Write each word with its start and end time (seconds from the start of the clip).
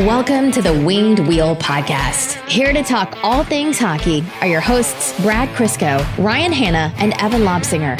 Welcome 0.00 0.52
to 0.52 0.62
the 0.62 0.72
Winged 0.72 1.18
Wheel 1.26 1.56
Podcast. 1.56 2.34
Here 2.48 2.72
to 2.72 2.84
talk 2.84 3.18
all 3.24 3.42
things 3.42 3.80
hockey 3.80 4.22
are 4.40 4.46
your 4.46 4.60
hosts, 4.60 5.20
Brad 5.22 5.48
Crisco, 5.56 5.98
Ryan 6.18 6.52
Hanna, 6.52 6.94
and 6.98 7.14
Evan 7.20 7.42
Lobsinger. 7.42 7.98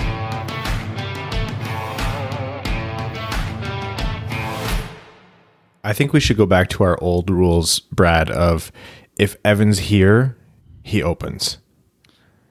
I 5.82 5.93
think 5.93 6.12
we 6.12 6.21
should 6.21 6.36
go 6.36 6.46
back 6.46 6.68
to 6.68 6.84
our 6.84 6.96
old 7.03 7.30
rules, 7.30 7.80
Brad, 7.80 8.30
of 8.30 8.71
if 9.18 9.35
Evan's 9.44 9.80
here, 9.80 10.36
he 10.85 11.03
opens. 11.03 11.58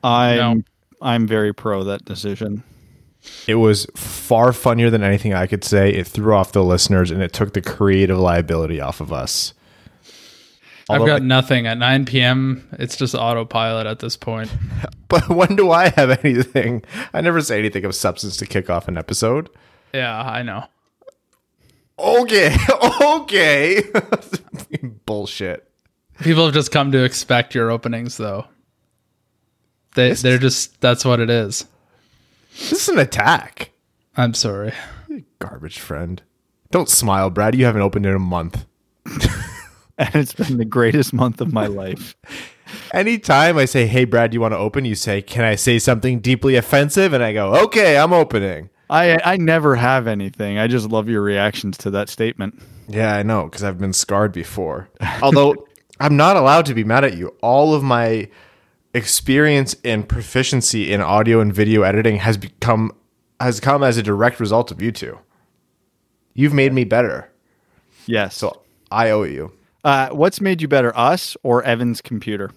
I'm 0.03 0.65
I'm 1.01 1.25
very 1.25 1.53
pro 1.53 1.85
that 1.85 2.03
decision. 2.03 2.63
It 3.47 3.55
was 3.55 3.85
far 3.95 4.51
funnier 4.53 4.89
than 4.89 5.03
anything 5.03 5.33
I 5.33 5.47
could 5.47 5.63
say. 5.63 5.89
It 5.93 6.07
threw 6.07 6.33
off 6.35 6.51
the 6.51 6.63
listeners 6.63 7.11
and 7.11 7.21
it 7.21 7.31
took 7.33 7.53
the 7.53 7.61
creative 7.61 8.17
liability 8.17 8.81
off 8.81 8.99
of 8.99 9.13
us. 9.13 9.53
I've 10.89 11.01
Although- 11.01 11.13
got 11.15 11.23
nothing 11.23 11.67
at 11.67 11.77
9 11.77 12.05
p.m. 12.05 12.67
It's 12.79 12.95
just 12.95 13.13
autopilot 13.15 13.87
at 13.87 13.99
this 13.99 14.15
point. 14.17 14.51
But 15.09 15.29
when 15.29 15.55
do 15.55 15.71
I 15.71 15.87
have 15.91 16.19
anything? 16.25 16.83
I 17.13 17.21
never 17.21 17.39
say 17.39 17.57
anything 17.59 17.85
of 17.85 17.95
substance 17.95 18.35
to 18.37 18.45
kick 18.45 18.69
off 18.69 18.89
an 18.89 18.97
episode. 18.97 19.49
Yeah, 19.93 20.19
I 20.21 20.43
know. 20.43 20.65
Okay, 21.97 22.53
okay. 23.01 23.83
Bullshit. 25.05 25.65
People 26.19 26.43
have 26.43 26.53
just 26.53 26.73
come 26.73 26.91
to 26.91 27.05
expect 27.05 27.55
your 27.55 27.71
openings, 27.71 28.17
though. 28.17 28.47
They 29.95 30.11
they're 30.11 30.37
just 30.37 30.81
that's 30.81 31.05
what 31.05 31.21
it 31.21 31.29
is. 31.29 31.63
This 32.57 32.71
is 32.73 32.89
an 32.89 32.99
attack. 32.99 33.71
I'm 34.15 34.33
sorry. 34.33 34.73
Garbage 35.39 35.79
friend. 35.79 36.21
Don't 36.71 36.89
smile, 36.89 37.29
Brad. 37.29 37.55
You 37.55 37.65
haven't 37.65 37.81
opened 37.81 38.05
in 38.05 38.15
a 38.15 38.19
month. 38.19 38.65
And 39.97 40.15
it's 40.15 40.33
been 40.33 40.57
the 40.57 40.65
greatest 40.65 41.11
month 41.11 41.41
of 41.41 41.51
my 41.51 41.65
life. 41.65 42.15
Anytime 42.93 43.57
I 43.57 43.65
say, 43.65 43.87
"Hey, 43.87 44.05
Brad, 44.05 44.31
do 44.31 44.35
you 44.35 44.41
want 44.41 44.53
to 44.53 44.57
open?" 44.57 44.85
You 44.85 44.95
say, 44.95 45.21
"Can 45.21 45.43
I 45.43 45.55
say 45.55 45.79
something 45.79 46.19
deeply 46.19 46.55
offensive?" 46.55 47.13
And 47.13 47.23
I 47.23 47.33
go, 47.33 47.55
"Okay, 47.63 47.97
I'm 47.97 48.13
opening." 48.13 48.69
I 48.89 49.17
I 49.25 49.37
never 49.37 49.75
have 49.75 50.05
anything. 50.05 50.59
I 50.59 50.67
just 50.67 50.89
love 50.89 51.09
your 51.09 51.21
reactions 51.21 51.77
to 51.79 51.89
that 51.91 52.09
statement. 52.09 52.61
Yeah, 52.87 53.15
I 53.15 53.23
know 53.23 53.45
because 53.45 53.63
I've 53.63 53.79
been 53.79 53.93
scarred 53.93 54.33
before. 54.33 54.89
Although 55.21 55.55
I'm 55.99 56.15
not 56.15 56.37
allowed 56.37 56.67
to 56.67 56.75
be 56.75 56.83
mad 56.83 57.03
at 57.03 57.17
you. 57.17 57.29
All 57.41 57.73
of 57.73 57.81
my 57.83 58.29
experience 58.97 59.75
and 59.85 60.07
proficiency 60.09 60.91
in 60.91 60.99
audio 61.01 61.39
and 61.39 61.53
video 61.53 61.83
editing 61.83 62.17
has 62.17 62.35
become 62.37 62.91
has 63.39 63.59
come 63.59 63.83
as 63.83 63.97
a 63.97 64.03
direct 64.03 64.39
result 64.39 64.71
of 64.71 64.81
you 64.81 64.91
two. 64.91 65.17
You've 66.33 66.53
made 66.53 66.73
me 66.73 66.83
better, 66.83 67.31
Yes. 68.05 68.35
so 68.35 68.61
I 68.91 69.09
owe 69.11 69.23
you. 69.23 69.53
uh, 69.83 70.09
what's 70.09 70.41
made 70.41 70.61
you 70.61 70.67
better, 70.67 70.91
us 70.97 71.37
or 71.43 71.63
Evan's 71.63 72.01
computer? 72.01 72.51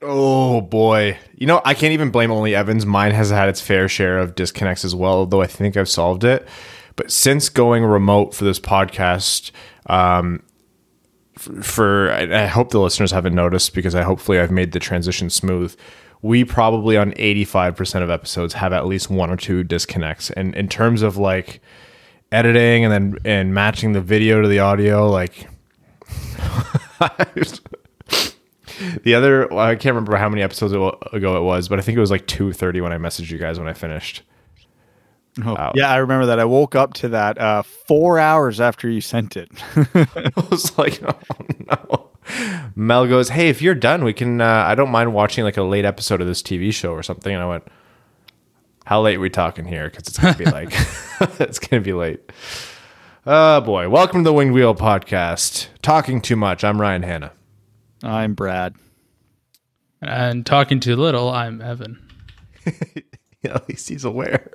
Oh 0.00 0.60
boy. 0.60 1.18
You 1.34 1.46
know, 1.46 1.60
I 1.64 1.74
can't 1.74 1.92
even 1.92 2.10
blame 2.10 2.30
only 2.30 2.54
Evans. 2.54 2.86
Mine 2.86 3.12
has 3.12 3.30
had 3.30 3.48
its 3.48 3.60
fair 3.60 3.88
share 3.88 4.18
of 4.18 4.34
disconnects 4.36 4.84
as 4.84 4.94
well, 4.94 5.26
though 5.26 5.42
I 5.42 5.46
think 5.48 5.76
I've 5.76 5.88
solved 5.88 6.24
it. 6.24 6.46
But 6.96 7.10
since 7.10 7.48
going 7.48 7.84
remote 7.84 8.34
for 8.34 8.44
this 8.44 8.60
podcast, 8.60 9.50
um, 9.86 10.42
for 11.38 12.10
I 12.10 12.44
I 12.44 12.46
hope 12.46 12.70
the 12.70 12.80
listeners 12.80 13.10
haven't 13.12 13.34
noticed 13.34 13.74
because 13.74 13.94
I 13.94 14.02
hopefully 14.02 14.38
I've 14.38 14.50
made 14.50 14.72
the 14.72 14.80
transition 14.80 15.30
smooth. 15.30 15.76
We 16.20 16.44
probably 16.44 16.96
on 16.96 17.12
85% 17.12 18.02
of 18.02 18.10
episodes 18.10 18.54
have 18.54 18.72
at 18.72 18.86
least 18.86 19.08
one 19.08 19.30
or 19.30 19.36
two 19.36 19.62
disconnects. 19.62 20.30
And 20.30 20.54
in 20.56 20.68
terms 20.68 21.02
of 21.02 21.16
like 21.16 21.60
editing 22.32 22.84
and 22.84 22.92
then 22.92 23.18
and 23.24 23.54
matching 23.54 23.92
the 23.92 24.00
video 24.00 24.42
to 24.42 24.48
the 24.48 24.58
audio, 24.58 25.08
like 25.08 25.48
The 29.02 29.14
other, 29.14 29.52
I 29.52 29.74
can't 29.74 29.94
remember 29.94 30.16
how 30.16 30.28
many 30.28 30.42
episodes 30.42 30.72
ago 30.72 31.36
it 31.36 31.42
was, 31.42 31.68
but 31.68 31.78
I 31.78 31.82
think 31.82 31.96
it 31.96 32.00
was 32.00 32.10
like 32.12 32.26
two 32.26 32.52
thirty 32.52 32.80
when 32.80 32.92
I 32.92 32.96
messaged 32.96 33.30
you 33.30 33.38
guys 33.38 33.58
when 33.58 33.68
I 33.68 33.72
finished. 33.72 34.22
Oh, 35.44 35.72
yeah, 35.74 35.90
I 35.90 35.96
remember 35.96 36.26
that. 36.26 36.40
I 36.40 36.44
woke 36.44 36.74
up 36.74 36.94
to 36.94 37.08
that 37.10 37.38
uh, 37.38 37.62
four 37.62 38.18
hours 38.18 38.60
after 38.60 38.88
you 38.88 39.00
sent 39.00 39.36
it. 39.36 39.50
I 39.94 40.32
was 40.50 40.76
like, 40.78 41.00
oh 41.06 41.16
no. 41.70 42.10
Mel 42.74 43.06
goes, 43.06 43.30
hey, 43.30 43.48
if 43.48 43.62
you're 43.62 43.74
done, 43.74 44.04
we 44.04 44.12
can. 44.12 44.40
Uh, 44.40 44.64
I 44.66 44.74
don't 44.74 44.90
mind 44.90 45.14
watching 45.14 45.44
like 45.44 45.56
a 45.56 45.62
late 45.62 45.84
episode 45.84 46.20
of 46.20 46.26
this 46.26 46.42
TV 46.42 46.72
show 46.72 46.92
or 46.92 47.02
something. 47.02 47.32
And 47.32 47.42
I 47.42 47.46
went, 47.46 47.64
how 48.84 49.00
late 49.00 49.16
are 49.16 49.20
we 49.20 49.30
talking 49.30 49.64
here? 49.64 49.88
Because 49.88 50.08
it's 50.08 50.18
gonna 50.18 50.36
be 50.36 50.44
like, 50.44 50.72
it's 51.40 51.58
gonna 51.58 51.82
be 51.82 51.92
late. 51.92 52.20
Oh 53.26 53.60
boy, 53.60 53.88
welcome 53.88 54.24
to 54.24 54.24
the 54.24 54.32
Winged 54.32 54.54
Wheel 54.54 54.74
podcast. 54.74 55.68
Talking 55.82 56.20
too 56.20 56.36
much. 56.36 56.64
I'm 56.64 56.80
Ryan 56.80 57.02
Hanna. 57.02 57.32
I'm 58.02 58.34
Brad. 58.34 58.74
And 60.00 60.46
talking 60.46 60.80
too 60.80 60.96
little, 60.96 61.30
I'm 61.30 61.60
Evan. 61.60 61.98
Yeah, 63.42 63.54
at 63.54 63.68
least 63.68 63.88
he's 63.88 64.04
aware. 64.04 64.50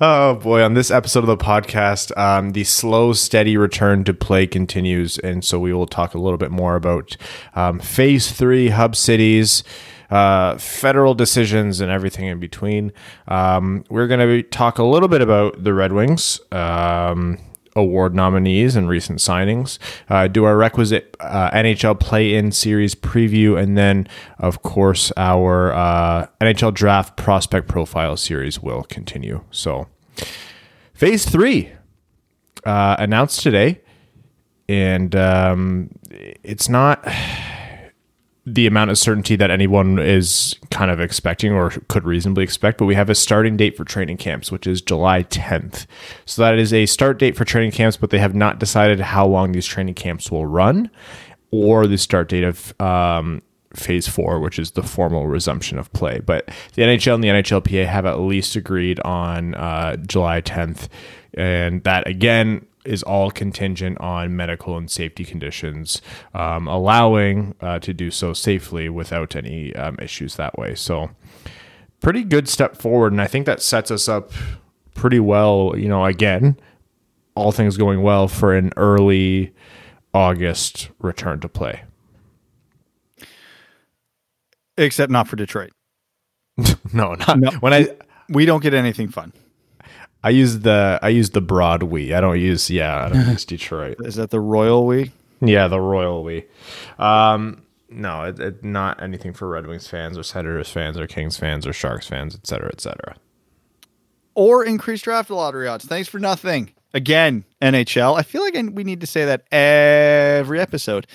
Oh 0.00 0.38
boy, 0.42 0.62
on 0.62 0.74
this 0.74 0.90
episode 0.90 1.20
of 1.20 1.26
the 1.26 1.36
podcast, 1.36 2.16
um, 2.16 2.52
the 2.52 2.64
slow, 2.64 3.12
steady 3.12 3.56
return 3.56 4.04
to 4.04 4.14
play 4.14 4.46
continues, 4.46 5.18
and 5.18 5.44
so 5.44 5.58
we 5.58 5.72
will 5.72 5.86
talk 5.86 6.14
a 6.14 6.18
little 6.18 6.38
bit 6.38 6.50
more 6.50 6.76
about 6.76 7.16
um, 7.54 7.80
Phase 7.80 8.30
Three, 8.30 8.68
hub 8.68 8.94
cities, 8.94 9.64
uh, 10.10 10.56
federal 10.58 11.14
decisions, 11.14 11.80
and 11.80 11.90
everything 11.90 12.26
in 12.26 12.38
between. 12.38 12.92
Um, 13.28 13.84
we're 13.90 14.06
going 14.06 14.20
to 14.20 14.42
talk 14.42 14.78
a 14.78 14.84
little 14.84 15.08
bit 15.08 15.20
about 15.20 15.62
the 15.64 15.74
Red 15.74 15.92
Wings. 15.92 16.40
Award 17.76 18.14
nominees 18.14 18.74
and 18.74 18.88
recent 18.88 19.20
signings, 19.20 19.78
uh, 20.08 20.26
do 20.26 20.44
our 20.44 20.56
requisite 20.56 21.16
uh, 21.20 21.50
NHL 21.50 22.00
play 22.00 22.34
in 22.34 22.50
series 22.50 22.94
preview, 22.94 23.60
and 23.60 23.76
then, 23.76 24.08
of 24.38 24.62
course, 24.62 25.12
our 25.16 25.72
uh, 25.72 26.26
NHL 26.40 26.74
draft 26.74 27.16
prospect 27.16 27.68
profile 27.68 28.16
series 28.16 28.60
will 28.60 28.82
continue. 28.84 29.44
So, 29.50 29.86
phase 30.94 31.26
three 31.26 31.70
uh, 32.64 32.96
announced 32.98 33.42
today, 33.42 33.82
and 34.68 35.14
um, 35.14 35.90
it's 36.10 36.68
not 36.68 37.06
the 38.46 38.68
amount 38.68 38.90
of 38.90 38.96
certainty 38.96 39.34
that 39.34 39.50
anyone 39.50 39.98
is 39.98 40.54
kind 40.70 40.88
of 40.88 41.00
expecting 41.00 41.52
or 41.52 41.70
could 41.88 42.04
reasonably 42.04 42.44
expect, 42.44 42.78
but 42.78 42.84
we 42.84 42.94
have 42.94 43.10
a 43.10 43.14
starting 43.14 43.56
date 43.56 43.76
for 43.76 43.84
training 43.84 44.16
camps, 44.16 44.52
which 44.52 44.68
is 44.68 44.80
July 44.80 45.24
10th. 45.24 45.86
So 46.26 46.42
that 46.42 46.56
is 46.56 46.72
a 46.72 46.86
start 46.86 47.18
date 47.18 47.36
for 47.36 47.44
training 47.44 47.72
camps, 47.72 47.96
but 47.96 48.10
they 48.10 48.20
have 48.20 48.36
not 48.36 48.60
decided 48.60 49.00
how 49.00 49.26
long 49.26 49.50
these 49.50 49.66
training 49.66 49.94
camps 49.94 50.30
will 50.30 50.46
run 50.46 50.90
or 51.50 51.88
the 51.88 51.98
start 51.98 52.28
date 52.28 52.44
of 52.44 52.80
um, 52.80 53.42
phase 53.74 54.06
four, 54.06 54.38
which 54.38 54.58
is 54.58 54.72
the 54.72 54.82
formal 54.82 55.26
resumption 55.26 55.78
of 55.78 55.92
play. 55.92 56.20
But 56.20 56.48
the 56.74 56.82
NHL 56.82 57.14
and 57.14 57.24
the 57.24 57.28
NHLPA 57.28 57.86
have 57.86 58.06
at 58.06 58.20
least 58.20 58.54
agreed 58.56 59.00
on 59.00 59.54
uh, 59.54 59.96
July 59.96 60.40
10th. 60.40 60.88
And 61.34 61.82
that, 61.84 62.06
again, 62.06 62.65
is 62.86 63.02
all 63.02 63.30
contingent 63.30 63.98
on 64.00 64.36
medical 64.36 64.76
and 64.76 64.90
safety 64.90 65.24
conditions, 65.24 66.00
um, 66.34 66.66
allowing 66.68 67.54
uh, 67.60 67.78
to 67.80 67.92
do 67.94 68.10
so 68.10 68.32
safely 68.32 68.88
without 68.88 69.34
any 69.36 69.74
um, 69.76 69.96
issues 70.00 70.36
that 70.36 70.58
way. 70.58 70.74
So, 70.74 71.10
pretty 72.00 72.24
good 72.24 72.48
step 72.48 72.76
forward. 72.76 73.12
And 73.12 73.20
I 73.20 73.26
think 73.26 73.46
that 73.46 73.62
sets 73.62 73.90
us 73.90 74.08
up 74.08 74.32
pretty 74.94 75.20
well, 75.20 75.74
you 75.76 75.88
know, 75.88 76.04
again, 76.04 76.56
all 77.34 77.52
things 77.52 77.76
going 77.76 78.02
well 78.02 78.28
for 78.28 78.54
an 78.54 78.72
early 78.76 79.52
August 80.14 80.88
return 80.98 81.40
to 81.40 81.48
play. 81.48 81.82
Except 84.78 85.10
not 85.10 85.28
for 85.28 85.36
Detroit. 85.36 85.70
No, 86.92 87.14
not 87.14 87.38
No. 87.38 87.50
when 87.60 87.74
I 87.74 87.88
We 88.30 88.46
don't 88.46 88.62
get 88.62 88.72
anything 88.72 89.08
fun. 89.08 89.32
I 90.26 90.30
use 90.30 90.58
the 90.58 90.98
I 91.02 91.10
use 91.10 91.30
the 91.30 91.40
broad 91.40 91.84
we. 91.84 92.12
I 92.12 92.20
don't 92.20 92.40
use 92.40 92.68
yeah, 92.68 93.04
I 93.04 93.08
don't 93.10 93.28
use 93.28 93.44
Detroit. 93.54 93.98
Is 94.04 94.16
that 94.16 94.30
the 94.30 94.40
royal 94.40 94.84
we? 94.84 95.12
Yeah, 95.40 95.68
the 95.68 95.80
royal 95.80 96.24
we. 96.24 96.46
Um 96.98 97.62
no, 97.88 98.24
it, 98.24 98.40
it, 98.40 98.64
not 98.64 99.00
anything 99.00 99.32
for 99.32 99.46
Red 99.48 99.68
Wings 99.68 99.86
fans 99.86 100.18
or 100.18 100.24
Senators 100.24 100.68
fans 100.68 100.98
or 100.98 101.06
Kings 101.06 101.36
fans 101.36 101.64
or 101.64 101.72
Sharks 101.72 102.08
fans, 102.08 102.34
et 102.34 102.44
cetera, 102.44 102.70
et 102.72 102.80
cetera. 102.80 103.14
Or 104.34 104.64
increased 104.64 105.04
draft 105.04 105.30
lottery 105.30 105.68
odds. 105.68 105.84
Thanks 105.84 106.08
for 106.08 106.18
nothing. 106.18 106.72
Again, 106.92 107.44
NHL. 107.62 108.18
I 108.18 108.22
feel 108.24 108.42
like 108.42 108.54
we 108.72 108.82
need 108.82 109.02
to 109.02 109.06
say 109.06 109.26
that 109.26 109.46
every 109.52 110.58
episode 110.58 111.06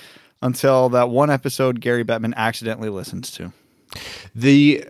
until 0.41 0.87
that 0.87 1.09
one 1.09 1.29
episode 1.29 1.81
Gary 1.81 2.05
Bettman 2.05 2.33
accidentally 2.37 2.87
listens 2.87 3.29
to. 3.31 3.51
The 4.33 4.85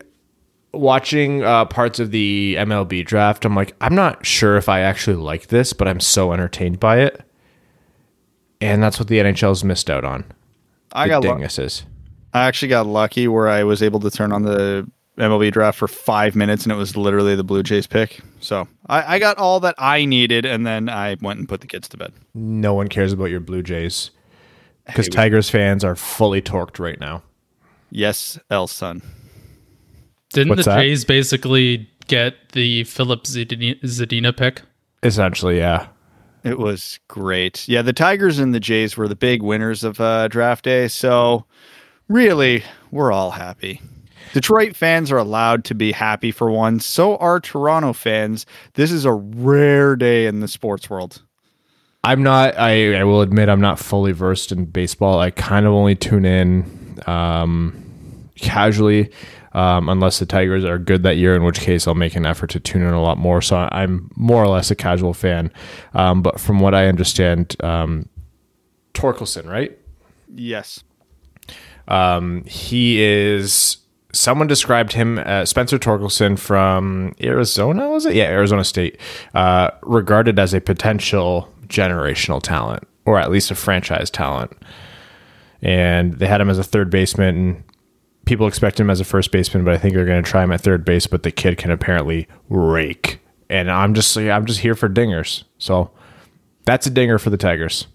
watching 0.72 1.42
uh, 1.42 1.64
parts 1.66 1.98
of 1.98 2.10
the 2.10 2.56
MLB 2.58 3.04
draft, 3.04 3.44
I'm 3.44 3.54
like, 3.54 3.74
I'm 3.80 3.94
not 3.94 4.24
sure 4.26 4.56
if 4.56 4.68
I 4.68 4.80
actually 4.80 5.16
like 5.16 5.48
this, 5.48 5.72
but 5.72 5.88
I'm 5.88 6.00
so 6.00 6.32
entertained 6.32 6.80
by 6.80 7.00
it. 7.00 7.20
And 8.60 8.82
that's 8.82 8.98
what 8.98 9.08
the 9.08 9.18
NHL's 9.18 9.64
missed 9.64 9.90
out 9.90 10.04
on. 10.04 10.24
I 10.92 11.08
got 11.08 11.22
lu- 11.22 11.28
I 12.32 12.46
actually 12.46 12.68
got 12.68 12.86
lucky 12.86 13.28
where 13.28 13.48
I 13.48 13.64
was 13.64 13.82
able 13.82 14.00
to 14.00 14.10
turn 14.10 14.32
on 14.32 14.42
the 14.42 14.88
MLB 15.18 15.52
draft 15.52 15.78
for 15.78 15.88
five 15.88 16.34
minutes, 16.34 16.62
and 16.64 16.72
it 16.72 16.76
was 16.76 16.96
literally 16.96 17.34
the 17.34 17.44
Blue 17.44 17.62
Jays 17.62 17.86
pick. 17.86 18.20
So 18.40 18.66
I, 18.86 19.16
I 19.16 19.18
got 19.18 19.36
all 19.38 19.60
that 19.60 19.74
I 19.78 20.04
needed, 20.04 20.46
and 20.46 20.66
then 20.66 20.88
I 20.88 21.16
went 21.20 21.38
and 21.38 21.48
put 21.48 21.60
the 21.60 21.66
kids 21.66 21.88
to 21.90 21.96
bed. 21.96 22.12
No 22.34 22.72
one 22.72 22.88
cares 22.88 23.12
about 23.12 23.26
your 23.26 23.40
Blue 23.40 23.62
Jays 23.62 24.10
because 24.86 25.08
Tigers 25.08 25.50
fans 25.50 25.84
are 25.84 25.96
fully 25.96 26.40
torqued 26.40 26.78
right 26.78 26.98
now. 26.98 27.22
Yes, 27.90 28.38
El 28.50 28.66
son. 28.66 29.02
Didn't 30.32 30.50
What's 30.50 30.64
the 30.64 30.70
that? 30.70 30.80
Jays 30.80 31.04
basically 31.04 31.88
get 32.08 32.34
the 32.52 32.84
Filip 32.84 33.24
Zadina, 33.24 33.80
Zadina 33.82 34.36
pick? 34.36 34.62
Essentially, 35.02 35.58
yeah. 35.58 35.88
It 36.44 36.58
was 36.58 36.98
great. 37.08 37.68
Yeah, 37.68 37.82
the 37.82 37.92
Tigers 37.92 38.38
and 38.38 38.54
the 38.54 38.60
Jays 38.60 38.96
were 38.96 39.08
the 39.08 39.14
big 39.16 39.42
winners 39.42 39.84
of 39.84 40.00
uh, 40.00 40.28
draft 40.28 40.64
day. 40.64 40.88
So 40.88 41.44
really, 42.08 42.64
we're 42.90 43.12
all 43.12 43.30
happy. 43.30 43.80
Detroit 44.32 44.74
fans 44.74 45.12
are 45.12 45.18
allowed 45.18 45.64
to 45.66 45.74
be 45.74 45.92
happy 45.92 46.30
for 46.30 46.50
once. 46.50 46.86
So 46.86 47.16
are 47.18 47.38
Toronto 47.38 47.92
fans. 47.92 48.46
This 48.74 48.90
is 48.90 49.04
a 49.04 49.12
rare 49.12 49.94
day 49.94 50.26
in 50.26 50.40
the 50.40 50.48
sports 50.48 50.88
world. 50.88 51.22
I'm 52.04 52.22
not. 52.22 52.58
I, 52.58 52.98
I 52.98 53.04
will 53.04 53.20
admit 53.20 53.48
I'm 53.48 53.60
not 53.60 53.78
fully 53.78 54.12
versed 54.12 54.50
in 54.50 54.64
baseball. 54.64 55.20
I 55.20 55.30
kind 55.30 55.66
of 55.66 55.72
only 55.72 55.94
tune 55.94 56.24
in 56.24 56.98
um, 57.06 58.28
casually, 58.36 59.10
um, 59.54 59.88
unless 59.88 60.18
the 60.18 60.26
Tigers 60.26 60.64
are 60.64 60.78
good 60.78 61.02
that 61.02 61.16
year. 61.16 61.34
In 61.34 61.44
which 61.44 61.60
case, 61.60 61.86
I'll 61.86 61.94
make 61.94 62.16
an 62.16 62.26
effort 62.26 62.50
to 62.50 62.60
tune 62.60 62.82
in 62.82 62.92
a 62.92 63.02
lot 63.02 63.18
more. 63.18 63.42
So 63.42 63.68
I'm 63.70 64.10
more 64.16 64.42
or 64.42 64.48
less 64.48 64.70
a 64.70 64.74
casual 64.74 65.14
fan. 65.14 65.52
Um, 65.94 66.22
but 66.22 66.40
from 66.40 66.60
what 66.60 66.74
I 66.74 66.86
understand, 66.86 67.56
um, 67.60 68.08
Torkelson, 68.94 69.48
right? 69.48 69.78
Yes. 70.34 70.82
Um, 71.88 72.44
he 72.44 73.02
is. 73.02 73.78
Someone 74.14 74.46
described 74.46 74.92
him, 74.92 75.18
uh, 75.24 75.46
Spencer 75.46 75.78
Torkelson 75.78 76.38
from 76.38 77.14
Arizona, 77.22 77.88
was 77.88 78.04
it? 78.04 78.14
Yeah, 78.14 78.24
Arizona 78.24 78.62
State, 78.62 78.98
uh, 79.34 79.70
regarded 79.82 80.38
as 80.38 80.52
a 80.52 80.60
potential 80.60 81.48
generational 81.66 82.42
talent, 82.42 82.86
or 83.06 83.18
at 83.18 83.30
least 83.30 83.50
a 83.50 83.54
franchise 83.54 84.10
talent. 84.10 84.52
And 85.62 86.14
they 86.14 86.26
had 86.26 86.42
him 86.42 86.50
as 86.50 86.58
a 86.58 86.64
third 86.64 86.90
baseman. 86.90 87.64
People 88.24 88.46
expect 88.46 88.78
him 88.78 88.88
as 88.88 89.00
a 89.00 89.04
first 89.04 89.32
baseman, 89.32 89.64
but 89.64 89.74
I 89.74 89.78
think 89.78 89.94
they're 89.94 90.06
going 90.06 90.22
to 90.22 90.30
try 90.30 90.44
him 90.44 90.52
at 90.52 90.60
third 90.60 90.84
base. 90.84 91.06
But 91.06 91.22
the 91.22 91.32
kid 91.32 91.58
can 91.58 91.70
apparently 91.70 92.28
rake, 92.48 93.20
and 93.50 93.70
I'm 93.70 93.94
just 93.94 94.16
I'm 94.16 94.46
just 94.46 94.60
here 94.60 94.74
for 94.74 94.88
dingers. 94.88 95.44
So 95.58 95.90
that's 96.64 96.86
a 96.86 96.90
dinger 96.90 97.18
for 97.18 97.30
the 97.30 97.36
Tigers 97.36 97.86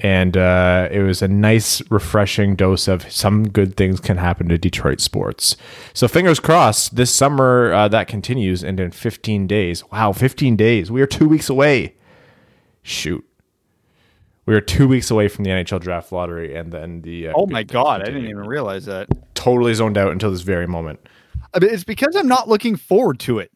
and 0.00 0.36
uh, 0.36 0.88
it 0.90 1.00
was 1.00 1.22
a 1.22 1.28
nice, 1.28 1.82
refreshing 1.90 2.56
dose 2.56 2.88
of 2.88 3.10
some 3.10 3.48
good 3.48 3.76
things 3.76 4.00
can 4.00 4.16
happen 4.16 4.48
to 4.48 4.58
Detroit 4.58 5.00
sports. 5.00 5.56
So 5.92 6.08
fingers 6.08 6.40
crossed, 6.40 6.96
this 6.96 7.14
summer 7.14 7.72
uh, 7.72 7.88
that 7.88 8.08
continues, 8.08 8.62
and 8.62 8.80
in 8.80 8.90
15 8.90 9.46
days, 9.46 9.84
wow, 9.90 10.12
15 10.12 10.56
days, 10.56 10.90
we 10.90 11.02
are 11.02 11.06
two 11.06 11.28
weeks 11.28 11.48
away. 11.48 11.94
Shoot, 12.82 13.24
we 14.46 14.54
are 14.54 14.60
two 14.60 14.88
weeks 14.88 15.10
away 15.10 15.28
from 15.28 15.44
the 15.44 15.50
NHL 15.50 15.80
draft 15.80 16.12
lottery, 16.12 16.54
and 16.54 16.72
then 16.72 17.02
the 17.02 17.28
uh, 17.28 17.32
Oh 17.34 17.46
my 17.46 17.62
God, 17.62 18.02
I 18.02 18.06
didn't 18.06 18.24
even 18.24 18.46
realize 18.46 18.84
that. 18.86 19.08
Totally 19.44 19.74
zoned 19.74 19.98
out 19.98 20.10
until 20.12 20.30
this 20.30 20.40
very 20.40 20.66
moment. 20.66 21.00
I 21.52 21.58
mean, 21.58 21.70
It's 21.72 21.84
because 21.84 22.16
I'm 22.16 22.28
not 22.28 22.48
looking 22.48 22.76
forward 22.76 23.18
to 23.20 23.38
it. 23.38 23.50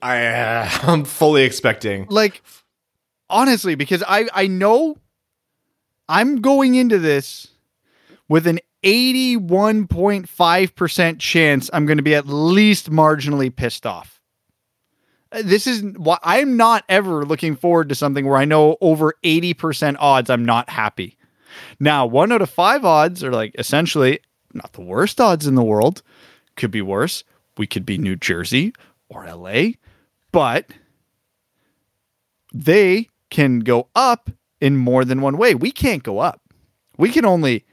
I 0.00 0.24
uh, 0.26 0.68
I'm 0.82 1.04
fully 1.04 1.42
expecting. 1.42 2.06
Like, 2.08 2.42
honestly, 3.28 3.74
because 3.74 4.02
I 4.06 4.28
I 4.34 4.46
know 4.46 4.96
I'm 6.08 6.40
going 6.40 6.76
into 6.76 6.98
this 6.98 7.48
with 8.28 8.46
an 8.46 8.60
81.5% 8.84 11.18
chance 11.18 11.70
I'm 11.72 11.86
going 11.86 11.96
to 11.96 12.02
be 12.02 12.14
at 12.14 12.26
least 12.26 12.90
marginally 12.90 13.54
pissed 13.54 13.86
off. 13.86 14.20
Uh, 15.32 15.40
This 15.42 15.66
is 15.66 15.82
why 15.82 16.18
I'm 16.22 16.56
not 16.56 16.84
ever 16.88 17.24
looking 17.24 17.56
forward 17.56 17.88
to 17.88 17.94
something 17.94 18.26
where 18.26 18.36
I 18.36 18.44
know 18.44 18.76
over 18.82 19.14
80% 19.24 19.96
odds 19.98 20.28
I'm 20.30 20.44
not 20.44 20.68
happy. 20.68 21.16
Now, 21.80 22.04
one 22.04 22.30
out 22.32 22.42
of 22.42 22.50
five 22.50 22.84
odds 22.84 23.24
are 23.24 23.32
like 23.32 23.54
essentially 23.58 24.20
not 24.54 24.72
the 24.72 24.80
worst 24.80 25.20
odds 25.20 25.46
in 25.46 25.54
the 25.54 25.62
world. 25.62 26.02
Could 26.56 26.70
be 26.70 26.82
worse. 26.82 27.24
We 27.56 27.66
could 27.66 27.86
be 27.86 27.98
New 27.98 28.16
Jersey 28.16 28.72
or 29.08 29.26
LA, 29.26 29.72
but 30.32 30.70
they 32.52 33.08
can 33.30 33.60
go 33.60 33.88
up 33.94 34.30
in 34.60 34.76
more 34.76 35.04
than 35.04 35.20
one 35.20 35.36
way. 35.36 35.54
We 35.54 35.70
can't 35.70 36.02
go 36.02 36.18
up. 36.20 36.40
We 36.96 37.10
can 37.10 37.24
only 37.24 37.64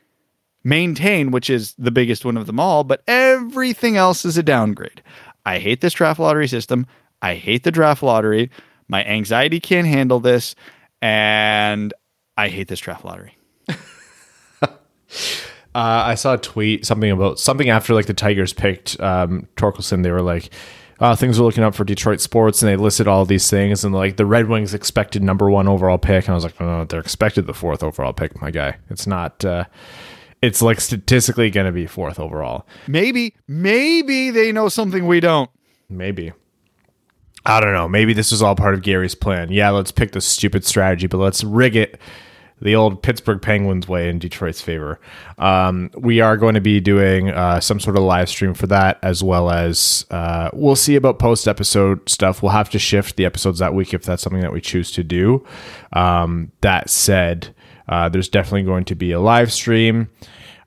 maintain, 0.63 1.31
which 1.31 1.49
is 1.49 1.73
the 1.77 1.91
biggest 1.91 2.25
one 2.25 2.37
of 2.37 2.47
them 2.47 2.59
all, 2.59 2.83
but 2.83 3.03
everything 3.07 3.97
else 3.97 4.25
is 4.25 4.37
a 4.37 4.43
downgrade. 4.43 5.01
I 5.45 5.59
hate 5.59 5.81
this 5.81 5.93
draft 5.93 6.19
lottery 6.19 6.47
system. 6.47 6.85
I 7.21 7.35
hate 7.35 7.63
the 7.63 7.71
draft 7.71 8.03
lottery. 8.03 8.49
My 8.87 9.03
anxiety 9.05 9.59
can't 9.59 9.87
handle 9.87 10.19
this. 10.19 10.55
And 11.01 11.93
I 12.37 12.49
hate 12.49 12.67
this 12.67 12.79
draft 12.79 13.05
lottery. 13.05 13.37
Uh, 15.73 16.03
I 16.05 16.15
saw 16.15 16.33
a 16.33 16.37
tweet 16.37 16.85
something 16.85 17.09
about 17.11 17.39
something 17.39 17.69
after 17.69 17.93
like 17.93 18.05
the 18.05 18.13
Tigers 18.13 18.51
picked 18.53 18.99
um, 18.99 19.47
Torkelson. 19.55 20.03
They 20.03 20.11
were 20.11 20.21
like, 20.21 20.49
uh, 20.99 21.15
things 21.15 21.39
are 21.39 21.43
looking 21.43 21.63
up 21.63 21.73
for 21.73 21.83
Detroit 21.83 22.19
sports, 22.21 22.61
and 22.61 22.69
they 22.69 22.75
listed 22.75 23.07
all 23.07 23.25
these 23.25 23.49
things, 23.49 23.83
and 23.83 23.93
like 23.95 24.17
the 24.17 24.25
Red 24.25 24.47
Wings 24.49 24.73
expected 24.73 25.23
number 25.23 25.49
one 25.49 25.67
overall 25.67 25.97
pick, 25.97 26.25
and 26.25 26.33
I 26.33 26.35
was 26.35 26.43
like, 26.43 26.59
no, 26.59 26.79
no, 26.79 26.85
they're 26.85 26.99
expected 26.99 27.47
the 27.47 27.53
fourth 27.53 27.81
overall 27.83 28.13
pick, 28.13 28.39
my 28.41 28.51
guy. 28.51 28.77
It's 28.89 29.07
not. 29.07 29.43
Uh, 29.45 29.63
it's 30.41 30.61
like 30.61 30.81
statistically 30.81 31.49
going 31.51 31.67
to 31.67 31.71
be 31.71 31.85
fourth 31.87 32.19
overall, 32.19 32.65
Maybe, 32.87 33.35
maybe 33.47 34.31
they 34.31 34.51
know 34.51 34.69
something 34.69 35.05
we 35.07 35.19
don't. 35.19 35.49
maybe. 35.87 36.33
I 37.45 37.59
don't 37.59 37.73
know. 37.73 37.87
Maybe 37.87 38.13
this 38.13 38.31
was 38.31 38.43
all 38.43 38.55
part 38.55 38.75
of 38.75 38.83
Gary's 38.83 39.15
plan. 39.15 39.51
Yeah, 39.51 39.71
let's 39.71 39.91
pick 39.91 40.11
the 40.11 40.21
stupid 40.21 40.63
strategy, 40.63 41.07
but 41.07 41.17
let's 41.17 41.43
rig 41.43 41.75
it 41.75 41.99
the 42.61 42.75
old 42.75 43.01
Pittsburgh 43.01 43.41
Penguins 43.41 43.87
way 43.87 44.09
in 44.09 44.19
Detroit's 44.19 44.61
favor. 44.61 44.99
Um, 45.37 45.89
we 45.97 46.21
are 46.21 46.37
going 46.37 46.53
to 46.53 46.61
be 46.61 46.79
doing 46.79 47.29
uh, 47.29 47.59
some 47.59 47.79
sort 47.79 47.97
of 47.97 48.03
live 48.03 48.29
stream 48.29 48.53
for 48.53 48.67
that, 48.67 48.99
as 49.01 49.23
well 49.23 49.49
as 49.49 50.05
uh, 50.11 50.49
we'll 50.53 50.75
see 50.75 50.95
about 50.95 51.19
post 51.19 51.47
episode 51.47 52.07
stuff. 52.07 52.43
We'll 52.43 52.51
have 52.51 52.69
to 52.71 52.79
shift 52.79 53.15
the 53.15 53.25
episodes 53.25 53.59
that 53.59 53.73
week 53.73 53.93
if 53.93 54.03
that's 54.03 54.21
something 54.21 54.41
that 54.41 54.53
we 54.53 54.61
choose 54.61 54.91
to 54.91 55.03
do. 55.03 55.45
Um, 55.93 56.51
that 56.61 56.89
said, 56.89 57.55
uh, 57.89 58.09
there's 58.09 58.29
definitely 58.29 58.63
going 58.63 58.85
to 58.85 58.95
be 58.95 59.11
a 59.11 59.19
live 59.19 59.51
stream. 59.51 60.09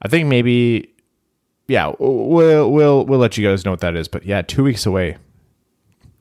I 0.02 0.08
think 0.08 0.28
maybe, 0.28 0.92
yeah, 1.68 1.92
we'll 1.98 2.70
we'll 2.70 3.06
we'll 3.06 3.18
let 3.18 3.38
you 3.38 3.48
guys 3.48 3.64
know 3.64 3.70
what 3.70 3.80
that 3.80 3.94
is. 3.94 4.08
But 4.08 4.26
yeah, 4.26 4.42
two 4.42 4.64
weeks 4.64 4.84
away. 4.84 5.16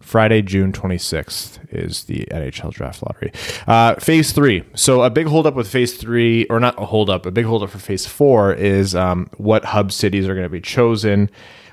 Friday, 0.04 0.42
June 0.42 0.72
26th 0.72 1.60
is 1.74 2.04
the 2.04 2.26
NHL 2.30 2.72
draft 2.72 3.02
lottery. 3.02 3.32
Uh, 3.66 3.96
phase 3.96 4.32
three. 4.32 4.64
So 4.76 5.02
a 5.02 5.10
big 5.10 5.28
holdup 5.28 5.56
with 5.56 5.68
phase 5.68 5.98
three, 5.98 6.46
or 6.46 6.60
not 6.60 6.80
a 6.82 6.86
holdup, 6.86 7.26
a 7.26 7.32
big 7.32 7.46
holdup 7.46 7.70
for 7.70 7.80
phase 7.80 8.06
four 8.06 8.54
is 8.54 8.96
um, 8.96 9.30
what 9.38 9.66
hub 9.66 9.92
cities 9.92 10.28
are 10.28 10.34
going 10.36 10.46
to 10.46 10.50
be 10.50 10.62
chosen. 10.62 11.30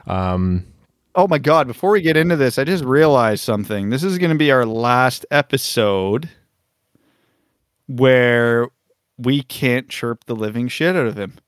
Um, 0.07 0.66
Oh 1.16 1.26
my 1.26 1.38
God, 1.38 1.66
before 1.66 1.90
we 1.90 2.02
get 2.02 2.16
into 2.16 2.37
this, 2.37 2.57
I 2.57 2.62
just 2.62 2.85
realized 2.85 3.43
something. 3.43 3.90
This 3.90 4.05
is 4.05 4.16
going 4.16 4.31
to 4.31 4.38
be 4.38 4.52
our 4.52 4.64
last 4.64 5.26
episode 5.33 6.28
where 7.88 8.69
we 9.19 9.43
can't 9.43 9.88
chirp 9.88 10.25
the 10.26 10.37
living 10.37 10.69
shit 10.69 10.95
out 10.95 11.07
of 11.07 11.19
him. 11.19 11.38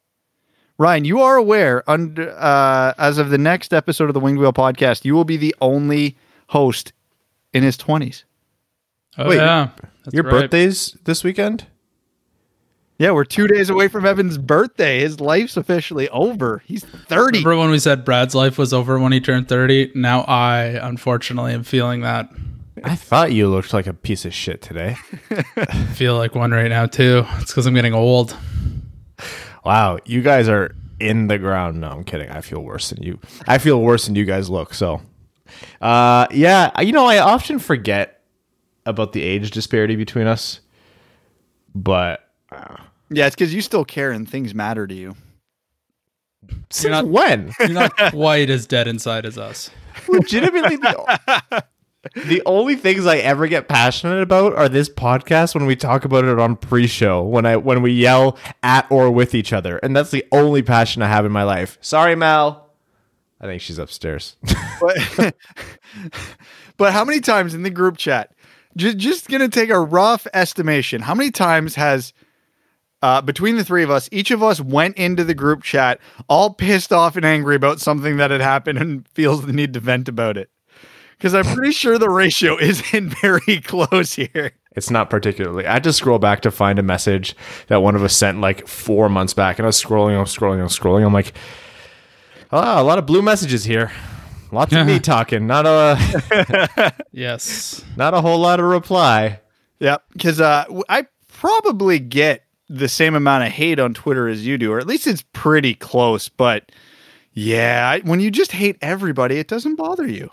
Ryan, 0.78 1.04
you 1.04 1.20
are 1.20 1.36
aware, 1.36 1.88
under, 1.88 2.30
uh, 2.36 2.92
as 2.98 3.18
of 3.18 3.30
the 3.30 3.38
next 3.38 3.72
episode 3.72 4.10
of 4.10 4.14
the 4.14 4.20
Winged 4.20 4.40
Wheel 4.40 4.52
podcast, 4.52 5.04
you 5.04 5.14
will 5.14 5.24
be 5.24 5.36
the 5.36 5.54
only 5.60 6.16
host 6.52 6.92
in 7.52 7.62
his 7.62 7.76
20s. 7.76 8.24
Oh 9.18 9.28
Wait, 9.28 9.36
yeah, 9.36 9.70
That's 10.04 10.14
your 10.14 10.24
right. 10.24 10.30
birthday's 10.42 10.96
this 11.04 11.24
weekend? 11.24 11.66
Yeah, 12.98 13.10
we're 13.10 13.24
two 13.24 13.48
days 13.48 13.68
away 13.68 13.88
from 13.88 14.06
Evan's 14.06 14.38
birthday. 14.38 15.00
His 15.00 15.18
life's 15.20 15.56
officially 15.56 16.08
over. 16.10 16.62
He's 16.66 16.84
30. 16.84 17.38
Remember 17.38 17.56
when 17.58 17.70
we 17.70 17.78
said 17.78 18.04
Brad's 18.04 18.34
life 18.34 18.58
was 18.58 18.72
over 18.72 18.98
when 18.98 19.12
he 19.12 19.20
turned 19.20 19.48
thirty? 19.48 19.90
Now 19.94 20.20
I, 20.22 20.78
unfortunately, 20.86 21.52
am 21.52 21.64
feeling 21.64 22.02
that. 22.02 22.30
I 22.84 22.94
thought 22.94 23.32
you 23.32 23.48
looked 23.48 23.72
like 23.72 23.86
a 23.86 23.92
piece 23.92 24.24
of 24.24 24.32
shit 24.32 24.62
today. 24.62 24.96
I 25.56 25.72
feel 25.94 26.16
like 26.16 26.34
one 26.34 26.52
right 26.52 26.68
now 26.68 26.86
too. 26.86 27.24
It's 27.38 27.50
because 27.50 27.66
I'm 27.66 27.74
getting 27.74 27.94
old. 27.94 28.36
Wow, 29.64 29.98
you 30.04 30.22
guys 30.22 30.48
are 30.48 30.74
in 31.00 31.26
the 31.26 31.38
ground. 31.38 31.80
No, 31.80 31.88
I'm 31.88 32.04
kidding. 32.04 32.30
I 32.30 32.40
feel 32.40 32.62
worse 32.62 32.90
than 32.90 33.02
you. 33.02 33.18
I 33.48 33.58
feel 33.58 33.80
worse 33.80 34.06
than 34.06 34.14
you 34.14 34.24
guys 34.24 34.48
look. 34.48 34.74
So, 34.74 35.00
uh, 35.80 36.26
yeah, 36.30 36.80
you 36.80 36.92
know, 36.92 37.06
I 37.06 37.18
often 37.18 37.58
forget 37.58 38.20
about 38.86 39.12
the 39.12 39.22
age 39.22 39.50
disparity 39.50 39.96
between 39.96 40.26
us, 40.26 40.60
but 41.74 42.28
Yeah, 43.10 43.26
it's 43.26 43.34
because 43.36 43.54
you 43.54 43.60
still 43.62 43.84
care 43.84 44.10
and 44.10 44.28
things 44.28 44.54
matter 44.54 44.86
to 44.86 44.94
you. 44.94 45.14
since 46.70 46.90
not- 46.90 47.06
when? 47.08 47.52
You're 47.60 47.68
not 47.70 47.96
quite 48.10 48.50
as 48.50 48.66
dead 48.66 48.88
inside 48.88 49.26
as 49.26 49.38
us. 49.38 49.70
legitimately 50.08 50.76
the, 50.76 51.64
the 52.26 52.42
only 52.46 52.74
things 52.76 53.06
I 53.06 53.18
ever 53.18 53.46
get 53.46 53.68
passionate 53.68 54.22
about 54.22 54.54
are 54.56 54.68
this 54.68 54.88
podcast 54.88 55.54
when 55.54 55.66
we 55.66 55.76
talk 55.76 56.04
about 56.04 56.24
it 56.24 56.38
on 56.40 56.56
pre-show 56.56 57.22
when 57.22 57.44
I 57.46 57.56
when 57.56 57.82
we 57.82 57.92
yell 57.92 58.36
at 58.62 58.90
or 58.90 59.10
with 59.10 59.34
each 59.34 59.52
other 59.52 59.76
and 59.78 59.94
that's 59.94 60.10
the 60.10 60.24
only 60.32 60.62
passion 60.62 61.02
I 61.02 61.08
have 61.08 61.24
in 61.26 61.30
my 61.32 61.42
life. 61.44 61.78
Sorry, 61.82 62.16
Mel. 62.16 62.61
I 63.42 63.46
think 63.46 63.60
she's 63.60 63.78
upstairs. 63.78 64.36
But, 64.80 64.96
but 66.76 66.92
how 66.92 67.04
many 67.04 67.20
times 67.20 67.54
in 67.54 67.64
the 67.64 67.70
group 67.70 67.96
chat? 67.96 68.32
Just, 68.76 68.96
just 68.98 69.28
gonna 69.28 69.48
take 69.48 69.70
a 69.70 69.80
rough 69.80 70.26
estimation. 70.32 71.02
How 71.02 71.14
many 71.14 71.30
times 71.30 71.74
has 71.74 72.12
uh, 73.02 73.20
between 73.20 73.56
the 73.56 73.64
three 73.64 73.82
of 73.82 73.90
us, 73.90 74.08
each 74.12 74.30
of 74.30 74.42
us 74.42 74.60
went 74.60 74.96
into 74.96 75.24
the 75.24 75.34
group 75.34 75.62
chat 75.62 76.00
all 76.28 76.54
pissed 76.54 76.92
off 76.92 77.16
and 77.16 77.24
angry 77.24 77.56
about 77.56 77.80
something 77.80 78.16
that 78.16 78.30
had 78.30 78.40
happened 78.40 78.78
and 78.78 79.08
feels 79.14 79.44
the 79.44 79.52
need 79.52 79.74
to 79.74 79.80
vent 79.80 80.08
about 80.08 80.36
it? 80.36 80.48
Because 81.18 81.34
I'm 81.34 81.44
pretty 81.44 81.72
sure 81.72 81.98
the 81.98 82.10
ratio 82.10 82.56
isn't 82.58 83.08
very 83.20 83.60
close 83.60 84.14
here. 84.14 84.52
It's 84.74 84.90
not 84.90 85.10
particularly. 85.10 85.66
I 85.66 85.74
had 85.74 85.84
to 85.84 85.92
scroll 85.92 86.18
back 86.18 86.40
to 86.42 86.50
find 86.50 86.78
a 86.78 86.82
message 86.82 87.36
that 87.66 87.82
one 87.82 87.94
of 87.94 88.02
us 88.02 88.16
sent 88.16 88.40
like 88.40 88.66
four 88.66 89.08
months 89.08 89.34
back, 89.34 89.58
and 89.58 89.66
I 89.66 89.68
was 89.68 89.82
scrolling, 89.82 90.16
I 90.16 90.20
was 90.20 90.34
scrolling, 90.34 90.60
I 90.60 90.64
was 90.64 90.76
scrolling. 90.76 91.04
I'm 91.04 91.12
like, 91.12 91.34
oh, 92.52 92.80
a 92.80 92.84
lot 92.84 92.98
of 92.98 93.06
blue 93.06 93.22
messages 93.22 93.64
here. 93.64 93.90
Lots 94.50 94.72
of 94.74 94.86
me 94.86 94.98
talking, 95.00 95.46
not 95.46 95.66
a 95.66 96.94
Yes. 97.12 97.82
not 97.96 98.14
a 98.14 98.20
whole 98.20 98.38
lot 98.38 98.60
of 98.60 98.66
reply. 98.66 99.40
Yep. 99.80 100.04
Because 100.12 100.40
uh, 100.40 100.64
w- 100.64 100.84
I 100.88 101.06
probably 101.28 101.98
get 101.98 102.44
the 102.68 102.88
same 102.88 103.14
amount 103.14 103.44
of 103.44 103.50
hate 103.50 103.78
on 103.80 103.94
Twitter 103.94 104.28
as 104.28 104.46
you 104.46 104.58
do, 104.58 104.72
or 104.72 104.78
at 104.78 104.86
least 104.86 105.06
it's 105.06 105.24
pretty 105.32 105.74
close. 105.74 106.28
But 106.28 106.70
yeah, 107.32 107.88
I, 107.88 108.00
when 108.08 108.20
you 108.20 108.30
just 108.30 108.52
hate 108.52 108.76
everybody, 108.82 109.38
it 109.38 109.48
doesn't 109.48 109.76
bother 109.76 110.06
you. 110.06 110.30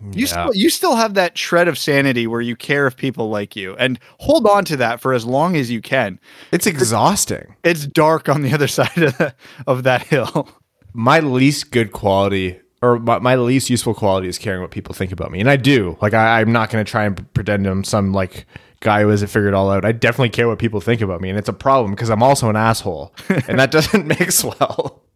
You 0.00 0.22
Yeah. 0.22 0.26
still 0.26 0.54
you 0.54 0.70
still 0.70 0.96
have 0.96 1.12
that 1.14 1.36
shred 1.36 1.68
of 1.68 1.76
sanity 1.76 2.26
where 2.26 2.40
you 2.40 2.56
care 2.56 2.86
if 2.86 2.96
people 2.96 3.28
like 3.28 3.54
you, 3.54 3.74
and 3.76 3.98
hold 4.18 4.46
on 4.46 4.64
to 4.66 4.76
that 4.78 5.00
for 5.00 5.12
as 5.12 5.26
long 5.26 5.56
as 5.56 5.70
you 5.70 5.82
can. 5.82 6.18
It's 6.52 6.66
exhausting. 6.66 7.54
It's 7.64 7.86
dark 7.86 8.28
on 8.28 8.40
the 8.42 8.54
other 8.54 8.68
side 8.78 8.96
of, 8.96 9.18
the, 9.18 9.34
of 9.66 9.82
that 9.82 10.02
hill. 10.06 10.48
My 10.92 11.20
least 11.20 11.70
good 11.70 11.92
quality 11.92 12.60
or 12.82 12.98
my, 12.98 13.18
my 13.18 13.36
least 13.36 13.68
useful 13.68 13.94
quality 13.94 14.28
is 14.28 14.38
caring 14.38 14.62
what 14.62 14.70
people 14.70 14.94
think 14.94 15.12
about 15.12 15.30
me. 15.30 15.40
And 15.40 15.50
i 15.50 15.56
do. 15.56 15.96
Like 16.00 16.14
I, 16.14 16.40
i'm 16.40 16.52
not 16.52 16.70
going 16.70 16.84
to 16.84 16.90
try 16.90 17.04
and 17.04 17.32
pretend 17.34 17.66
i'm 17.66 17.84
some 17.84 18.12
like 18.12 18.46
guy 18.80 19.02
who 19.02 19.08
hasn't 19.08 19.30
figured 19.30 19.52
it 19.52 19.54
all 19.54 19.70
out. 19.70 19.84
I 19.84 19.92
definitely 19.92 20.30
care 20.30 20.48
what 20.48 20.58
people 20.58 20.80
think 20.80 21.02
about 21.02 21.20
me 21.20 21.28
and 21.28 21.38
it's 21.38 21.48
a 21.48 21.54
problem 21.54 21.92
because 21.92 22.10
i'm 22.10 22.22
also 22.22 22.48
an 22.48 22.56
asshole. 22.56 23.14
And 23.48 23.58
that 23.58 23.70
doesn't 23.70 24.06
mix 24.18 24.44
well. 24.44 25.02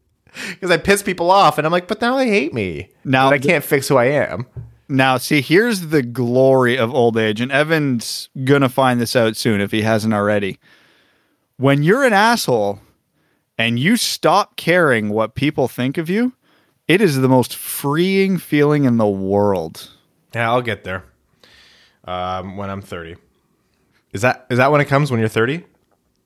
Because 0.50 0.73
i 0.73 0.76
piss 0.78 1.00
people 1.00 1.31
off 1.31 1.59
and 1.59 1.66
i'm 1.66 1.73
like 1.73 1.87
but 1.87 2.00
now 2.00 2.16
they 2.16 2.28
hate 2.28 2.52
me. 2.52 2.90
Now 3.04 3.31
now 3.31 3.37
i 3.37 3.38
can't 3.38 3.64
fix 3.64 3.88
who 3.88 3.97
i 3.97 4.07
am. 4.07 4.47
Now, 4.87 5.16
see, 5.16 5.40
here's 5.40 5.88
the 5.88 6.02
glory 6.02 6.76
of 6.76 6.95
old 6.95 7.16
age, 7.16 7.40
and 7.40 7.50
Evan's 7.50 8.28
gonna 8.45 8.69
find 8.69 9.00
this 9.00 9.16
out 9.16 9.35
soon 9.35 9.62
if 9.62 9.71
he 9.71 9.81
hasn't 9.81 10.12
already. 10.12 10.59
When 11.57 11.83
you're 11.83 12.04
an 12.04 12.12
asshole 12.12 12.81
and 13.58 13.78
you 13.78 13.96
stop 13.96 14.56
caring 14.56 15.08
what 15.11 15.34
people 15.34 15.68
think 15.68 15.99
of 15.99 16.08
you, 16.11 16.32
it 16.88 17.00
is 17.00 17.16
the 17.16 17.28
most 17.28 17.54
freeing 17.54 18.38
feeling 18.38 18.84
in 18.84 18.96
the 18.99 19.06
world. 19.08 19.90
yeah 20.34 20.50
i'll 20.50 20.62
get 20.62 20.84
there 20.84 21.04
um, 22.04 22.56
when 22.56 22.68
i'm 22.70 22.82
30 22.82 23.16
is 24.12 24.23
that 24.23 24.46
is 24.50 24.58
that 24.58 24.70
when 24.70 24.80
it 24.80 24.87
comes 24.87 25.11
when 25.11 25.20
you're 25.20 25.28
30 25.28 25.64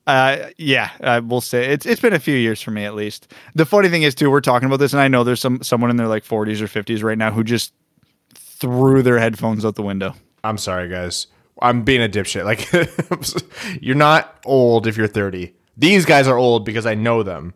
Uh, 0.07 0.49
yeah, 0.57 0.89
I 1.01 1.19
will 1.19 1.41
say 1.41 1.71
it's 1.71 1.85
it's 1.85 2.01
been 2.01 2.13
a 2.13 2.19
few 2.19 2.35
years 2.35 2.59
for 2.61 2.71
me 2.71 2.83
at 2.83 2.95
least. 2.95 3.31
The 3.53 3.65
funny 3.65 3.89
thing 3.89 4.01
is 4.01 4.15
too, 4.15 4.31
we're 4.31 4.41
talking 4.41 4.65
about 4.65 4.79
this, 4.79 4.91
and 4.91 4.99
I 5.01 5.07
know 5.07 5.23
there's 5.23 5.39
some 5.41 5.61
someone 5.61 5.91
in 5.91 5.97
their 5.97 6.07
like 6.07 6.23
40s 6.25 6.61
or 6.61 6.67
50s 6.67 7.03
right 7.03 7.17
now 7.17 7.29
who 7.31 7.43
just 7.43 7.73
threw 8.33 9.03
their 9.03 9.19
headphones 9.19 9.63
out 9.65 9.75
the 9.75 9.83
window. 9.83 10.15
I'm 10.43 10.57
sorry, 10.57 10.89
guys. 10.89 11.27
I'm 11.61 11.83
being 11.83 12.01
a 12.01 12.09
dipshit. 12.09 12.43
Like, 12.43 12.61
you're 13.83 13.95
not 13.95 14.39
old 14.45 14.87
if 14.87 14.97
you're 14.97 15.07
30. 15.07 15.53
These 15.79 16.05
guys 16.05 16.27
are 16.27 16.37
old 16.37 16.65
because 16.65 16.85
I 16.85 16.93
know 16.93 17.23
them, 17.23 17.53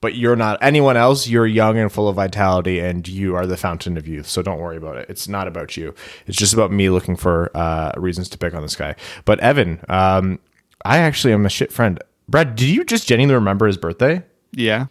but 0.00 0.14
you're 0.14 0.36
not. 0.36 0.58
Anyone 0.62 0.96
else, 0.96 1.26
you're 1.26 1.46
young 1.46 1.76
and 1.76 1.90
full 1.90 2.08
of 2.08 2.16
vitality, 2.16 2.78
and 2.78 3.06
you 3.06 3.34
are 3.34 3.46
the 3.46 3.56
fountain 3.56 3.96
of 3.96 4.06
youth. 4.06 4.28
So 4.28 4.42
don't 4.42 4.60
worry 4.60 4.76
about 4.76 4.96
it. 4.96 5.10
It's 5.10 5.26
not 5.26 5.48
about 5.48 5.76
you. 5.76 5.94
It's 6.26 6.36
just 6.36 6.54
about 6.54 6.70
me 6.70 6.88
looking 6.88 7.16
for 7.16 7.50
uh, 7.56 7.92
reasons 7.96 8.28
to 8.30 8.38
pick 8.38 8.54
on 8.54 8.62
this 8.62 8.76
guy. 8.76 8.94
But 9.24 9.40
Evan, 9.40 9.84
um, 9.88 10.38
I 10.84 10.98
actually 10.98 11.32
am 11.32 11.44
a 11.44 11.50
shit 11.50 11.72
friend. 11.72 12.00
Brad, 12.28 12.54
did 12.54 12.68
you 12.68 12.84
just 12.84 13.08
genuinely 13.08 13.34
remember 13.34 13.66
his 13.66 13.76
birthday? 13.76 14.22
Yeah. 14.52 14.86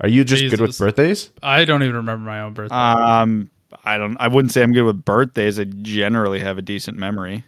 Are 0.00 0.08
you 0.08 0.24
just 0.24 0.50
good 0.50 0.60
with 0.60 0.76
birthdays? 0.76 1.30
I 1.42 1.64
don't 1.64 1.84
even 1.84 1.94
remember 1.94 2.24
my 2.26 2.40
own 2.40 2.54
birthday. 2.54 2.74
Um, 2.74 3.50
I 3.84 3.98
don't. 3.98 4.16
I 4.18 4.26
wouldn't 4.26 4.52
say 4.52 4.62
I'm 4.62 4.72
good 4.72 4.82
with 4.82 5.04
birthdays. 5.04 5.60
I 5.60 5.64
generally 5.64 6.40
have 6.40 6.58
a 6.58 6.62
decent 6.62 6.98
memory. 6.98 7.44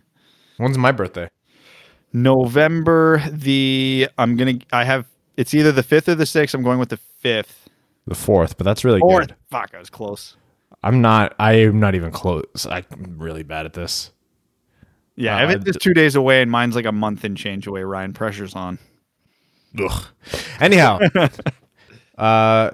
When's 0.58 0.78
my 0.78 0.92
birthday? 0.92 1.28
November 2.14 3.22
the. 3.30 4.08
I'm 4.16 4.36
gonna. 4.36 4.54
I 4.72 4.84
have. 4.84 5.06
It's 5.36 5.52
either 5.52 5.72
the 5.72 5.82
fifth 5.82 6.08
or 6.08 6.14
the 6.14 6.24
sixth. 6.26 6.54
I'm 6.54 6.62
going 6.62 6.78
with 6.78 6.88
the 6.88 6.96
fifth. 6.96 7.68
The 8.06 8.14
fourth, 8.14 8.56
but 8.56 8.64
that's 8.64 8.84
really 8.84 9.00
Fourth. 9.00 9.28
good. 9.28 9.36
Fuck, 9.50 9.72
I 9.74 9.78
was 9.78 9.90
close. 9.90 10.36
I'm 10.82 11.00
not. 11.00 11.34
I 11.38 11.54
am 11.54 11.80
not 11.80 11.94
even 11.94 12.10
close. 12.12 12.66
I'm 12.70 12.84
really 13.18 13.42
bad 13.42 13.66
at 13.66 13.72
this. 13.72 14.10
Yeah, 15.16 15.36
Uh, 15.44 15.54
just 15.56 15.80
two 15.80 15.94
days 15.94 16.14
away, 16.14 16.42
and 16.42 16.50
mine's 16.50 16.74
like 16.76 16.84
a 16.86 16.92
month 16.92 17.24
and 17.24 17.36
change 17.36 17.66
away. 17.66 17.82
Ryan, 17.82 18.12
pressure's 18.12 18.54
on. 18.54 18.78
Ugh. 19.78 20.04
Anyhow, 20.60 20.98
uh, 22.18 22.70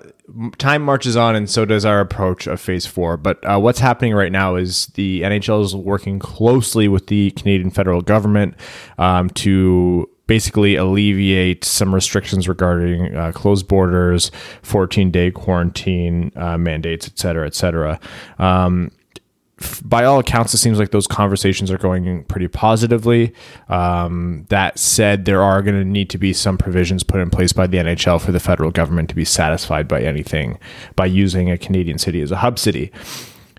time 0.59 0.83
marches 0.83 1.17
on, 1.17 1.35
and 1.35 1.49
so 1.49 1.65
does 1.65 1.85
our 1.85 2.01
approach 2.01 2.47
of 2.47 2.61
Phase 2.61 2.87
Four. 2.87 3.17
But 3.17 3.39
uh, 3.45 3.59
what's 3.59 3.81
happening 3.81 4.15
right 4.15 4.33
now 4.33 4.57
is 4.57 4.87
the 4.89 5.23
NHL 5.23 5.65
is 5.65 5.75
working 5.75 6.19
closely 6.19 6.89
with 6.89 7.07
the 7.07 7.31
Canadian 7.33 7.71
federal 7.71 8.03
government 8.03 8.55
um, 8.99 9.31
to 9.31 10.09
basically 10.27 10.77
alleviate 10.77 11.65
some 11.65 11.93
restrictions 11.93 12.49
regarding 12.49 13.17
uh, 13.17 13.33
closed 13.33 13.67
borders, 13.67 14.31
14 14.63 15.11
day 15.11 15.31
quarantine 15.31 16.31
uh, 16.37 16.57
mandates, 16.57 17.09
et 17.09 17.19
cetera, 17.19 17.47
et 17.47 17.55
cetera. 17.55 17.99
Um, 18.39 18.93
by 19.85 20.05
all 20.05 20.19
accounts, 20.19 20.55
it 20.55 20.59
seems 20.59 20.79
like 20.79 20.91
those 20.91 21.07
conversations 21.07 21.71
are 21.71 21.79
going 21.79 22.25
pretty 22.25 22.49
positively. 22.49 23.35
Um, 23.69 24.47
that 24.49 24.79
said, 24.79 25.25
there 25.25 25.43
are 25.43 25.63
going 25.63 25.79
to 25.79 25.85
need 25.85 26.09
to 26.11 26.19
be 26.19 26.33
some 26.33 26.57
provisions 26.57 27.03
put 27.03 27.21
in 27.21 27.31
place 27.31 27.53
by 27.53 27.67
the 27.67 27.79
NHL 27.79 28.21
for 28.21 28.33
the 28.33 28.41
federal 28.41 28.71
government 28.71 29.09
to 29.11 29.15
be 29.15 29.25
satisfied 29.25 29.87
by 29.87 30.01
anything 30.01 30.59
by 30.97 31.07
using 31.07 31.51
a 31.51 31.59
Canadian 31.59 31.99
city 31.99 32.23
as 32.23 32.31
a 32.31 32.37
hub 32.37 32.59
city. 32.59 32.91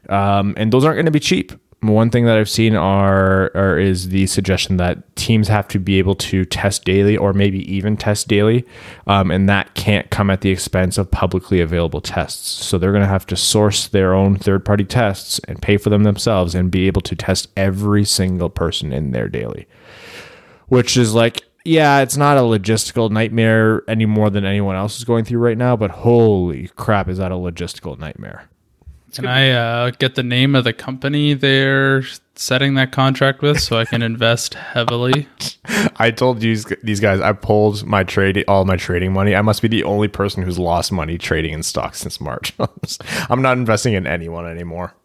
Um, 0.10 0.56
and 0.58 0.74
those 0.74 0.84
aren't 0.84 0.96
going 0.96 1.06
to 1.06 1.12
be 1.12 1.20
cheap. 1.20 1.52
One 1.82 2.12
thing 2.12 2.26
that 2.26 2.38
I've 2.38 2.50
seen 2.50 2.76
are, 2.76 3.80
is 3.80 4.10
the 4.10 4.28
suggestion 4.28 4.78
that 4.78 5.16
teams 5.16 5.48
have 5.48 5.68
to 5.70 5.80
be 5.80 5.98
able 5.98 6.14
to 6.16 6.46
test 6.46 6.86
daily 6.86 7.18
or 7.18 7.34
maybe 7.34 7.60
even 7.74 7.98
test 7.98 8.28
daily, 8.28 8.66
um, 9.08 9.32
and 9.32 9.50
that 9.50 9.74
can't 9.74 10.08
come 10.12 10.30
at 10.30 10.42
the 10.42 10.52
expense 10.52 11.00
of 11.00 11.10
publicly 11.10 11.60
available 11.60 12.00
tests. 12.00 12.64
So 12.66 12.78
they're 12.78 12.92
going 12.92 13.02
to 13.02 13.08
have 13.08 13.26
to 13.28 13.36
source 13.36 13.88
their 13.88 14.14
own 14.14 14.36
third 14.36 14.64
party 14.64 14.84
tests 14.84 15.40
and 15.48 15.60
pay 15.60 15.78
for 15.78 15.90
them 15.90 16.04
themselves 16.04 16.54
and 16.54 16.70
be 16.70 16.86
able 16.86 17.02
to 17.02 17.16
test 17.16 17.48
every 17.58 18.06
single 18.06 18.52
person 18.52 18.94
in 18.94 19.10
there 19.10 19.28
daily, 19.28 19.68
which 20.68 20.96
is 20.96 21.16
like 21.16 21.44
yeah, 21.64 22.00
it's 22.02 22.18
not 22.18 22.38
a 22.38 22.42
logistical 22.42 23.10
nightmare 23.10 23.84
any 23.88 24.06
more 24.06 24.30
than 24.30 24.46
anyone 24.46 24.76
else 24.76 24.98
is 24.98 25.04
going 25.04 25.26
through 25.26 25.40
right 25.40 25.58
now, 25.58 25.76
but 25.76 25.92
holy 25.92 26.70
crap, 26.76 27.08
is 27.08 27.20
that 27.20 27.32
a 27.32 27.36
logistical 27.36 27.98
nightmare? 28.00 28.50
Can 29.14 29.26
I 29.26 29.52
uh, 29.52 29.92
get 29.92 30.16
the 30.16 30.24
name 30.24 30.56
of 30.56 30.64
the 30.64 30.74
company 30.74 31.34
they're 31.34 32.04
setting 32.36 32.76
that 32.76 32.92
contract 32.92 33.42
with 33.42 33.60
so 33.60 33.78
I 33.78 33.86
can 33.86 34.02
invest 34.02 34.54
heavily? 34.54 35.28
I 35.98 36.12
told 36.12 36.40
these 36.40 36.66
these 36.82 37.00
guys 37.00 37.20
I 37.20 37.34
pulled 37.34 37.86
my 37.86 38.04
trade 38.04 38.44
all 38.48 38.66
my 38.66 38.78
trading 38.78 39.14
money. 39.14 39.36
I 39.36 39.42
must 39.42 39.62
be 39.62 39.68
the 39.68 39.84
only 39.84 40.08
person 40.08 40.44
who's 40.44 40.58
lost 40.58 40.92
money 40.92 41.18
trading 41.18 41.54
in 41.54 41.64
stocks 41.64 42.00
since 42.00 42.22
March. 42.22 42.54
I'm 43.30 43.42
not 43.42 43.58
investing 43.58 43.94
in 43.94 44.08
anyone 44.08 44.48
anymore. 44.48 44.96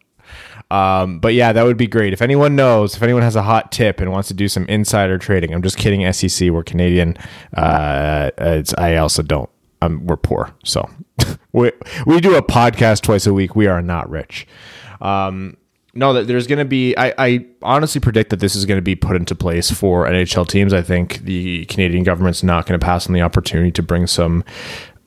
Um, 0.69 1.19
but 1.19 1.33
yeah, 1.33 1.53
that 1.53 1.63
would 1.63 1.77
be 1.77 1.87
great. 1.87 2.13
If 2.13 2.21
anyone 2.21 2.55
knows, 2.55 2.95
if 2.95 3.03
anyone 3.03 3.21
has 3.21 3.35
a 3.35 3.43
hot 3.43 3.71
tip 3.71 3.99
and 4.01 4.11
wants 4.11 4.27
to 4.29 4.33
do 4.33 4.47
some 4.47 4.65
insider 4.65 5.17
trading, 5.17 5.53
I'm 5.53 5.61
just 5.61 5.77
kidding. 5.77 6.11
SEC, 6.11 6.49
we're 6.49 6.63
Canadian. 6.63 7.17
Uh, 7.53 8.31
it's, 8.37 8.73
I 8.77 8.97
also 8.97 9.23
don't. 9.23 9.49
Um, 9.81 10.05
we're 10.07 10.17
poor, 10.17 10.53
so 10.63 10.89
we 11.51 11.71
we 12.05 12.19
do 12.19 12.35
a 12.35 12.41
podcast 12.41 13.01
twice 13.01 13.25
a 13.27 13.33
week. 13.33 13.55
We 13.55 13.67
are 13.67 13.81
not 13.81 14.09
rich. 14.09 14.47
Um, 15.01 15.57
no, 15.93 16.13
that 16.13 16.27
there's 16.27 16.45
going 16.45 16.59
to 16.59 16.65
be. 16.65 16.95
I, 16.95 17.13
I 17.17 17.45
honestly 17.63 17.99
predict 17.99 18.29
that 18.29 18.39
this 18.39 18.55
is 18.55 18.65
going 18.65 18.77
to 18.77 18.83
be 18.83 18.95
put 18.95 19.15
into 19.15 19.33
place 19.33 19.71
for 19.71 20.05
NHL 20.05 20.47
teams. 20.47 20.71
I 20.71 20.81
think 20.83 21.19
the 21.19 21.65
Canadian 21.65 22.03
government's 22.03 22.43
not 22.43 22.67
going 22.67 22.79
to 22.79 22.85
pass 22.85 23.07
on 23.07 23.13
the 23.13 23.21
opportunity 23.21 23.71
to 23.71 23.81
bring 23.81 24.05
some 24.05 24.43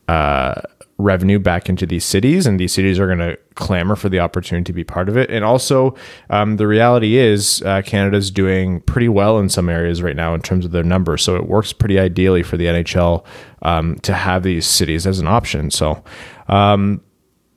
uh, 0.08 0.60
revenue 0.98 1.38
back 1.38 1.68
into 1.68 1.86
these 1.86 2.04
cities, 2.04 2.46
and 2.46 2.58
these 2.58 2.72
cities 2.72 2.98
are 2.98 3.06
going 3.06 3.18
to 3.18 3.38
clamor 3.54 3.94
for 3.94 4.08
the 4.08 4.18
opportunity 4.18 4.64
to 4.64 4.72
be 4.72 4.82
part 4.82 5.08
of 5.08 5.16
it. 5.16 5.30
And 5.30 5.44
also, 5.44 5.94
um, 6.28 6.56
the 6.56 6.66
reality 6.66 7.16
is 7.16 7.62
uh, 7.62 7.82
Canada's 7.82 8.30
doing 8.30 8.80
pretty 8.80 9.08
well 9.08 9.38
in 9.38 9.48
some 9.48 9.68
areas 9.68 10.02
right 10.02 10.16
now 10.16 10.34
in 10.34 10.42
terms 10.42 10.64
of 10.64 10.72
their 10.72 10.82
numbers, 10.82 11.22
so 11.22 11.36
it 11.36 11.46
works 11.46 11.72
pretty 11.72 11.98
ideally 11.98 12.42
for 12.42 12.56
the 12.56 12.66
NHL 12.66 13.24
um, 13.62 13.96
to 14.00 14.12
have 14.14 14.42
these 14.42 14.66
cities 14.66 15.06
as 15.06 15.18
an 15.18 15.28
option. 15.28 15.70
So. 15.70 16.02
Um, 16.48 17.02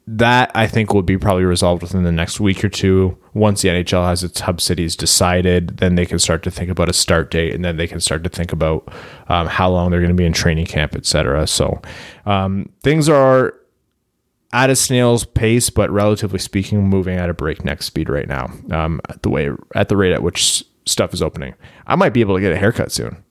that 0.06 0.52
I 0.54 0.68
think 0.68 0.94
will 0.94 1.02
be 1.02 1.18
probably 1.18 1.46
resolved 1.46 1.82
within 1.82 2.04
the 2.04 2.12
next 2.12 2.40
week 2.40 2.64
or 2.64 2.70
two. 2.70 3.18
Once 3.34 3.62
the 3.62 3.70
NHL 3.70 4.06
has 4.06 4.22
its 4.22 4.42
hub 4.42 4.60
cities 4.60 4.98
decided, 4.98 5.78
then 5.78 5.96
they 5.96 6.06
can 6.06 6.20
start 6.20 6.44
to 6.44 6.52
think 6.52 6.70
about 6.70 6.90
a 6.90 6.94
start 6.94 7.32
date, 7.32 7.56
and 7.56 7.64
then 7.64 7.78
they 7.78 7.88
can 7.88 8.02
start 8.02 8.24
to 8.26 8.30
think 8.30 8.52
about 8.52 8.88
um, 9.30 9.48
how 9.48 9.70
long 9.70 9.90
they're 9.92 10.02
going 10.02 10.10
to 10.10 10.16
be 10.16 10.26
in 10.26 10.34
training 10.34 10.66
camp, 10.66 10.94
etc. 10.94 11.48
So 11.48 11.82
um, 12.26 12.70
things 12.82 13.08
are. 13.08 13.54
at 14.52 14.70
a 14.70 14.76
snail's 14.76 15.26
pace, 15.26 15.70
but 15.70 15.90
relatively 15.90 16.38
speaking, 16.38 16.88
moving 16.88 17.18
at 17.18 17.30
a 17.30 17.34
breakneck 17.34 17.82
speed 17.82 18.10
right 18.10 18.28
now. 18.28 18.52
Um, 18.72 19.00
at 19.10 19.24
the 19.24 19.30
way 19.30 19.52
at 19.74 19.88
the 19.88 19.96
rate 19.98 20.12
at 20.12 20.22
which 20.22 20.66
stuff 20.86 21.14
is 21.14 21.22
opening, 21.22 21.56
I 21.88 21.96
might 21.96 22.14
be 22.14 22.20
able 22.22 22.36
to 22.36 22.42
get 22.42 22.52
a 22.52 22.58
haircut 22.58 22.92
soon. 22.92 23.23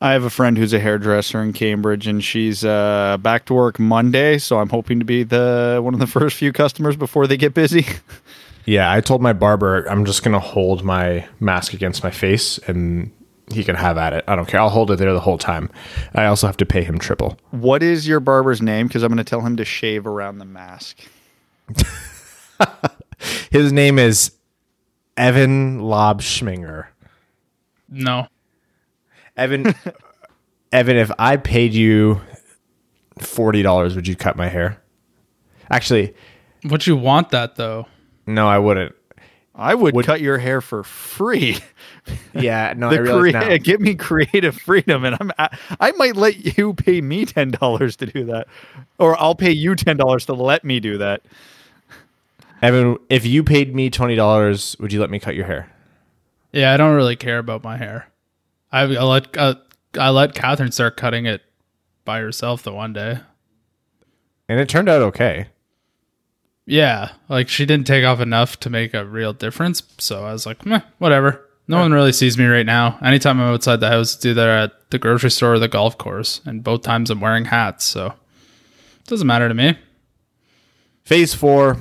I 0.00 0.12
have 0.12 0.24
a 0.24 0.30
friend 0.30 0.56
who's 0.56 0.72
a 0.72 0.80
hairdresser 0.80 1.42
in 1.42 1.52
Cambridge, 1.52 2.06
and 2.06 2.24
she's 2.24 2.64
uh, 2.64 3.18
back 3.20 3.44
to 3.46 3.54
work 3.54 3.78
Monday. 3.78 4.38
So 4.38 4.58
I'm 4.58 4.70
hoping 4.70 4.98
to 4.98 5.04
be 5.04 5.24
the 5.24 5.80
one 5.82 5.92
of 5.94 6.00
the 6.00 6.06
first 6.18 6.36
few 6.36 6.52
customers 6.52 6.96
before 6.96 7.26
they 7.26 7.36
get 7.36 7.54
busy. 7.54 7.86
Yeah, 8.66 8.92
I 8.92 9.00
told 9.00 9.22
my 9.22 9.32
barber 9.32 9.84
I'm 9.88 10.04
just 10.04 10.22
gonna 10.22 10.38
hold 10.38 10.84
my 10.84 11.26
mask 11.40 11.72
against 11.72 12.04
my 12.04 12.10
face 12.10 12.58
and 12.68 13.10
he 13.52 13.64
can 13.64 13.74
have 13.74 13.96
at 13.96 14.12
it. 14.12 14.22
I 14.28 14.36
don't 14.36 14.46
care. 14.46 14.60
I'll 14.60 14.68
hold 14.68 14.90
it 14.90 14.96
there 14.96 15.12
the 15.12 15.18
whole 15.18 15.38
time. 15.38 15.70
I 16.14 16.26
also 16.26 16.46
have 16.46 16.58
to 16.58 16.66
pay 16.66 16.84
him 16.84 16.98
triple. 16.98 17.38
what 17.50 17.82
is 17.82 18.06
your 18.06 18.20
barber's 18.20 18.60
name? 18.62 18.86
Because 18.86 19.02
I'm 19.02 19.08
going 19.08 19.16
to 19.16 19.24
tell 19.24 19.40
him 19.40 19.56
to 19.56 19.64
shave 19.64 20.06
around 20.06 20.38
the 20.38 20.44
mask. 20.44 20.98
His 23.50 23.72
name 23.72 23.98
is 23.98 24.32
Evan 25.16 25.80
Lobschminger. 25.80 26.86
No. 27.88 28.28
Evan 29.40 29.74
Evan, 30.72 30.96
if 30.96 31.10
I 31.18 31.36
paid 31.36 31.72
you 31.74 32.20
forty 33.18 33.62
dollars, 33.62 33.96
would 33.96 34.06
you 34.06 34.14
cut 34.16 34.36
my 34.36 34.48
hair? 34.48 34.80
Actually, 35.70 36.14
Would 36.64 36.86
you 36.86 36.96
want 36.96 37.30
that 37.30 37.56
though? 37.56 37.86
no, 38.26 38.46
I 38.48 38.58
wouldn't. 38.58 38.94
I 39.54 39.74
would, 39.74 39.94
cut 40.06 40.20
your 40.22 40.38
hair 40.38 40.60
for 40.60 40.82
free. 40.84 41.58
Yeah, 42.34 42.72
no, 42.76 42.88
I 42.88 42.96
The 42.96 43.02
realize 43.02 43.20
crea- 43.20 43.32
now. 43.32 43.56
give 43.58 43.80
me 43.80 43.94
creative 43.94 44.56
freedom, 44.56 45.04
and 45.04 45.16
I'm 45.20 45.30
I, 45.38 45.56
I 45.78 45.92
might 45.92 46.16
let 46.16 46.56
you 46.58 46.72
pay 46.74 47.00
me 47.00 47.24
ten 47.24 47.50
dollars 47.52 47.94
to 47.96 48.06
do 48.06 48.24
that, 48.24 48.48
or 48.98 49.20
I'll 49.20 49.34
pay 49.36 49.50
you 49.52 49.76
ten 49.76 49.96
dollars 49.96 50.24
to 50.26 50.32
let 50.32 50.64
me 50.64 50.80
do 50.80 50.98
that. 50.98 51.22
Evan, 52.62 52.96
if 53.10 53.24
you 53.26 53.44
paid 53.44 53.74
me 53.74 53.90
twenty 53.90 54.16
dollars, 54.16 54.76
would 54.80 54.92
you 54.92 55.00
let 55.00 55.10
me 55.10 55.18
cut 55.20 55.34
your 55.36 55.44
hair? 55.46 55.70
Yeah, 56.52 56.72
I 56.72 56.76
don't 56.78 56.94
really 56.96 57.16
care 57.16 57.38
about 57.38 57.62
my 57.62 57.76
hair. 57.76 58.08
I, 58.72 58.82
I 58.82 59.02
let 59.02 59.36
uh, 59.36 59.54
I 59.98 60.10
let 60.10 60.34
Catherine 60.34 60.72
start 60.72 60.96
cutting 60.96 61.26
it 61.26 61.42
by 62.04 62.20
herself 62.20 62.62
the 62.62 62.72
one 62.72 62.92
day. 62.92 63.20
And 64.48 64.60
it 64.60 64.68
turned 64.68 64.88
out 64.88 65.02
okay. 65.02 65.48
Yeah, 66.66 67.12
like 67.28 67.48
she 67.48 67.66
didn't 67.66 67.86
take 67.86 68.04
off 68.04 68.20
enough 68.20 68.60
to 68.60 68.70
make 68.70 68.94
a 68.94 69.04
real 69.04 69.32
difference. 69.32 69.82
So 69.98 70.24
I 70.24 70.32
was 70.32 70.46
like, 70.46 70.64
Meh, 70.64 70.82
whatever. 70.98 71.46
No 71.66 71.78
one 71.78 71.92
really 71.92 72.12
sees 72.12 72.36
me 72.36 72.46
right 72.46 72.66
now. 72.66 72.98
Anytime 73.00 73.40
I'm 73.40 73.52
outside 73.52 73.78
the 73.78 73.88
house, 73.88 74.16
it's 74.16 74.26
either 74.26 74.50
at 74.50 74.90
the 74.90 74.98
grocery 74.98 75.30
store 75.30 75.54
or 75.54 75.58
the 75.60 75.68
golf 75.68 75.96
course, 75.96 76.40
and 76.44 76.64
both 76.64 76.82
times 76.82 77.10
I'm 77.10 77.20
wearing 77.20 77.44
hats, 77.44 77.84
so 77.84 78.06
it 78.06 79.06
doesn't 79.06 79.26
matter 79.26 79.48
to 79.48 79.54
me. 79.54 79.78
Phase 81.04 81.32
four, 81.32 81.76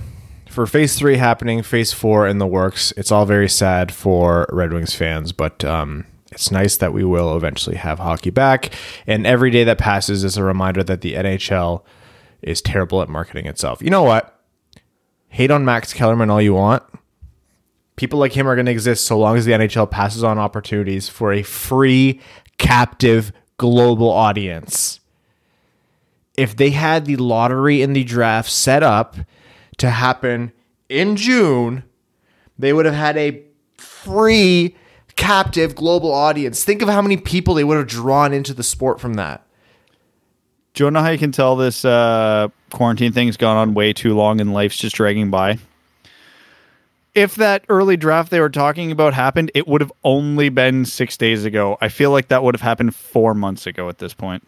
for 0.47 0.67
phase 0.67 0.95
three 0.95 1.17
happening, 1.17 1.63
phase 1.63 1.91
four 1.91 2.27
in 2.27 2.37
the 2.37 2.45
works. 2.45 2.93
It's 2.97 3.11
all 3.11 3.25
very 3.25 3.49
sad 3.49 3.91
for 3.91 4.47
Red 4.51 4.73
Wings 4.73 4.93
fans, 4.93 5.31
but 5.31 5.65
um, 5.65 6.05
it's 6.31 6.51
nice 6.51 6.77
that 6.77 6.93
we 6.93 7.03
will 7.03 7.35
eventually 7.35 7.75
have 7.75 7.99
hockey 7.99 8.29
back. 8.29 8.73
And 9.07 9.25
every 9.25 9.51
day 9.51 9.63
that 9.63 9.77
passes 9.77 10.23
is 10.23 10.37
a 10.37 10.43
reminder 10.43 10.83
that 10.83 11.01
the 11.01 11.15
NHL 11.15 11.83
is 12.41 12.61
terrible 12.61 13.01
at 13.01 13.09
marketing 13.09 13.45
itself. 13.45 13.81
You 13.81 13.89
know 13.89 14.03
what? 14.03 14.39
Hate 15.29 15.51
on 15.51 15.65
Max 15.65 15.93
Kellerman 15.93 16.29
all 16.29 16.41
you 16.41 16.53
want. 16.53 16.83
People 17.95 18.19
like 18.19 18.33
him 18.33 18.47
are 18.47 18.55
going 18.55 18.65
to 18.65 18.71
exist 18.71 19.05
so 19.05 19.19
long 19.19 19.37
as 19.37 19.45
the 19.45 19.51
NHL 19.51 19.89
passes 19.91 20.23
on 20.23 20.37
opportunities 20.39 21.09
for 21.09 21.33
a 21.33 21.43
free, 21.43 22.21
captive, 22.57 23.31
global 23.57 24.09
audience 24.09 24.99
if 26.39 26.55
they 26.55 26.69
had 26.69 27.03
the 27.03 27.17
lottery 27.17 27.81
and 27.81 27.93
the 27.93 28.05
draft 28.05 28.49
set 28.49 28.81
up 28.81 29.17
to 29.77 29.89
happen 29.89 30.53
in 30.87 31.17
June, 31.17 31.83
they 32.57 32.71
would 32.71 32.85
have 32.85 32.95
had 32.95 33.17
a 33.17 33.43
free 33.77 34.73
captive 35.19 35.75
global 35.75 36.11
audience. 36.11 36.63
Think 36.63 36.81
of 36.81 36.87
how 36.87 37.01
many 37.01 37.17
people 37.17 37.53
they 37.53 37.65
would 37.65 37.77
have 37.77 37.87
drawn 37.87 38.33
into 38.33 38.53
the 38.53 38.63
sport 38.63 38.99
from 38.99 39.15
that. 39.15 39.45
Do 40.73 40.85
you 40.85 40.91
know 40.91 41.01
how 41.01 41.09
you 41.09 41.17
can 41.17 41.33
tell 41.33 41.57
this 41.57 41.83
uh, 41.83 42.47
quarantine 42.71 43.11
thing's 43.11 43.35
gone 43.35 43.57
on 43.57 43.73
way 43.73 43.91
too 43.91 44.15
long 44.15 44.39
and 44.39 44.53
life's 44.53 44.77
just 44.77 44.95
dragging 44.95 45.29
by? 45.29 45.59
If 47.13 47.35
that 47.35 47.65
early 47.67 47.97
draft 47.97 48.31
they 48.31 48.39
were 48.39 48.49
talking 48.49 48.91
about 48.91 49.13
happened, 49.13 49.51
it 49.53 49.67
would 49.67 49.81
have 49.81 49.91
only 50.05 50.47
been 50.47 50.85
six 50.85 51.17
days 51.17 51.43
ago. 51.43 51.77
I 51.81 51.89
feel 51.89 52.11
like 52.11 52.29
that 52.29 52.41
would 52.41 52.55
have 52.55 52.61
happened 52.61 52.95
four 52.95 53.33
months 53.33 53.67
ago 53.67 53.89
at 53.89 53.97
this 53.97 54.13
point. 54.13 54.47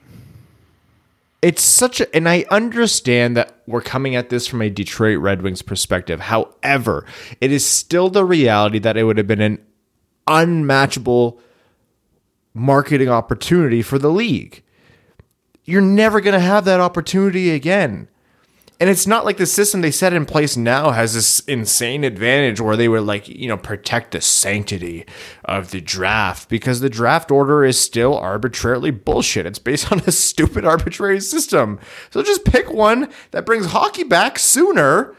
It's 1.41 1.63
such 1.63 1.99
a, 1.99 2.15
and 2.15 2.29
I 2.29 2.45
understand 2.49 3.35
that 3.35 3.61
we're 3.67 3.81
coming 3.81 4.15
at 4.15 4.29
this 4.29 4.47
from 4.47 4.61
a 4.61 4.69
Detroit 4.69 5.19
Red 5.19 5.41
Wings 5.41 5.63
perspective. 5.63 6.21
However, 6.21 7.05
it 7.41 7.51
is 7.51 7.65
still 7.65 8.09
the 8.09 8.23
reality 8.23 8.79
that 8.79 8.95
it 8.95 9.03
would 9.03 9.17
have 9.17 9.27
been 9.27 9.41
an 9.41 9.57
unmatchable 10.39 11.39
marketing 12.53 13.09
opportunity 13.09 13.81
for 13.81 13.97
the 13.97 14.09
league. 14.09 14.63
You're 15.63 15.81
never 15.81 16.21
going 16.21 16.33
to 16.33 16.39
have 16.39 16.65
that 16.65 16.79
opportunity 16.79 17.51
again. 17.51 18.07
And 18.81 18.89
it's 18.89 19.05
not 19.05 19.25
like 19.25 19.37
the 19.37 19.45
system 19.45 19.81
they 19.81 19.91
set 19.91 20.11
in 20.11 20.25
place 20.25 20.57
now 20.57 20.89
has 20.89 21.13
this 21.13 21.41
insane 21.41 22.03
advantage 22.03 22.59
where 22.59 22.75
they 22.75 22.87
would 22.87 23.03
like, 23.03 23.29
you 23.29 23.47
know, 23.47 23.55
protect 23.55 24.09
the 24.09 24.21
sanctity 24.21 25.05
of 25.45 25.69
the 25.69 25.81
draft 25.81 26.49
because 26.49 26.79
the 26.79 26.89
draft 26.89 27.29
order 27.29 27.63
is 27.63 27.79
still 27.79 28.17
arbitrarily 28.17 28.89
bullshit. 28.89 29.45
It's 29.45 29.59
based 29.59 29.91
on 29.91 29.99
a 30.07 30.11
stupid 30.11 30.65
arbitrary 30.65 31.21
system. 31.21 31.79
So 32.09 32.23
just 32.23 32.43
pick 32.43 32.73
one 32.73 33.07
that 33.29 33.45
brings 33.45 33.67
hockey 33.67 34.03
back 34.03 34.39
sooner 34.39 35.15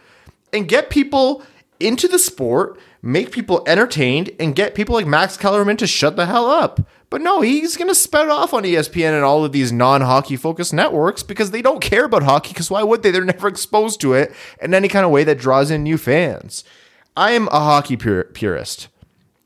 and 0.53 0.67
get 0.67 0.91
people 0.91 1.45
into 1.79 2.09
the 2.09 2.19
sport, 2.19 2.81
make 3.03 3.33
people 3.33 3.65
entertained, 3.67 4.31
and 4.39 4.55
get 4.55 4.75
people 4.75 4.95
like 4.95 5.07
Max 5.07 5.37
Kellerman 5.37 5.77
to 5.79 5.87
shut 5.87 6.17
the 6.17 6.27
hell 6.27 6.47
up. 6.47 6.81
But 7.11 7.21
no, 7.21 7.43
he's 7.43 7.77
going 7.77 7.89
to 7.89 7.95
spout 7.95 8.31
off 8.31 8.55
on 8.55 8.63
ESPN 8.63 9.13
and 9.13 9.25
all 9.25 9.45
of 9.45 9.53
these 9.53 9.71
non 9.71 10.01
hockey 10.01 10.37
focused 10.37 10.73
networks 10.73 11.23
because 11.23 11.51
they 11.51 11.61
don't 11.61 11.83
care 11.83 12.07
about 12.07 12.23
hockey. 12.23 12.51
Because 12.51 12.71
why 12.71 12.83
would 12.83 13.03
they? 13.03 13.11
They're 13.11 13.25
never 13.25 13.49
exposed 13.49 14.01
to 14.01 14.15
it 14.15 14.33
in 14.63 14.73
any 14.73 14.89
kind 14.89 15.05
of 15.05 15.11
way 15.11 15.23
that 15.25 15.39
draws 15.39 15.71
in 15.71 15.83
new 15.83 15.99
fans. 15.99 16.65
I 17.15 17.33
am 17.33 17.49
a 17.49 17.61
hockey 17.61 17.99
pur- 17.99 18.25
purist. 18.25 18.89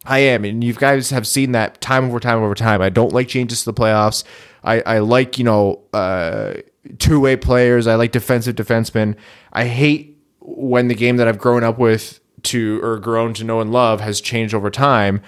I 0.05 0.21
am, 0.21 0.45
and 0.45 0.63
you 0.63 0.73
guys 0.75 1.11
have 1.11 1.27
seen 1.27 1.51
that 1.53 1.81
time 1.81 2.05
over 2.05 2.21
time 2.21 2.39
over 2.41 2.55
time. 2.55 2.81
I 2.81 2.91
don't 2.91 3.13
like 3.13 3.27
changes 3.27 3.65
to 3.65 3.73
the 3.73 3.75
playoffs. 3.75 4.23
I, 4.63 4.81
I 4.87 4.99
like 5.01 5.39
you 5.39 5.45
know 5.45 5.83
uh, 5.93 6.55
two 6.99 7.19
way 7.19 7.37
players. 7.37 7.89
I 7.89 7.97
like 7.97 8.13
defensive 8.13 8.55
defensemen. 8.55 9.17
I 9.53 9.65
hate 9.65 10.23
when 10.39 10.87
the 10.87 10.95
game 10.95 11.17
that 11.17 11.27
I've 11.27 11.39
grown 11.39 11.65
up 11.65 11.79
with 11.79 12.21
to 12.47 12.81
or 12.83 12.99
grown 12.99 13.35
to 13.35 13.45
know 13.45 13.61
and 13.61 13.71
love 13.73 14.01
has 14.01 14.21
changed 14.21 14.55
over 14.55 14.71
time. 14.71 15.23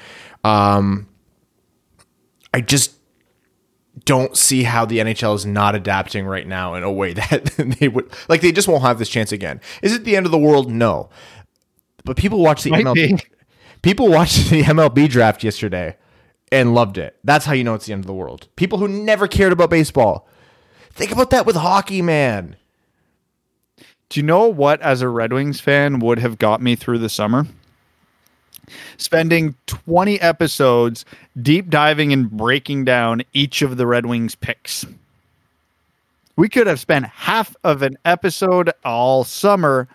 Um, 0.45 1.09
I 2.53 2.61
just 2.61 2.95
don't 4.05 4.37
see 4.37 4.63
how 4.63 4.85
the 4.85 4.99
NHL 4.99 5.35
is 5.35 5.45
not 5.45 5.75
adapting 5.75 6.25
right 6.27 6.47
now 6.47 6.75
in 6.75 6.83
a 6.83 6.93
way 6.93 7.13
that 7.15 7.45
they 7.81 7.89
would 7.89 8.11
like. 8.29 8.41
They 8.41 8.53
just 8.53 8.69
won't 8.69 8.83
have 8.83 8.99
this 8.99 9.09
chance 9.09 9.33
again. 9.33 9.61
Is 9.83 9.93
it 9.95 10.05
the 10.05 10.17
end 10.17 10.27
of 10.27 10.33
the 10.33 10.39
world? 10.39 10.71
No. 10.71 11.11
But 12.05 12.17
people 12.17 12.41
watch 12.41 12.63
the 12.63 12.71
Might 12.71 12.85
MLB. 12.85 12.95
be. 12.95 13.19
People 13.83 14.09
watched 14.09 14.51
the 14.51 14.63
MLB 14.63 15.09
draft 15.09 15.45
yesterday 15.45 15.97
and 16.51 16.75
loved 16.75 16.99
it. 16.99 17.17
That's 17.25 17.45
how 17.45 17.53
you 17.53 17.65
know 17.65 17.75
it's 17.75 17.87
the 17.87 17.93
end 17.93 18.03
of 18.03 18.07
the 18.07 18.15
world. 18.15 18.49
People 18.57 18.79
who 18.79 18.89
never 18.89 19.29
cared 19.29 19.53
about 19.53 19.71
baseball. 19.71 20.29
Think 20.93 21.13
about 21.13 21.31
that 21.31 21.47
with 21.47 21.57
hockey, 21.57 22.03
man. 22.03 22.57
Do 24.09 24.21
you 24.21 24.25
know 24.25 24.49
what, 24.49 24.81
as 24.81 25.03
a 25.03 25.09
Red 25.09 25.33
Wings 25.33 25.61
fan, 25.61 25.99
would 25.99 26.19
have 26.19 26.39
got 26.39 26.63
me 26.63 26.77
through 26.77 26.99
the 26.99 27.09
summer? 27.09 27.47
Spending 28.97 29.55
20 29.67 30.21
episodes 30.21 31.05
deep 31.41 31.71
diving 31.71 32.13
and 32.13 32.31
breaking 32.31 32.85
down 32.85 33.23
each 33.33 33.63
of 33.63 33.77
the 33.77 33.87
Red 33.87 34.07
Wings 34.07 34.35
picks. 34.35 34.87
We 36.37 36.49
could 36.49 36.67
have 36.67 36.81
spent 36.81 37.07
half 37.07 37.57
of 37.65 37.83
an 37.83 37.99
episode 38.05 38.71
all 38.85 39.25
summer 39.25 39.89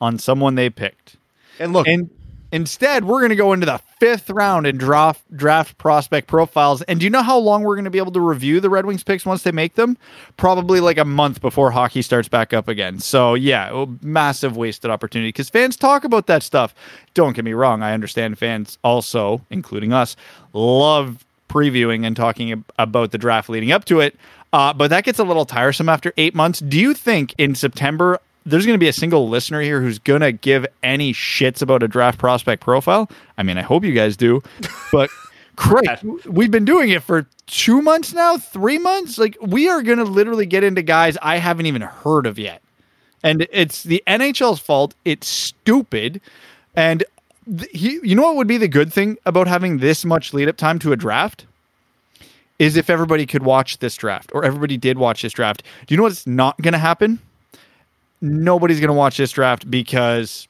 on 0.00 0.18
someone 0.18 0.54
they 0.54 0.70
picked. 0.70 1.16
And 1.58 1.72
look, 1.72 1.88
And 1.88 2.10
instead, 2.52 3.04
we're 3.04 3.20
going 3.20 3.30
to 3.30 3.36
go 3.36 3.52
into 3.52 3.66
the 3.66 3.78
fifth 3.98 4.30
round 4.30 4.66
and 4.66 4.78
draft 4.78 5.22
draft 5.36 5.78
prospect 5.78 6.28
profiles. 6.28 6.82
And 6.82 7.00
do 7.00 7.04
you 7.04 7.10
know 7.10 7.22
how 7.22 7.38
long 7.38 7.62
we're 7.62 7.76
going 7.76 7.84
to 7.84 7.90
be 7.90 7.98
able 7.98 8.12
to 8.12 8.20
review 8.20 8.60
the 8.60 8.70
Red 8.70 8.86
Wings 8.86 9.02
picks 9.02 9.26
once 9.26 9.42
they 9.42 9.52
make 9.52 9.74
them? 9.74 9.96
Probably 10.36 10.80
like 10.80 10.98
a 10.98 11.04
month 11.04 11.40
before 11.40 11.70
hockey 11.70 12.02
starts 12.02 12.28
back 12.28 12.52
up 12.52 12.68
again. 12.68 12.98
So 12.98 13.34
yeah, 13.34 13.86
massive 14.02 14.56
wasted 14.56 14.90
opportunity 14.90 15.28
because 15.28 15.48
fans 15.48 15.76
talk 15.76 16.04
about 16.04 16.26
that 16.26 16.42
stuff. 16.42 16.74
Don't 17.14 17.34
get 17.34 17.44
me 17.44 17.52
wrong, 17.52 17.82
I 17.82 17.92
understand 17.92 18.38
fans 18.38 18.78
also, 18.84 19.40
including 19.50 19.92
us, 19.92 20.16
love 20.52 21.24
previewing 21.48 22.06
and 22.06 22.16
talking 22.16 22.64
about 22.78 23.12
the 23.12 23.18
draft 23.18 23.48
leading 23.48 23.72
up 23.72 23.84
to 23.86 24.00
it. 24.00 24.16
Uh, 24.52 24.72
but 24.72 24.88
that 24.88 25.04
gets 25.04 25.18
a 25.18 25.24
little 25.24 25.44
tiresome 25.44 25.88
after 25.88 26.12
eight 26.16 26.34
months. 26.34 26.60
Do 26.60 26.78
you 26.78 26.94
think 26.94 27.34
in 27.38 27.54
September 27.54 28.20
there's 28.46 28.64
going 28.64 28.74
to 28.74 28.82
be 28.82 28.88
a 28.88 28.92
single 28.92 29.28
listener 29.28 29.60
here 29.60 29.82
who's 29.82 29.98
going 29.98 30.20
to 30.20 30.32
give 30.32 30.64
any 30.82 31.12
shits 31.12 31.60
about 31.60 31.82
a 31.82 31.88
draft 31.88 32.18
prospect 32.18 32.62
profile? 32.62 33.10
I 33.36 33.42
mean, 33.42 33.58
I 33.58 33.62
hope 33.62 33.84
you 33.84 33.92
guys 33.92 34.16
do, 34.16 34.42
but 34.92 35.10
Christ, 35.56 36.04
we've 36.26 36.50
been 36.50 36.64
doing 36.64 36.90
it 36.90 37.02
for 37.02 37.26
two 37.46 37.82
months 37.82 38.12
now, 38.12 38.38
three 38.38 38.78
months. 38.78 39.18
Like, 39.18 39.36
we 39.40 39.68
are 39.68 39.82
going 39.82 39.98
to 39.98 40.04
literally 40.04 40.46
get 40.46 40.62
into 40.62 40.82
guys 40.82 41.18
I 41.20 41.38
haven't 41.38 41.66
even 41.66 41.82
heard 41.82 42.26
of 42.26 42.38
yet. 42.38 42.62
And 43.22 43.48
it's 43.50 43.82
the 43.82 44.02
NHL's 44.06 44.60
fault. 44.60 44.94
It's 45.04 45.26
stupid. 45.26 46.20
And 46.76 47.02
th- 47.46 47.70
he, 47.72 47.98
you 48.02 48.14
know 48.14 48.22
what 48.22 48.36
would 48.36 48.46
be 48.46 48.58
the 48.58 48.68
good 48.68 48.92
thing 48.92 49.16
about 49.26 49.48
having 49.48 49.78
this 49.78 50.04
much 50.04 50.32
lead 50.32 50.48
up 50.48 50.56
time 50.56 50.78
to 50.80 50.92
a 50.92 50.96
draft? 50.96 51.46
Is 52.58 52.76
if 52.76 52.88
everybody 52.88 53.26
could 53.26 53.42
watch 53.42 53.78
this 53.78 53.96
draft 53.96 54.30
or 54.32 54.44
everybody 54.44 54.76
did 54.76 54.96
watch 54.96 55.22
this 55.22 55.32
draft. 55.32 55.62
Do 55.86 55.94
you 55.94 55.96
know 55.96 56.04
what's 56.04 56.26
not 56.26 56.56
going 56.62 56.72
to 56.72 56.78
happen? 56.78 57.18
Nobody's 58.20 58.80
going 58.80 58.88
to 58.88 58.94
watch 58.94 59.16
this 59.16 59.30
draft 59.30 59.70
because 59.70 60.48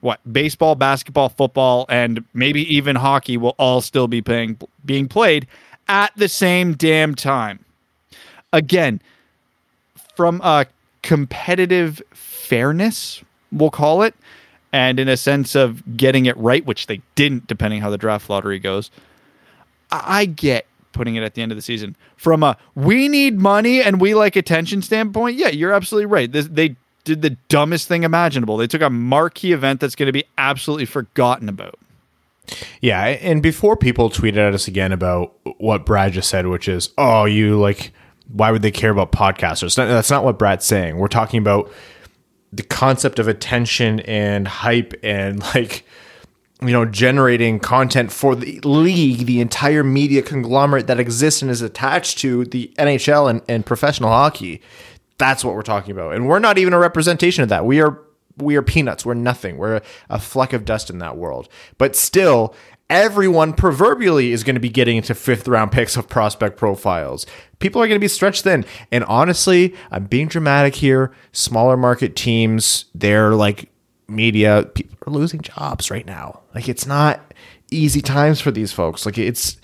what 0.00 0.20
baseball, 0.30 0.74
basketball, 0.74 1.28
football, 1.28 1.86
and 1.88 2.24
maybe 2.34 2.62
even 2.74 2.96
hockey 2.96 3.36
will 3.36 3.54
all 3.58 3.80
still 3.80 4.08
be 4.08 4.22
playing 4.22 4.58
being 4.84 5.08
played 5.08 5.46
at 5.88 6.12
the 6.16 6.28
same 6.28 6.74
damn 6.74 7.14
time. 7.14 7.64
Again, 8.52 9.00
from 10.16 10.40
a 10.42 10.66
competitive 11.02 12.02
fairness, 12.12 13.22
we'll 13.52 13.70
call 13.70 14.02
it, 14.02 14.14
and 14.72 14.98
in 14.98 15.08
a 15.08 15.16
sense 15.16 15.54
of 15.54 15.96
getting 15.96 16.26
it 16.26 16.36
right, 16.36 16.64
which 16.64 16.86
they 16.86 17.00
didn't, 17.14 17.46
depending 17.46 17.80
how 17.80 17.90
the 17.90 17.98
draft 17.98 18.28
lottery 18.28 18.58
goes. 18.58 18.90
I 19.90 20.20
I 20.20 20.24
get 20.24 20.66
putting 20.92 21.14
it 21.16 21.22
at 21.22 21.34
the 21.34 21.42
end 21.42 21.52
of 21.52 21.56
the 21.56 21.62
season. 21.62 21.96
From 22.16 22.42
a 22.42 22.56
we 22.74 23.08
need 23.08 23.38
money 23.38 23.82
and 23.82 24.00
we 24.00 24.14
like 24.14 24.36
attention 24.36 24.82
standpoint, 24.82 25.36
yeah, 25.36 25.48
you're 25.48 25.72
absolutely 25.72 26.06
right. 26.06 26.30
This, 26.30 26.48
they 26.48 26.76
did 27.04 27.22
the 27.22 27.30
dumbest 27.48 27.88
thing 27.88 28.02
imaginable. 28.02 28.56
They 28.56 28.66
took 28.66 28.82
a 28.82 28.90
marquee 28.90 29.52
event 29.52 29.80
that's 29.80 29.94
going 29.94 30.06
to 30.06 30.12
be 30.12 30.24
absolutely 30.38 30.84
forgotten 30.86 31.48
about. 31.48 31.78
Yeah, 32.80 33.00
and 33.04 33.42
before 33.42 33.76
people 33.76 34.10
tweeted 34.10 34.38
at 34.38 34.54
us 34.54 34.66
again 34.66 34.90
about 34.92 35.34
what 35.58 35.86
Brad 35.86 36.12
just 36.12 36.28
said, 36.28 36.46
which 36.48 36.68
is, 36.68 36.90
"Oh, 36.98 37.24
you 37.24 37.58
like, 37.60 37.92
why 38.32 38.50
would 38.50 38.62
they 38.62 38.72
care 38.72 38.90
about 38.90 39.12
podcasters?" 39.12 39.76
That- 39.76 39.86
That's 39.86 40.10
not 40.10 40.24
what 40.24 40.38
Brad's 40.38 40.64
saying. 40.66 40.96
We're 40.96 41.08
talking 41.08 41.38
about 41.38 41.70
the 42.52 42.64
concept 42.64 43.20
of 43.20 43.28
attention 43.28 44.00
and 44.00 44.48
hype 44.48 44.94
and 45.04 45.38
like, 45.54 45.84
you 46.62 46.72
know, 46.72 46.84
generating 46.84 47.58
content 47.58 48.12
for 48.12 48.34
the 48.34 48.60
league, 48.60 49.26
the 49.26 49.40
entire 49.40 49.82
media 49.82 50.22
conglomerate 50.22 50.86
that 50.86 51.00
exists 51.00 51.42
and 51.42 51.50
is 51.50 51.62
attached 51.62 52.18
to 52.18 52.44
the 52.44 52.72
NHL 52.78 53.30
and, 53.30 53.42
and 53.48 53.64
professional 53.64 54.10
hockey. 54.10 54.60
That's 55.18 55.44
what 55.44 55.54
we're 55.54 55.62
talking 55.62 55.92
about, 55.92 56.14
and 56.14 56.26
we're 56.26 56.38
not 56.38 56.58
even 56.58 56.72
a 56.72 56.78
representation 56.78 57.42
of 57.42 57.48
that. 57.50 57.64
We 57.66 57.80
are 57.80 58.00
we 58.36 58.56
are 58.56 58.62
peanuts. 58.62 59.04
We're 59.04 59.14
nothing. 59.14 59.58
We're 59.58 59.82
a, 60.08 60.18
fleck 60.18 60.52
of 60.52 60.64
dust 60.64 60.90
in 60.90 60.98
that 60.98 61.16
world. 61.16 61.48
But 61.78 61.94
still, 61.94 62.54
everyone 62.88 63.52
proverbially 63.52 64.32
is 64.32 64.44
going 64.44 64.54
to 64.54 64.60
be 64.60 64.68
getting 64.68 64.96
into 64.96 65.14
fifth 65.14 65.46
round 65.46 65.72
picks 65.72 65.96
of 65.96 66.08
prospect 66.08 66.56
profiles. 66.56 67.26
People 67.58 67.82
are 67.82 67.86
going 67.86 68.00
to 68.00 68.04
be 68.04 68.08
stretched 68.08 68.44
thin. 68.44 68.64
And 68.90 69.04
honestly, 69.04 69.74
I'm 69.90 70.06
being 70.06 70.28
dramatic 70.28 70.76
here. 70.76 71.12
Smaller 71.32 71.76
market 71.76 72.16
teams, 72.16 72.86
they're 72.94 73.34
like 73.34 73.69
media, 74.10 74.68
people 74.74 74.96
are 75.06 75.12
losing 75.12 75.40
jobs 75.40 75.90
right 75.90 76.06
now. 76.06 76.40
Like 76.54 76.68
it's 76.68 76.86
not 76.86 77.20
easy 77.70 78.00
times 78.00 78.40
for 78.40 78.50
these 78.50 78.72
folks. 78.72 79.06
Like 79.06 79.18
it's, 79.18 79.56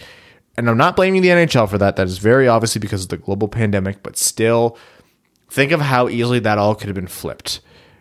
and 0.57 0.71
I'm 0.71 0.77
not 0.77 0.97
blaming 0.97 1.23
the 1.23 1.29
NHL 1.29 1.69
for 1.69 1.79
that. 1.79 1.97
That 1.97 2.07
is 2.07 2.19
very 2.19 2.49
obviously 2.49 2.79
because 2.79 3.05
of 3.05 3.09
the 3.09 3.17
global 3.17 3.49
pandemic, 3.49 4.03
but 4.03 4.17
still, 4.17 4.79
think 5.51 5.73
of 5.73 5.81
how 5.81 6.09
easily 6.09 6.39
that 6.41 6.59
all 6.59 6.75
could 6.75 6.89
have 6.89 6.95
been 6.95 7.07
flipped. 7.07 7.61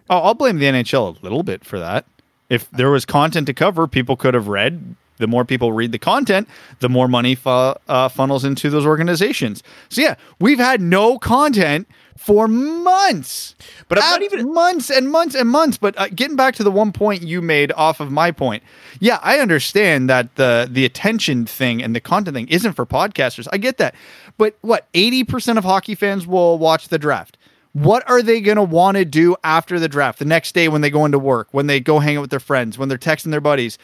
Oh, 0.09 0.19
I'll 0.19 0.33
blame 0.33 0.59
the 0.59 0.65
NHL 0.65 1.17
a 1.19 1.23
little 1.23 1.43
bit 1.43 1.65
for 1.65 1.79
that. 1.79 2.05
If 2.49 2.69
there 2.71 2.91
was 2.91 3.05
content 3.05 3.47
to 3.47 3.53
cover, 3.53 3.87
people 3.87 4.15
could 4.15 4.35
have 4.35 4.47
read. 4.47 4.95
The 5.17 5.27
more 5.27 5.45
people 5.45 5.71
read 5.73 5.91
the 5.91 5.99
content, 5.99 6.47
the 6.79 6.89
more 6.89 7.07
money 7.07 7.35
fu- 7.35 7.49
uh, 7.49 8.09
funnels 8.09 8.43
into 8.43 8.69
those 8.69 8.85
organizations. 8.85 9.63
So 9.89 10.01
yeah, 10.01 10.15
we've 10.39 10.59
had 10.59 10.81
no 10.81 11.17
content 11.17 11.87
for 12.17 12.47
months, 12.47 13.55
But 13.87 14.01
I'm 14.01 14.09
not 14.09 14.21
even- 14.23 14.53
months 14.53 14.89
and 14.89 15.09
months 15.11 15.35
and 15.35 15.49
months. 15.49 15.77
But 15.77 15.97
uh, 15.97 16.07
getting 16.09 16.35
back 16.35 16.55
to 16.55 16.63
the 16.63 16.71
one 16.71 16.91
point 16.91 17.23
you 17.23 17.41
made 17.41 17.71
off 17.73 17.99
of 17.99 18.11
my 18.11 18.31
point, 18.31 18.63
yeah, 18.99 19.19
I 19.21 19.39
understand 19.39 20.09
that 20.09 20.35
the 20.35 20.67
the 20.71 20.85
attention 20.85 21.45
thing 21.45 21.83
and 21.83 21.95
the 21.95 21.99
content 21.99 22.35
thing 22.35 22.47
isn't 22.47 22.73
for 22.73 22.85
podcasters. 22.85 23.47
I 23.51 23.57
get 23.57 23.77
that, 23.77 23.95
but 24.37 24.55
what 24.61 24.87
eighty 24.93 25.23
percent 25.23 25.57
of 25.57 25.63
hockey 25.65 25.95
fans 25.95 26.25
will 26.25 26.57
watch 26.57 26.87
the 26.87 26.97
draft. 26.99 27.37
What 27.73 28.09
are 28.09 28.21
they 28.21 28.39
going 28.39 28.55
to 28.55 28.63
want 28.63 28.95
to 28.95 29.03
do 29.03 29.35
after 29.43 29.79
the 29.81 29.89
draft? 29.89 30.19
The 30.19 30.25
next 30.25 30.53
day 30.55 30.69
when 30.69 30.79
they 30.79 30.89
go 30.89 31.03
into 31.03 31.19
work, 31.19 31.49
when 31.51 31.67
they 31.67 31.81
go 31.81 31.99
hang 31.99 32.15
out 32.15 32.21
with 32.21 32.29
their 32.29 32.39
friends, 32.39 32.77
when 32.77 32.87
they're 32.87 32.97
texting 32.97 33.31
their 33.31 33.41
buddies. 33.41 33.77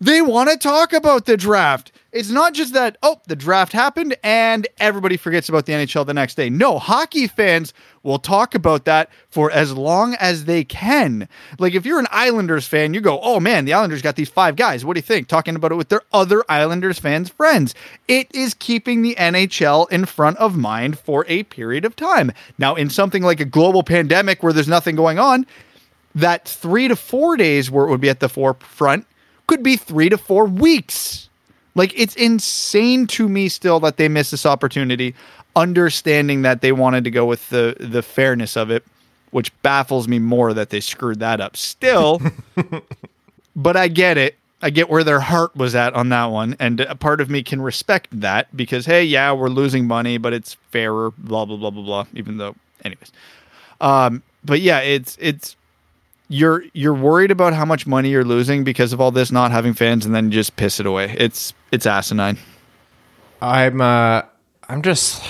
They 0.00 0.22
want 0.22 0.48
to 0.48 0.56
talk 0.56 0.92
about 0.92 1.24
the 1.24 1.36
draft. 1.36 1.90
It's 2.12 2.30
not 2.30 2.54
just 2.54 2.72
that, 2.72 2.96
oh, 3.02 3.20
the 3.26 3.34
draft 3.34 3.72
happened 3.72 4.16
and 4.22 4.66
everybody 4.78 5.16
forgets 5.16 5.48
about 5.48 5.66
the 5.66 5.72
NHL 5.72 6.06
the 6.06 6.14
next 6.14 6.36
day. 6.36 6.48
No, 6.48 6.78
hockey 6.78 7.26
fans 7.26 7.74
will 8.04 8.20
talk 8.20 8.54
about 8.54 8.84
that 8.84 9.10
for 9.28 9.50
as 9.50 9.72
long 9.72 10.14
as 10.14 10.44
they 10.44 10.62
can. 10.62 11.28
Like 11.58 11.74
if 11.74 11.84
you're 11.84 11.98
an 11.98 12.06
Islanders 12.12 12.66
fan, 12.66 12.94
you 12.94 13.00
go, 13.00 13.20
oh 13.22 13.40
man, 13.40 13.64
the 13.64 13.74
Islanders 13.74 14.00
got 14.00 14.14
these 14.16 14.30
five 14.30 14.54
guys. 14.54 14.84
What 14.84 14.94
do 14.94 14.98
you 14.98 15.02
think? 15.02 15.26
Talking 15.26 15.56
about 15.56 15.72
it 15.72 15.76
with 15.76 15.88
their 15.88 16.02
other 16.12 16.44
Islanders 16.48 16.98
fans' 17.00 17.28
friends. 17.28 17.74
It 18.06 18.32
is 18.34 18.54
keeping 18.54 19.02
the 19.02 19.16
NHL 19.16 19.90
in 19.90 20.04
front 20.06 20.38
of 20.38 20.56
mind 20.56 20.98
for 20.98 21.26
a 21.28 21.42
period 21.42 21.84
of 21.84 21.96
time. 21.96 22.32
Now, 22.56 22.76
in 22.76 22.88
something 22.88 23.22
like 23.24 23.40
a 23.40 23.44
global 23.44 23.82
pandemic 23.82 24.42
where 24.44 24.52
there's 24.52 24.68
nothing 24.68 24.96
going 24.96 25.18
on, 25.18 25.44
that 26.14 26.48
three 26.48 26.88
to 26.88 26.96
four 26.96 27.36
days 27.36 27.70
where 27.70 27.84
it 27.86 27.90
would 27.90 28.00
be 28.00 28.08
at 28.08 28.20
the 28.20 28.28
forefront 28.28 29.04
could 29.48 29.64
be 29.64 29.76
three 29.76 30.08
to 30.08 30.16
four 30.16 30.44
weeks. 30.44 31.28
Like 31.74 31.92
it's 31.98 32.14
insane 32.14 33.08
to 33.08 33.28
me 33.28 33.48
still 33.48 33.80
that 33.80 33.96
they 33.96 34.08
missed 34.08 34.30
this 34.30 34.46
opportunity, 34.46 35.14
understanding 35.56 36.42
that 36.42 36.60
they 36.60 36.70
wanted 36.70 37.02
to 37.04 37.10
go 37.10 37.26
with 37.26 37.48
the 37.50 37.76
the 37.80 38.02
fairness 38.02 38.56
of 38.56 38.70
it, 38.70 38.84
which 39.32 39.50
baffles 39.62 40.06
me 40.06 40.20
more 40.20 40.54
that 40.54 40.70
they 40.70 40.80
screwed 40.80 41.18
that 41.20 41.40
up. 41.40 41.56
Still, 41.56 42.20
but 43.56 43.76
I 43.76 43.88
get 43.88 44.16
it. 44.16 44.36
I 44.60 44.70
get 44.70 44.90
where 44.90 45.04
their 45.04 45.20
heart 45.20 45.54
was 45.54 45.76
at 45.76 45.94
on 45.94 46.08
that 46.08 46.26
one, 46.26 46.56
and 46.58 46.80
a 46.80 46.96
part 46.96 47.20
of 47.20 47.30
me 47.30 47.44
can 47.44 47.62
respect 47.62 48.08
that 48.20 48.54
because 48.56 48.86
hey, 48.86 49.04
yeah, 49.04 49.32
we're 49.32 49.48
losing 49.48 49.86
money, 49.86 50.18
but 50.18 50.32
it's 50.32 50.54
fairer. 50.70 51.12
Blah 51.12 51.44
blah 51.44 51.56
blah 51.56 51.70
blah 51.70 51.84
blah. 51.84 52.06
Even 52.12 52.38
though, 52.38 52.56
anyways, 52.84 53.12
um, 53.80 54.24
but 54.44 54.60
yeah, 54.60 54.80
it's 54.80 55.16
it's 55.20 55.54
you're 56.28 56.64
you're 56.74 56.94
worried 56.94 57.30
about 57.30 57.54
how 57.54 57.64
much 57.64 57.86
money 57.86 58.10
you're 58.10 58.24
losing 58.24 58.64
because 58.64 58.92
of 58.92 59.00
all 59.00 59.10
this 59.10 59.32
not 59.32 59.50
having 59.50 59.72
fans, 59.74 60.04
and 60.06 60.14
then 60.14 60.30
just 60.30 60.56
piss 60.56 60.78
it 60.80 60.86
away. 60.86 61.14
It's 61.18 61.52
it's 61.72 61.86
asinine. 61.86 62.38
I'm 63.40 63.80
uh 63.80 64.22
I'm 64.68 64.82
just 64.82 65.22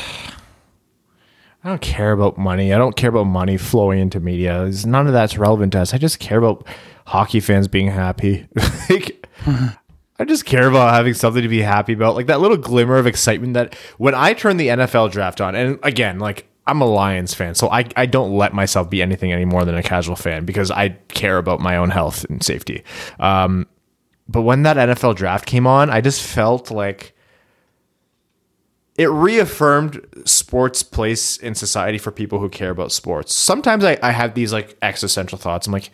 I 1.65 1.69
don't 1.69 1.81
care 1.81 2.13
about 2.13 2.39
money. 2.39 2.73
I 2.73 2.79
don't 2.79 2.97
care 2.97 3.11
about 3.11 3.25
money 3.25 3.57
flowing 3.57 4.01
into 4.01 4.21
media. 4.21 4.63
It's- 4.63 4.87
None 4.87 5.07
of 5.07 5.13
that's 5.13 5.37
relevant 5.37 5.73
to 5.73 5.81
us. 5.81 5.93
I 5.93 5.99
just 5.99 6.19
care 6.21 6.39
about 6.39 6.67
hockey 7.07 7.41
fans 7.41 7.69
being 7.69 7.89
happy. 7.91 8.47
like, 8.91 9.27
I 10.21 10.25
just 10.25 10.45
care 10.47 10.69
about 10.69 10.95
having 10.95 11.15
something 11.15 11.43
to 11.43 11.49
be 11.49 11.61
happy 11.63 11.93
about. 11.93 12.15
Like 12.15 12.27
that 12.27 12.41
little 12.41 12.57
glimmer 12.57 12.97
of 12.97 13.07
excitement 13.07 13.55
that 13.55 13.75
when 13.99 14.15
I 14.15 14.33
turn 14.35 14.57
the 14.57 14.69
NFL 14.69 15.11
draft 15.11 15.41
on, 15.41 15.55
and 15.55 15.79
again, 15.83 16.19
like 16.21 16.47
I'm 16.69 16.81
a 16.81 16.87
Lions 16.87 17.35
fan, 17.35 17.55
so 17.55 17.71
I, 17.71 17.87
I 17.97 18.07
don't 18.07 18.37
let 18.37 18.53
myself 18.53 18.91
be 18.91 19.03
anything 19.03 19.33
any 19.33 19.45
more 19.45 19.65
than 19.65 19.75
a 19.75 19.83
casual 19.83 20.17
fan 20.17 20.45
because 20.45 20.71
I 20.71 20.91
care 21.09 21.39
about 21.39 21.61
my 21.61 21.77
own 21.77 21.91
health 21.91 22.25
and 22.25 22.43
safety. 22.43 22.85
Um, 23.19 23.67
but 24.29 24.43
when 24.43 24.63
that 24.63 24.77
NFL 24.77 25.17
draft 25.17 25.47
came 25.47 25.67
on, 25.67 25.89
I 25.91 26.01
just 26.01 26.23
felt 26.23 26.71
like 26.71 27.15
it 28.99 29.07
reaffirmed 29.07 30.05
sports 30.25 30.83
place 30.83 31.37
in 31.39 31.55
society 31.55 31.99
for 31.99 32.11
people 32.11 32.41
who 32.41 32.49
care 32.49 32.71
about 32.71 32.93
sports. 32.93 33.35
Sometimes 33.35 33.85
I, 33.85 33.97
I 34.03 34.11
have 34.11 34.35
these 34.35 34.53
like 34.53 34.77
existential 34.83 35.39
thoughts. 35.39 35.67
I'm 35.67 35.73
like, 35.73 35.91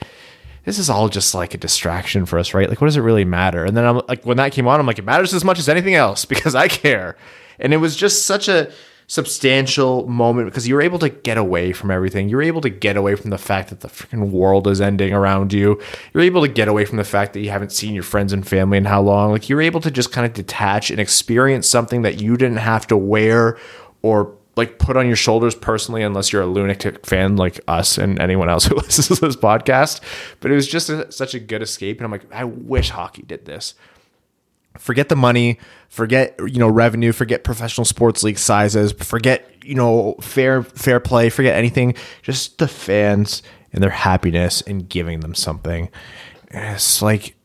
this 0.64 0.78
is 0.78 0.88
all 0.88 1.08
just 1.08 1.34
like 1.34 1.54
a 1.54 1.58
distraction 1.58 2.24
for 2.26 2.38
us, 2.38 2.54
right? 2.54 2.68
Like, 2.68 2.80
what 2.80 2.86
does 2.86 2.96
it 2.96 3.02
really 3.02 3.26
matter? 3.26 3.64
And 3.64 3.76
then 3.76 3.84
I'm 3.84 4.00
like, 4.08 4.24
when 4.24 4.38
that 4.38 4.52
came 4.52 4.66
on, 4.66 4.80
I'm 4.80 4.86
like, 4.86 4.98
it 4.98 5.04
matters 5.04 5.34
as 5.34 5.44
much 5.44 5.58
as 5.58 5.68
anything 5.68 5.94
else 5.94 6.24
because 6.24 6.54
I 6.54 6.66
care. 6.66 7.16
And 7.60 7.72
it 7.72 7.76
was 7.76 7.94
just 7.94 8.26
such 8.26 8.48
a 8.48 8.72
substantial 9.06 10.06
moment 10.08 10.46
because 10.46 10.66
you 10.66 10.74
were 10.74 10.82
able 10.82 10.98
to 10.98 11.08
get 11.08 11.36
away 11.36 11.72
from 11.72 11.90
everything. 11.90 12.28
You 12.28 12.36
were 12.36 12.42
able 12.42 12.60
to 12.62 12.70
get 12.70 12.96
away 12.96 13.14
from 13.16 13.30
the 13.30 13.38
fact 13.38 13.70
that 13.70 13.80
the 13.80 13.88
freaking 13.88 14.30
world 14.30 14.66
is 14.66 14.80
ending 14.80 15.12
around 15.12 15.52
you. 15.52 15.80
You're 16.12 16.22
able 16.22 16.42
to 16.42 16.48
get 16.48 16.68
away 16.68 16.84
from 16.84 16.96
the 16.96 17.04
fact 17.04 17.32
that 17.34 17.40
you 17.40 17.50
haven't 17.50 17.72
seen 17.72 17.94
your 17.94 18.02
friends 18.02 18.32
and 18.32 18.46
family 18.46 18.78
in 18.78 18.86
how 18.86 19.02
long. 19.02 19.30
Like 19.32 19.48
you're 19.48 19.62
able 19.62 19.80
to 19.80 19.90
just 19.90 20.12
kind 20.12 20.26
of 20.26 20.32
detach 20.32 20.90
and 20.90 20.98
experience 20.98 21.68
something 21.68 22.02
that 22.02 22.20
you 22.20 22.36
didn't 22.36 22.58
have 22.58 22.86
to 22.88 22.96
wear 22.96 23.58
or 24.02 24.34
like 24.56 24.78
put 24.78 24.96
on 24.96 25.06
your 25.06 25.16
shoulders 25.16 25.54
personally 25.54 26.02
unless 26.02 26.32
you're 26.32 26.42
a 26.42 26.46
lunatic 26.46 27.04
fan 27.04 27.36
like 27.36 27.60
us 27.66 27.98
and 27.98 28.20
anyone 28.20 28.48
else 28.48 28.64
who 28.66 28.76
listens 28.76 29.08
to 29.08 29.26
this 29.26 29.36
podcast. 29.36 30.00
But 30.40 30.50
it 30.50 30.54
was 30.54 30.68
just 30.68 30.88
a, 30.88 31.10
such 31.12 31.34
a 31.34 31.40
good 31.40 31.62
escape 31.62 31.98
and 31.98 32.04
I'm 32.06 32.10
like 32.10 32.32
I 32.32 32.44
wish 32.44 32.90
hockey 32.90 33.22
did 33.22 33.44
this 33.44 33.74
forget 34.78 35.08
the 35.08 35.16
money, 35.16 35.58
forget 35.88 36.34
you 36.38 36.58
know 36.58 36.68
revenue, 36.68 37.12
forget 37.12 37.44
professional 37.44 37.84
sports 37.84 38.22
league 38.22 38.38
sizes, 38.38 38.92
forget 38.92 39.50
you 39.64 39.74
know 39.74 40.16
fair 40.20 40.62
fair 40.62 41.00
play, 41.00 41.30
forget 41.30 41.56
anything. 41.56 41.94
Just 42.22 42.58
the 42.58 42.68
fans 42.68 43.42
and 43.72 43.82
their 43.82 43.90
happiness 43.90 44.60
and 44.62 44.88
giving 44.88 45.20
them 45.20 45.34
something. 45.34 45.88
It's 46.50 47.02
like 47.02 47.36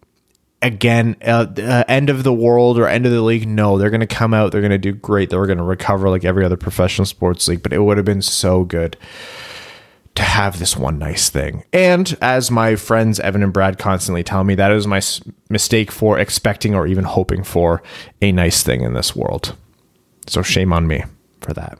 again, 0.61 1.15
uh, 1.25 1.47
uh, 1.57 1.83
end 1.87 2.09
of 2.09 2.23
the 2.23 2.33
world 2.33 2.77
or 2.77 2.87
end 2.87 3.05
of 3.05 3.11
the 3.11 3.21
league. 3.21 3.47
No, 3.47 3.77
they're 3.77 3.89
going 3.89 4.01
to 4.01 4.07
come 4.07 4.33
out. 4.33 4.51
They're 4.51 4.61
going 4.61 4.71
to 4.71 4.77
do 4.77 4.93
great. 4.93 5.29
They're 5.29 5.45
going 5.45 5.57
to 5.57 5.63
recover 5.63 6.09
like 6.09 6.25
every 6.25 6.45
other 6.45 6.57
professional 6.57 7.05
sports 7.05 7.47
league. 7.47 7.63
But 7.63 7.73
it 7.73 7.79
would 7.79 7.97
have 7.97 8.05
been 8.05 8.21
so 8.21 8.63
good 8.63 8.97
to 10.19 10.25
have 10.25 10.59
this 10.59 10.75
one 10.75 10.99
nice 10.99 11.29
thing. 11.29 11.63
And 11.71 12.17
as 12.21 12.51
my 12.51 12.75
friends 12.75 13.21
Evan 13.21 13.41
and 13.41 13.53
Brad 13.53 13.77
constantly 13.77 14.21
tell 14.21 14.43
me, 14.43 14.53
that 14.55 14.69
is 14.69 14.85
my 14.85 14.97
s- 14.97 15.21
mistake 15.49 15.91
for 15.91 16.19
expecting 16.19 16.75
or 16.75 16.85
even 16.85 17.05
hoping 17.05 17.41
for 17.41 17.81
a 18.21 18.33
nice 18.33 18.61
thing 18.61 18.81
in 18.81 18.93
this 18.93 19.15
world. 19.15 19.55
So 20.27 20.41
shame 20.41 20.73
on 20.73 20.87
me 20.87 21.05
for 21.39 21.53
that. 21.53 21.79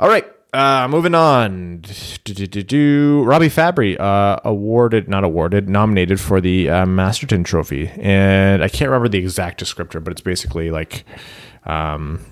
All 0.00 0.08
right. 0.08 0.26
Uh, 0.52 0.88
moving 0.88 1.14
on. 1.14 1.82
Do-do-do-do. 2.24 3.22
Robby 3.24 3.48
Fabbri 3.48 3.98
uh, 3.98 4.40
awarded, 4.44 5.08
not 5.08 5.22
awarded, 5.22 5.68
nominated 5.68 6.20
for 6.20 6.40
the 6.40 6.68
uh, 6.68 6.86
Masterton 6.86 7.44
Trophy, 7.44 7.90
and 7.96 8.62
I 8.62 8.68
can't 8.68 8.88
remember 8.88 9.08
the 9.08 9.18
exact 9.18 9.60
descriptor, 9.60 10.02
but 10.02 10.12
it's 10.12 10.20
basically 10.20 10.70
like 10.70 11.04
um, 11.64 12.24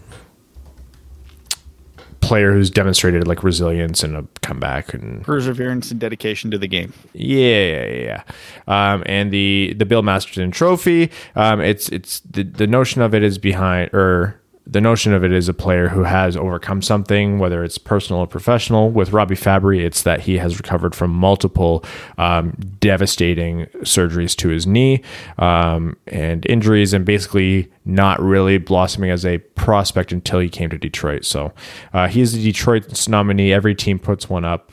player 2.23 2.53
who's 2.53 2.71
demonstrated 2.71 3.27
like 3.27 3.43
resilience 3.43 4.03
and 4.03 4.17
a 4.17 4.27
comeback 4.41 4.95
and 4.95 5.23
Perseverance 5.23 5.91
and 5.91 6.01
dedication 6.01 6.51
to 6.51 6.59
the 6.59 6.69
game. 6.69 6.93
yeah, 7.13 7.85
yeah, 7.85 8.23
yeah. 8.67 8.93
Um, 8.95 9.03
and 9.07 9.31
the 9.31 9.75
the 9.77 9.85
Bill 9.85 10.03
Masterton 10.03 10.51
Trophy. 10.51 11.11
Um, 11.37 11.61
it's 11.61 11.89
it's 11.91 12.21
the 12.21 12.45
the 12.45 12.67
notion 12.67 13.03
of 13.03 13.15
it 13.15 13.23
is 13.23 13.37
behind 13.39 13.93
or 13.93 14.41
the 14.67 14.81
notion 14.81 15.13
of 15.13 15.25
it 15.25 15.33
is 15.33 15.49
a 15.49 15.55
player 15.55 15.89
who 15.89 16.05
has 16.05 16.37
overcome 16.37 16.83
something, 16.83 17.39
whether 17.39 17.65
it's 17.65 17.79
personal 17.79 18.21
or 18.21 18.27
professional. 18.27 18.91
With 18.91 19.13
Robby 19.13 19.35
Fabbri, 19.35 19.85
it's 19.85 20.03
that 20.03 20.21
he 20.21 20.39
has 20.39 20.57
recovered 20.57 20.95
from 20.95 21.11
multiple 21.11 21.85
um, 22.19 22.57
devastating 22.79 23.67
surgeries 23.81 24.37
to 24.37 24.49
his 24.49 24.67
knee 24.67 25.03
um, 25.39 25.97
and 26.07 26.47
injuries, 26.47 26.93
and 26.93 27.05
basically 27.05 27.71
not 27.85 28.21
really 28.23 28.59
blossoming 28.59 29.11
as 29.11 29.27
a 29.27 29.39
prospect 29.39 30.13
until 30.13 30.39
he 30.39 30.49
came 30.49 30.71
to 30.71 30.79
Detroit. 30.79 31.25
So 31.25 31.53
uh, 31.93 32.09
he's 32.09 32.33
the 32.33 32.43
Detroit's 32.43 33.09
nominee. 33.09 33.53
Every 33.53 33.75
team 33.75 33.99
puts 33.99 34.31
one 34.31 34.45
up. 34.45 34.73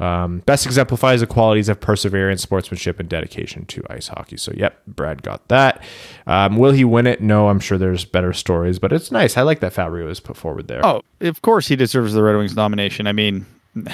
Um, 0.00 0.38
best 0.46 0.64
exemplifies 0.64 1.20
the 1.20 1.26
qualities 1.26 1.68
of 1.68 1.78
perseverance, 1.78 2.40
sportsmanship, 2.40 2.98
and 2.98 3.08
dedication 3.08 3.66
to 3.66 3.84
ice 3.90 4.08
hockey. 4.08 4.38
So, 4.38 4.52
yep, 4.56 4.80
Brad 4.86 5.22
got 5.22 5.46
that. 5.48 5.82
Um, 6.26 6.56
will 6.56 6.72
he 6.72 6.84
win 6.84 7.06
it? 7.06 7.20
No, 7.20 7.48
I'm 7.48 7.60
sure 7.60 7.76
there's 7.76 8.06
better 8.06 8.32
stories, 8.32 8.78
but 8.78 8.92
it's 8.92 9.12
nice. 9.12 9.36
I 9.36 9.42
like 9.42 9.60
that 9.60 9.74
Fabbri 9.74 10.04
was 10.06 10.18
put 10.18 10.38
forward 10.38 10.68
there. 10.68 10.84
Oh, 10.84 11.02
of 11.20 11.42
course 11.42 11.68
he 11.68 11.76
deserves 11.76 12.14
the 12.14 12.22
Red 12.22 12.36
Wings 12.36 12.56
nomination. 12.56 13.06
I 13.06 13.12
mean, 13.12 13.44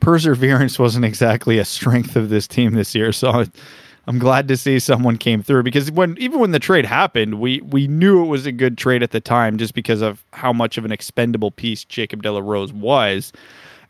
perseverance 0.00 0.78
wasn't 0.78 1.04
exactly 1.04 1.58
a 1.58 1.64
strength 1.64 2.14
of 2.14 2.28
this 2.28 2.46
team 2.46 2.74
this 2.74 2.94
year, 2.94 3.10
so 3.10 3.44
I'm 4.06 4.18
glad 4.18 4.48
to 4.48 4.56
see 4.56 4.78
someone 4.78 5.16
came 5.16 5.42
through 5.42 5.62
because 5.62 5.90
when 5.90 6.16
even 6.18 6.40
when 6.40 6.50
the 6.50 6.58
trade 6.58 6.86
happened, 6.86 7.40
we 7.40 7.60
we 7.62 7.86
knew 7.86 8.22
it 8.22 8.28
was 8.28 8.46
a 8.46 8.52
good 8.52 8.76
trade 8.76 9.02
at 9.02 9.12
the 9.12 9.20
time 9.20 9.58
just 9.58 9.74
because 9.74 10.02
of 10.02 10.24
how 10.32 10.52
much 10.52 10.78
of 10.78 10.84
an 10.84 10.92
expendable 10.92 11.50
piece 11.50 11.84
Jacob 11.84 12.22
de 12.22 12.32
la 12.32 12.40
Rose 12.40 12.72
was. 12.72 13.32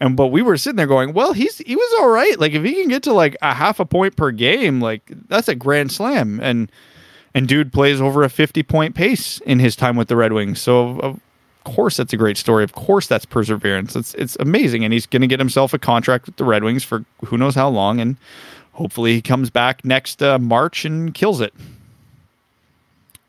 And 0.03 0.17
but 0.17 0.27
we 0.29 0.43
were 0.43 0.57
sitting 0.57 0.77
there 0.77 0.89
going, 0.89 1.13
well, 1.13 1.33
he's 1.33 1.59
he 1.59 1.77
was 1.77 1.95
all 2.01 2.09
right. 2.09 2.39
Like 2.41 2.53
if 2.55 2.65
he 2.65 2.75
can 2.75 2.89
get 2.89 3.05
to 3.05 3.13
like 3.13 3.37
a 3.41 3.55
half 3.55 3.79
a 3.79 3.85
point 3.87 4.17
per 4.17 4.33
game, 4.33 4.81
like 4.81 5.03
that's 5.29 5.47
a 5.47 5.55
grand 5.55 5.93
slam. 5.93 6.41
And 6.43 6.71
and 7.35 7.47
dude 7.47 7.73
plays 7.73 8.01
over 8.01 8.25
a 8.25 8.29
50 8.29 8.65
point 8.65 8.97
pace 8.97 9.39
in 9.47 9.61
his 9.61 9.77
time 9.77 9.95
with 9.97 10.09
the 10.09 10.17
Red 10.17 10.33
Wings. 10.33 10.61
So 10.61 10.99
of 10.99 11.21
course 11.63 11.99
that's 11.99 12.13
a 12.13 12.17
great 12.17 12.37
story. 12.37 12.65
Of 12.65 12.73
course 12.73 13.07
that's 13.07 13.25
perseverance. 13.25 13.95
It's 13.95 14.13
it's 14.15 14.37
amazing 14.41 14.83
and 14.85 14.93
he's 14.93 15.07
going 15.07 15.23
to 15.23 15.29
get 15.29 15.39
himself 15.39 15.73
a 15.73 15.79
contract 15.79 16.27
with 16.27 16.35
the 16.35 16.45
Red 16.45 16.65
Wings 16.65 16.83
for 16.83 17.05
who 17.27 17.39
knows 17.39 17.55
how 17.55 17.69
long 17.69 18.01
and 18.01 18.17
hopefully 18.73 19.13
he 19.15 19.23
comes 19.23 19.51
back 19.51 19.85
next 19.85 20.21
uh, 20.21 20.37
March 20.37 20.85
and 20.85 21.15
kills 21.15 21.41
it. 21.41 21.55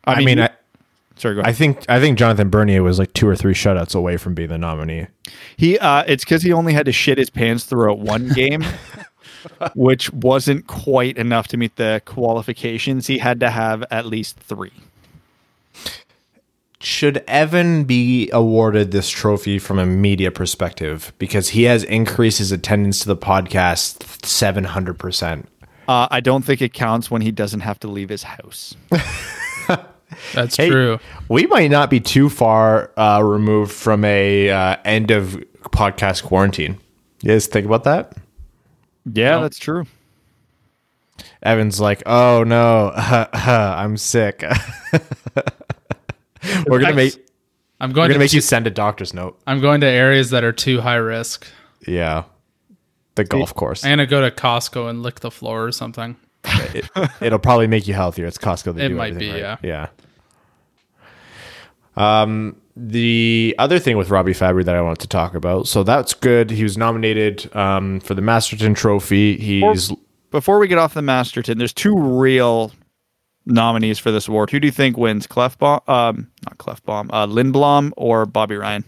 I 0.06 0.16
mean, 0.26 0.38
you- 0.40 0.44
I, 0.46 0.50
sorry, 1.24 1.36
go 1.36 1.42
ahead. 1.42 1.50
I 1.50 1.54
think 1.54 1.86
I 1.90 2.00
think 2.00 2.20
Jonathan 2.20 2.50
Bernier 2.50 2.84
was 2.84 3.00
like 3.00 3.14
two 3.14 3.28
or 3.28 3.36
three 3.36 3.54
shutouts 3.54 3.96
away 3.96 4.18
from 4.18 4.36
being 4.36 4.50
the 4.50 4.58
nominee. 4.58 5.08
He 5.58 5.80
uh 5.80 6.04
it's 6.06 6.24
because 6.24 6.44
he 6.44 6.54
only 6.54 6.74
had 6.74 6.86
to 6.86 6.92
shit 6.92 7.18
his 7.18 7.30
pants 7.30 7.64
throughout 7.64 8.00
one 8.00 8.30
game, 8.30 8.64
which 9.76 10.12
wasn't 10.14 10.68
quite 10.68 11.18
enough 11.18 11.48
to 11.50 11.58
meet 11.58 11.78
the 11.78 12.02
qualifications. 12.06 13.08
He 13.08 13.18
had 13.18 13.40
to 13.40 13.50
have 13.50 13.84
at 13.90 14.06
least 14.06 14.38
three. 14.38 14.74
Should 16.80 17.24
Evan 17.28 17.86
be 17.86 18.30
awarded 18.32 18.92
this 18.92 19.10
trophy 19.10 19.58
from 19.58 19.80
a 19.80 19.86
media 19.86 20.32
perspective 20.32 21.14
because 21.18 21.50
he 21.50 21.64
has 21.64 21.86
increased 21.86 22.40
his 22.40 22.52
attendance 22.52 23.00
to 23.00 23.08
the 23.08 23.16
podcast 23.16 24.26
seven 24.26 24.66
hundred 24.66 25.00
percent? 25.00 25.48
Uh, 25.88 26.08
I 26.12 26.20
don't 26.20 26.44
think 26.44 26.62
it 26.62 26.74
counts 26.74 27.10
when 27.10 27.22
he 27.22 27.32
doesn't 27.32 27.62
have 27.62 27.80
to 27.80 27.88
leave 27.88 28.10
his 28.10 28.24
house. 28.24 28.76
That's 30.34 30.56
Hey, 30.58 30.70
true. 30.70 31.00
We 31.30 31.46
might 31.48 31.72
not 31.72 31.90
be 31.90 32.00
too 32.00 32.30
far 32.30 32.92
uh, 32.98 33.22
removed 33.24 33.72
from 33.72 34.04
a 34.06 34.50
uh, 34.50 34.78
end 34.86 35.12
of 35.12 35.42
podcast 35.66 36.24
quarantine. 36.24 36.78
You 37.22 37.32
guys 37.32 37.48
think 37.48 37.66
about 37.66 37.84
that? 37.86 38.14
Yeah, 39.12 39.40
that's 39.40 39.60
true. 39.60 39.86
Evan's 41.42 41.80
like, 41.80 42.04
"Oh 42.06 42.44
no, 42.44 42.92
I'm 42.96 43.98
sick." 43.98 44.44
we're 46.68 46.80
gonna 46.80 46.94
make 46.96 47.14
I'm 47.80 47.92
going 47.92 48.08
gonna 48.08 48.14
to 48.14 48.20
make 48.20 48.34
you 48.34 48.42
send 48.42 48.68
a 48.68 48.72
doctor's 48.72 49.14
note. 49.14 49.40
I'm 49.46 49.60
going 49.62 49.82
to 49.82 49.88
areas 49.88 50.30
that 50.32 50.44
are 50.44 50.54
too 50.54 50.82
high 50.82 50.96
risk. 50.96 51.46
Yeah, 51.88 52.24
the 53.16 53.24
golf 53.26 53.54
course. 53.54 53.84
I'm 53.84 53.92
gonna 53.92 54.06
go 54.06 54.22
to 54.22 54.32
Costco 54.32 54.90
and 54.90 55.04
lick 55.04 55.20
the 55.20 55.32
floor 55.32 55.66
or 55.66 55.72
something. 55.72 56.16
it, 56.46 56.90
it'll 57.22 57.40
probably 57.40 57.68
make 57.68 57.88
you 57.88 57.94
healthier. 57.94 58.26
It's 58.26 58.38
Costco. 58.38 58.76
They 58.76 58.86
It 58.86 58.90
do 58.90 58.96
might 58.96 59.18
be, 59.18 59.32
right. 59.32 59.58
yeah. 59.64 59.88
Um, 61.96 62.56
the 62.76 63.56
other 63.60 63.78
thing 63.80 63.98
with 63.98 64.10
Robby 64.10 64.34
Fabbri 64.34 64.66
that 64.66 64.76
I 64.76 64.82
wanted 64.82 65.00
to 65.00 65.08
talk 65.08 65.36
about. 65.36 65.68
So 65.68 65.84
that's 65.84 66.14
good. 66.14 66.50
He 66.50 66.64
was 66.64 66.78
nominated 66.78 67.56
um, 67.56 68.00
for 68.00 68.14
the 68.16 68.22
Masterton 68.22 68.74
Trophy. 68.74 69.38
He's 69.38 69.92
Before 70.32 70.58
we 70.58 70.68
get 70.68 70.78
off 70.80 70.94
the 70.96 71.02
Masterton, 71.04 71.58
there's 71.60 71.74
two 71.74 71.96
real 71.96 72.72
nominees 73.46 74.00
for 74.00 74.10
this 74.12 74.28
award. 74.28 74.50
Who 74.50 74.60
do 74.60 74.68
you 74.68 74.72
think 74.72 74.98
wins? 74.98 75.28
Clefbaum, 75.28 75.88
um, 75.88 76.32
not 76.46 76.58
Clefbaum, 76.58 77.10
uh, 77.12 77.28
Lindblom 77.28 77.92
or 77.96 78.26
Bobby 78.26 78.56
Ryan? 78.56 78.84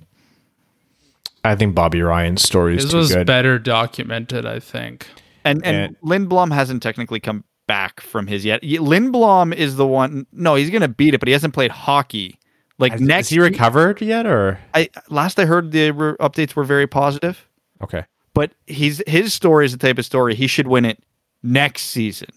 I 1.44 1.56
think 1.56 1.76
Bobby 1.76 2.02
Ryan's 2.02 2.42
story 2.42 2.76
is 2.78 2.86
This 2.86 2.94
was 2.94 3.14
good. 3.14 3.28
better 3.28 3.60
documented, 3.60 4.48
I 4.48 4.60
think. 4.60 5.08
And 5.44 5.64
and 5.64 5.96
Lindblom 6.02 6.52
hasn't 6.52 6.82
technically 6.82 7.20
come 7.20 7.44
back 7.68 8.02
from 8.02 8.26
his 8.26 8.44
yet. 8.46 8.62
Y- 8.64 8.78
Lindblom 8.80 9.54
is 9.54 9.76
the 9.76 9.86
one. 9.86 10.26
No, 10.32 10.56
he's 10.56 10.72
gonna 10.72 10.88
beat 10.88 11.14
it, 11.14 11.20
but 11.20 11.28
he 11.28 11.34
hasn't 11.34 11.54
played 11.54 11.70
hockey. 11.70 12.40
Like 12.78 12.94
Has, 12.94 13.02
next, 13.02 13.18
has 13.18 13.30
he 13.30 13.40
recovered 13.40 14.02
yet, 14.02 14.26
or 14.26 14.60
I 14.74 14.90
last 15.10 15.40
I 15.40 15.46
heard 15.46 15.72
the 15.72 15.92
re- 15.92 16.14
updates 16.20 16.56
were 16.56 16.64
very 16.66 16.88
positive. 16.88 17.48
okay? 17.82 18.04
But 18.34 18.52
he's 18.68 19.02
his 19.08 19.34
story 19.34 19.66
is 19.66 19.72
the 19.72 19.78
type 19.78 19.98
of 19.98 20.06
story 20.06 20.36
he 20.36 20.48
should 20.48 20.68
win 20.68 20.84
it 20.84 21.02
next 21.42 21.84
season 21.84 22.30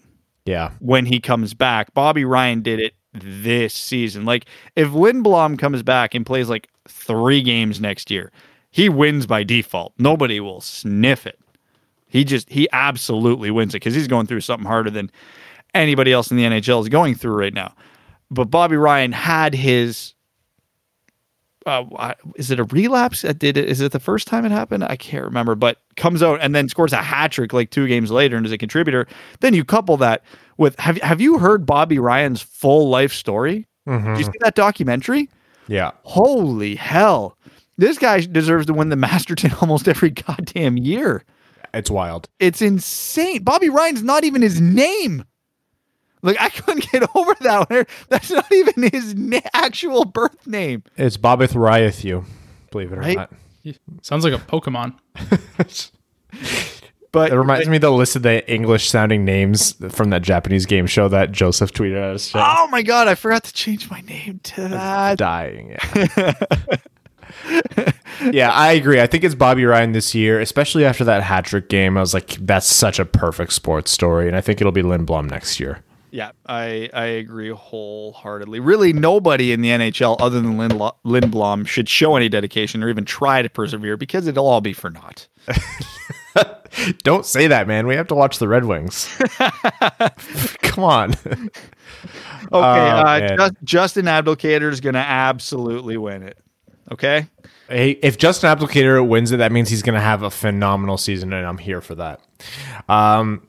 Yeah, 0.45 0.71
when 0.79 1.05
he 1.05 1.19
comes 1.19 1.53
back. 1.53 1.93
Bobby 1.93 2.23
Ryan 2.23 2.61
did 2.61 2.79
it 2.79 2.93
this 3.13 3.73
season. 3.73 4.23
Like 4.23 4.45
if 4.77 4.89
Lindblom 4.89 5.59
comes 5.59 5.83
back 5.83 6.15
and 6.15 6.25
plays 6.25 6.47
like 6.47 6.69
three 6.87 7.41
games 7.41 7.81
next 7.81 8.09
year, 8.09 8.31
he 8.71 8.87
wins 8.87 9.27
by 9.27 9.43
default. 9.43 9.93
Nobody 9.97 10.39
will 10.39 10.61
sniff 10.61 11.27
it. 11.27 11.37
He 12.07 12.23
just 12.23 12.49
he 12.49 12.69
absolutely 12.71 13.51
wins 13.51 13.73
it 13.75 13.77
because 13.83 13.93
he's 13.93 14.07
going 14.07 14.25
through 14.27 14.41
something 14.41 14.65
harder 14.67 14.89
than 14.89 15.11
anybody 15.73 16.13
else 16.13 16.31
in 16.31 16.37
the 16.37 16.43
NHL 16.43 16.81
is 16.81 16.87
going 16.87 17.15
through 17.15 17.35
right 17.35 17.53
now. 17.53 17.75
But 18.31 18.45
Bobby 18.45 18.77
Ryan 18.77 19.11
had 19.11 19.53
his. 19.53 20.13
Uh, 21.69 22.13
is 22.35 22.51
it 22.51 22.59
a 22.59 22.63
relapse? 22.65 23.23
Uh, 23.23 23.33
Did 23.33 23.57
it? 23.57 23.69
Is 23.69 23.81
it 23.81 23.91
the 23.91 23.99
first 23.99 24.27
time 24.27 24.45
it 24.45 24.51
happened? 24.51 24.83
I 24.83 24.95
can't 24.95 25.23
remember. 25.23 25.55
But 25.55 25.77
comes 25.95 26.23
out 26.23 26.39
and 26.41 26.53
then 26.55 26.67
scores 26.69 26.93
a 26.93 26.97
hat 26.97 27.31
trick 27.31 27.53
like 27.53 27.69
two 27.69 27.87
games 27.87 28.11
later 28.11 28.35
and 28.37 28.45
is 28.45 28.51
a 28.51 28.57
contributor. 28.57 29.07
Then 29.39 29.53
you 29.53 29.63
couple 29.63 29.97
that 29.97 30.23
with 30.57 30.77
have 30.79 30.97
have 30.97 31.21
you 31.21 31.37
heard 31.37 31.65
Bobby 31.65 31.99
Ryan's 31.99 32.41
full 32.41 32.89
life 32.89 33.13
story? 33.13 33.67
Did 33.87 34.17
you 34.19 34.23
see 34.25 34.39
that 34.41 34.55
documentary? 34.55 35.29
yeah. 35.67 35.91
Holy 36.03 36.75
hell! 36.75 37.37
This 37.77 37.97
guy 37.97 38.19
deserves 38.21 38.65
to 38.67 38.73
win 38.73 38.89
the 38.89 38.95
Masterton 38.95 39.51
almost 39.61 39.87
every 39.87 40.09
goddamn 40.09 40.77
year. 40.77 41.23
It's 41.73 41.89
wild. 41.91 42.27
It's 42.39 42.61
insane. 42.61 43.43
Bobby 43.43 43.69
Ryan's 43.69 44.03
not 44.03 44.23
even 44.23 44.41
his 44.41 44.59
name. 44.59 45.23
Like 46.21 46.39
I 46.39 46.49
couldn't 46.49 46.89
get 46.91 47.03
over 47.15 47.33
that 47.41 47.69
one. 47.69 47.85
That's 48.09 48.29
not 48.31 48.51
even 48.51 48.89
his 48.91 49.15
na- 49.15 49.39
actual 49.53 50.05
birth 50.05 50.45
name. 50.47 50.83
It's 50.97 51.17
Bobith 51.17 51.55
Ryathew, 51.55 52.23
believe 52.71 52.91
it 52.91 52.97
or 52.97 53.01
Right? 53.01 53.17
not. 53.17 53.33
Sounds 54.01 54.23
like 54.23 54.33
a 54.33 54.37
Pokemon. 54.37 54.95
But 57.11 57.31
It 57.31 57.37
reminds 57.39 57.67
me 57.67 57.77
of 57.77 57.81
the 57.81 57.91
list 57.91 58.15
of 58.15 58.21
the 58.21 58.47
English 58.51 58.87
sounding 58.87 59.25
names 59.25 59.73
from 59.89 60.11
that 60.11 60.21
Japanese 60.21 60.67
game 60.67 60.85
show 60.85 61.07
that 61.07 61.31
Joseph 61.31 61.71
tweeted 61.73 61.97
at 61.97 62.13
us. 62.15 62.31
oh 62.35 62.67
my 62.69 62.83
god, 62.83 63.07
I 63.07 63.15
forgot 63.15 63.43
to 63.45 63.53
change 63.53 63.89
my 63.89 64.01
name 64.01 64.39
to 64.43 64.67
that. 64.67 65.17
dying. 65.17 65.75
Yeah. 66.15 66.33
yeah, 68.31 68.51
I 68.51 68.73
agree. 68.73 69.01
I 69.01 69.07
think 69.07 69.23
it's 69.23 69.33
Bobby 69.33 69.65
Ryan 69.65 69.91
this 69.93 70.13
year, 70.13 70.39
especially 70.39 70.85
after 70.85 71.03
that 71.05 71.23
hat 71.23 71.45
trick 71.45 71.67
game. 71.67 71.97
I 71.97 72.01
was 72.01 72.13
like, 72.13 72.27
that's 72.45 72.67
such 72.67 72.99
a 72.99 73.05
perfect 73.05 73.53
sports 73.53 73.89
story, 73.89 74.27
and 74.27 74.35
I 74.37 74.41
think 74.41 74.61
it'll 74.61 74.71
be 74.71 74.83
Lindblom 74.83 75.31
next 75.31 75.59
year. 75.59 75.79
Yeah, 76.11 76.31
I 76.47 76.89
I 76.93 77.05
agree 77.05 77.49
wholeheartedly. 77.49 78.59
Really, 78.59 78.93
nobody 78.93 79.51
in 79.51 79.61
the 79.61 79.69
NHL 79.69 80.17
other 80.19 80.41
than 80.41 80.57
Lindlo- 80.57 80.95
Lindblom 81.05 81.67
should 81.67 81.87
show 81.87 82.15
any 82.15 82.29
dedication 82.29 82.83
or 82.83 82.89
even 82.89 83.05
try 83.05 83.41
to 83.41 83.49
persevere 83.49 83.95
because 83.97 84.25
it'll 84.27 84.47
all 84.47 84.61
be 84.61 84.73
for 84.73 84.89
naught. 84.89 85.27
Don't 87.03 87.25
say 87.25 87.47
that, 87.47 87.67
man. 87.67 87.87
We 87.87 87.95
have 87.95 88.07
to 88.07 88.15
watch 88.15 88.39
the 88.39 88.47
Red 88.47 88.65
Wings. 88.65 89.07
Come 90.61 90.83
on. 90.83 91.11
Okay, 91.13 91.49
Oh, 92.51 92.61
uh. 92.61 93.35
Just, 93.37 93.53
Justin 93.63 94.05
Abdelkader 94.05 94.71
is 94.71 94.79
going 94.79 94.93
to 94.93 94.99
absolutely 94.99 95.97
win 95.97 96.23
it. 96.23 96.37
Okay, 96.91 97.27
Hey, 97.67 97.91
if 98.01 98.17
Justin 98.17 98.55
Abdelkader 98.55 99.07
wins 99.07 99.31
it, 99.31 99.37
that 99.37 99.51
means 99.51 99.69
he's 99.69 99.83
going 99.83 99.93
to 99.95 100.01
have 100.01 100.23
a 100.23 100.31
phenomenal 100.31 100.97
season, 100.97 101.31
and 101.33 101.45
I'm 101.45 101.59
here 101.59 101.81
for 101.81 101.93
that. 101.95 102.19
Um, 102.87 103.47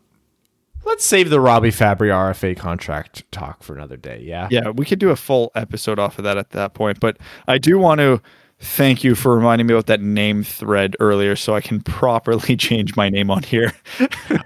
let's 0.85 1.05
save 1.05 1.31
the 1.31 1.41
Robby 1.41 1.71
Fabbri 1.71 2.09
RFA 2.09 2.57
contract 2.57 3.31
talk 3.33 3.63
for 3.63 3.75
another 3.75 3.97
day. 3.97 4.21
Yeah. 4.23 4.49
yeah, 4.51 4.71
we 4.71 4.85
could 4.85 4.99
do 4.99 5.11
a 5.11 5.17
full 5.17 5.53
episode 5.55 5.99
off 5.99 6.19
of 6.19 6.25
that 6.25 6.37
at 6.37 6.51
that 6.51 6.75
point. 6.75 7.01
But 7.01 7.19
I 7.47 7.59
do 7.59 7.79
want 7.79 8.01
to 8.01 8.21
thank 8.61 9.03
you 9.03 9.15
for 9.15 9.35
reminding 9.35 9.67
me 9.67 9.75
about 9.75 9.87
that 9.87 10.01
name 10.01 10.45
thread 10.45 10.95
earlier, 11.01 11.35
so 11.35 11.55
I 11.55 11.61
can 11.61 11.81
properly 11.81 12.57
change 12.59 12.97
my 12.97 13.09
name 13.09 13.31
on 13.31 13.43
here. 13.43 13.73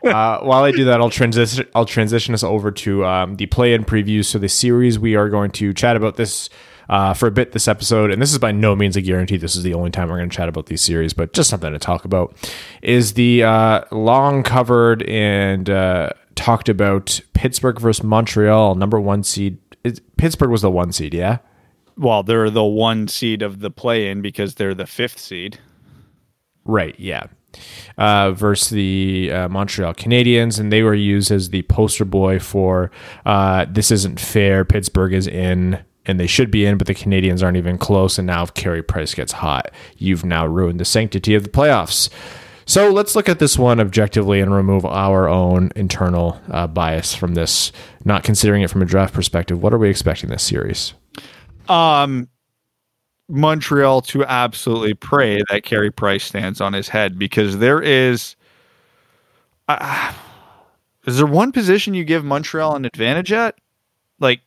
uh, 0.04 0.38
while 0.40 0.64
I 0.64 0.70
do 0.70 0.84
that, 0.84 1.00
I'll 1.00 1.10
transition. 1.10 1.66
I'll 1.74 1.86
transition 1.86 2.34
us 2.34 2.44
over 2.44 2.70
to 2.70 3.04
um, 3.04 3.36
the 3.36 3.46
play-in 3.46 3.84
previews. 3.84 4.26
So 4.26 4.38
the 4.38 4.48
series 4.48 4.98
we 4.98 5.16
are 5.16 5.28
going 5.28 5.50
to 5.52 5.72
chat 5.72 5.96
about 5.96 6.16
this 6.16 6.48
uh, 6.88 7.14
for 7.14 7.26
a 7.26 7.30
bit 7.30 7.52
this 7.52 7.68
episode, 7.68 8.10
and 8.10 8.20
this 8.20 8.32
is 8.32 8.38
by 8.38 8.52
no 8.52 8.76
means 8.76 8.96
a 8.96 9.02
guarantee. 9.02 9.36
This 9.36 9.56
is 9.56 9.62
the 9.62 9.74
only 9.74 9.90
time 9.90 10.08
we're 10.08 10.18
going 10.18 10.30
to 10.30 10.36
chat 10.36 10.48
about 10.48 10.66
these 10.66 10.82
series, 10.82 11.12
but 11.14 11.32
just 11.32 11.50
something 11.50 11.72
to 11.72 11.78
talk 11.78 12.04
about. 12.04 12.36
Is 12.82 13.14
the 13.14 13.42
uh, 13.42 13.84
long 13.90 14.42
covered 14.42 15.02
and 15.04 15.68
uh, 15.68 16.10
talked 16.36 16.68
about 16.68 17.20
Pittsburgh 17.32 17.80
versus 17.80 18.02
Montreal, 18.02 18.74
number 18.74 19.00
one 19.00 19.22
seed. 19.22 19.58
It, 19.82 20.00
Pittsburgh 20.16 20.50
was 20.50 20.62
the 20.62 20.70
one 20.70 20.92
seed, 20.92 21.14
yeah. 21.14 21.38
well, 21.96 22.22
they're 22.22 22.50
the 22.50 22.64
one 22.64 23.08
seed 23.08 23.42
of 23.42 23.60
the 23.60 23.70
play-in 23.70 24.22
because 24.22 24.54
they're 24.54 24.74
the 24.74 24.86
fifth 24.86 25.18
seed. 25.18 25.58
Right, 26.64 26.98
yeah. 26.98 27.26
Uh, 27.96 28.32
versus 28.32 28.70
the 28.70 29.30
uh, 29.30 29.48
Montreal 29.48 29.94
Canadiens, 29.94 30.58
and 30.58 30.72
they 30.72 30.82
were 30.82 30.94
used 30.94 31.30
as 31.30 31.50
the 31.50 31.62
poster 31.62 32.04
boy 32.04 32.40
for 32.40 32.90
uh, 33.26 33.66
this 33.68 33.90
isn't 33.92 34.18
fair. 34.18 34.64
Pittsburgh 34.64 35.12
is 35.12 35.28
in, 35.28 35.78
and 36.04 36.18
they 36.18 36.26
should 36.26 36.50
be 36.50 36.64
in, 36.66 36.78
but 36.78 36.88
the 36.88 36.94
Canadiens 36.94 37.44
aren't 37.44 37.56
even 37.56 37.78
close. 37.78 38.18
And 38.18 38.26
now, 38.26 38.42
if 38.42 38.54
Carey 38.54 38.82
Price 38.82 39.14
gets 39.14 39.32
hot, 39.32 39.70
you've 39.98 40.24
now 40.24 40.46
ruined 40.46 40.80
the 40.80 40.84
sanctity 40.84 41.34
of 41.36 41.44
the 41.44 41.50
playoffs. 41.50 42.08
So 42.66 42.90
let's 42.90 43.14
look 43.14 43.28
at 43.28 43.38
this 43.38 43.58
one 43.58 43.80
objectively 43.80 44.40
and 44.40 44.52
remove 44.54 44.84
our 44.86 45.28
own 45.28 45.70
internal 45.76 46.40
uh, 46.50 46.66
bias 46.66 47.14
from 47.14 47.34
this, 47.34 47.72
not 48.04 48.24
considering 48.24 48.62
it 48.62 48.70
from 48.70 48.82
a 48.82 48.86
draft 48.86 49.12
perspective. 49.14 49.62
What 49.62 49.74
are 49.74 49.78
we 49.78 49.90
expecting 49.90 50.30
this 50.30 50.42
series? 50.42 50.94
Um, 51.68 52.28
Montreal 53.28 54.02
to 54.02 54.24
absolutely 54.24 54.94
pray 54.94 55.42
that 55.50 55.64
Carey 55.64 55.90
Price 55.90 56.24
stands 56.24 56.60
on 56.60 56.72
his 56.72 56.88
head 56.88 57.18
because 57.18 57.58
there 57.58 57.80
is. 57.80 58.36
Uh, 59.68 60.12
is 61.06 61.18
there 61.18 61.26
one 61.26 61.52
position 61.52 61.94
you 61.94 62.04
give 62.04 62.24
Montreal 62.24 62.76
an 62.76 62.84
advantage 62.84 63.32
at? 63.32 63.56
Like, 64.20 64.40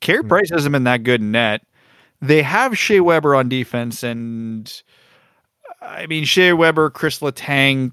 Carey 0.00 0.24
Price 0.24 0.50
hasn't 0.50 0.72
been 0.72 0.84
that 0.84 1.04
good 1.04 1.20
in 1.20 1.32
net. 1.32 1.62
They 2.20 2.42
have 2.42 2.78
Shea 2.78 3.00
Weber 3.00 3.34
on 3.34 3.48
defense, 3.48 4.02
and 4.02 4.82
I 5.82 6.06
mean, 6.06 6.24
Shea 6.24 6.52
Weber, 6.52 6.90
Chris 6.90 7.18
Letang, 7.20 7.92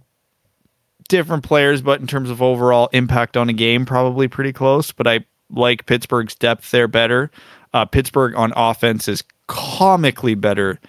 different 1.07 1.43
players, 1.43 1.81
but 1.81 1.99
in 1.99 2.07
terms 2.07 2.29
of 2.29 2.41
overall 2.41 2.89
impact 2.93 3.35
on 3.35 3.49
a 3.49 3.53
game, 3.53 3.85
probably 3.85 4.27
pretty 4.27 4.53
close. 4.53 4.91
But 4.91 5.07
I 5.07 5.25
like 5.49 5.85
Pittsburgh's 5.85 6.35
depth 6.35 6.71
there 6.71 6.87
better. 6.87 7.31
Uh, 7.73 7.85
Pittsburgh 7.85 8.35
on 8.35 8.53
offense 8.55 9.07
is 9.07 9.23
comically 9.47 10.35
better 10.35 10.79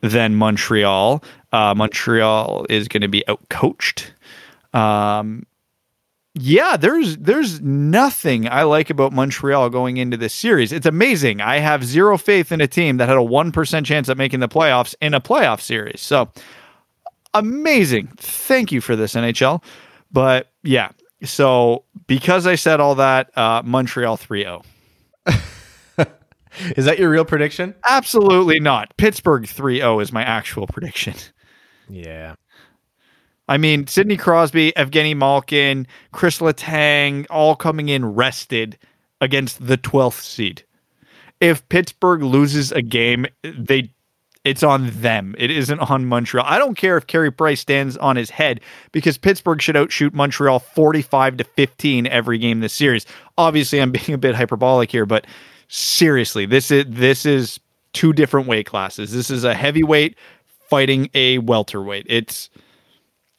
than 0.00 0.34
Montreal. 0.36 1.22
Uh, 1.52 1.74
Montreal 1.74 2.66
is 2.70 2.88
going 2.88 3.02
to 3.02 3.08
be 3.08 3.24
outcoached. 3.28 4.10
Um, 4.72 5.46
yeah, 6.38 6.76
there's 6.76 7.16
there's 7.16 7.62
nothing 7.62 8.46
I 8.48 8.64
like 8.64 8.90
about 8.90 9.12
Montreal 9.12 9.70
going 9.70 9.96
into 9.96 10.18
this 10.18 10.34
series. 10.34 10.70
It's 10.70 10.84
amazing. 10.84 11.40
I 11.40 11.58
have 11.58 11.82
zero 11.82 12.18
faith 12.18 12.52
in 12.52 12.60
a 12.60 12.66
team 12.66 12.98
that 12.98 13.08
had 13.08 13.16
a 13.16 13.22
one 13.22 13.52
percent 13.52 13.86
chance 13.86 14.08
at 14.10 14.18
making 14.18 14.40
the 14.40 14.48
playoffs 14.48 14.94
in 15.00 15.14
a 15.14 15.20
playoff 15.20 15.62
series. 15.62 16.02
So 16.02 16.30
amazing. 17.32 18.08
Thank 18.18 18.70
you 18.70 18.82
for 18.82 18.96
this 18.96 19.14
NHL. 19.14 19.62
But 20.12 20.52
yeah, 20.62 20.90
so 21.24 21.84
because 22.06 22.46
I 22.46 22.54
said 22.54 22.80
all 22.80 22.96
that, 22.96 23.36
uh, 23.36 23.62
Montreal 23.64 24.18
3-0. 24.18 24.64
Is 26.76 26.84
that 26.84 26.98
your 26.98 27.10
real 27.10 27.24
prediction? 27.24 27.74
Absolutely 27.88 28.60
not. 28.60 28.96
Pittsburgh 28.96 29.44
3-0 29.44 30.02
is 30.02 30.12
my 30.12 30.22
actual 30.22 30.66
prediction. 30.66 31.14
Yeah. 31.88 32.34
I 33.48 33.58
mean, 33.58 33.86
Sidney 33.86 34.16
Crosby, 34.16 34.72
Evgeny 34.76 35.16
Malkin, 35.16 35.86
Chris 36.12 36.38
Letang, 36.40 37.26
all 37.30 37.54
coming 37.54 37.88
in 37.88 38.04
rested 38.04 38.78
against 39.20 39.64
the 39.66 39.78
12th 39.78 40.22
seed. 40.22 40.64
If 41.40 41.68
Pittsburgh 41.68 42.22
loses 42.22 42.72
a 42.72 42.82
game, 42.82 43.26
they 43.42 43.90
it's 44.46 44.62
on 44.62 44.90
them. 44.90 45.34
It 45.38 45.50
isn't 45.50 45.80
on 45.80 46.06
Montreal. 46.06 46.46
I 46.46 46.58
don't 46.58 46.76
care 46.76 46.96
if 46.96 47.08
Carey 47.08 47.32
Price 47.32 47.60
stands 47.60 47.96
on 47.96 48.14
his 48.14 48.30
head 48.30 48.60
because 48.92 49.18
Pittsburgh 49.18 49.60
should 49.60 49.76
outshoot 49.76 50.14
Montreal 50.14 50.60
45 50.60 51.38
to 51.38 51.44
15 51.44 52.06
every 52.06 52.38
game 52.38 52.60
this 52.60 52.72
series. 52.72 53.06
Obviously, 53.36 53.80
I'm 53.80 53.90
being 54.06 54.12
a 54.12 54.18
bit 54.18 54.36
hyperbolic 54.36 54.92
here, 54.92 55.04
but 55.04 55.26
seriously, 55.66 56.46
this 56.46 56.70
is 56.70 56.84
this 56.88 57.26
is 57.26 57.58
two 57.92 58.12
different 58.12 58.46
weight 58.46 58.66
classes. 58.66 59.12
This 59.12 59.30
is 59.30 59.42
a 59.42 59.52
heavyweight 59.52 60.16
fighting 60.70 61.10
a 61.14 61.38
welterweight. 61.38 62.06
It's 62.08 62.48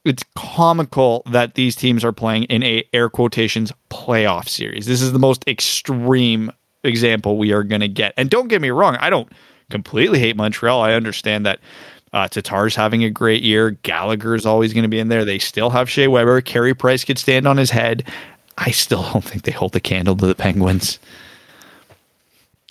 it's 0.07 0.23
comical 0.35 1.23
that 1.27 1.55
these 1.55 1.75
teams 1.75 2.03
are 2.03 2.11
playing 2.11 2.43
in 2.45 2.63
a 2.63 2.83
air 2.93 3.09
quotations 3.09 3.71
playoff 3.89 4.47
series. 4.47 4.85
This 4.85 5.01
is 5.01 5.11
the 5.11 5.19
most 5.19 5.47
extreme 5.47 6.51
example 6.83 7.37
we 7.37 7.51
are 7.51 7.63
going 7.63 7.81
to 7.81 7.87
get. 7.87 8.13
And 8.17 8.29
don't 8.29 8.47
get 8.47 8.61
me 8.61 8.69
wrong, 8.69 8.97
I 8.99 9.09
don't 9.09 9.31
completely 9.69 10.19
hate 10.19 10.35
Montreal. 10.35 10.81
I 10.81 10.93
understand 10.93 11.45
that 11.45 11.59
uh, 12.13 12.27
Tatar's 12.27 12.75
having 12.75 13.03
a 13.03 13.09
great 13.09 13.43
year. 13.43 13.71
Gallagher 13.71 14.33
is 14.33 14.45
always 14.45 14.73
going 14.73 14.83
to 14.83 14.89
be 14.89 14.99
in 14.99 15.09
there. 15.09 15.25
They 15.25 15.39
still 15.39 15.69
have 15.69 15.89
Shea 15.89 16.07
Weber. 16.07 16.41
Carey 16.41 16.73
Price 16.73 17.03
could 17.03 17.17
stand 17.17 17.47
on 17.47 17.57
his 17.57 17.69
head. 17.69 18.07
I 18.57 18.71
still 18.71 19.03
don't 19.11 19.23
think 19.23 19.43
they 19.43 19.51
hold 19.51 19.73
the 19.73 19.79
candle 19.79 20.15
to 20.15 20.25
the 20.25 20.35
Penguins. 20.35 20.99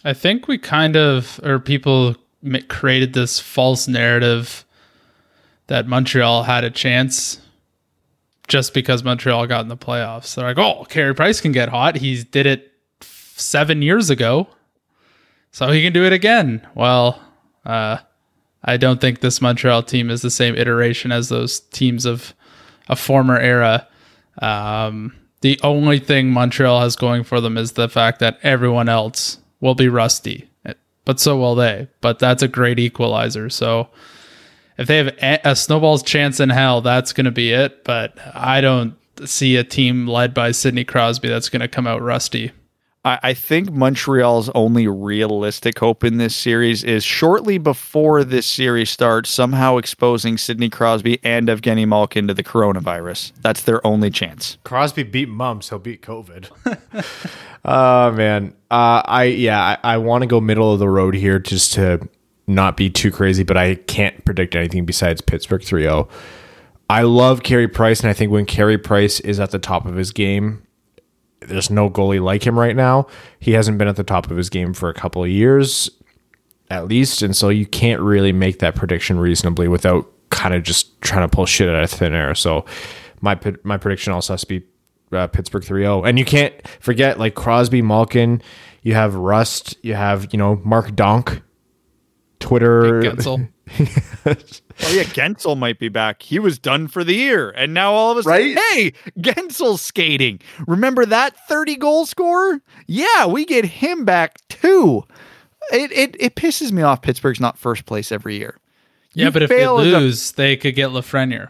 I 0.05 0.15
think 0.15 0.49
we 0.49 0.59
kind 0.59 0.97
of, 0.97 1.41
or 1.45 1.59
people 1.59 2.17
created 2.69 3.13
this 3.13 3.41
false 3.41 3.89
narrative 3.89 4.65
that 5.67 5.87
Montreal 5.87 6.45
had 6.45 6.65
a 6.65 6.71
chance 6.71 7.41
just 8.49 8.75
because 8.75 9.03
Montreal 9.03 9.47
got 9.47 9.63
in 9.63 9.69
the 9.69 9.77
playoffs. 9.77 10.35
They're 10.35 10.47
like, 10.47 10.59
oh, 10.59 10.85
Carey 10.85 11.15
Price 11.15 11.41
can 11.41 11.53
get 11.53 11.69
hot. 11.69 11.97
He 11.97 12.23
did 12.23 12.47
it 12.47 12.73
seven 13.01 13.83
years 13.83 14.09
ago, 14.11 14.49
so 15.51 15.71
he 15.71 15.83
can 15.83 15.93
do 15.93 16.05
it 16.05 16.13
again. 16.13 16.67
Well, 16.75 17.21
uh, 17.65 17.99
I 18.65 18.77
don't 18.77 19.01
think 19.01 19.21
this 19.21 19.41
Montreal 19.41 19.83
team 19.83 20.11
is 20.11 20.23
the 20.23 20.31
same 20.31 20.55
iteration 20.55 21.13
as 21.13 21.29
those 21.29 21.61
teams 21.61 22.05
of 22.05 22.35
a 22.89 22.97
former 22.97 23.39
era. 23.39 23.87
Um, 24.41 25.15
the 25.41 25.59
only 25.63 25.99
thing 25.99 26.31
Montreal 26.31 26.81
has 26.81 26.97
going 26.97 27.25
for 27.25 27.41
them 27.41 27.57
is 27.57 27.73
the 27.73 27.89
fact 27.89 28.21
that 28.21 28.39
everyone 28.43 28.89
else 28.89 29.39
will 29.61 29.75
be 29.75 29.89
rusty, 29.89 30.49
but 31.05 31.21
so 31.21 31.37
will 31.37 31.55
they. 31.55 31.89
But 32.01 32.19
that's 32.19 32.43
a 32.43 32.49
great 32.49 32.79
equalizer. 32.79 33.51
So 33.51 33.89
if 34.79 34.87
they 34.87 34.99
have 34.99 35.09
a, 35.23 35.41
a 35.51 35.57
snowball's 35.57 36.03
chance 36.03 36.41
in 36.41 36.51
hell, 36.51 36.81
that's 36.81 37.13
going 37.13 37.25
to 37.25 37.31
be 37.31 37.53
it. 37.53 37.85
But 37.85 38.17
I 38.35 38.61
don't 38.61 38.97
see 39.25 39.57
a 39.57 39.65
team 39.65 40.07
led 40.07 40.35
by 40.35 40.51
Sidney 40.53 40.85
Crosby 40.85 41.29
that's 41.29 41.49
going 41.49 41.61
to 41.61 41.69
come 41.69 41.87
out 41.87 42.03
rusty. 42.03 42.53
I, 43.07 43.19
I 43.23 43.35
think 43.35 43.71
Montreal's 43.71 44.51
only 44.51 44.87
realistic 44.89 45.79
hope 45.79 46.05
in 46.05 46.19
this 46.19 46.35
series 46.35 46.85
is 46.85 47.05
shortly 47.05 47.57
before 47.57 48.25
this 48.25 48.47
series 48.47 48.91
starts, 48.91 49.31
somehow 49.31 49.79
exposing 49.79 50.37
Sidney 50.37 50.69
Crosby 50.69 51.21
and 51.23 51.49
Evgeny 51.49 51.87
Malkin 51.87 52.27
to 52.27 52.35
the 52.35 52.43
coronavirus. 52.43 53.33
That's 53.41 53.63
their 53.63 53.87
only 53.87 54.11
chance. 54.11 54.59
Crosby 54.65 55.05
beat 55.05 55.29
mumps. 55.29 55.71
He'll 55.71 55.79
beat 55.79 56.03
COVID. 56.03 56.51
oh 57.65 58.11
man, 58.13 58.55
uh, 58.71 59.03
I 59.05 59.25
yeah, 59.25 59.79
I, 59.83 59.95
I 59.95 59.97
want 59.99 60.23
to 60.23 60.27
go 60.27 60.41
middle 60.41 60.73
of 60.73 60.81
the 60.81 60.89
road 60.89 61.15
here 61.15 61.39
just 61.39 61.73
to 61.75 62.09
not 62.47 62.77
be 62.77 62.91
too 62.91 63.11
crazy, 63.11 63.43
but 63.43 63.57
I 63.57 63.75
can't 63.75 64.25
predict 64.25 64.55
anything 64.55 64.85
besides 64.85 65.21
Pittsburgh 65.21 65.63
3-0. 65.63 66.09
I 66.89 67.03
love 67.03 67.43
Carey 67.43 67.67
Price, 67.67 68.01
and 68.01 68.09
I 68.09 68.13
think 68.13 68.31
when 68.31 68.47
Carey 68.47 68.79
Price 68.79 69.19
is 69.21 69.41
at 69.41 69.51
the 69.51 69.59
top 69.59 69.87
of 69.87 69.97
his 69.97 70.13
game, 70.13 70.63
there's 71.41 71.71
no 71.71 71.91
goalie 71.91 72.23
like 72.23 72.47
him 72.47 72.59
right 72.59 72.77
now. 72.77 73.07
He 73.41 73.53
hasn't 73.53 73.79
been 73.79 73.89
at 73.89 73.97
the 73.97 74.05
top 74.05 74.31
of 74.31 74.37
his 74.37 74.49
game 74.49 74.73
for 74.73 74.89
a 74.89 74.95
couple 74.95 75.23
of 75.25 75.31
years, 75.31 75.91
at 76.71 76.87
least, 76.87 77.23
and 77.23 77.37
so 77.37 77.49
you 77.49 77.67
can't 77.67 78.01
really 78.01 78.33
make 78.33 78.61
that 78.61 78.77
prediction 78.77 79.19
reasonably 79.19 79.69
without 79.69 80.11
kind 80.31 80.55
of 80.55 80.63
just 80.63 81.01
trying 81.01 81.29
to 81.29 81.35
pull 81.35 81.47
shit 81.47 81.69
out 81.69 81.83
of 81.83 81.91
thin 81.91 82.15
air. 82.15 82.35
So 82.35 82.65
my 83.21 83.39
my 83.65 83.77
prediction 83.77 84.13
also 84.13 84.35
has 84.35 84.43
to 84.43 84.47
be 84.47 84.63
uh, 85.13 85.27
Pittsburgh 85.29 85.63
3-0. 85.63 86.09
And 86.09 86.19
you 86.19 86.25
can't 86.25 86.55
forget 86.81 87.19
like 87.19 87.35
Crosby, 87.35 87.83
Malkin, 87.83 88.43
you 88.83 88.95
have 88.95 89.15
Rust, 89.15 89.77
you 89.83 89.95
have, 89.95 90.33
you 90.33 90.39
know, 90.39 90.61
Mark 90.65 90.95
Donk, 90.95 91.43
Twitter. 92.47 93.03
Jake 93.03 93.13
Guentzel. 93.13 93.49
Oh 94.79 94.93
yeah, 94.93 95.05
Guentzel 95.05 95.57
might 95.57 95.79
be 95.79 95.89
back. 95.89 96.21
He 96.23 96.39
was 96.39 96.59
done 96.59 96.87
for 96.87 97.03
the 97.03 97.15
year, 97.15 97.51
and 97.53 97.73
now 97.73 97.93
all 97.95 98.13
of 98.13 98.19
a 98.19 98.23
sudden, 98.25 98.55
Right? 98.55 98.59
hey, 98.73 98.93
Guentzel's 99.19 99.81
skating. 99.81 100.39
Remember 100.67 101.07
that 101.07 101.35
thirty 101.49 101.77
goal 101.77 102.05
scorer? 102.05 102.61
Yeah, 102.87 103.27
we 103.27 103.47
get 103.47 103.65
him 103.65 104.05
back 104.05 104.47
too. 104.49 105.03
It 105.73 105.91
it 105.93 106.17
it 106.21 106.35
pisses 106.37 106.73
me 106.73 106.83
off. 106.83 107.01
Pittsburgh's 107.01 107.41
not 107.41 107.57
first 107.57 107.87
place 107.87 108.13
every 108.13 108.37
year. 108.37 108.59
Yeah, 109.15 109.27
You 109.27 109.31
but 109.33 109.43
if 109.45 109.49
they 109.49 109.57
fail 109.57 109.79
as 109.79 109.87
a- 109.87 109.99
lose, 109.99 110.33
they 110.33 110.57
could 110.59 110.75
get 110.75 110.91
Lafreniere. 110.91 111.49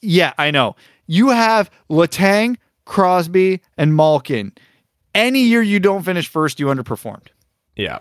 Yeah, 0.00 0.32
I 0.36 0.50
know. 0.50 0.74
You 1.06 1.28
have 1.28 1.70
Letang, 1.88 2.56
Crosby, 2.86 3.60
and 3.78 3.94
Malkin. 3.94 4.52
Any 5.14 5.42
year 5.44 5.62
you 5.62 5.78
don't 5.78 6.02
finish 6.02 6.26
first, 6.28 6.58
you 6.58 6.66
underperformed. 6.66 7.28
Yeah. 7.76 8.00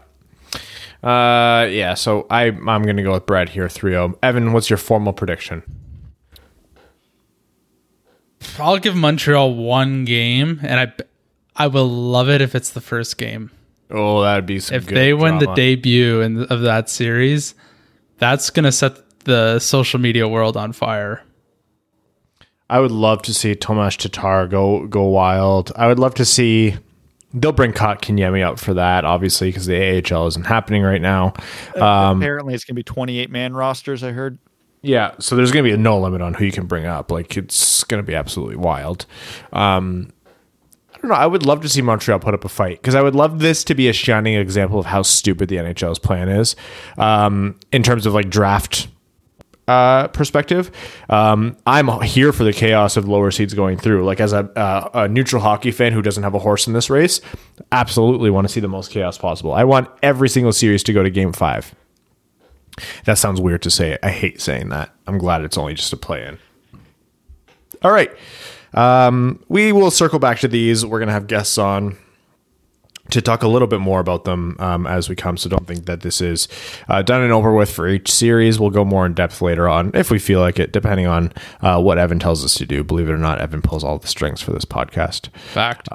Uh, 1.03 1.67
yeah. 1.69 1.95
So 1.95 2.27
I 2.29 2.45
I'm 2.45 2.83
gonna 2.83 3.03
go 3.03 3.13
with 3.13 3.25
Brad 3.25 3.49
here, 3.49 3.67
3-0. 3.67 4.17
Evan, 4.21 4.53
what's 4.53 4.69
your 4.69 4.77
formal 4.77 5.13
prediction? 5.13 5.63
I'll 8.59 8.79
give 8.79 8.95
Montreal 8.95 9.53
one 9.55 10.05
game, 10.05 10.59
and 10.63 10.79
I 10.79 10.93
I 11.55 11.67
will 11.67 11.87
love 11.87 12.29
it 12.29 12.41
if 12.41 12.55
it's 12.55 12.71
the 12.71 12.81
first 12.81 13.17
game. 13.17 13.51
Oh, 13.89 14.21
that'd 14.21 14.45
be 14.45 14.57
If 14.57 14.85
they 14.85 15.13
win 15.13 15.37
the 15.39 15.53
debut 15.53 16.21
in, 16.21 16.43
of 16.45 16.61
that 16.61 16.89
series, 16.89 17.55
that's 18.17 18.49
gonna 18.49 18.71
set 18.71 19.19
the 19.25 19.59
social 19.59 19.99
media 19.99 20.27
world 20.27 20.55
on 20.57 20.71
fire. 20.71 21.23
I 22.69 22.79
would 22.79 22.91
love 22.91 23.21
to 23.23 23.33
see 23.33 23.53
Tomas 23.53 23.97
Tatar 23.97 24.47
go 24.47 24.87
go 24.87 25.03
wild. 25.03 25.71
I 25.75 25.87
would 25.87 25.99
love 25.99 26.13
to 26.15 26.25
see. 26.25 26.77
They'll 27.33 27.51
bring 27.51 27.73
Kotkaniemi 27.73 28.43
up 28.45 28.59
for 28.59 28.73
that, 28.73 29.05
obviously, 29.05 29.49
because 29.49 29.65
the 29.65 30.03
AHL 30.13 30.27
isn't 30.27 30.45
happening 30.45 30.83
right 30.83 31.01
now. 31.01 31.33
Apparently, 32.17 32.53
it's 32.53 32.65
going 32.65 32.75
to 32.75 32.79
be 32.79 32.83
28 32.83 33.29
man 33.29 33.53
rosters, 33.53 34.03
I 34.03 34.11
heard. 34.11 34.37
Yeah, 34.81 35.13
so 35.19 35.35
there's 35.35 35.51
going 35.51 35.63
to 35.63 35.69
be 35.69 35.73
a 35.73 35.77
no 35.77 35.99
limit 35.99 36.21
on 36.21 36.33
who 36.33 36.45
you 36.45 36.51
can 36.51 36.65
bring 36.65 36.85
up. 36.85 37.11
Like 37.11 37.37
it's 37.37 37.83
going 37.83 38.03
to 38.03 38.07
be 38.07 38.15
absolutely 38.15 38.55
wild. 38.55 39.05
Um, 39.53 40.11
I 40.93 40.97
don't 40.97 41.09
know. 41.09 41.15
I 41.15 41.27
would 41.27 41.45
love 41.45 41.61
to 41.61 41.69
see 41.69 41.81
Montreal 41.81 42.19
put 42.19 42.33
up 42.33 42.45
a 42.45 42.49
fight 42.49 42.81
because 42.81 42.95
I 42.95 43.01
would 43.01 43.15
love 43.15 43.39
this 43.39 43.63
to 43.65 43.75
be 43.75 43.89
a 43.89 43.93
shining 43.93 44.35
example 44.35 44.79
of 44.79 44.87
how 44.87 45.03
stupid 45.03 45.49
the 45.49 45.57
NHL's 45.57 45.99
plan 45.99 46.29
is 46.29 46.55
um, 46.97 47.59
in 47.71 47.83
terms 47.83 48.05
of 48.05 48.13
like 48.13 48.29
draft 48.29 48.87
uh, 49.71 50.07
perspective. 50.09 50.71
Um, 51.09 51.55
I'm 51.65 51.87
here 52.01 52.33
for 52.33 52.43
the 52.43 52.53
chaos 52.53 52.97
of 52.97 53.07
lower 53.07 53.31
seeds 53.31 53.53
going 53.53 53.77
through. 53.77 54.03
Like 54.03 54.19
as 54.19 54.33
a, 54.33 54.39
uh, 54.57 54.89
a 54.93 55.07
neutral 55.07 55.41
hockey 55.41 55.71
fan 55.71 55.93
who 55.93 56.01
doesn't 56.01 56.23
have 56.23 56.33
a 56.33 56.39
horse 56.39 56.67
in 56.67 56.73
this 56.73 56.89
race, 56.89 57.21
absolutely 57.71 58.29
want 58.29 58.47
to 58.47 58.53
see 58.53 58.59
the 58.59 58.67
most 58.67 58.91
chaos 58.91 59.17
possible. 59.17 59.53
I 59.53 59.63
want 59.63 59.89
every 60.03 60.29
single 60.29 60.51
series 60.51 60.83
to 60.83 60.93
go 60.93 61.03
to 61.03 61.09
Game 61.09 61.31
Five. 61.31 61.73
That 63.05 63.17
sounds 63.17 63.39
weird 63.39 63.61
to 63.63 63.71
say. 63.71 63.97
I 64.03 64.09
hate 64.09 64.41
saying 64.41 64.69
that. 64.69 64.93
I'm 65.07 65.17
glad 65.17 65.41
it's 65.43 65.57
only 65.57 65.73
just 65.73 65.93
a 65.93 65.97
play 65.97 66.25
in. 66.25 66.37
All 67.83 67.91
right. 67.91 68.11
Um, 68.73 69.43
we 69.49 69.71
will 69.71 69.91
circle 69.91 70.19
back 70.19 70.39
to 70.39 70.47
these. 70.47 70.85
We're 70.85 70.99
going 70.99 71.07
to 71.07 71.13
have 71.13 71.27
guests 71.27 71.57
on 71.57 71.97
to 73.09 73.21
talk 73.21 73.43
a 73.43 73.47
little 73.47 73.67
bit 73.67 73.79
more 73.79 73.99
about 73.99 74.23
them 74.23 74.55
um, 74.59 74.87
as 74.87 75.09
we 75.09 75.15
come. 75.15 75.37
So 75.37 75.49
don't 75.49 75.67
think 75.67 75.85
that 75.85 76.01
this 76.01 76.21
is 76.21 76.47
uh, 76.87 77.01
done 77.01 77.21
and 77.21 77.33
over 77.33 77.53
with 77.53 77.71
for 77.71 77.87
each 77.87 78.11
series. 78.11 78.59
We'll 78.59 78.69
go 78.69 78.85
more 78.85 79.05
in 79.05 79.13
depth 79.13 79.41
later 79.41 79.67
on 79.67 79.91
if 79.93 80.11
we 80.11 80.19
feel 80.19 80.39
like 80.39 80.59
it, 80.59 80.71
depending 80.71 81.07
on 81.07 81.33
uh, 81.61 81.81
what 81.81 81.97
Evan 81.97 82.19
tells 82.19 82.45
us 82.45 82.53
to 82.55 82.65
do. 82.65 82.83
Believe 82.83 83.09
it 83.09 83.13
or 83.13 83.17
not, 83.17 83.41
Evan 83.41 83.61
pulls 83.61 83.83
all 83.83 83.97
the 83.97 84.07
strings 84.07 84.41
for 84.41 84.51
this 84.51 84.65
podcast. 84.65 85.35
Fact. 85.35 85.89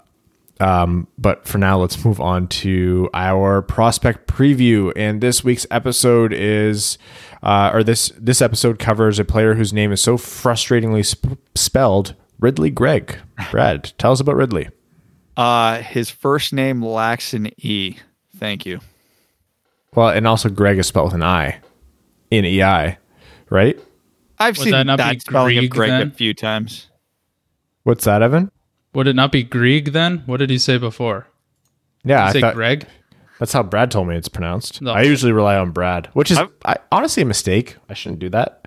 Um, 0.59 1.07
but 1.19 1.47
for 1.47 1.59
now, 1.59 1.79
let's 1.79 2.03
move 2.05 2.21
on 2.21 2.49
to 2.49 3.11
our 3.13 3.63
prospect 3.63 4.27
preview. 4.27 4.93
And 4.97 5.21
this 5.21 5.45
week's 5.45 5.67
episode 5.71 6.33
is, 6.33 6.99
uh, 7.43 7.71
or 7.73 7.83
this 7.83 8.11
this 8.17 8.41
episode 8.41 8.79
covers 8.79 9.19
a 9.19 9.25
player 9.25 9.55
whose 9.55 9.73
name 9.73 9.93
is 9.93 10.01
so 10.01 10.17
frustratingly 10.17 11.05
sp- 11.05 11.37
spelled 11.55 12.15
Ridley 12.41 12.71
Greig. 12.71 13.19
Brad, 13.51 13.93
tell 13.99 14.13
us 14.13 14.21
about 14.21 14.37
Ridley. 14.37 14.69
Uh, 15.37 15.83
his 15.83 16.11
first 16.11 16.53
name 16.53 16.85
lacks 16.85 17.35
an 17.35 17.51
E. 17.59 17.97
Thank 18.37 18.65
you. 18.67 18.81
Well, 19.95 20.09
and 20.09 20.27
also 20.27 20.49
Greg 20.49 20.79
is 20.79 20.87
spelled 20.87 21.07
with 21.07 21.15
an 21.15 21.23
I 21.23 21.59
in 22.31 22.45
EI, 22.45 22.99
right? 23.51 23.79
I've 24.39 24.59
Would 24.59 24.65
seen 24.65 24.73
that 24.73 24.87
that, 24.87 24.97
not 24.97 25.13
be 25.15 25.19
spelling 25.21 25.59
of 25.59 25.71
Greg 25.71 25.91
then? 25.91 26.09
a 26.09 26.11
few 26.11 26.35
times. 26.35 26.89
What's 27.85 28.05
that, 28.05 28.23
Evan? 28.23 28.51
Would 28.95 29.07
it 29.07 29.17
not 29.17 29.33
be 29.33 29.43
Grieg 29.43 29.93
then? 29.93 30.23
What 30.27 30.39
did 30.39 30.51
he 30.51 30.59
say 30.59 30.77
before? 30.79 31.27
Yeah, 32.05 32.19
Did 32.19 32.23
I 32.23 32.27
he 32.27 32.33
say 32.33 32.41
thought 32.41 32.55
Greg? 32.55 32.87
that's 33.39 33.53
how 33.53 33.63
Brad 33.63 33.91
told 33.91 34.09
me 34.09 34.17
it's 34.17 34.29
pronounced. 34.29 34.81
No. 34.83 34.93
I 34.93 35.03
usually 35.03 35.33
rely 35.33 35.57
on 35.57 35.71
Brad, 35.71 36.07
which 36.15 36.31
is 36.31 36.39
I, 36.65 36.77
honestly 36.91 37.23
a 37.23 37.27
mistake. 37.27 37.77
I 37.89 37.95
shouldn't 37.95 38.21
do 38.21 38.31
that. 38.31 38.67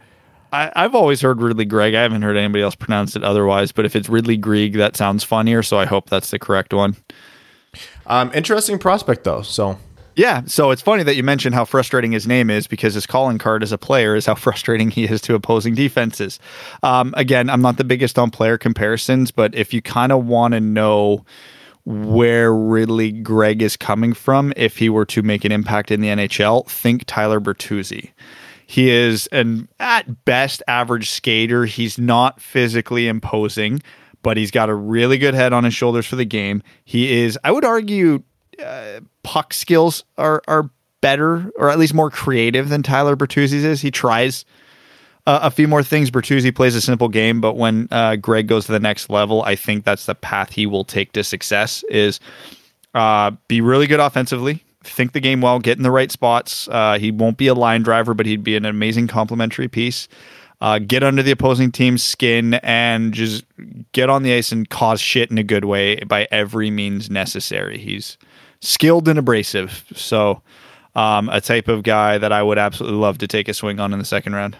I, 0.51 0.71
I've 0.75 0.95
always 0.95 1.21
heard 1.21 1.41
Ridley 1.41 1.65
Greig. 1.65 1.95
I 1.95 2.01
haven't 2.01 2.21
heard 2.21 2.37
anybody 2.37 2.63
else 2.63 2.75
pronounce 2.75 3.15
it 3.15 3.23
otherwise. 3.23 3.71
But 3.71 3.85
if 3.85 3.95
it's 3.95 4.09
Ridley 4.09 4.37
Grieg, 4.37 4.73
that 4.73 4.95
sounds 4.95 5.23
funnier. 5.23 5.63
So 5.63 5.77
I 5.77 5.85
hope 5.85 6.09
that's 6.09 6.31
the 6.31 6.39
correct 6.39 6.73
one. 6.73 6.95
Um, 8.07 8.31
interesting 8.33 8.79
prospect 8.79 9.23
though. 9.23 9.43
So 9.43 9.77
Yeah. 10.15 10.41
So 10.45 10.71
it's 10.71 10.81
funny 10.81 11.03
that 11.03 11.15
you 11.15 11.23
mentioned 11.23 11.55
how 11.55 11.65
frustrating 11.65 12.11
his 12.11 12.27
name 12.27 12.49
is 12.49 12.67
because 12.67 12.93
his 12.93 13.05
calling 13.05 13.37
card 13.37 13.63
as 13.63 13.71
a 13.71 13.77
player 13.77 14.15
is 14.15 14.25
how 14.25 14.35
frustrating 14.47 14.89
he 14.89 15.05
is 15.05 15.21
to 15.21 15.35
opposing 15.35 15.75
defenses. 15.75 16.39
Um, 16.83 17.13
again, 17.17 17.49
I'm 17.49 17.61
not 17.61 17.77
the 17.77 17.83
biggest 17.83 18.17
on 18.17 18.31
player 18.31 18.57
comparisons, 18.57 19.31
but 19.31 19.53
if 19.55 19.73
you 19.73 19.81
kind 19.81 20.11
of 20.11 20.25
want 20.25 20.53
to 20.53 20.59
know 20.59 21.25
where 21.85 22.53
Ridley 22.53 23.11
Greig 23.11 23.61
is 23.61 23.75
coming 23.75 24.13
from, 24.13 24.53
if 24.55 24.77
he 24.77 24.89
were 24.89 25.05
to 25.05 25.23
make 25.23 25.43
an 25.45 25.51
impact 25.51 25.89
in 25.89 26.01
the 26.01 26.09
NHL, 26.09 26.67
think 26.67 27.03
Tyler 27.07 27.39
Bertuzzi. 27.39 28.11
He 28.69 28.91
is 28.91 29.25
an 29.31 29.67
at 29.79 30.25
best 30.25 30.61
average 30.67 31.09
skater. 31.09 31.65
He's 31.65 31.97
not 31.97 32.39
physically 32.39 33.07
imposing, 33.07 33.81
but 34.21 34.37
he's 34.37 34.51
got 34.51 34.69
a 34.69 34.75
really 34.75 35.17
good 35.17 35.33
head 35.33 35.53
on 35.53 35.63
his 35.63 35.73
shoulders 35.73 36.05
for 36.05 36.15
the 36.15 36.23
game. 36.23 36.61
He 36.85 37.23
is, 37.23 37.35
I 37.43 37.51
would 37.51 37.65
argue, 37.65 38.21
uh, 38.63 38.99
puck 39.23 39.55
skills 39.55 40.03
are 40.19 40.43
are 40.47 40.69
better 41.01 41.49
or 41.55 41.71
at 41.71 41.79
least 41.79 41.95
more 41.95 42.11
creative 42.11 42.69
than 42.69 42.83
Tyler 42.83 43.15
Bertuzzi's 43.15 43.63
is. 43.63 43.81
He 43.81 43.89
tries 43.89 44.45
uh, 45.25 45.39
a 45.41 45.49
few 45.49 45.67
more 45.67 45.81
things. 45.81 46.11
Bertuzzi 46.11 46.53
plays 46.53 46.75
a 46.75 46.81
simple 46.81 47.09
game, 47.09 47.41
but 47.41 47.55
when 47.55 47.87
uh, 47.89 48.17
Greig 48.17 48.45
goes 48.45 48.67
to 48.67 48.71
the 48.71 48.79
next 48.79 49.09
level, 49.09 49.41
I 49.41 49.55
think 49.55 49.83
that's 49.83 50.05
the 50.05 50.13
path 50.13 50.51
he 50.51 50.67
will 50.67 50.83
take 50.83 51.13
to 51.13 51.23
success. 51.23 51.83
Is 51.89 52.19
uh, 52.93 53.31
be 53.47 53.61
really 53.61 53.87
good 53.87 53.99
offensively, 53.99 54.63
think 54.91 55.13
the 55.13 55.19
game 55.19 55.41
well, 55.41 55.59
get 55.59 55.77
in 55.77 55.83
the 55.83 55.91
right 55.91 56.11
spots. 56.11 56.67
Uh, 56.67 56.97
he 56.99 57.11
won't 57.11 57.37
be 57.37 57.47
a 57.47 57.53
line 57.53 57.83
driver, 57.83 58.13
but 58.13 58.25
he'd 58.25 58.43
be 58.43 58.55
an 58.55 58.65
amazing 58.65 59.07
complementary 59.07 59.67
piece. 59.67 60.07
Uh, 60.61 60.77
get 60.79 61.03
under 61.03 61.23
the 61.23 61.31
opposing 61.31 61.71
team's 61.71 62.03
skin 62.03 62.55
and 62.55 63.13
just 63.13 63.45
get 63.93 64.09
on 64.09 64.23
the 64.23 64.33
ice 64.33 64.51
and 64.51 64.69
cause 64.69 64.99
shit 64.99 65.31
in 65.31 65.37
a 65.37 65.43
good 65.43 65.63
way 65.63 65.95
by 66.03 66.27
every 66.31 66.69
means 66.69 67.09
necessary. 67.09 67.77
He's 67.77 68.17
skilled 68.59 69.07
and 69.07 69.17
abrasive, 69.17 69.85
so 69.95 70.41
um, 70.95 71.29
a 71.29 71.39
type 71.39 71.69
of 71.69 71.83
guy 71.83 72.17
that 72.17 72.33
I 72.33 72.43
would 72.43 72.57
absolutely 72.57 72.99
love 72.99 73.19
to 73.19 73.27
take 73.27 73.47
a 73.47 73.53
swing 73.53 73.79
on 73.79 73.93
in 73.93 73.99
the 73.99 74.05
second 74.05 74.33
round. 74.33 74.57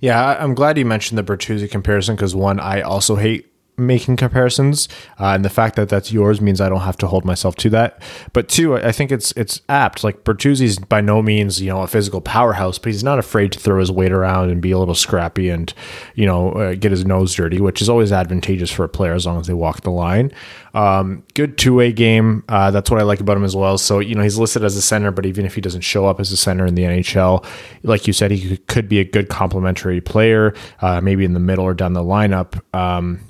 Yeah, 0.00 0.38
I'm 0.40 0.54
glad 0.54 0.78
you 0.78 0.86
mentioned 0.86 1.18
the 1.18 1.22
Bertuzzi 1.22 1.70
comparison 1.70 2.16
because 2.16 2.34
one, 2.34 2.58
I 2.58 2.80
also 2.80 3.16
hate 3.16 3.49
making 3.80 4.16
comparisons, 4.16 4.88
uh, 5.18 5.26
and 5.28 5.44
the 5.44 5.50
fact 5.50 5.76
that 5.76 5.88
that's 5.88 6.12
yours 6.12 6.40
means 6.40 6.60
I 6.60 6.68
don't 6.68 6.80
have 6.82 6.98
to 6.98 7.06
hold 7.06 7.24
myself 7.24 7.56
to 7.56 7.70
that. 7.70 8.00
But 8.32 8.48
two, 8.48 8.76
I 8.76 8.92
think 8.92 9.10
it's 9.10 9.32
it's 9.32 9.60
apt. 9.68 10.04
Like 10.04 10.24
Bertuzzi's 10.24 10.78
by 10.78 11.00
no 11.00 11.22
means 11.22 11.60
you 11.60 11.70
know 11.70 11.82
a 11.82 11.86
physical 11.86 12.20
powerhouse, 12.20 12.78
but 12.78 12.92
he's 12.92 13.04
not 13.04 13.18
afraid 13.18 13.52
to 13.52 13.58
throw 13.58 13.78
his 13.80 13.90
weight 13.90 14.12
around 14.12 14.50
and 14.50 14.60
be 14.60 14.70
a 14.70 14.78
little 14.78 14.94
scrappy 14.94 15.48
and 15.48 15.72
you 16.14 16.26
know 16.26 16.52
uh, 16.52 16.74
get 16.74 16.90
his 16.90 17.04
nose 17.04 17.34
dirty, 17.34 17.60
which 17.60 17.82
is 17.82 17.88
always 17.88 18.12
advantageous 18.12 18.70
for 18.70 18.84
a 18.84 18.88
player 18.88 19.14
as 19.14 19.26
long 19.26 19.40
as 19.40 19.46
they 19.46 19.54
walk 19.54 19.82
the 19.82 19.90
line. 19.90 20.32
Um, 20.72 21.24
good 21.34 21.58
two 21.58 21.74
way 21.74 21.92
game. 21.92 22.44
Uh, 22.48 22.70
that's 22.70 22.90
what 22.90 23.00
I 23.00 23.02
like 23.02 23.20
about 23.20 23.36
him 23.36 23.44
as 23.44 23.56
well. 23.56 23.76
So 23.78 23.98
you 23.98 24.14
know 24.14 24.22
he's 24.22 24.38
listed 24.38 24.62
as 24.64 24.76
a 24.76 24.82
center, 24.82 25.10
but 25.10 25.26
even 25.26 25.44
if 25.44 25.54
he 25.54 25.60
doesn't 25.60 25.80
show 25.80 26.06
up 26.06 26.20
as 26.20 26.30
a 26.30 26.36
center 26.36 26.64
in 26.66 26.74
the 26.76 26.82
NHL, 26.82 27.44
like 27.82 28.06
you 28.06 28.12
said, 28.12 28.30
he 28.30 28.48
could- 28.56 28.66
could 28.66 28.88
be 28.88 29.00
a 29.00 29.04
good 29.04 29.28
complementary 29.28 30.00
player, 30.00 30.54
uh, 30.80 31.00
maybe 31.00 31.24
in 31.24 31.34
the 31.34 31.40
middle 31.40 31.64
or 31.64 31.74
down 31.74 31.92
the 31.92 32.02
lineup. 32.04 32.60
Um, 32.74 33.20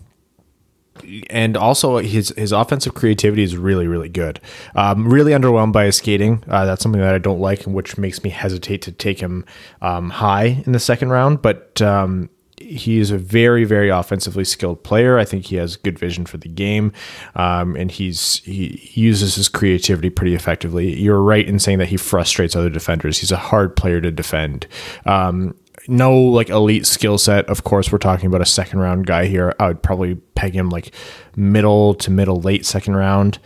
and 1.31 1.57
also 1.57 1.99
his 1.99 2.33
his 2.37 2.53
offensive 2.53 2.95
creativity 2.95 3.43
is 3.43 3.57
really 3.57 3.87
really 3.87 4.09
good. 4.09 4.41
Um, 4.75 5.09
really 5.09 5.33
underwhelmed 5.33 5.73
by 5.73 5.87
his 5.87 5.97
skating. 5.97 6.43
Uh, 6.49 6.65
that's 6.65 6.83
something 6.83 7.01
that 7.01 7.15
I 7.15 7.19
don't 7.19 7.41
like, 7.41 7.67
and 7.67 7.75
which 7.75 7.99
makes 7.99 8.23
me 8.23 8.31
hesitate 8.31 8.83
to 8.83 8.93
take 8.93 9.21
him 9.21 9.45
um, 9.83 10.11
high 10.11 10.63
in 10.67 10.73
the 10.73 10.81
second 10.81 11.11
round. 11.11 11.43
But 11.43 11.81
um, 11.83 12.31
he 12.61 12.99
is 12.99 13.11
a 13.11 13.19
very 13.19 13.65
very 13.65 13.89
offensively 13.89 14.45
skilled 14.45 14.85
player. 14.85 15.19
I 15.19 15.25
think 15.25 15.47
he 15.47 15.57
has 15.57 15.77
good 15.77 15.99
vision 15.99 16.27
for 16.27 16.37
the 16.37 16.49
game, 16.49 16.93
um, 17.35 17.75
and 17.77 17.91
he's 17.91 18.37
he 18.45 18.91
uses 18.95 19.35
his 19.35 19.49
creativity 19.49 20.11
pretty 20.11 20.35
effectively. 20.35 20.95
You're 21.01 21.23
right 21.23 21.47
in 21.47 21.59
saying 21.59 21.79
that 21.79 21.89
he 21.89 21.97
frustrates 21.97 22.55
other 22.55 22.71
defenders. 22.71 23.19
He's 23.19 23.33
a 23.33 23.37
hard 23.37 23.77
player 23.77 24.01
to 24.01 24.11
defend. 24.11 24.67
Um, 25.07 25.55
no 25.91 26.17
like 26.17 26.49
elite 26.49 26.87
skill 26.87 27.19
set. 27.19 27.47
Of 27.49 27.65
course, 27.65 27.91
we're 27.93 27.99
talking 27.99 28.27
about 28.27 28.41
a 28.41 28.47
second 28.47 28.79
round 28.79 29.07
guy 29.07 29.27
here. 29.27 29.55
I 29.59 29.69
would 29.69 29.83
probably 29.83 30.15
peg 30.15 30.55
him 30.55 30.71
like 30.71 30.93
middle 31.37 31.95
to 31.97 32.11
middle 32.11 32.41
late 32.41 32.65
second 32.65 32.97
round. 32.97 33.39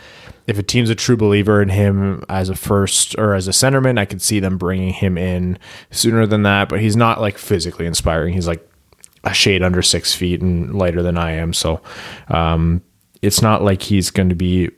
if 0.46 0.58
a 0.58 0.62
team's 0.62 0.90
a 0.90 0.94
true 0.94 1.16
believer 1.16 1.62
in 1.62 1.70
him 1.70 2.22
as 2.28 2.48
a 2.48 2.54
first 2.54 3.16
or 3.18 3.34
as 3.34 3.48
a 3.48 3.52
centerman, 3.52 3.98
I 3.98 4.04
could 4.04 4.20
see 4.20 4.40
them 4.40 4.58
bringing 4.58 4.92
him 4.92 5.16
in 5.16 5.58
sooner 5.90 6.26
than 6.26 6.42
that. 6.42 6.68
But 6.68 6.80
he's 6.80 6.96
not 6.96 7.20
like 7.20 7.38
physically 7.38 7.86
inspiring. 7.86 8.34
He's 8.34 8.46
like 8.46 8.68
a 9.24 9.32
shade 9.32 9.62
under 9.62 9.80
six 9.80 10.14
feet 10.14 10.42
and 10.42 10.74
lighter 10.74 11.02
than 11.02 11.16
I 11.16 11.32
am. 11.32 11.54
So 11.54 11.80
um, 12.28 12.82
it's 13.22 13.40
not 13.40 13.62
like 13.62 13.82
he's 13.82 14.10
going 14.10 14.28
to 14.28 14.34
be. 14.34 14.70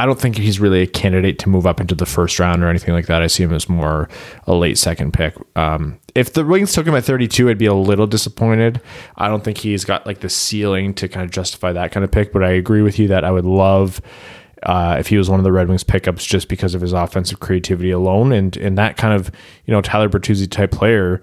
I 0.00 0.06
don't 0.06 0.18
think 0.18 0.38
he's 0.38 0.58
really 0.58 0.80
a 0.80 0.86
candidate 0.86 1.38
to 1.40 1.50
move 1.50 1.66
up 1.66 1.78
into 1.78 1.94
the 1.94 2.06
first 2.06 2.38
round 2.38 2.64
or 2.64 2.70
anything 2.70 2.94
like 2.94 3.04
that. 3.08 3.20
I 3.20 3.26
see 3.26 3.42
him 3.42 3.52
as 3.52 3.68
more 3.68 4.08
a 4.46 4.54
late 4.54 4.78
second 4.78 5.12
pick. 5.12 5.36
Um, 5.56 6.00
if 6.14 6.32
the 6.32 6.42
Wings 6.42 6.72
took 6.72 6.86
him 6.86 6.94
at 6.94 7.04
32, 7.04 7.50
I'd 7.50 7.58
be 7.58 7.66
a 7.66 7.74
little 7.74 8.06
disappointed. 8.06 8.80
I 9.18 9.28
don't 9.28 9.44
think 9.44 9.58
he's 9.58 9.84
got 9.84 10.06
like 10.06 10.20
the 10.20 10.30
ceiling 10.30 10.94
to 10.94 11.06
kind 11.06 11.22
of 11.22 11.30
justify 11.30 11.72
that 11.72 11.92
kind 11.92 12.02
of 12.02 12.10
pick. 12.10 12.32
But 12.32 12.42
I 12.42 12.52
agree 12.52 12.80
with 12.80 12.98
you 12.98 13.08
that 13.08 13.26
I 13.26 13.30
would 13.30 13.44
love 13.44 14.00
uh, 14.62 14.96
if 14.98 15.08
he 15.08 15.18
was 15.18 15.28
one 15.28 15.38
of 15.38 15.44
the 15.44 15.52
Red 15.52 15.68
Wings 15.68 15.84
pickups 15.84 16.24
just 16.24 16.48
because 16.48 16.74
of 16.74 16.80
his 16.80 16.94
offensive 16.94 17.40
creativity 17.40 17.90
alone, 17.90 18.32
and 18.32 18.56
and 18.56 18.78
that 18.78 18.96
kind 18.96 19.12
of 19.12 19.30
you 19.66 19.74
know 19.74 19.82
Tyler 19.82 20.08
Bertuzzi 20.08 20.50
type 20.50 20.70
player 20.70 21.20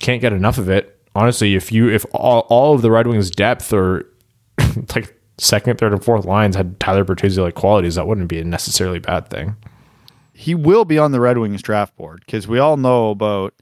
can't 0.00 0.20
get 0.20 0.34
enough 0.34 0.58
of 0.58 0.68
it. 0.68 1.00
Honestly, 1.14 1.54
if 1.54 1.72
you 1.72 1.88
if 1.88 2.04
all, 2.12 2.40
all 2.50 2.74
of 2.74 2.82
the 2.82 2.90
Red 2.90 3.06
Wings 3.06 3.30
depth 3.30 3.72
or 3.72 4.04
like 4.94 5.17
second, 5.38 5.78
third, 5.78 5.92
and 5.92 6.04
fourth 6.04 6.24
lines 6.24 6.56
had 6.56 6.78
Tyler 6.80 7.04
Bertuzzi 7.04 7.38
like 7.38 7.54
qualities, 7.54 7.94
that 7.94 8.06
wouldn't 8.06 8.28
be 8.28 8.40
a 8.40 8.44
necessarily 8.44 8.98
bad 8.98 9.28
thing. 9.28 9.56
He 10.32 10.54
will 10.54 10.84
be 10.84 10.98
on 10.98 11.12
the 11.12 11.20
Red 11.20 11.38
Wings 11.38 11.62
draft 11.62 11.96
board 11.96 12.22
because 12.24 12.46
we 12.46 12.58
all 12.58 12.76
know 12.76 13.10
about 13.10 13.54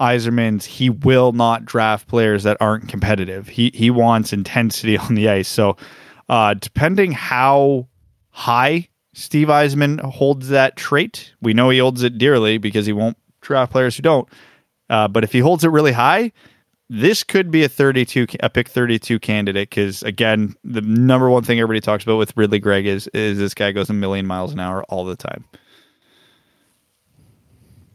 Yzerman's. 0.00 0.66
He 0.66 0.90
will 0.90 1.32
not 1.32 1.64
draft 1.64 2.08
players 2.08 2.42
that 2.42 2.58
aren't 2.60 2.88
competitive. 2.88 3.48
He 3.48 3.70
he 3.74 3.90
wants 3.90 4.32
intensity 4.32 4.98
on 4.98 5.14
the 5.14 5.28
ice. 5.28 5.48
So, 5.48 5.76
uh, 6.28 6.54
depending 6.54 7.12
how 7.12 7.88
high 8.30 8.88
Steve 9.14 9.48
Yzerman 9.48 10.00
holds 10.00 10.48
that 10.48 10.76
trait. 10.76 11.34
We 11.40 11.54
know 11.54 11.70
he 11.70 11.78
holds 11.78 12.02
it 12.02 12.18
dearly 12.18 12.58
because 12.58 12.86
he 12.86 12.92
won't 12.92 13.18
draft 13.40 13.72
players 13.72 13.96
who 13.96 14.02
don't. 14.02 14.28
Uh, 14.88 15.08
but 15.08 15.24
if 15.24 15.32
he 15.32 15.40
holds 15.40 15.64
it 15.64 15.68
really 15.68 15.92
high, 15.92 16.32
this 16.94 17.24
could 17.24 17.50
be 17.50 17.64
a 17.64 17.68
32 17.68 18.26
a 18.40 18.50
pick 18.50 18.68
32 18.68 19.18
candidate 19.18 19.70
because 19.70 20.02
again 20.02 20.54
the 20.62 20.82
number 20.82 21.30
one 21.30 21.42
thing 21.42 21.58
everybody 21.58 21.80
talks 21.80 22.04
about 22.04 22.18
with 22.18 22.36
ridley 22.36 22.58
greig 22.58 22.86
is 22.86 23.08
is 23.08 23.38
this 23.38 23.54
guy 23.54 23.72
goes 23.72 23.88
a 23.88 23.94
million 23.94 24.26
miles 24.26 24.52
an 24.52 24.60
hour 24.60 24.84
all 24.84 25.06
the 25.06 25.16
time 25.16 25.44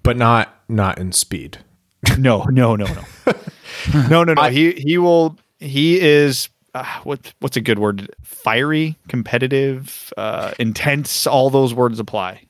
but 0.02 0.18
not 0.18 0.64
not 0.68 0.98
in 0.98 1.12
speed 1.12 1.60
no 2.18 2.44
no 2.46 2.76
no 2.76 2.86
no 2.86 3.34
no 4.10 4.24
no 4.24 4.34
no 4.34 4.42
I, 4.42 4.50
he 4.50 4.72
he 4.72 4.98
will 4.98 5.38
he 5.60 6.02
is 6.02 6.50
uh, 6.74 6.86
what 7.04 7.34
what's 7.40 7.58
a 7.58 7.62
good 7.62 7.80
word? 7.80 8.14
Fiery, 8.24 8.96
competitive, 9.08 10.14
uh, 10.16 10.54
intense. 10.60 11.26
All 11.26 11.50
those 11.50 11.74
words 11.74 12.00
apply. 12.00 12.44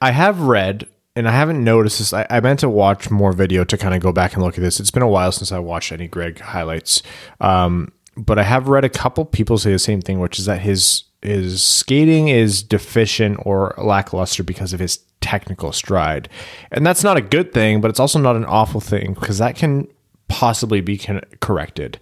I 0.00 0.10
have 0.10 0.40
read, 0.40 0.88
and 1.16 1.28
I 1.28 1.32
haven't 1.32 1.62
noticed 1.62 1.98
this. 1.98 2.12
I, 2.12 2.26
I 2.28 2.40
meant 2.40 2.60
to 2.60 2.68
watch 2.68 3.10
more 3.10 3.32
video 3.32 3.64
to 3.64 3.78
kind 3.78 3.94
of 3.94 4.00
go 4.00 4.12
back 4.12 4.34
and 4.34 4.42
look 4.42 4.58
at 4.58 4.60
this. 4.60 4.80
It's 4.80 4.90
been 4.90 5.02
a 5.02 5.08
while 5.08 5.32
since 5.32 5.52
I 5.52 5.58
watched 5.58 5.92
any 5.92 6.08
Greig 6.08 6.40
highlights, 6.40 7.02
um, 7.40 7.92
but 8.16 8.38
I 8.38 8.42
have 8.42 8.68
read 8.68 8.84
a 8.84 8.88
couple 8.88 9.24
people 9.24 9.58
say 9.58 9.72
the 9.72 9.78
same 9.78 10.00
thing, 10.00 10.20
which 10.20 10.38
is 10.38 10.46
that 10.46 10.60
his 10.60 11.04
his 11.22 11.62
skating 11.62 12.28
is 12.28 12.62
deficient 12.62 13.38
or 13.46 13.74
lackluster 13.78 14.42
because 14.42 14.72
of 14.74 14.80
his 14.80 14.98
technical 15.20 15.72
stride, 15.72 16.28
and 16.70 16.84
that's 16.84 17.04
not 17.04 17.16
a 17.16 17.22
good 17.22 17.52
thing, 17.52 17.80
but 17.80 17.90
it's 17.90 18.00
also 18.00 18.18
not 18.18 18.36
an 18.36 18.44
awful 18.44 18.80
thing 18.80 19.14
because 19.14 19.38
that 19.38 19.56
can 19.56 19.88
possibly 20.28 20.80
be 20.80 20.98
corrected. 21.40 21.98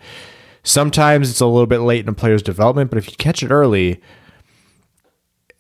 Sometimes 0.65 1.29
it's 1.29 1.41
a 1.41 1.47
little 1.47 1.67
bit 1.67 1.81
late 1.81 2.05
in 2.05 2.09
a 2.09 2.15
player's 2.15 2.43
development, 2.43 2.91
but 2.91 2.99
if 2.99 3.11
you 3.11 3.17
catch 3.17 3.43
it 3.43 3.51
early, 3.51 4.01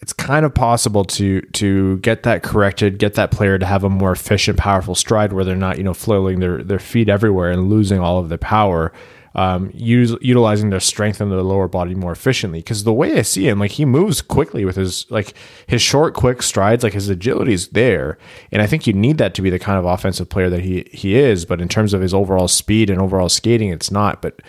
it's 0.03 0.13
kind 0.13 0.45
of 0.45 0.53
possible 0.53 1.05
to 1.05 1.41
to 1.41 1.97
get 1.99 2.25
that 2.25 2.43
corrected, 2.43 2.99
get 2.99 3.15
that 3.15 3.31
player 3.31 3.57
to 3.57 3.65
have 3.65 3.85
a 3.85 3.89
more 3.89 4.11
efficient, 4.11 4.59
powerful 4.59 4.97
stride 4.97 5.33
where 5.33 5.45
they're 5.45 5.55
not, 5.55 5.79
you 5.79 5.85
know, 5.85 5.95
flailing 5.95 6.41
their 6.41 6.63
their 6.63 6.81
feet 6.81 7.09
everywhere 7.09 7.53
and 7.53 7.71
losing 7.71 8.01
all 8.01 8.19
of 8.19 8.29
their 8.29 8.37
power. 8.37 8.93
Um, 9.35 9.71
use, 9.73 10.15
utilizing 10.21 10.69
their 10.69 10.79
strength 10.79 11.19
in 11.19 11.31
their 11.31 11.41
lower 11.41 11.67
body 11.67 11.95
more 11.95 12.13
efficiently. 12.13 12.59
Because 12.59 12.85
the 12.85 12.93
way 12.93 13.19
I 13.19 13.23
see 13.23 13.49
him, 13.49 13.61
like 13.61 13.71
he 13.71 13.87
moves 13.87 14.21
quickly 14.21 14.67
with 14.67 14.77
his 14.77 15.11
like 15.11 15.33
his 15.67 15.81
short, 15.81 16.13
quick 16.13 16.43
strides, 16.43 16.85
like 16.85 16.93
his 16.93 17.09
agility 17.09 17.55
is 17.55 17.69
there, 17.69 18.19
and 18.51 18.61
I 18.61 18.67
think 18.67 18.87
you 18.87 18.93
need 18.93 19.17
that 19.19 19.33
to 19.35 19.41
be 19.41 19.49
the 19.49 19.59
kind 19.59 19.79
of 19.79 19.87
offensive 19.87 20.29
player 20.29 20.51
that 20.51 20.61
he 20.61 20.87
he 20.93 21.15
is. 21.15 21.47
But 21.47 21.63
in 21.63 21.69
terms 21.69 21.95
of 21.95 22.03
his 22.03 22.13
overall 22.13 22.49
speed 22.49 22.91
and 22.91 23.01
overall 23.01 23.31
skating, 23.31 23.71
it's 23.71 23.91
not. 23.91 24.21
But 24.21 24.43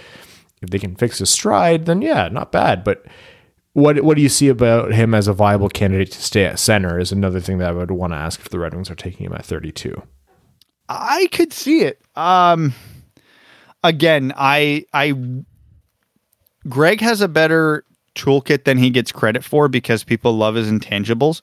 if 0.61 0.71
they 0.71 0.79
can 0.79 0.95
fix 0.95 1.19
his 1.19 1.29
stride, 1.29 1.85
then 1.85 2.01
yeah, 2.01 2.27
not 2.27 2.51
bad. 2.51 2.83
But 2.83 3.05
what 3.73 4.01
what 4.03 4.15
do 4.15 4.21
you 4.23 4.29
see 4.29 4.47
about 4.47 4.93
him 4.93 5.13
as 5.13 5.27
a 5.27 5.33
viable 5.33 5.69
candidate 5.69 6.11
to 6.11 6.21
stay 6.21 6.45
at 6.45 6.59
center 6.59 6.99
is 6.99 7.11
another 7.11 7.39
thing 7.39 7.57
that 7.57 7.69
I 7.69 7.71
would 7.71 7.91
want 7.91 8.13
to 8.13 8.17
ask 8.17 8.39
if 8.39 8.49
the 8.49 8.59
Red 8.59 8.73
Wings 8.73 8.89
are 8.89 8.95
taking 8.95 9.25
him 9.25 9.33
at 9.33 9.45
32. 9.45 10.01
I 10.87 11.27
could 11.31 11.51
see 11.51 11.81
it. 11.81 12.01
Um 12.15 12.73
again, 13.83 14.33
I 14.37 14.85
I 14.93 15.13
Greig 16.69 17.01
has 17.01 17.21
a 17.21 17.27
better 17.27 17.83
toolkit 18.15 18.63
than 18.63 18.77
he 18.77 18.89
gets 18.89 19.11
credit 19.11 19.43
for 19.43 19.67
because 19.67 20.03
people 20.03 20.35
love 20.37 20.55
his 20.55 20.69
intangibles. 20.69 21.41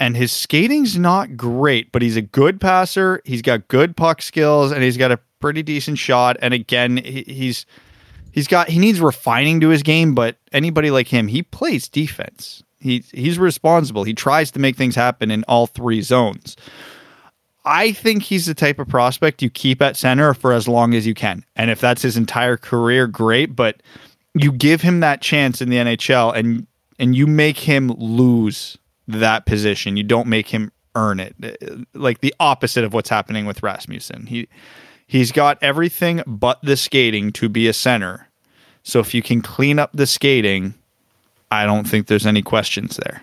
And 0.00 0.16
his 0.16 0.30
skating's 0.30 0.96
not 0.96 1.36
great, 1.36 1.90
but 1.90 2.02
he's 2.02 2.16
a 2.16 2.22
good 2.22 2.60
passer. 2.60 3.20
He's 3.24 3.42
got 3.42 3.66
good 3.66 3.96
puck 3.96 4.22
skills 4.22 4.70
and 4.70 4.84
he's 4.84 4.96
got 4.96 5.10
a 5.10 5.18
pretty 5.40 5.64
decent 5.64 5.98
shot. 5.98 6.36
And 6.40 6.54
again, 6.54 6.98
he, 6.98 7.24
he's 7.26 7.66
he's 8.32 8.48
got 8.48 8.68
he 8.68 8.78
needs 8.78 9.00
refining 9.00 9.60
to 9.60 9.68
his 9.68 9.82
game, 9.82 10.14
but 10.14 10.36
anybody 10.52 10.90
like 10.90 11.08
him, 11.08 11.28
he 11.28 11.42
plays 11.42 11.88
defense. 11.88 12.62
He 12.80 13.04
he's 13.12 13.38
responsible. 13.38 14.04
He 14.04 14.14
tries 14.14 14.50
to 14.52 14.58
make 14.58 14.76
things 14.76 14.94
happen 14.94 15.30
in 15.30 15.44
all 15.44 15.66
three 15.66 16.02
zones. 16.02 16.56
I 17.64 17.92
think 17.92 18.22
he's 18.22 18.46
the 18.46 18.54
type 18.54 18.78
of 18.78 18.88
prospect 18.88 19.42
you 19.42 19.50
keep 19.50 19.82
at 19.82 19.96
center 19.96 20.32
for 20.32 20.52
as 20.52 20.66
long 20.66 20.94
as 20.94 21.06
you 21.06 21.12
can. 21.12 21.44
And 21.54 21.70
if 21.70 21.80
that's 21.80 22.00
his 22.00 22.16
entire 22.16 22.56
career, 22.56 23.06
great, 23.06 23.54
but 23.54 23.82
you 24.32 24.52
give 24.52 24.80
him 24.80 25.00
that 25.00 25.20
chance 25.20 25.60
in 25.60 25.68
the 25.68 25.76
NHL 25.76 26.34
and 26.34 26.66
and 26.98 27.14
you 27.14 27.26
make 27.26 27.58
him 27.58 27.88
lose 27.88 28.78
that 29.06 29.46
position. 29.46 29.96
You 29.96 30.02
don't 30.02 30.26
make 30.26 30.48
him 30.48 30.72
earn 30.94 31.20
it. 31.20 31.34
Like 31.94 32.20
the 32.20 32.34
opposite 32.40 32.84
of 32.84 32.92
what's 32.92 33.08
happening 33.08 33.46
with 33.46 33.62
Rasmussen. 33.62 34.26
He 34.26 34.48
He's 35.08 35.32
got 35.32 35.56
everything 35.62 36.22
but 36.26 36.60
the 36.62 36.76
skating 36.76 37.32
to 37.32 37.48
be 37.48 37.66
a 37.66 37.72
center. 37.72 38.28
So 38.82 39.00
if 39.00 39.14
you 39.14 39.22
can 39.22 39.40
clean 39.40 39.78
up 39.78 39.90
the 39.94 40.06
skating, 40.06 40.74
I 41.50 41.64
don't 41.64 41.88
think 41.88 42.06
there's 42.06 42.26
any 42.26 42.42
questions 42.42 42.98
there. 42.98 43.22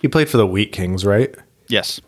He 0.00 0.08
played 0.08 0.30
for 0.30 0.38
the 0.38 0.46
Wheat 0.46 0.72
Kings, 0.72 1.04
right? 1.04 1.34
Yes. 1.68 2.00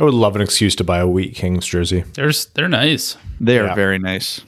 I 0.00 0.04
would 0.04 0.14
love 0.14 0.34
an 0.34 0.42
excuse 0.42 0.74
to 0.76 0.84
buy 0.84 0.98
a 0.98 1.06
Wheat 1.06 1.36
Kings 1.36 1.64
jersey. 1.64 2.02
They're 2.14 2.32
they're 2.54 2.68
nice. 2.68 3.16
They 3.40 3.58
are 3.58 3.66
yeah. 3.66 3.74
very 3.74 4.00
nice. 4.00 4.40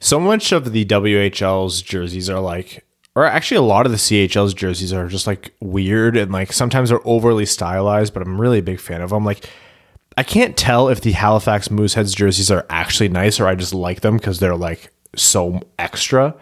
So 0.00 0.18
much 0.18 0.50
of 0.50 0.72
the 0.72 0.86
WHL's 0.86 1.82
jerseys 1.82 2.30
are 2.30 2.40
like 2.40 2.86
or 3.14 3.26
actually 3.26 3.58
a 3.58 3.62
lot 3.62 3.84
of 3.84 3.92
the 3.92 3.98
CHL's 3.98 4.54
jerseys 4.54 4.92
are 4.92 5.06
just 5.06 5.26
like 5.26 5.52
weird 5.60 6.16
and 6.16 6.32
like 6.32 6.52
sometimes 6.52 6.88
they're 6.88 7.06
overly 7.06 7.44
stylized, 7.44 8.14
but 8.14 8.22
I'm 8.22 8.40
really 8.40 8.60
a 8.60 8.62
big 8.62 8.80
fan 8.80 9.02
of 9.02 9.10
them. 9.10 9.24
Like 9.24 9.44
I 10.18 10.24
can't 10.24 10.56
tell 10.56 10.88
if 10.88 11.00
the 11.00 11.12
Halifax 11.12 11.68
Mooseheads 11.68 12.12
jerseys 12.12 12.50
are 12.50 12.66
actually 12.68 13.08
nice 13.08 13.38
or 13.38 13.46
I 13.46 13.54
just 13.54 13.72
like 13.72 14.00
them 14.00 14.16
because 14.16 14.40
they're 14.40 14.56
like 14.56 14.90
so 15.14 15.60
extra. 15.78 16.34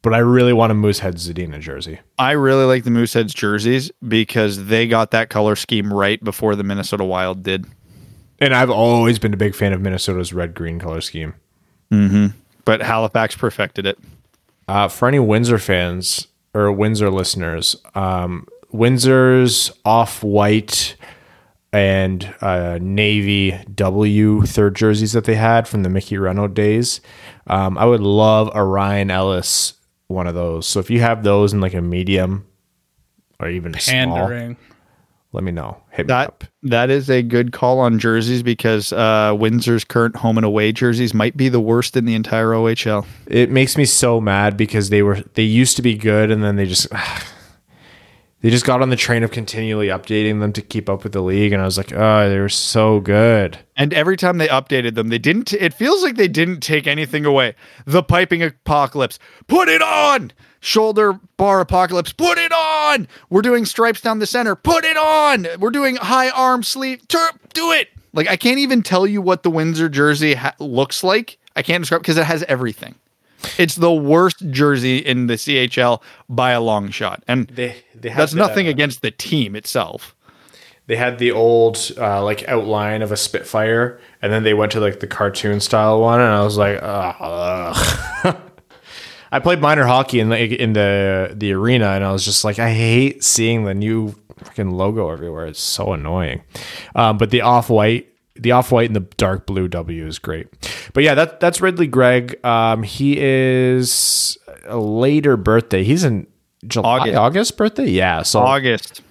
But 0.00 0.14
I 0.14 0.20
really 0.20 0.54
want 0.54 0.72
a 0.72 0.74
Moosehead 0.74 1.16
Zadina 1.16 1.60
jersey. 1.60 2.00
I 2.18 2.30
really 2.30 2.64
like 2.64 2.84
the 2.84 2.90
Mooseheads 2.90 3.34
jerseys 3.34 3.90
because 4.08 4.64
they 4.68 4.86
got 4.86 5.10
that 5.10 5.28
color 5.28 5.54
scheme 5.54 5.92
right 5.92 6.24
before 6.24 6.56
the 6.56 6.64
Minnesota 6.64 7.04
Wild 7.04 7.42
did. 7.42 7.66
And 8.38 8.54
I've 8.54 8.70
always 8.70 9.18
been 9.18 9.34
a 9.34 9.36
big 9.36 9.54
fan 9.54 9.74
of 9.74 9.82
Minnesota's 9.82 10.32
red 10.32 10.54
green 10.54 10.78
color 10.78 11.02
scheme. 11.02 11.34
Mm-hmm. 11.92 12.28
But 12.64 12.80
Halifax 12.80 13.36
perfected 13.36 13.84
it. 13.84 13.98
Uh, 14.66 14.88
for 14.88 15.08
any 15.08 15.18
Windsor 15.18 15.58
fans 15.58 16.26
or 16.54 16.72
Windsor 16.72 17.10
listeners, 17.10 17.76
um, 17.94 18.48
Windsor's 18.72 19.72
off 19.84 20.24
white 20.24 20.96
and 21.72 22.34
uh, 22.40 22.78
navy 22.80 23.58
W 23.74 24.42
third 24.42 24.74
jerseys 24.74 25.12
that 25.12 25.24
they 25.24 25.36
had 25.36 25.68
from 25.68 25.82
the 25.82 25.88
Mickey 25.88 26.18
Renaud 26.18 26.48
days. 26.48 27.00
Um, 27.46 27.78
I 27.78 27.84
would 27.84 28.00
love 28.00 28.50
a 28.54 28.64
Ryan 28.64 29.10
Ellis 29.10 29.74
one 30.08 30.26
of 30.26 30.34
those. 30.34 30.66
So 30.66 30.80
if 30.80 30.90
you 30.90 31.00
have 31.00 31.22
those 31.22 31.52
in 31.52 31.60
like 31.60 31.74
a 31.74 31.80
medium 31.80 32.46
or 33.38 33.48
even 33.48 33.72
Pandering. 33.72 34.56
small, 34.56 34.66
let 35.32 35.44
me 35.44 35.52
know. 35.52 35.80
Hit 35.90 36.08
that, 36.08 36.26
up. 36.26 36.44
That 36.64 36.90
is 36.90 37.08
a 37.08 37.22
good 37.22 37.52
call 37.52 37.78
on 37.78 38.00
jerseys 38.00 38.42
because 38.42 38.92
uh, 38.92 39.34
Windsor's 39.38 39.84
current 39.84 40.16
home 40.16 40.36
and 40.36 40.44
away 40.44 40.72
jerseys 40.72 41.14
might 41.14 41.36
be 41.36 41.48
the 41.48 41.60
worst 41.60 41.96
in 41.96 42.04
the 42.04 42.14
entire 42.14 42.48
OHL. 42.48 43.06
It 43.26 43.50
makes 43.50 43.76
me 43.76 43.84
so 43.84 44.20
mad 44.20 44.56
because 44.56 44.90
they 44.90 45.02
were 45.02 45.20
they 45.34 45.44
used 45.44 45.76
to 45.76 45.82
be 45.82 45.94
good 45.94 46.30
and 46.30 46.42
then 46.42 46.56
they 46.56 46.66
just 46.66 46.88
They 48.42 48.48
just 48.48 48.64
got 48.64 48.80
on 48.80 48.88
the 48.88 48.96
train 48.96 49.22
of 49.22 49.30
continually 49.30 49.88
updating 49.88 50.40
them 50.40 50.52
to 50.54 50.62
keep 50.62 50.88
up 50.88 51.04
with 51.04 51.12
the 51.12 51.20
league, 51.20 51.52
and 51.52 51.60
I 51.60 51.66
was 51.66 51.76
like, 51.76 51.92
oh, 51.92 52.28
they 52.28 52.38
were 52.38 52.48
so 52.48 52.98
good. 52.98 53.58
And 53.76 53.92
every 53.92 54.16
time 54.16 54.38
they 54.38 54.48
updated 54.48 54.94
them, 54.94 55.08
they 55.08 55.18
didn't. 55.18 55.52
It 55.52 55.74
feels 55.74 56.02
like 56.02 56.16
they 56.16 56.28
didn't 56.28 56.60
take 56.60 56.86
anything 56.86 57.26
away. 57.26 57.54
The 57.84 58.02
piping 58.02 58.42
apocalypse, 58.42 59.18
put 59.46 59.68
it 59.68 59.82
on. 59.82 60.32
Shoulder 60.60 61.18
bar 61.36 61.60
apocalypse, 61.60 62.12
put 62.14 62.38
it 62.38 62.52
on. 62.52 63.08
We're 63.28 63.42
doing 63.42 63.66
stripes 63.66 64.00
down 64.00 64.20
the 64.20 64.26
center, 64.26 64.54
put 64.54 64.84
it 64.84 64.96
on. 64.96 65.46
We're 65.58 65.70
doing 65.70 65.96
high 65.96 66.30
arm 66.30 66.62
sleeve, 66.62 67.06
tur- 67.08 67.32
do 67.52 67.72
it. 67.72 67.88
Like 68.12 68.28
I 68.28 68.36
can't 68.36 68.58
even 68.58 68.82
tell 68.82 69.06
you 69.06 69.20
what 69.22 69.42
the 69.42 69.50
Windsor 69.50 69.88
jersey 69.88 70.34
ha- 70.34 70.54
looks 70.58 71.04
like. 71.04 71.38
I 71.56 71.62
can't 71.62 71.82
describe 71.82 72.02
because 72.02 72.16
it 72.18 72.24
has 72.24 72.42
everything. 72.44 72.94
It's 73.58 73.76
the 73.76 73.92
worst 73.92 74.38
jersey 74.50 74.98
in 74.98 75.26
the 75.26 75.34
CHL 75.34 76.02
by 76.28 76.50
a 76.52 76.60
long 76.60 76.90
shot, 76.90 77.22
and 77.26 77.48
They 77.48 77.76
they 77.94 78.10
that's 78.10 78.32
the- 78.32 78.38
nothing 78.38 78.66
against 78.66 79.02
the 79.02 79.10
team 79.10 79.56
itself. 79.56 80.14
They 80.86 80.96
had 80.96 81.18
the 81.18 81.30
old 81.30 81.92
uh, 81.98 82.22
like 82.24 82.46
outline 82.48 83.02
of 83.02 83.12
a 83.12 83.16
Spitfire, 83.16 84.00
and 84.20 84.32
then 84.32 84.42
they 84.42 84.54
went 84.54 84.72
to 84.72 84.80
like 84.80 84.98
the 85.00 85.06
cartoon 85.06 85.60
style 85.60 86.00
one, 86.00 86.20
and 86.20 86.28
I 86.32 86.42
was 86.42 86.56
like, 86.58 86.78
ugh. 86.82 87.76
I 89.32 89.38
played 89.38 89.60
minor 89.60 89.86
hockey 89.86 90.18
in 90.18 90.28
the 90.30 90.60
in 90.60 90.72
the 90.72 91.32
the 91.36 91.52
arena, 91.52 91.90
and 91.90 92.02
I 92.04 92.10
was 92.12 92.24
just 92.24 92.44
like, 92.44 92.58
I 92.58 92.72
hate 92.72 93.22
seeing 93.22 93.64
the 93.64 93.74
new 93.74 94.12
freaking 94.40 94.72
logo 94.72 95.10
everywhere. 95.10 95.46
It's 95.46 95.60
so 95.60 95.92
annoying. 95.92 96.42
Um, 96.96 97.16
but 97.18 97.30
the 97.30 97.42
off 97.42 97.70
white, 97.70 98.08
the 98.34 98.50
off 98.50 98.72
white 98.72 98.88
and 98.88 98.96
the 98.96 99.06
dark 99.16 99.46
blue 99.46 99.68
W 99.68 100.06
is 100.06 100.18
great. 100.18 100.48
But 100.92 101.04
yeah, 101.04 101.14
that 101.14 101.40
that's 101.40 101.60
Ridley 101.60 101.86
Greig. 101.86 102.44
Um, 102.44 102.82
he 102.82 103.16
is 103.18 104.38
a 104.64 104.78
later 104.78 105.36
birthday. 105.36 105.84
He's 105.84 106.04
in 106.04 106.26
July, 106.66 106.98
August. 106.98 107.16
August, 107.16 107.56
birthday. 107.56 107.90
Yeah, 107.90 108.22
so 108.22 108.40
August. 108.40 109.02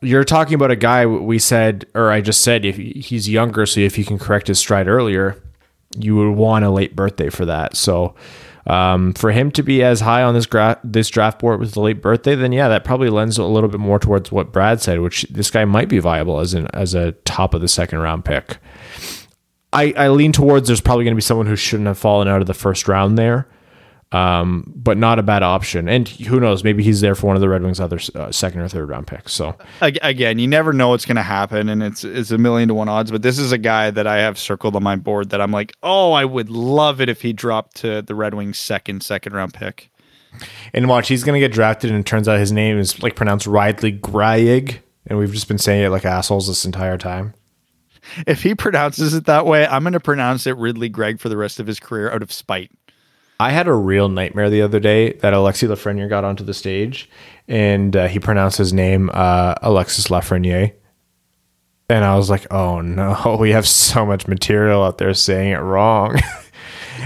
you're 0.00 0.24
talking 0.24 0.54
about 0.54 0.70
a 0.70 0.76
guy 0.76 1.06
we 1.06 1.40
said 1.40 1.86
or 1.94 2.12
i 2.12 2.20
just 2.20 2.42
said 2.42 2.64
if 2.64 2.76
he's 2.76 3.28
younger 3.28 3.66
so 3.66 3.80
if 3.80 3.96
he 3.96 4.04
can 4.04 4.16
correct 4.16 4.46
his 4.46 4.58
stride 4.58 4.86
earlier 4.86 5.36
you 5.98 6.14
would 6.14 6.36
want 6.36 6.64
a 6.64 6.70
late 6.70 6.94
birthday 6.94 7.28
for 7.28 7.44
that 7.44 7.76
so 7.76 8.14
um, 8.68 9.14
for 9.14 9.32
him 9.32 9.50
to 9.52 9.62
be 9.62 9.82
as 9.82 10.00
high 10.00 10.22
on 10.22 10.34
this 10.34 10.46
gra- 10.46 10.78
this 10.84 11.08
draft 11.08 11.40
board 11.40 11.58
with 11.58 11.72
the 11.72 11.80
late 11.80 12.00
birthday 12.00 12.36
then 12.36 12.52
yeah 12.52 12.68
that 12.68 12.84
probably 12.84 13.08
lends 13.10 13.38
a 13.38 13.44
little 13.44 13.68
bit 13.68 13.80
more 13.80 13.98
towards 13.98 14.30
what 14.30 14.52
brad 14.52 14.80
said 14.80 15.00
which 15.00 15.22
this 15.30 15.50
guy 15.50 15.64
might 15.64 15.88
be 15.88 15.98
viable 15.98 16.38
as 16.38 16.54
an 16.54 16.68
as 16.74 16.94
a 16.94 17.10
top 17.24 17.52
of 17.52 17.60
the 17.60 17.66
second 17.66 17.98
round 17.98 18.24
pick 18.24 18.58
i 19.72 19.92
i 19.96 20.08
lean 20.08 20.32
towards 20.32 20.66
there's 20.66 20.80
probably 20.80 21.04
going 21.04 21.14
to 21.14 21.16
be 21.16 21.22
someone 21.22 21.46
who 21.46 21.56
shouldn't 21.56 21.86
have 21.86 21.98
fallen 21.98 22.28
out 22.28 22.40
of 22.40 22.46
the 22.46 22.54
first 22.54 22.88
round 22.88 23.18
there 23.18 23.48
um, 24.10 24.72
but 24.74 24.96
not 24.96 25.18
a 25.18 25.22
bad 25.22 25.42
option. 25.42 25.88
And 25.88 26.08
who 26.08 26.40
knows? 26.40 26.64
Maybe 26.64 26.82
he's 26.82 27.00
there 27.00 27.14
for 27.14 27.26
one 27.26 27.36
of 27.36 27.42
the 27.42 27.48
Red 27.48 27.62
Wings' 27.62 27.78
other 27.80 28.00
uh, 28.14 28.32
second 28.32 28.60
or 28.60 28.68
third 28.68 28.88
round 28.88 29.06
picks. 29.06 29.32
So 29.32 29.54
again, 29.80 30.38
you 30.38 30.46
never 30.46 30.72
know 30.72 30.88
what's 30.88 31.04
going 31.04 31.16
to 31.16 31.22
happen, 31.22 31.68
and 31.68 31.82
it's 31.82 32.04
it's 32.04 32.30
a 32.30 32.38
million 32.38 32.68
to 32.68 32.74
one 32.74 32.88
odds. 32.88 33.10
But 33.10 33.22
this 33.22 33.38
is 33.38 33.52
a 33.52 33.58
guy 33.58 33.90
that 33.90 34.06
I 34.06 34.18
have 34.18 34.38
circled 34.38 34.76
on 34.76 34.82
my 34.82 34.96
board 34.96 35.30
that 35.30 35.40
I'm 35.40 35.52
like, 35.52 35.74
oh, 35.82 36.12
I 36.12 36.24
would 36.24 36.48
love 36.48 37.00
it 37.00 37.08
if 37.08 37.20
he 37.20 37.32
dropped 37.32 37.76
to 37.78 38.00
the 38.00 38.14
Red 38.14 38.34
Wings' 38.34 38.58
second 38.58 39.02
second 39.02 39.34
round 39.34 39.52
pick. 39.52 39.90
And 40.72 40.88
watch, 40.88 41.08
he's 41.08 41.24
going 41.24 41.34
to 41.34 41.46
get 41.46 41.52
drafted, 41.52 41.90
and 41.90 42.00
it 42.00 42.06
turns 42.06 42.28
out 42.28 42.38
his 42.38 42.52
name 42.52 42.78
is 42.78 43.02
like 43.02 43.14
pronounced 43.14 43.46
Ridley 43.46 43.92
Grayig, 43.92 44.78
and 45.06 45.18
we've 45.18 45.32
just 45.32 45.48
been 45.48 45.58
saying 45.58 45.84
it 45.84 45.90
like 45.90 46.06
assholes 46.06 46.48
this 46.48 46.64
entire 46.64 46.96
time. 46.96 47.34
If 48.26 48.42
he 48.42 48.54
pronounces 48.54 49.14
it 49.14 49.26
that 49.26 49.46
way, 49.46 49.66
I'm 49.66 49.82
going 49.82 49.92
to 49.92 50.00
pronounce 50.00 50.46
it 50.46 50.56
Ridley 50.56 50.88
Greig 50.88 51.20
for 51.20 51.28
the 51.28 51.36
rest 51.36 51.60
of 51.60 51.66
his 51.66 51.80
career 51.80 52.10
out 52.10 52.22
of 52.22 52.32
spite. 52.32 52.70
I 53.40 53.50
had 53.50 53.68
a 53.68 53.72
real 53.72 54.08
nightmare 54.08 54.50
the 54.50 54.62
other 54.62 54.80
day 54.80 55.12
that 55.12 55.32
Alexi 55.32 55.68
Lafreniere 55.68 56.08
got 56.08 56.24
onto 56.24 56.42
the 56.42 56.54
stage, 56.54 57.08
and 57.46 57.94
uh, 57.94 58.08
he 58.08 58.18
pronounced 58.18 58.58
his 58.58 58.72
name 58.72 59.10
uh, 59.14 59.54
Alexis 59.62 60.08
Lafreniere. 60.08 60.72
And 61.88 62.04
I 62.04 62.16
was 62.16 62.28
like, 62.28 62.52
"Oh 62.52 62.80
no, 62.80 63.36
we 63.40 63.52
have 63.52 63.66
so 63.66 64.04
much 64.04 64.26
material 64.26 64.82
out 64.82 64.98
there 64.98 65.14
saying 65.14 65.52
it 65.52 65.58
wrong." 65.58 66.16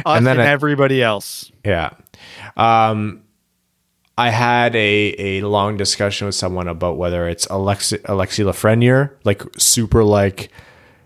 Us 0.06 0.16
and, 0.16 0.26
then 0.26 0.40
I- 0.40 0.46
everybody 0.46 1.02
else. 1.02 1.52
Yeah. 1.64 1.90
Um, 2.56 3.22
I 4.16 4.30
had 4.30 4.74
a, 4.74 5.14
a 5.18 5.40
long 5.42 5.76
discussion 5.76 6.26
with 6.26 6.34
someone 6.34 6.68
about 6.68 6.96
whether 6.96 7.28
it's 7.28 7.46
Alexi, 7.46 7.98
Alexi 8.02 8.44
Lafreniere, 8.44 9.10
like 9.24 9.42
super 9.58 10.04
like 10.04 10.50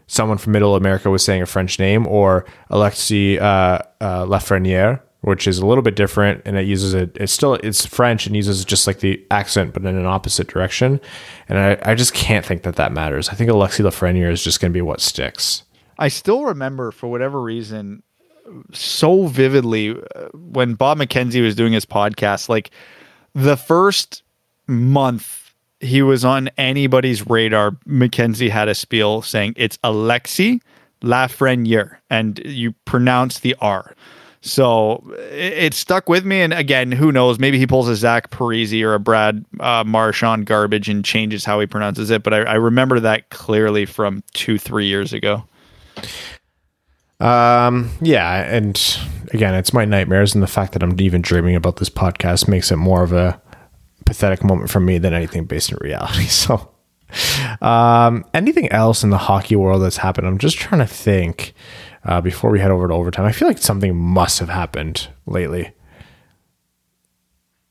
someone 0.07 0.39
from 0.39 0.53
Middle 0.53 0.77
America 0.77 1.11
was 1.11 1.25
saying 1.25 1.43
a 1.43 1.47
French 1.47 1.79
name, 1.79 2.07
or 2.07 2.45
Alexi 2.71 3.41
uh, 3.41 3.81
uh, 4.01 4.25
Lafreniere, 4.25 5.01
which 5.23 5.47
is 5.49 5.59
a 5.59 5.67
little 5.67 5.83
bit 5.83 5.97
different, 5.97 6.43
and 6.45 6.57
it 6.57 6.67
uses 6.67 6.95
a 6.95 7.11
it's 7.15 7.33
still 7.33 7.55
it's 7.55 7.85
French 7.85 8.27
and 8.27 8.37
uses 8.37 8.65
just 8.65 8.87
like 8.87 9.01
the 9.01 9.25
accent, 9.31 9.73
but 9.73 9.85
in 9.85 9.97
an 9.97 10.07
opposite 10.07 10.47
direction. 10.47 11.01
And 11.49 11.59
I, 11.59 11.79
I 11.83 11.95
just 11.95 12.15
can't 12.15 12.45
think 12.45 12.63
that 12.63 12.77
that 12.77 12.93
matters. 12.93 13.29
I 13.29 13.35
think 13.35 13.51
Alexi 13.51 13.85
Lafreniere 13.85 14.31
is 14.31 14.43
just 14.43 14.61
going 14.61 14.73
to 14.73 14.77
be 14.77 14.83
what 14.83 15.01
sticks. 15.01 15.65
I 15.99 16.09
still 16.09 16.45
remember, 16.45 16.91
for 16.93 17.09
whatever 17.09 17.41
reason, 17.41 18.03
so 18.73 19.27
vividly 19.27 19.91
uh, 19.91 20.29
when 20.35 20.75
Bob 20.75 20.99
McKenzie 20.99 21.43
was 21.43 21.55
doing 21.55 21.73
his 21.73 21.87
podcast. 21.87 22.49
Like 22.49 22.71
the 23.35 23.57
first 23.57 24.23
month 24.67 25.46
he 25.81 26.03
was 26.03 26.25
on 26.25 26.49
anybody's 26.57 27.27
radar, 27.27 27.73
McKenzie 27.87 28.51
had 28.51 28.69
a 28.69 28.75
spiel 28.75 29.23
saying 29.23 29.55
it's 29.57 29.77
Alexi 29.79 30.61
Lafreniere, 31.03 31.97
and 32.11 32.39
you 32.45 32.73
pronounce 32.85 33.41
the 33.41 33.55
R. 33.61 33.95
So 34.41 35.03
it, 35.31 35.53
it 35.53 35.75
stuck 35.75 36.09
with 36.09 36.25
me. 36.25 36.41
And 36.41 36.53
again, 36.55 36.93
who 36.93 37.11
knows? 37.11 37.39
Maybe 37.39 37.59
he 37.59 37.67
pulls 37.67 37.89
a 37.89 37.97
Zach 37.97 38.31
Parise 38.31 38.83
or 38.83 38.95
a 38.95 39.01
Brad 39.01 39.45
uh, 39.61 39.85
Marchand 39.85 40.47
garbage 40.47 40.89
and 40.89 41.05
changes 41.05 41.45
how 41.45 41.61
he 41.61 41.67
pronounces 41.67 42.11
it. 42.11 42.23
But 42.23 42.33
I, 42.33 42.39
I 42.43 42.55
remember 42.55 43.01
that 43.01 43.29
clearly 43.31 43.87
from 43.87 44.23
two, 44.35 44.59
three 44.59 44.87
years 44.87 45.13
ago. 45.13 45.45
Um, 47.19 47.91
yeah, 48.01 48.43
and 48.55 48.79
again, 49.33 49.55
it's 49.55 49.73
my 49.73 49.85
nightmares, 49.85 50.35
and 50.35 50.43
the 50.43 50.49
fact 50.49 50.75
that 50.75 50.83
I'm 50.83 51.01
even 51.01 51.23
dreaming 51.23 51.57
about 51.57 51.77
this 51.77 51.89
podcast 51.89 52.47
makes 52.47 52.71
it 52.71 52.77
more 52.77 53.03
of 53.03 53.13
a 53.13 53.41
pathetic 54.07 54.43
moment 54.43 54.71
for 54.71 54.81
me 54.81 54.97
than 54.99 55.13
anything 55.13 55.45
based 55.45 55.71
in 55.71 55.79
reality. 55.81 56.25
So, 56.29 56.71
um, 57.61 58.25
anything 58.35 58.71
else 58.73 59.05
in 59.05 59.11
the 59.11 59.19
hockey 59.19 59.55
world 59.57 59.83
that's 59.83 59.99
happened? 59.99 60.27
I'm 60.27 60.39
just 60.39 60.57
trying 60.59 60.81
to 60.81 60.87
think 60.87 61.53
uh, 62.05 62.21
before 62.21 62.51
we 62.51 62.59
head 62.61 62.71
over 62.71 62.89
to 62.89 62.95
overtime. 62.95 63.27
I 63.27 63.33
feel 63.33 63.47
like 63.49 63.59
something 63.59 63.95
must 63.97 64.39
have 64.41 64.49
happened 64.49 65.09
lately. 65.27 65.73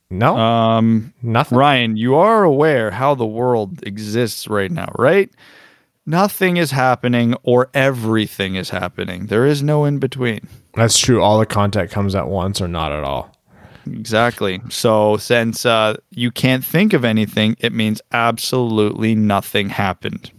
No, 0.10 0.38
Um, 0.38 1.14
nothing. 1.22 1.58
Ryan, 1.58 1.98
you 1.98 2.16
are 2.16 2.44
aware 2.44 2.92
how 2.92 3.16
the 3.16 3.26
world 3.26 3.86
exists 3.86 4.48
right 4.48 4.72
now, 4.72 4.92
right? 4.98 5.30
Nothing 6.06 6.58
is 6.58 6.72
happening 6.72 7.34
or 7.44 7.70
everything 7.74 8.56
is 8.56 8.70
happening. 8.70 9.26
There 9.26 9.46
is 9.46 9.64
no 9.64 9.84
in 9.86 9.98
between. 9.98 10.48
That's 10.76 11.00
true. 11.00 11.22
All 11.22 11.40
the 11.40 11.48
content 11.48 11.90
comes 11.90 12.14
at 12.14 12.28
once, 12.28 12.62
or 12.62 12.68
not 12.68 12.92
at 12.92 13.04
all. 13.04 13.35
Exactly. 13.88 14.62
So, 14.70 15.18
since 15.18 15.66
uh, 15.66 15.98
you 16.10 16.32
can't 16.32 16.64
think 16.64 16.94
of 16.94 17.06
anything, 17.06 17.56
it 17.60 17.74
means 17.74 18.02
absolutely 18.12 19.16
nothing 19.16 19.70
happened. 19.70 20.32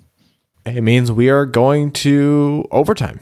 It 0.64 0.80
means 0.80 1.12
we 1.12 1.30
are 1.30 1.46
going 1.46 1.92
to 1.92 2.66
overtime. 2.70 3.20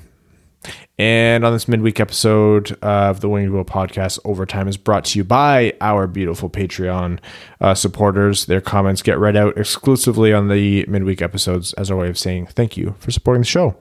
And 0.96 1.44
on 1.44 1.52
this 1.52 1.66
midweek 1.66 1.98
episode 1.98 2.72
of 2.80 3.20
the 3.20 3.28
Winged 3.28 3.50
Wheel 3.52 3.64
podcast, 3.64 4.20
Overtime 4.24 4.68
is 4.68 4.76
brought 4.76 5.04
to 5.06 5.18
you 5.18 5.24
by 5.24 5.74
our 5.80 6.06
beautiful 6.06 6.48
Patreon 6.48 7.18
uh, 7.60 7.74
supporters. 7.74 8.46
Their 8.46 8.60
comments 8.60 9.02
get 9.02 9.18
read 9.18 9.36
out 9.36 9.58
exclusively 9.58 10.32
on 10.32 10.48
the 10.48 10.86
midweek 10.86 11.20
episodes 11.20 11.72
as 11.74 11.90
our 11.90 11.96
way 11.96 12.08
of 12.08 12.16
saying 12.16 12.46
thank 12.46 12.76
you 12.76 12.94
for 13.00 13.10
supporting 13.10 13.40
the 13.40 13.46
show. 13.46 13.76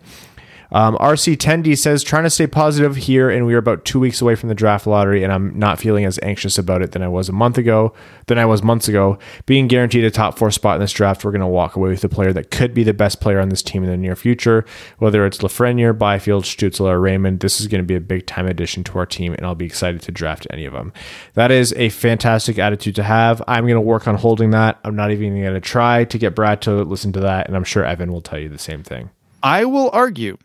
Um, 0.72 0.98
RC10D 0.98 1.78
says, 1.78 2.04
trying 2.04 2.24
to 2.24 2.30
stay 2.30 2.48
positive 2.48 2.96
here, 2.96 3.30
and 3.30 3.46
we 3.46 3.54
are 3.54 3.60
about 3.60 3.86
two 3.86 4.00
weeks 4.00 4.22
away 4.22 4.36
from 4.36 4.50
the 4.50 4.56
draft 4.56 4.88
lottery, 4.88 5.24
and 5.24 5.32
I'm 5.32 5.58
not 5.58 5.80
feeling 5.80 6.06
as 6.06 6.20
anxious 6.24 6.58
about 6.58 6.82
it 6.82 6.92
than 6.92 7.04
I 7.04 7.08
was 7.08 7.30
a 7.30 7.34
month 7.34 7.58
ago, 7.58 7.94
than 8.28 8.38
I 8.38 8.46
was 8.46 8.64
months 8.64 8.88
ago. 8.88 9.20
Being 9.46 9.68
guaranteed 9.68 10.04
a 10.04 10.12
top 10.12 10.38
four 10.38 10.52
spot 10.52 10.76
in 10.76 10.82
this 10.82 10.92
draft, 10.92 11.24
we're 11.24 11.32
going 11.32 11.42
to 11.42 11.48
walk 11.48 11.76
away 11.76 11.90
with 11.90 12.04
a 12.04 12.10
player 12.10 12.34
that 12.34 12.52
could 12.52 12.74
be 12.74 12.84
the 12.84 12.94
best 12.94 13.22
player 13.22 13.40
on 13.40 13.50
this 13.50 13.62
team 13.62 13.84
in 13.84 13.90
the 13.90 13.98
near 13.98 14.16
future. 14.16 14.66
Whether 14.98 15.26
it's 15.26 15.40
Lafreniere, 15.40 15.98
Byfield, 15.98 16.44
Stützle, 16.44 16.88
or 16.88 17.00
Raymond, 17.00 17.42
this 17.42 17.62
is 17.62 17.68
going 17.68 17.84
to 17.84 17.88
be 17.88 17.96
a 17.96 18.02
big 18.02 18.26
time 18.26 18.48
addition 18.48 18.84
to 18.86 19.00
our 19.00 19.06
team, 19.06 19.34
and 19.34 19.46
I'll 19.46 19.56
be 19.56 19.66
excited 19.66 20.02
to 20.02 20.12
draft 20.12 20.48
any 20.50 20.66
of 20.66 20.74
them. 20.74 20.94
That 21.36 21.52
is 21.52 21.74
a 21.74 21.90
fantastic 21.90 22.58
attitude 22.58 22.96
to 22.96 23.04
have. 23.04 23.42
I'm 23.48 23.66
going 23.66 23.76
to 23.76 23.82
work 23.82 24.08
on 24.08 24.16
holding 24.16 24.52
that. 24.52 24.80
I'm 24.84 24.96
not 24.96 25.12
even 25.12 25.40
going 25.42 25.54
to 25.54 25.62
try 25.62 26.06
to 26.06 26.18
get 26.18 26.36
Brad 26.36 26.62
to 26.64 26.84
listen 26.84 27.14
to 27.14 27.20
that, 27.22 27.48
and 27.48 27.56
I'm 27.56 27.64
sure 27.64 27.86
Evan 27.86 28.12
will 28.12 28.22
tell 28.22 28.40
you 28.40 28.50
the 28.50 28.58
same 28.58 28.84
thing. 28.84 29.10
I 29.42 29.66
will 29.66 29.90
argue 29.92 30.38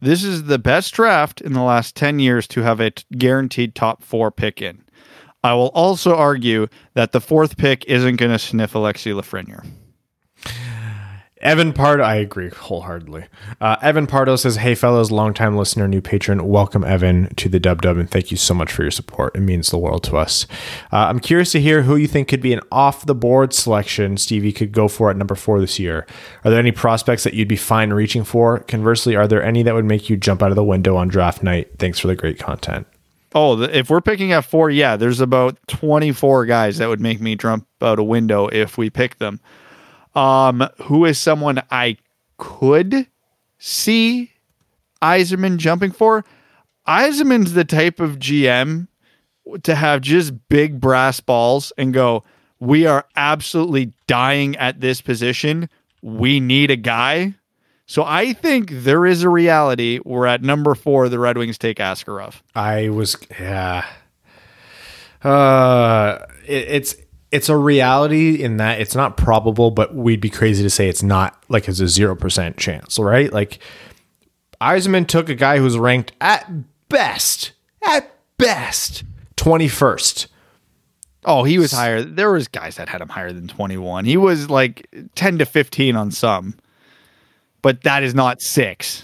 this 0.00 0.22
is 0.24 0.44
the 0.44 0.58
best 0.58 0.94
draft 0.94 1.40
in 1.40 1.52
the 1.52 1.62
last 1.62 1.96
10 1.96 2.18
years 2.18 2.46
to 2.48 2.62
have 2.62 2.80
a 2.80 2.90
t- 2.90 3.04
guaranteed 3.16 3.74
top 3.74 4.02
four 4.02 4.30
pick 4.30 4.62
in. 4.62 4.84
I 5.42 5.54
will 5.54 5.68
also 5.68 6.14
argue 6.14 6.68
that 6.94 7.12
the 7.12 7.20
fourth 7.20 7.56
pick 7.56 7.84
isn't 7.86 8.16
going 8.16 8.32
to 8.32 8.38
sniff 8.38 8.72
Alexi 8.72 9.12
Lafreniere. 9.12 9.66
Evan 11.40 11.72
Pardo, 11.72 12.02
I 12.02 12.16
agree 12.16 12.50
wholeheartedly. 12.50 13.26
Uh, 13.60 13.76
Evan 13.80 14.08
Pardo 14.08 14.34
says, 14.34 14.56
"Hey 14.56 14.74
fellas, 14.74 15.10
longtime 15.10 15.56
listener, 15.56 15.86
new 15.86 16.00
patron, 16.00 16.48
welcome 16.48 16.82
Evan 16.82 17.32
to 17.36 17.48
the 17.48 17.60
Dub 17.60 17.82
Dub, 17.82 17.96
and 17.96 18.10
thank 18.10 18.30
you 18.30 18.36
so 18.36 18.54
much 18.54 18.72
for 18.72 18.82
your 18.82 18.90
support. 18.90 19.36
It 19.36 19.40
means 19.40 19.70
the 19.70 19.78
world 19.78 20.02
to 20.04 20.16
us. 20.16 20.46
Uh, 20.92 20.96
I'm 20.96 21.20
curious 21.20 21.52
to 21.52 21.60
hear 21.60 21.82
who 21.82 21.94
you 21.94 22.08
think 22.08 22.26
could 22.26 22.40
be 22.40 22.52
an 22.52 22.60
off 22.72 23.06
the 23.06 23.14
board 23.14 23.52
selection 23.52 24.16
Stevie 24.16 24.52
could 24.52 24.72
go 24.72 24.88
for 24.88 25.10
at 25.10 25.16
number 25.16 25.36
four 25.36 25.60
this 25.60 25.78
year. 25.78 26.06
Are 26.44 26.50
there 26.50 26.58
any 26.58 26.72
prospects 26.72 27.22
that 27.22 27.34
you'd 27.34 27.46
be 27.46 27.56
fine 27.56 27.92
reaching 27.92 28.24
for? 28.24 28.58
Conversely, 28.60 29.14
are 29.14 29.28
there 29.28 29.42
any 29.42 29.62
that 29.62 29.74
would 29.74 29.84
make 29.84 30.10
you 30.10 30.16
jump 30.16 30.42
out 30.42 30.50
of 30.50 30.56
the 30.56 30.64
window 30.64 30.96
on 30.96 31.06
draft 31.06 31.42
night? 31.42 31.68
Thanks 31.78 32.00
for 32.00 32.08
the 32.08 32.16
great 32.16 32.38
content." 32.38 32.86
Oh, 33.34 33.60
if 33.62 33.90
we're 33.90 34.00
picking 34.00 34.32
at 34.32 34.44
four, 34.44 34.70
yeah, 34.70 34.96
there's 34.96 35.20
about 35.20 35.58
24 35.68 36.46
guys 36.46 36.78
that 36.78 36.88
would 36.88 37.00
make 37.00 37.20
me 37.20 37.36
jump 37.36 37.66
out 37.82 37.98
a 37.98 38.02
window 38.02 38.48
if 38.48 38.78
we 38.78 38.88
pick 38.90 39.18
them. 39.18 39.38
Um, 40.18 40.68
who 40.82 41.04
is 41.04 41.16
someone 41.16 41.62
I 41.70 41.96
could 42.38 43.06
see 43.58 44.32
Yzerman 45.00 45.58
jumping 45.58 45.92
for? 45.92 46.24
Yzerman's 46.88 47.52
the 47.52 47.64
type 47.64 48.00
of 48.00 48.18
GM 48.18 48.88
to 49.62 49.74
have 49.76 50.00
just 50.00 50.48
big 50.48 50.80
brass 50.80 51.20
balls 51.20 51.72
and 51.78 51.94
go, 51.94 52.24
we 52.58 52.84
are 52.86 53.04
absolutely 53.14 53.92
dying 54.08 54.56
at 54.56 54.80
this 54.80 55.00
position. 55.00 55.70
We 56.02 56.40
need 56.40 56.72
a 56.72 56.76
guy. 56.76 57.34
So 57.86 58.02
I 58.04 58.32
think 58.32 58.70
there 58.70 59.06
is 59.06 59.22
a 59.22 59.28
reality 59.28 59.98
where 59.98 60.26
at 60.26 60.42
number 60.42 60.74
four, 60.74 61.08
the 61.08 61.20
Red 61.20 61.38
Wings 61.38 61.58
take 61.58 61.78
Askarov. 61.78 62.42
I 62.56 62.88
was 62.88 63.16
yeah. 63.38 63.86
Uh, 65.22 66.18
it, 66.44 66.68
it's 66.68 66.96
it's 67.30 67.48
a 67.48 67.56
reality 67.56 68.42
in 68.42 68.56
that 68.56 68.80
it's 68.80 68.94
not 68.94 69.16
probable, 69.16 69.70
but 69.70 69.94
we'd 69.94 70.20
be 70.20 70.30
crazy 70.30 70.62
to 70.62 70.70
say 70.70 70.88
it's 70.88 71.02
not 71.02 71.42
like 71.48 71.68
it's 71.68 71.80
a 71.80 71.88
zero 71.88 72.16
percent 72.16 72.56
chance, 72.56 72.98
right? 72.98 73.32
Like 73.32 73.58
Yzerman 74.60 75.06
took 75.06 75.28
a 75.28 75.34
guy 75.34 75.58
who's 75.58 75.78
ranked 75.78 76.12
at 76.20 76.50
best, 76.88 77.52
at 77.82 78.10
best, 78.38 79.04
twenty 79.36 79.68
first. 79.68 80.28
Oh, 81.24 81.44
he 81.44 81.58
was 81.58 81.72
higher. 81.72 82.02
There 82.02 82.32
was 82.32 82.48
guys 82.48 82.76
that 82.76 82.88
had 82.88 83.02
him 83.02 83.08
higher 83.08 83.32
than 83.32 83.48
21. 83.48 84.04
He 84.06 84.16
was 84.16 84.48
like 84.48 84.88
10 85.14 85.38
to 85.38 85.44
15 85.44 85.96
on 85.96 86.10
some. 86.10 86.54
But 87.60 87.82
that 87.82 88.02
is 88.02 88.14
not 88.14 88.40
6. 88.40 89.02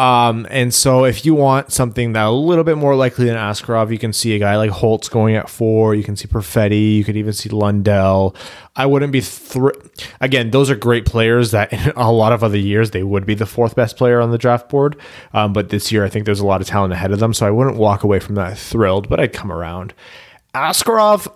Um, 0.00 0.46
and 0.48 0.72
so 0.72 1.04
if 1.04 1.26
you 1.26 1.34
want 1.34 1.72
something 1.72 2.14
that 2.14 2.24
a 2.24 2.30
little 2.30 2.64
bit 2.64 2.78
more 2.78 2.96
likely 2.96 3.26
than 3.26 3.36
Askarov, 3.36 3.92
you 3.92 3.98
can 3.98 4.14
see 4.14 4.34
a 4.34 4.38
guy 4.38 4.56
like 4.56 4.70
Holtz 4.70 5.10
going 5.10 5.34
at 5.34 5.50
four. 5.50 5.94
You 5.94 6.02
can 6.02 6.16
see 6.16 6.26
Perfetti. 6.26 6.96
You 6.96 7.04
could 7.04 7.18
even 7.18 7.34
see 7.34 7.50
Lundell. 7.50 8.34
I 8.74 8.86
wouldn't 8.86 9.12
be 9.12 9.20
thr- 9.20 9.76
again. 10.22 10.52
Those 10.52 10.70
are 10.70 10.74
great 10.74 11.04
players 11.04 11.50
that 11.50 11.70
in 11.74 11.92
a 11.96 12.10
lot 12.10 12.32
of 12.32 12.42
other 12.42 12.56
years 12.56 12.92
they 12.92 13.02
would 13.02 13.26
be 13.26 13.34
the 13.34 13.44
fourth 13.44 13.76
best 13.76 13.98
player 13.98 14.22
on 14.22 14.30
the 14.30 14.38
draft 14.38 14.70
board. 14.70 14.96
Um, 15.34 15.52
but 15.52 15.68
this 15.68 15.92
year 15.92 16.02
I 16.02 16.08
think 16.08 16.24
there's 16.24 16.40
a 16.40 16.46
lot 16.46 16.62
of 16.62 16.66
talent 16.66 16.94
ahead 16.94 17.12
of 17.12 17.18
them, 17.18 17.34
so 17.34 17.46
I 17.46 17.50
wouldn't 17.50 17.76
walk 17.76 18.02
away 18.02 18.20
from 18.20 18.36
that 18.36 18.56
thrilled. 18.56 19.10
But 19.10 19.20
I'd 19.20 19.34
come 19.34 19.52
around. 19.52 19.92
Askarov, 20.54 21.30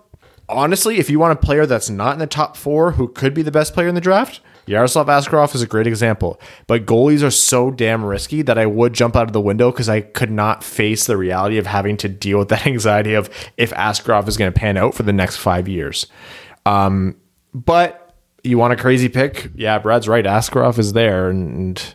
honestly, 0.49 0.97
if 0.97 1.11
you 1.11 1.19
want 1.19 1.39
a 1.39 1.47
player 1.47 1.67
that's 1.67 1.91
not 1.91 2.15
in 2.15 2.19
the 2.19 2.27
top 2.27 2.57
four 2.57 2.93
who 2.93 3.09
could 3.09 3.35
be 3.35 3.43
the 3.43 3.53
best 3.53 3.75
player 3.75 3.89
in 3.89 3.95
the 3.95 4.01
draft, 4.01 4.41
Yaroslav 4.67 5.07
Askarov 5.07 5.55
is 5.55 5.63
a 5.63 5.67
great 5.67 5.87
example. 5.87 6.41
But 6.67 6.87
goalies 6.87 7.23
are 7.23 7.31
so 7.31 7.71
damn 7.71 8.05
risky 8.05 8.43
that 8.43 8.59
I 8.59 8.67
would 8.67 8.93
jump 8.93 9.17
out 9.17 9.25
of 9.25 9.33
the 9.33 9.41
window 9.41 9.71
because 9.71 9.89
I 9.89 10.01
could 10.01 10.31
not 10.31 10.65
face 10.65 11.07
the 11.07 11.17
reality 11.17 11.59
of 11.59 11.67
having 11.67 11.97
to 11.99 12.09
deal 12.09 12.39
with 12.39 12.49
that 12.51 12.67
anxiety 12.67 13.15
of 13.15 13.31
if 13.57 13.73
Askarov 13.73 14.29
is 14.29 14.37
going 14.37 14.53
to 14.53 14.59
pan 14.59 14.77
out 14.77 14.95
for 14.95 15.03
the 15.03 15.13
next 15.13 15.37
five 15.37 15.69
years. 15.69 16.07
Um, 16.67 17.17
but 17.53 18.15
you 18.43 18.59
want 18.59 18.73
a 18.73 18.77
crazy 18.77 19.09
pick? 19.09 19.51
Yeah, 19.55 19.79
Brad's 19.79 20.09
right. 20.09 20.25
Askarov 20.25 20.79
is 20.79 20.93
there, 20.93 21.31
and 21.31 21.95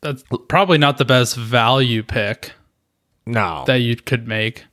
That's 0.00 0.24
probably 0.48 0.78
not 0.78 0.98
the 0.98 1.04
best 1.04 1.36
value 1.36 2.02
pick 2.02 2.52
no, 3.26 3.64
that 3.66 3.80
you 3.80 3.96
could 3.96 4.26
make. 4.26 4.64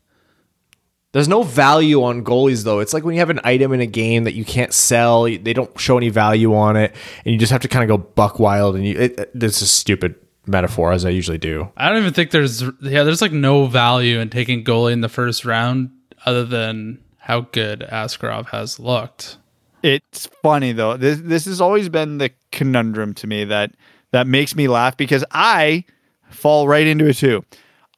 There's 1.13 1.27
no 1.27 1.43
value 1.43 2.03
on 2.03 2.23
goalies 2.23 2.63
though. 2.63 2.79
It's 2.79 2.93
like 2.93 3.03
when 3.03 3.15
you 3.15 3.19
have 3.19 3.29
an 3.29 3.41
item 3.43 3.73
in 3.73 3.81
a 3.81 3.85
game 3.85 4.23
that 4.23 4.33
you 4.33 4.45
can't 4.45 4.73
sell, 4.73 5.23
they 5.23 5.53
don't 5.53 5.77
show 5.79 5.97
any 5.97 6.09
value 6.09 6.55
on 6.55 6.77
it, 6.77 6.95
and 7.25 7.33
you 7.33 7.39
just 7.39 7.51
have 7.51 7.61
to 7.61 7.67
kind 7.67 7.83
of 7.83 7.89
go 7.89 8.03
buck 8.03 8.39
wild. 8.39 8.75
And 8.75 8.85
you, 8.85 8.97
it, 8.97 9.19
it, 9.19 9.31
this 9.37 9.61
is 9.61 9.69
stupid 9.69 10.15
metaphor 10.45 10.91
as 10.91 11.03
I 11.03 11.09
usually 11.09 11.37
do. 11.37 11.69
I 11.75 11.89
don't 11.89 11.97
even 11.99 12.13
think 12.13 12.31
there's 12.31 12.61
yeah, 12.81 13.03
there's 13.03 13.21
like 13.21 13.33
no 13.33 13.65
value 13.65 14.19
in 14.19 14.29
taking 14.29 14.63
goalie 14.63 14.93
in 14.93 15.01
the 15.01 15.09
first 15.09 15.43
round 15.43 15.91
other 16.25 16.45
than 16.45 17.03
how 17.17 17.41
good 17.41 17.81
Askarov 17.91 18.49
has 18.49 18.79
looked. 18.79 19.37
It's 19.83 20.27
funny 20.41 20.71
though. 20.71 20.95
This 20.95 21.19
this 21.21 21.45
has 21.45 21.59
always 21.59 21.89
been 21.89 22.19
the 22.19 22.31
conundrum 22.51 23.13
to 23.15 23.27
me 23.27 23.43
that 23.45 23.73
that 24.11 24.27
makes 24.27 24.55
me 24.55 24.67
laugh 24.67 24.95
because 24.95 25.25
I 25.31 25.85
fall 26.29 26.67
right 26.67 26.87
into 26.87 27.07
it 27.07 27.17
too. 27.17 27.43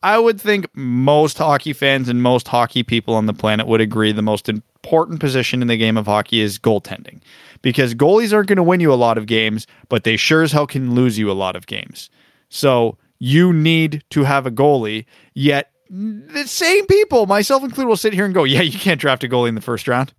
I 0.04 0.20
would 0.20 0.40
think 0.40 0.68
most 0.76 1.38
hockey 1.38 1.72
fans 1.72 2.10
and 2.10 2.22
most 2.22 2.50
hockey 2.50 2.84
people 2.84 3.16
on 3.16 3.26
the 3.26 3.34
planet 3.34 3.68
would 3.68 3.80
agree 3.80 4.12
the 4.12 4.22
most 4.22 4.50
important 4.50 5.22
position 5.22 5.62
in 5.62 5.70
the 5.70 5.78
game 5.78 5.96
of 5.96 6.06
hockey 6.06 6.42
is 6.42 6.60
goaltending. 6.60 7.22
Because 7.62 7.96
goalies 7.96 8.34
aren't 8.34 8.50
going 8.50 8.58
to 8.58 8.64
win 8.64 8.82
you 8.82 8.94
a 8.94 8.96
lot 8.96 9.18
of 9.18 9.26
games, 9.26 9.66
but 9.88 10.04
they 10.04 10.18
sure 10.18 10.44
as 10.44 10.52
hell 10.52 10.68
can 10.68 10.94
lose 10.94 11.18
you 11.18 11.32
a 11.32 11.34
lot 11.34 11.56
of 11.56 11.68
games. 11.68 12.10
So 12.50 12.98
you 13.20 13.54
need 13.54 14.04
to 14.10 14.26
have 14.26 14.46
a 14.46 14.52
goalie, 14.52 15.06
yet 15.34 15.72
the 15.90 16.48
same 16.48 16.86
people, 16.88 17.26
myself 17.26 17.64
included, 17.64 17.88
will 17.88 17.96
sit 17.96 18.14
here 18.14 18.26
and 18.26 18.34
go, 18.34 18.44
Yeah, 18.44 18.62
you 18.62 18.78
can't 18.78 19.00
draft 19.00 19.24
a 19.24 19.30
goalie 19.30 19.50
in 19.50 19.56
the 19.56 19.62
first 19.62 19.88
round. 19.88 20.14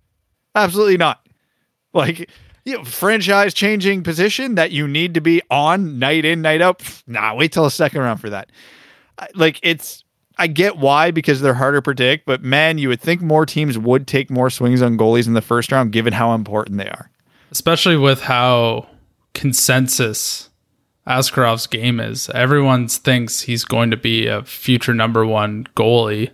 Absolutely 0.55 0.97
not. 0.97 1.27
Like, 1.93 2.29
you 2.65 2.77
know, 2.77 2.83
franchise 2.83 3.53
changing 3.53 4.03
position 4.03 4.55
that 4.55 4.71
you 4.71 4.87
need 4.87 5.13
to 5.13 5.21
be 5.21 5.41
on 5.51 5.99
night 5.99 6.25
in, 6.25 6.41
night 6.41 6.61
out. 6.61 6.81
Nah, 7.05 7.35
wait 7.35 7.51
till 7.51 7.63
the 7.63 7.69
second 7.69 8.01
round 8.01 8.19
for 8.19 8.31
that 8.31 8.49
like 9.35 9.59
it's 9.63 10.03
I 10.37 10.47
get 10.47 10.77
why 10.77 11.11
because 11.11 11.41
they're 11.41 11.53
harder 11.53 11.77
to 11.77 11.81
predict, 11.81 12.25
but 12.25 12.43
man, 12.43 12.77
you 12.77 12.89
would 12.89 13.01
think 13.01 13.21
more 13.21 13.45
teams 13.45 13.77
would 13.77 14.07
take 14.07 14.29
more 14.29 14.49
swings 14.49 14.81
on 14.81 14.97
goalies 14.97 15.27
in 15.27 15.33
the 15.33 15.41
first 15.41 15.71
round 15.71 15.91
given 15.91 16.13
how 16.13 16.33
important 16.33 16.77
they 16.77 16.89
are. 16.89 17.09
Especially 17.51 17.95
with 17.95 18.21
how 18.21 18.87
consensus 19.33 20.49
Askarov's 21.07 21.67
game 21.67 21.99
is. 21.99 22.29
Everyone 22.31 22.87
thinks 22.87 23.41
he's 23.41 23.63
going 23.63 23.91
to 23.91 23.97
be 23.97 24.27
a 24.27 24.43
future 24.43 24.93
number 24.93 25.25
one 25.25 25.67
goalie. 25.75 26.31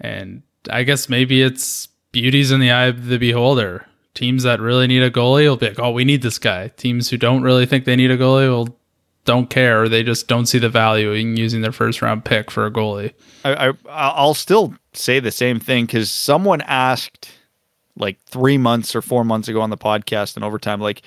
And 0.00 0.42
I 0.70 0.84
guess 0.84 1.08
maybe 1.08 1.42
it's 1.42 1.88
beauties 2.12 2.52
in 2.52 2.60
the 2.60 2.70
eye 2.70 2.86
of 2.86 3.06
the 3.06 3.18
beholder. 3.18 3.86
Teams 4.14 4.44
that 4.44 4.60
really 4.60 4.86
need 4.86 5.02
a 5.02 5.10
goalie 5.10 5.48
will 5.48 5.56
be 5.56 5.68
like, 5.68 5.80
oh, 5.80 5.90
we 5.90 6.04
need 6.04 6.22
this 6.22 6.38
guy. 6.38 6.68
Teams 6.68 7.10
who 7.10 7.16
don't 7.16 7.42
really 7.42 7.66
think 7.66 7.84
they 7.84 7.96
need 7.96 8.12
a 8.12 8.16
goalie 8.16 8.48
will 8.48 8.78
don't 9.24 9.48
care 9.50 9.88
they 9.88 10.02
just 10.02 10.28
don't 10.28 10.46
see 10.46 10.58
the 10.58 10.68
value 10.68 11.12
in 11.12 11.36
using 11.36 11.62
their 11.62 11.72
first 11.72 12.02
round 12.02 12.24
pick 12.24 12.50
for 12.50 12.66
a 12.66 12.70
goalie. 12.70 13.12
I, 13.44 13.68
I 13.68 13.72
I'll 13.88 14.34
still 14.34 14.74
say 14.92 15.20
the 15.20 15.30
same 15.30 15.60
thing 15.60 15.86
because 15.86 16.10
someone 16.10 16.60
asked 16.62 17.30
like 17.96 18.20
three 18.22 18.58
months 18.58 18.94
or 18.94 19.02
four 19.02 19.24
months 19.24 19.48
ago 19.48 19.60
on 19.60 19.70
the 19.70 19.78
podcast 19.78 20.36
and 20.36 20.44
overtime, 20.44 20.80
like 20.80 21.02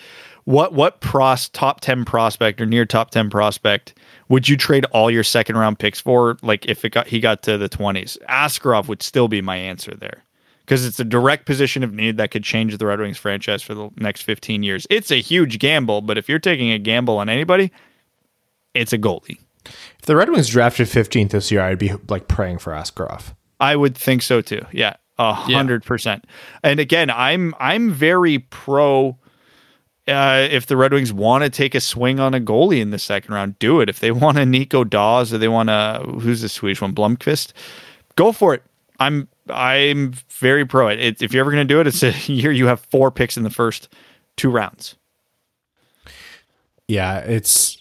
what 0.46 0.74
what 0.74 1.02
pros 1.02 1.50
top 1.50 1.82
ten 1.82 2.06
prospect 2.06 2.62
or 2.62 2.66
near 2.66 2.86
top 2.86 3.12
ten 3.12 3.30
prospect 3.30 3.98
would 4.30 4.48
you 4.48 4.58
trade 4.58 4.86
all 4.92 5.12
your 5.12 5.24
second 5.24 5.58
round 5.58 5.80
picks 5.80 6.00
for? 6.00 6.38
Like 6.42 6.66
if 6.66 6.86
it 6.86 6.90
got 6.90 7.08
he 7.08 7.20
got 7.20 7.44
to 7.44 7.58
the 7.58 7.70
twenties, 7.70 8.18
Askarov 8.30 8.88
would 8.88 9.04
still 9.04 9.28
be 9.28 9.42
my 9.42 9.58
answer 9.58 9.94
there 9.96 10.24
because 10.68 10.86
it's 10.86 11.00
a 11.00 11.06
direct 11.06 11.46
position 11.46 11.84
of 11.84 11.94
need 11.94 12.18
that 12.18 12.30
could 12.30 12.44
change 12.44 12.78
the 12.78 12.86
Red 12.86 13.00
Wings 13.00 13.18
franchise 13.18 13.64
for 13.64 13.74
the 13.74 13.90
next 13.96 14.24
15 14.24 14.64
years. 14.64 14.86
It's 14.90 15.12
a 15.12 15.22
huge 15.22 15.60
gamble, 15.60 16.02
but 16.02 16.18
if 16.18 16.28
you're 16.28 16.40
taking 16.40 16.72
a 16.72 16.78
gamble 16.78 17.20
on 17.20 17.30
anybody, 17.30 17.72
it's 18.78 18.94
a 18.94 18.98
goalie. 18.98 19.40
If 19.66 20.06
the 20.06 20.16
Red 20.16 20.30
Wings 20.30 20.48
drafted 20.48 20.88
15th 20.88 21.32
this 21.32 21.52
year, 21.52 21.62
I'd 21.62 21.80
be 21.80 21.92
like 22.08 22.28
praying 22.28 22.60
for 22.60 22.74
Askarov. 22.74 23.34
I 23.60 23.76
would 23.76 23.98
think 23.98 24.22
so 24.22 24.42
too. 24.42 24.66
Yeah, 24.72 24.96
a 25.18 25.34
hundred 25.34 25.84
percent. 25.84 26.26
And 26.64 26.80
again, 26.80 27.10
I'm 27.10 27.56
I'm 27.60 27.92
very 27.92 28.40
pro. 28.40 29.18
Uh, 30.08 30.48
if 30.50 30.68
the 30.68 30.78
Red 30.78 30.94
Wings 30.94 31.12
want 31.12 31.44
to 31.44 31.50
take 31.50 31.76
a 31.76 31.82
swing 31.82 32.20
on 32.22 32.34
a 32.34 32.40
goalie 32.40 32.80
in 32.80 32.92
the 32.92 33.00
second 33.00 33.34
round, 33.34 33.60
do 33.60 33.82
it. 33.82 33.90
If 33.90 34.00
they 34.00 34.12
want 34.24 34.38
a 34.38 34.46
Nico 34.46 34.84
Daws 34.84 35.34
or 35.34 35.38
they 35.38 35.50
want 35.50 35.70
a 35.70 36.02
who's 36.22 36.42
the 36.42 36.50
Swedish 36.50 36.82
one, 36.82 36.94
Blomqvist, 36.94 37.52
go 38.16 38.32
for 38.32 38.54
it. 38.54 38.64
I'm 39.00 39.28
I'm 39.50 40.14
very 40.30 40.66
pro 40.66 40.88
it. 40.88 41.00
it 41.00 41.22
if 41.22 41.34
you're 41.34 41.42
ever 41.42 41.52
going 41.52 41.68
to 41.68 41.74
do 41.74 41.82
it, 41.82 41.88
it's 41.88 42.04
a 42.04 42.12
year 42.32 42.52
you 42.52 42.68
have 42.68 42.80
four 42.80 43.12
picks 43.12 43.38
in 43.38 43.44
the 43.44 43.50
first 43.50 43.90
two 44.36 44.50
rounds. 44.50 44.96
Yeah, 46.88 47.18
it's 47.20 47.78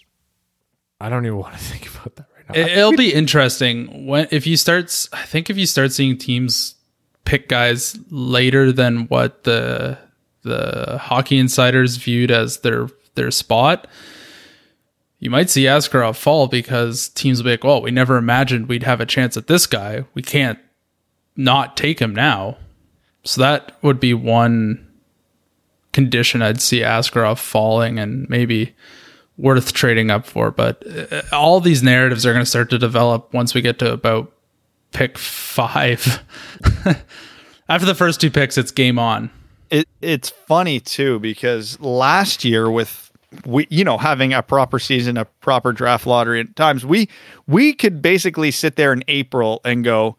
I 0.99 1.09
don't 1.09 1.25
even 1.25 1.37
want 1.39 1.53
to 1.53 1.59
think 1.59 1.87
about 1.93 2.15
that 2.15 2.27
right 2.35 2.49
now. 2.49 2.55
It, 2.55 2.77
will 2.77 2.97
be 2.97 3.13
interesting 3.13 4.05
when 4.05 4.27
if 4.31 4.47
you 4.47 4.57
start. 4.57 5.07
I 5.13 5.23
think 5.23 5.49
if 5.49 5.57
you 5.57 5.65
start 5.65 5.91
seeing 5.91 6.17
teams 6.17 6.75
pick 7.25 7.49
guys 7.49 7.97
later 8.09 8.71
than 8.71 9.07
what 9.07 9.43
the 9.43 9.97
the 10.43 10.97
hockey 11.01 11.37
insiders 11.37 11.97
viewed 11.97 12.31
as 12.31 12.59
their 12.59 12.87
their 13.15 13.31
spot, 13.31 13.87
you 15.19 15.29
might 15.29 15.49
see 15.49 15.63
Askarov 15.63 16.15
fall 16.15 16.47
because 16.47 17.09
teams 17.09 17.39
will 17.39 17.45
be 17.45 17.51
like, 17.51 17.63
"Well, 17.63 17.81
we 17.81 17.91
never 17.91 18.17
imagined 18.17 18.67
we'd 18.67 18.83
have 18.83 19.01
a 19.01 19.05
chance 19.05 19.37
at 19.37 19.47
this 19.47 19.67
guy. 19.67 20.05
We 20.13 20.21
can't 20.21 20.59
not 21.35 21.77
take 21.77 21.99
him 21.99 22.15
now." 22.15 22.57
So 23.23 23.41
that 23.41 23.75
would 23.81 23.99
be 23.99 24.13
one 24.13 24.87
condition 25.91 26.41
I'd 26.41 26.61
see 26.61 26.79
Askarov 26.79 27.39
falling 27.39 27.99
and 27.99 28.29
maybe 28.29 28.75
worth 29.37 29.73
trading 29.73 30.09
up 30.11 30.25
for. 30.25 30.51
But 30.51 30.83
uh, 30.87 31.21
all 31.31 31.59
these 31.59 31.83
narratives 31.83 32.25
are 32.25 32.33
going 32.33 32.43
to 32.43 32.49
start 32.49 32.69
to 32.71 32.77
develop 32.77 33.33
once 33.33 33.53
we 33.53 33.61
get 33.61 33.79
to 33.79 33.93
about 33.93 34.31
pick 34.91 35.17
five. 35.17 36.23
After 37.69 37.85
the 37.85 37.95
first 37.95 38.21
two 38.21 38.31
picks, 38.31 38.57
it's 38.57 38.71
game 38.71 38.97
on. 38.97 39.29
It 39.69 39.87
it's 40.01 40.29
funny 40.29 40.79
too 40.79 41.19
because 41.19 41.79
last 41.81 42.45
year 42.45 42.71
with 42.71 43.11
we 43.45 43.67
you 43.69 43.83
know 43.83 43.97
having 43.97 44.33
a 44.33 44.41
proper 44.41 44.79
season, 44.79 45.17
a 45.17 45.25
proper 45.25 45.73
draft 45.73 46.07
lottery 46.07 46.39
at 46.39 46.55
times, 46.55 46.85
we 46.85 47.09
we 47.47 47.73
could 47.73 48.01
basically 48.01 48.51
sit 48.51 48.77
there 48.77 48.93
in 48.93 49.03
April 49.07 49.59
and 49.65 49.83
go 49.83 50.15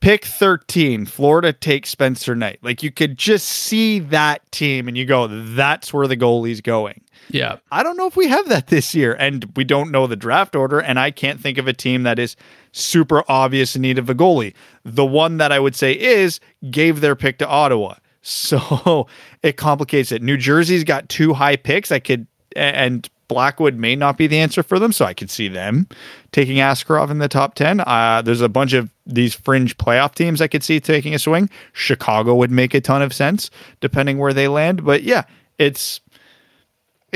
pick 0.00 0.24
13, 0.24 1.04
Florida 1.06 1.52
takes 1.52 1.90
Spencer 1.90 2.34
Knight. 2.34 2.58
Like 2.62 2.82
you 2.82 2.90
could 2.90 3.18
just 3.18 3.46
see 3.46 3.98
that 3.98 4.50
team 4.52 4.88
and 4.88 4.96
you 4.96 5.04
go, 5.04 5.26
that's 5.26 5.92
where 5.92 6.06
the 6.06 6.16
goalie's 6.16 6.60
going. 6.60 7.00
Yeah. 7.28 7.56
I 7.70 7.82
don't 7.82 7.96
know 7.96 8.06
if 8.06 8.16
we 8.16 8.28
have 8.28 8.48
that 8.48 8.68
this 8.68 8.94
year, 8.94 9.14
and 9.14 9.50
we 9.56 9.64
don't 9.64 9.90
know 9.90 10.06
the 10.06 10.16
draft 10.16 10.54
order, 10.54 10.80
and 10.80 10.98
I 10.98 11.10
can't 11.10 11.40
think 11.40 11.58
of 11.58 11.66
a 11.66 11.72
team 11.72 12.04
that 12.04 12.18
is 12.18 12.36
super 12.72 13.24
obvious 13.28 13.76
in 13.76 13.82
need 13.82 13.98
of 13.98 14.10
a 14.10 14.14
goalie. 14.14 14.54
The 14.84 15.06
one 15.06 15.38
that 15.38 15.52
I 15.52 15.58
would 15.58 15.74
say 15.74 15.92
is 15.92 16.40
gave 16.70 17.00
their 17.00 17.16
pick 17.16 17.38
to 17.38 17.48
Ottawa. 17.48 17.94
So 18.28 19.06
it 19.44 19.56
complicates 19.56 20.10
it. 20.10 20.20
New 20.20 20.36
Jersey's 20.36 20.82
got 20.82 21.08
two 21.08 21.32
high 21.32 21.54
picks. 21.54 21.92
I 21.92 22.00
could 22.00 22.26
and 22.56 23.08
Blackwood 23.28 23.76
may 23.76 23.96
not 23.96 24.16
be 24.16 24.26
the 24.26 24.38
answer 24.38 24.62
for 24.62 24.78
them, 24.78 24.92
so 24.92 25.04
I 25.04 25.14
could 25.14 25.30
see 25.30 25.48
them 25.48 25.86
taking 26.32 26.56
Askarov 26.56 27.10
in 27.10 27.18
the 27.18 27.28
top 27.28 27.54
10. 27.54 27.80
Uh, 27.80 28.22
there's 28.22 28.40
a 28.40 28.48
bunch 28.48 28.72
of 28.72 28.90
these 29.06 29.34
fringe 29.34 29.76
playoff 29.78 30.14
teams 30.14 30.40
I 30.40 30.48
could 30.48 30.62
see 30.62 30.80
taking 30.80 31.14
a 31.14 31.18
swing. 31.18 31.50
Chicago 31.72 32.34
would 32.34 32.50
make 32.50 32.74
a 32.74 32.80
ton 32.80 33.02
of 33.02 33.12
sense 33.12 33.50
depending 33.80 34.18
where 34.18 34.32
they 34.32 34.48
land, 34.48 34.84
but 34.84 35.02
yeah, 35.02 35.24
it's 35.58 36.00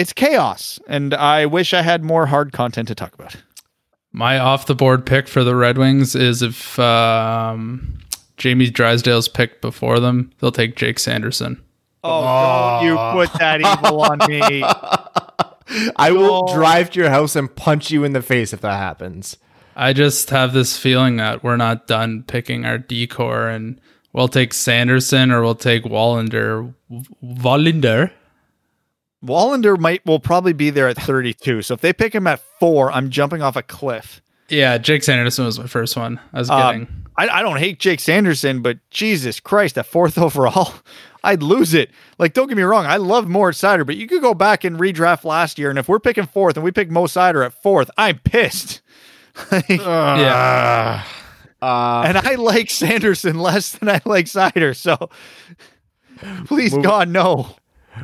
it's 0.01 0.12
chaos 0.12 0.78
and 0.88 1.12
I 1.14 1.46
wish 1.46 1.74
I 1.74 1.82
had 1.82 2.03
more 2.05 2.26
hard 2.26 2.53
content 2.53 2.88
to 2.88 2.94
talk 2.94 3.14
about. 3.14 3.36
My 4.12 4.38
off 4.38 4.66
the 4.66 4.74
board 4.74 5.07
pick 5.07 5.28
for 5.28 5.44
the 5.44 5.55
Red 5.55 5.78
Wings 5.78 6.16
is 6.16 6.42
if 6.42 6.78
um, 6.78 7.98
Jamie 8.36 8.70
Drysdale's 8.70 9.28
picked 9.28 9.61
before 9.61 10.01
them, 10.01 10.32
they'll 10.40 10.51
take 10.53 10.74
Jake 10.76 10.98
Sanderson. 10.98 11.62
Oh, 12.03 12.80
don't 12.80 12.86
you 12.86 12.96
put 13.26 13.38
that 13.38 13.61
evil 13.61 14.01
on 14.03 14.18
me. 14.28 14.64
I 15.96 16.11
will 16.11 16.46
No. 16.46 16.55
drive 16.55 16.90
to 16.90 17.01
your 17.01 17.11
house 17.11 17.36
and 17.36 17.55
punch 17.55 17.90
you 17.92 18.03
in 18.03 18.12
the 18.12 18.22
face 18.22 18.53
if 18.53 18.61
that 18.62 18.78
happens. 18.78 19.36
I 19.76 19.92
just 19.92 20.30
have 20.30 20.53
this 20.53 20.76
feeling 20.76 21.16
that 21.18 21.44
we're 21.44 21.57
not 21.57 21.86
done 21.86 22.24
picking 22.24 22.64
our 22.64 22.78
decor, 22.78 23.48
and 23.48 23.80
we'll 24.12 24.26
take 24.28 24.53
Sanderson 24.53 25.30
or 25.30 25.42
we'll 25.42 25.55
take 25.55 25.84
Wallinder. 25.84 26.74
Wallinder. 27.22 28.11
Wallinder 29.25 29.79
might 29.79 30.05
will 30.07 30.21
probably 30.21 30.53
be 30.53 30.71
there 30.71 30.89
at 30.89 30.97
32. 30.97 31.62
So 31.62 31.75
if 31.75 31.81
they 31.81 31.93
pick 31.93 32.14
him 32.14 32.27
at 32.27 32.41
four, 32.59 32.91
I'm 32.91 33.11
jumping 33.11 33.43
off 33.43 33.57
a 33.57 33.62
cliff. 33.62 34.23
Yeah, 34.49 34.79
Jake 34.79 35.03
Sanderson 35.03 35.45
was 35.45 35.59
my 35.59 35.66
first 35.66 35.97
one. 35.97 36.18
I 36.33 36.39
was 36.39 36.49
kidding. 36.49 36.83
Um, 36.83 37.05
I, 37.16 37.29
I 37.29 37.43
don't 37.43 37.59
hate 37.59 37.79
Jake 37.79 38.01
Sanderson, 38.01 38.62
but 38.62 38.79
Jesus 38.91 39.41
Christ, 39.41 39.77
at 39.79 39.87
fourth 39.87 40.16
overall, 40.18 40.73
I'd 41.23 41.43
lose 41.43 41.75
it. 41.75 41.91
Like, 42.18 42.33
don't 42.33 42.49
get 42.49 42.57
me 42.57 42.62
wrong, 42.62 42.87
I 42.87 42.97
love 42.97 43.29
Moritz 43.29 43.61
Seider, 43.61 43.87
but 43.87 43.97
you 43.97 44.07
could 44.07 44.23
go 44.23 44.35
back 44.35 44.64
and 44.64 44.79
redraft 44.79 45.25
last 45.25 45.59
year, 45.59 45.71
and 45.71 45.79
if 45.79 45.89
we're 45.89 46.01
picking 46.01 46.27
fourth 46.27 46.57
and 46.57 46.64
we 46.64 46.73
pick 46.73 46.91
Mo 46.91 47.05
Seider 47.05 47.45
at 47.45 47.53
fourth, 47.62 47.91
I'm 47.97 48.18
pissed. 48.18 48.81
Like, 49.53 49.68
yeah. 49.68 51.05
Uh, 51.62 52.03
and 52.05 52.18
I 52.18 52.35
like 52.35 52.68
Sanderson 52.68 53.39
less 53.39 53.73
than 53.73 53.89
I 53.89 54.01
like 54.05 54.27
Seider, 54.27 54.77
so 54.77 55.09
please 56.47 56.75
Move- 56.75 56.85
God 56.85 57.09
no. 57.09 57.55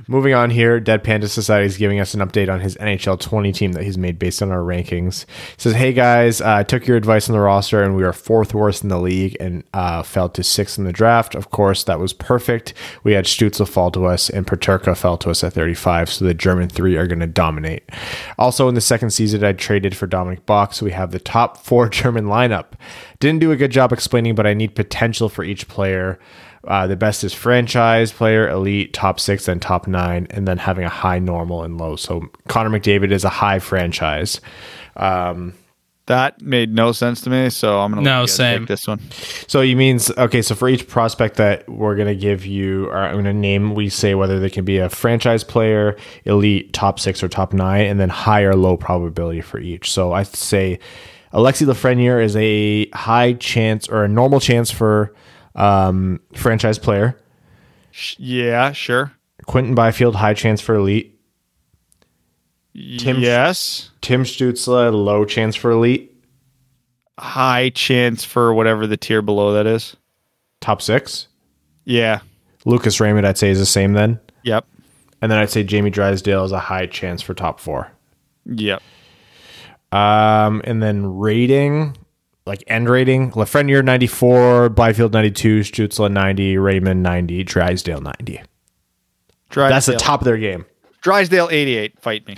Moving 0.09 0.35
on 0.35 0.51
here, 0.51 0.81
Dead 0.81 1.05
Panda 1.05 1.29
Society 1.29 1.67
is 1.67 1.77
giving 1.77 2.01
us 2.01 2.13
an 2.13 2.21
update 2.21 2.53
on 2.53 2.61
his 2.61 2.77
NHL 2.77 3.21
20 3.21 3.53
team 3.53 3.73
that 3.73 3.85
he's 3.85 3.97
made 3.97 4.19
based 4.19 4.43
on 4.43 4.51
our 4.51 4.61
rankings. 4.61 5.25
He 5.27 5.55
says, 5.59 5.75
Hey 5.75 5.93
guys, 5.93 6.41
uh, 6.41 6.57
I 6.57 6.63
took 6.65 6.87
your 6.87 6.97
advice 6.97 7.29
on 7.29 7.35
the 7.35 7.41
roster 7.41 7.83
and 7.83 7.97
we 7.97 8.03
are 8.05 8.13
fourth 8.13 8.53
worst 8.53 8.83
in 8.83 8.89
the 8.89 8.99
league 8.99 9.37
and 9.39 9.65
uh, 9.73 10.03
fell 10.03 10.29
to 10.31 10.43
sixth 10.43 10.79
in 10.79 10.85
the 10.85 10.93
draft. 10.93 11.35
Of 11.35 11.51
course, 11.51 11.85
that 11.85 12.01
was 12.01 12.13
perfect. 12.13 12.75
We 13.05 13.13
had 13.13 13.27
Stützle 13.27 13.69
fall 13.69 13.91
to 13.93 14.07
us 14.07 14.29
and 14.29 14.47
Peterka 14.47 14.97
fell 14.97 15.17
to 15.19 15.31
us 15.31 15.45
at 15.45 15.53
35, 15.53 16.11
so 16.11 16.25
the 16.25 16.35
German 16.35 16.69
three 16.69 16.97
are 16.97 17.07
going 17.07 17.21
to 17.21 17.27
dominate. 17.27 17.89
Also, 18.39 18.69
in 18.69 18.75
the 18.75 18.81
second 18.81 19.11
season, 19.11 19.45
I 19.45 19.53
traded 19.53 19.97
for 19.97 20.07
Dominik 20.07 20.43
Bokk, 20.43 20.75
so 20.75 20.85
we 20.85 20.93
have 20.93 21.13
the 21.13 21.21
top 21.21 21.59
four 21.59 21.89
German 21.97 22.27
lineup. 22.27 22.73
Didn't 23.21 23.41
do 23.41 23.53
a 23.53 23.57
good 23.57 23.71
job 23.71 23.93
explaining, 23.93 24.35
but 24.35 24.47
I 24.47 24.55
need 24.55 24.75
potential 24.75 25.29
for 25.29 25.45
each 25.45 25.69
player. 25.69 26.19
Uh, 26.67 26.87
the 26.87 26.97
best 26.97 27.23
is 27.25 27.33
franchise 27.33 28.13
player, 28.13 28.49
elite, 28.49 28.93
top 28.93 29.21
six, 29.21 29.49
and 29.49 29.63
top 29.63 29.87
nine, 29.87 30.27
and 30.31 30.47
then 30.49 30.59
having 30.59 30.85
a 30.85 30.89
high, 30.89 31.19
normal, 31.19 31.63
and 31.63 31.79
low. 31.79 31.97
So 31.97 32.29
Connor 32.49 32.71
McDavid 32.79 33.13
is 33.13 33.25
a 33.25 33.29
high 33.29 33.59
franchise. 33.59 34.41
Um, 34.97 35.55
That 36.07 36.41
made 36.41 36.73
no 36.73 36.93
sense 36.93 37.21
to 37.23 37.31
me, 37.31 37.51
so 37.51 37.81
I'm 37.81 37.91
gonna 37.91 38.03
No, 38.03 38.11
let 38.11 38.17
you 38.21 38.23
guys 38.27 38.33
same. 38.35 38.61
take 38.61 38.69
this 38.69 38.87
one. 38.87 39.01
so 39.49 39.61
you 39.61 39.75
means 39.77 40.09
okay. 40.17 40.41
So 40.41 40.55
for 40.55 40.69
each 40.69 40.87
prospect 40.87 41.37
that 41.39 41.69
we're 41.69 41.97
gonna 41.97 42.15
give 42.15 42.47
you, 42.47 42.87
or 42.87 42.97
I'm 42.99 43.17
gonna 43.17 43.33
name, 43.33 43.75
we 43.75 43.89
say 43.89 44.15
whether 44.15 44.39
they 44.39 44.49
can 44.51 44.65
be 44.65 44.79
a 44.79 44.89
franchise 44.89 45.43
player, 45.43 45.97
elite, 46.25 46.73
top 46.73 47.01
six, 47.01 47.25
or 47.25 47.29
top 47.29 47.53
nine, 47.53 47.87
and 47.87 47.99
then 47.99 48.09
high 48.09 48.43
or 48.43 48.55
low 48.55 48.77
probability 48.77 49.41
for 49.41 49.59
each. 49.59 49.91
So 49.91 50.13
I 50.13 50.23
say 50.23 50.79
Alexi 51.33 51.67
Lafreniere 51.67 52.23
is 52.23 52.37
a 52.37 52.89
high 52.91 53.33
chance 53.33 53.89
or 53.89 54.05
a 54.05 54.09
normal 54.09 54.39
chance 54.39 54.71
for 54.71 55.13
um, 55.57 56.21
franchise 56.35 56.79
player. 56.79 57.19
Yeah, 58.19 58.73
sure. 58.73 59.13
Quentin 59.47 59.75
Byfield, 59.75 60.15
high 60.15 60.35
chance 60.35 60.61
for 60.61 60.75
elite. 60.75 61.19
Tim- 62.99 63.21
yes. 63.21 63.91
Tim 64.03 64.25
Stützle, 64.25 64.93
low 64.93 65.25
chance 65.25 65.57
for 65.57 65.71
elite. 65.71 66.13
High 67.19 67.71
chance 67.71 68.25
for 68.25 68.53
whatever 68.53 68.87
the 68.87 68.99
tier 68.99 69.23
below 69.23 69.55
that 69.55 69.67
is. 69.67 69.97
Top 70.61 70.83
six. 70.83 71.29
Yeah. 71.85 72.21
Lucas 72.67 73.01
Raymond, 73.01 73.27
I'd 73.27 73.39
say, 73.39 73.49
is 73.49 73.59
the 73.59 73.67
same 73.67 73.95
then. 73.95 74.21
Yep. 74.43 74.67
And 75.23 75.33
then 75.33 75.39
I'd 75.39 75.51
say 75.51 75.63
Jamie 75.65 75.91
Drysdale 75.91 76.45
is 76.45 76.53
a 76.53 76.59
high 76.59 76.87
chance 76.87 77.23
for 77.23 77.33
top 77.33 77.61
four. 77.61 77.91
Yep. 78.45 78.83
Um, 79.93 80.61
and 80.65 80.83
then 80.83 81.17
rating, 81.17 81.97
like 82.47 82.63
end 82.67 82.89
rating, 82.89 83.33
Lafreniere 83.33 83.85
94, 83.85 84.71
Byfield 84.71 85.13
92, 85.13 85.61
Stützle 85.61 86.11
90, 86.11 86.59
Raymond 86.59 87.03
90, 87.03 87.45
Drysdale 87.45 88.01
90. 88.01 88.43
Drysdale. 89.51 89.75
That's 89.75 89.87
the 89.87 89.97
top 89.97 90.21
of 90.21 90.25
their 90.25 90.39
game. 90.39 90.65
Drysdale 91.03 91.49
88. 91.51 92.01
Fight 92.01 92.27
me. 92.27 92.37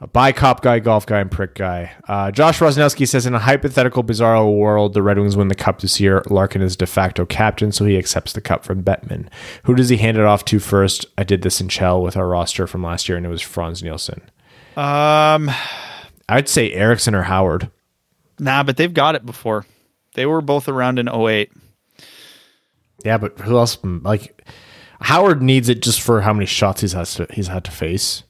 A 0.00 0.06
by 0.06 0.30
cop 0.30 0.62
guy, 0.62 0.78
golf 0.78 1.06
guy, 1.06 1.18
and 1.18 1.30
prick 1.30 1.56
guy. 1.56 1.90
Uh, 2.06 2.30
Josh 2.30 2.60
Rosnowski 2.60 3.06
says 3.08 3.26
in 3.26 3.34
a 3.34 3.40
hypothetical 3.40 4.04
bizarro 4.04 4.56
world, 4.56 4.94
the 4.94 5.02
Red 5.02 5.18
Wings 5.18 5.36
win 5.36 5.48
the 5.48 5.56
cup 5.56 5.80
this 5.80 5.98
year. 5.98 6.22
Larkin 6.30 6.62
is 6.62 6.76
de 6.76 6.86
facto 6.86 7.26
captain, 7.26 7.72
so 7.72 7.84
he 7.84 7.98
accepts 7.98 8.32
the 8.32 8.40
cup 8.40 8.64
from 8.64 8.84
Bettman. 8.84 9.28
Who 9.64 9.74
does 9.74 9.88
he 9.88 9.96
hand 9.96 10.16
it 10.16 10.24
off 10.24 10.44
to 10.46 10.60
first? 10.60 11.06
I 11.18 11.24
did 11.24 11.42
this 11.42 11.60
in 11.60 11.68
Chell 11.68 12.00
with 12.00 12.16
our 12.16 12.28
roster 12.28 12.68
from 12.68 12.84
last 12.84 13.08
year, 13.08 13.16
and 13.16 13.26
it 13.26 13.30
was 13.30 13.42
Frans 13.42 13.82
Nielsen. 13.82 14.22
Um, 14.76 15.50
I'd 16.28 16.48
say 16.48 16.70
Ericsson 16.72 17.16
or 17.16 17.22
Howard. 17.22 17.68
Nah, 18.38 18.62
but 18.62 18.76
they've 18.76 18.92
got 18.92 19.14
it 19.14 19.26
before. 19.26 19.66
They 20.14 20.26
were 20.26 20.40
both 20.40 20.68
around 20.68 20.98
in 20.98 21.08
08. 21.08 21.50
Yeah, 23.04 23.18
but 23.18 23.38
who 23.40 23.56
else? 23.56 23.78
Like 23.84 24.44
Howard 25.00 25.42
needs 25.42 25.68
it 25.68 25.82
just 25.82 26.00
for 26.00 26.20
how 26.20 26.32
many 26.32 26.46
shots 26.46 26.80
he's 26.80 26.92
has 26.92 27.14
to, 27.14 27.26
he's 27.30 27.48
had 27.48 27.64
to 27.64 27.70
face. 27.70 28.24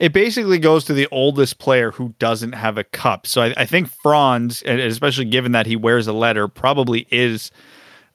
It 0.00 0.12
basically 0.12 0.58
goes 0.58 0.84
to 0.86 0.94
the 0.94 1.06
oldest 1.12 1.58
player 1.58 1.92
who 1.92 2.14
doesn't 2.18 2.52
have 2.52 2.76
a 2.76 2.82
cup. 2.82 3.26
So 3.26 3.42
I, 3.42 3.54
I 3.56 3.66
think 3.66 3.88
Frans, 4.02 4.62
especially 4.62 5.26
given 5.26 5.52
that 5.52 5.66
he 5.66 5.76
wears 5.76 6.08
a 6.08 6.12
letter, 6.12 6.48
probably 6.48 7.06
is 7.10 7.52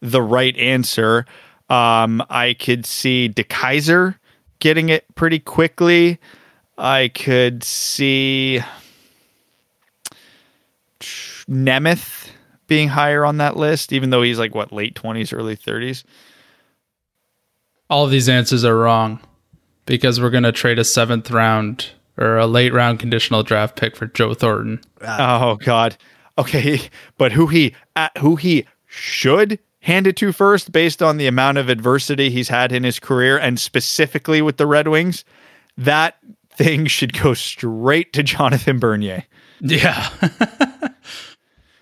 the 0.02 0.22
right 0.22 0.56
answer. 0.58 1.26
Um, 1.70 2.22
I 2.30 2.56
could 2.60 2.86
see 2.86 3.30
DeKeyser 3.34 4.16
getting 4.60 4.90
it 4.90 5.06
pretty 5.16 5.40
quickly. 5.40 6.20
I 6.78 7.10
could 7.14 7.64
see 7.64 8.62
Nemeth 11.50 12.30
being 12.68 12.90
higher 12.90 13.26
on 13.26 13.38
that 13.38 13.56
list, 13.56 13.94
even 13.94 14.10
though 14.10 14.22
he's 14.22 14.40
like 14.40 14.54
what 14.54 14.72
late 14.72 14.96
twenties, 14.96 15.34
early 15.34 15.56
thirties. 15.56 16.04
All 17.90 18.04
of 18.06 18.12
these 18.12 18.28
answers 18.28 18.66
are 18.66 18.78
wrong 18.78 19.20
because 19.86 20.20
we're 20.20 20.30
going 20.30 20.44
to 20.44 20.52
trade 20.52 20.78
a 20.78 20.84
seventh 20.84 21.32
round 21.32 21.88
or 22.18 22.38
a 22.38 22.48
late 22.48 22.74
round 22.74 23.00
conditional 23.00 23.44
draft 23.44 23.78
pick 23.78 23.96
for 23.96 24.08
Joe 24.08 24.34
Thornton. 24.34 24.82
Oh 25.02 25.56
God. 25.56 25.98
Okay, 26.38 26.80
but 27.18 27.32
who 27.32 27.48
he 27.48 27.74
uh, 27.96 28.10
who 28.20 28.36
he 28.36 28.66
should 28.86 29.60
hand 29.80 30.06
it 30.06 30.18
to 30.18 30.32
first, 30.32 30.72
based 30.72 31.02
on 31.02 31.18
the 31.18 31.28
amount 31.28 31.58
of 31.58 31.70
adversity 31.70 32.30
he's 32.30 32.50
had 32.50 32.72
in 32.72 32.84
his 32.84 33.00
career, 33.00 33.38
and 33.38 33.60
specifically 33.60 34.42
with 34.42 34.58
the 34.58 34.68
Red 34.68 34.90
Wings, 34.90 35.24
that 35.78 36.18
thing 36.52 36.86
should 36.86 37.14
go 37.20 37.34
straight 37.34 38.14
to 38.14 38.24
Jonathan 38.24 38.80
Bernier. 38.80 39.24
Yeah. 39.60 40.08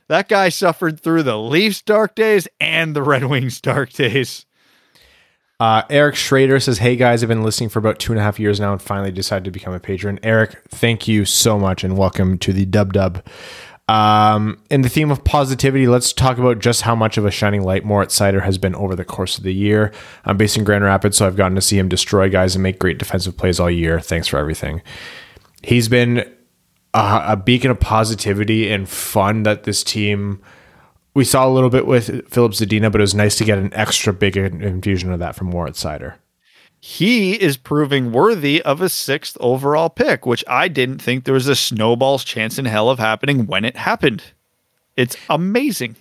That 0.08 0.30
guy 0.30 0.50
suffered 0.50 1.00
through 1.00 1.24
the 1.24 1.38
Leafs 1.38 1.82
dark 1.82 2.14
days 2.16 2.48
and 2.60 2.96
the 2.96 3.02
Red 3.02 3.26
Wings 3.26 3.60
dark 3.60 3.92
days. 3.92 4.46
Uh, 5.60 5.84
Eric 5.90 6.16
Schrader 6.16 6.60
says, 6.60 6.80
Hey 6.80 6.96
guys, 6.96 7.24
I've 7.24 7.30
been 7.30 7.44
listening 7.44 7.70
for 7.70 7.80
about 7.80 7.98
two 7.98 8.12
and 8.12 8.20
a 8.20 8.24
half 8.24 8.40
years 8.40 8.60
now 8.60 8.74
and 8.74 8.82
finally 8.82 9.12
decided 9.12 9.46
to 9.46 9.52
become 9.52 9.74
a 9.74 9.80
patron. 9.80 10.20
Eric, 10.22 10.62
thank 10.70 11.08
you 11.08 11.26
so 11.26 11.58
much 11.58 11.84
and 11.84 11.98
welcome 11.98 12.38
to 12.40 12.54
the 12.54 12.66
Dub 12.66 12.94
Dub. 12.94 13.26
Um, 13.88 14.58
in 14.70 14.82
the 14.82 14.90
theme 14.90 15.12
of 15.12 15.24
positivity, 15.24 15.88
let's 15.88 16.12
talk 16.12 16.38
about 16.38 16.60
just 16.60 16.82
how 16.82 16.96
much 16.96 17.18
of 17.18 17.26
a 17.26 17.32
shining 17.32 17.64
light 17.64 17.86
Moritz 17.86 18.18
Seider 18.18 18.44
has 18.44 18.58
been 18.58 18.76
over 18.76 18.96
the 18.96 19.06
course 19.06 19.38
of 19.38 19.44
the 19.44 19.54
year. 19.54 19.92
I'm 20.26 20.38
based 20.38 20.58
in 20.58 20.64
Grand 20.64 20.84
Rapids, 20.84 21.18
so 21.18 21.26
I've 21.26 21.36
gotten 21.36 21.56
to 21.56 21.62
see 21.62 21.78
him 21.78 21.88
destroy 21.88 22.30
guys 22.30 22.56
and 22.56 22.64
make 22.64 22.80
great 22.80 22.98
defensive 22.98 23.38
plays 23.38 23.60
all 23.60 23.70
year. 23.70 24.00
Thanks 24.00 24.28
for 24.28 24.38
everything. 24.38 24.82
He's 25.62 25.88
been 25.88 26.35
a, 26.96 27.34
a 27.34 27.36
beacon 27.36 27.70
of 27.70 27.80
positivity 27.80 28.72
and 28.72 28.88
fun 28.88 29.44
that 29.44 29.64
this 29.64 29.84
team. 29.84 30.42
We 31.14 31.24
saw 31.24 31.48
a 31.48 31.52
little 31.52 31.70
bit 31.70 31.86
with 31.86 32.28
Filip 32.30 32.52
Zadina, 32.52 32.92
but 32.92 33.00
it 33.00 33.04
was 33.04 33.16
nice 33.16 33.38
to 33.38 33.46
get 33.46 33.58
an 33.58 33.74
extra 33.74 34.12
big 34.12 34.36
infusion 34.36 35.14
of 35.14 35.20
that 35.20 35.36
from 35.36 35.48
Moritz 35.48 35.82
Seider. 35.82 36.16
He 36.82 37.42
is 37.42 37.56
proving 37.56 38.12
worthy 38.12 38.62
of 38.62 38.82
a 38.82 38.90
sixth 38.90 39.38
overall 39.40 39.90
pick, 39.90 40.26
which 40.26 40.44
I 40.48 40.68
didn't 40.68 41.02
think 41.02 41.24
there 41.24 41.34
was 41.34 41.48
a 41.48 41.56
snowball's 41.56 42.24
chance 42.24 42.60
in 42.60 42.66
hell 42.66 42.90
of 42.90 43.00
happening 43.00 43.48
when 43.48 43.64
it 43.64 43.78
happened. 43.78 44.24
It's 44.98 45.16
amazing. 45.30 45.96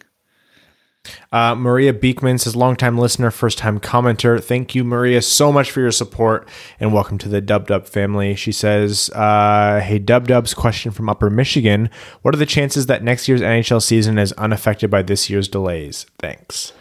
Uh, 1.33 1.55
Maria 1.55 1.93
Beekman 1.93 2.39
says, 2.39 2.57
longtime 2.57 2.97
listener, 2.99 3.31
first 3.31 3.59
time 3.59 3.79
commenter. 3.79 4.43
Thank 4.43 4.75
you, 4.75 4.85
Maria, 4.85 5.21
so 5.23 5.53
much 5.53 5.71
for 5.71 5.81
your 5.81 5.91
support 5.91 6.49
and 6.81 6.93
welcome 6.93 7.19
to 7.19 7.29
the 7.29 7.41
Dub 7.41 7.67
Dub 7.67 7.87
family. 7.87 8.35
She 8.35 8.53
says, 8.53 9.11
uh, 9.11 9.81
Hey, 9.81 9.99
Dub 9.99 10.29
Dub's 10.29 10.55
question 10.55 10.93
from 10.93 11.09
Upper 11.09 11.31
Michigan. 11.31 11.91
What 12.23 12.35
are 12.35 12.39
the 12.39 12.47
chances 12.47 12.87
that 12.87 13.03
next 13.03 13.29
year's 13.29 13.41
NHL 13.43 13.83
season 13.83 14.19
is 14.19 14.33
unaffected 14.33 14.91
by 14.91 15.03
this 15.03 15.29
year's 15.29 15.49
delays? 15.49 16.07
Thanks. 16.19 16.73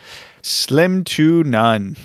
Slim 0.42 1.04
to 1.06 1.44
none. 1.44 1.98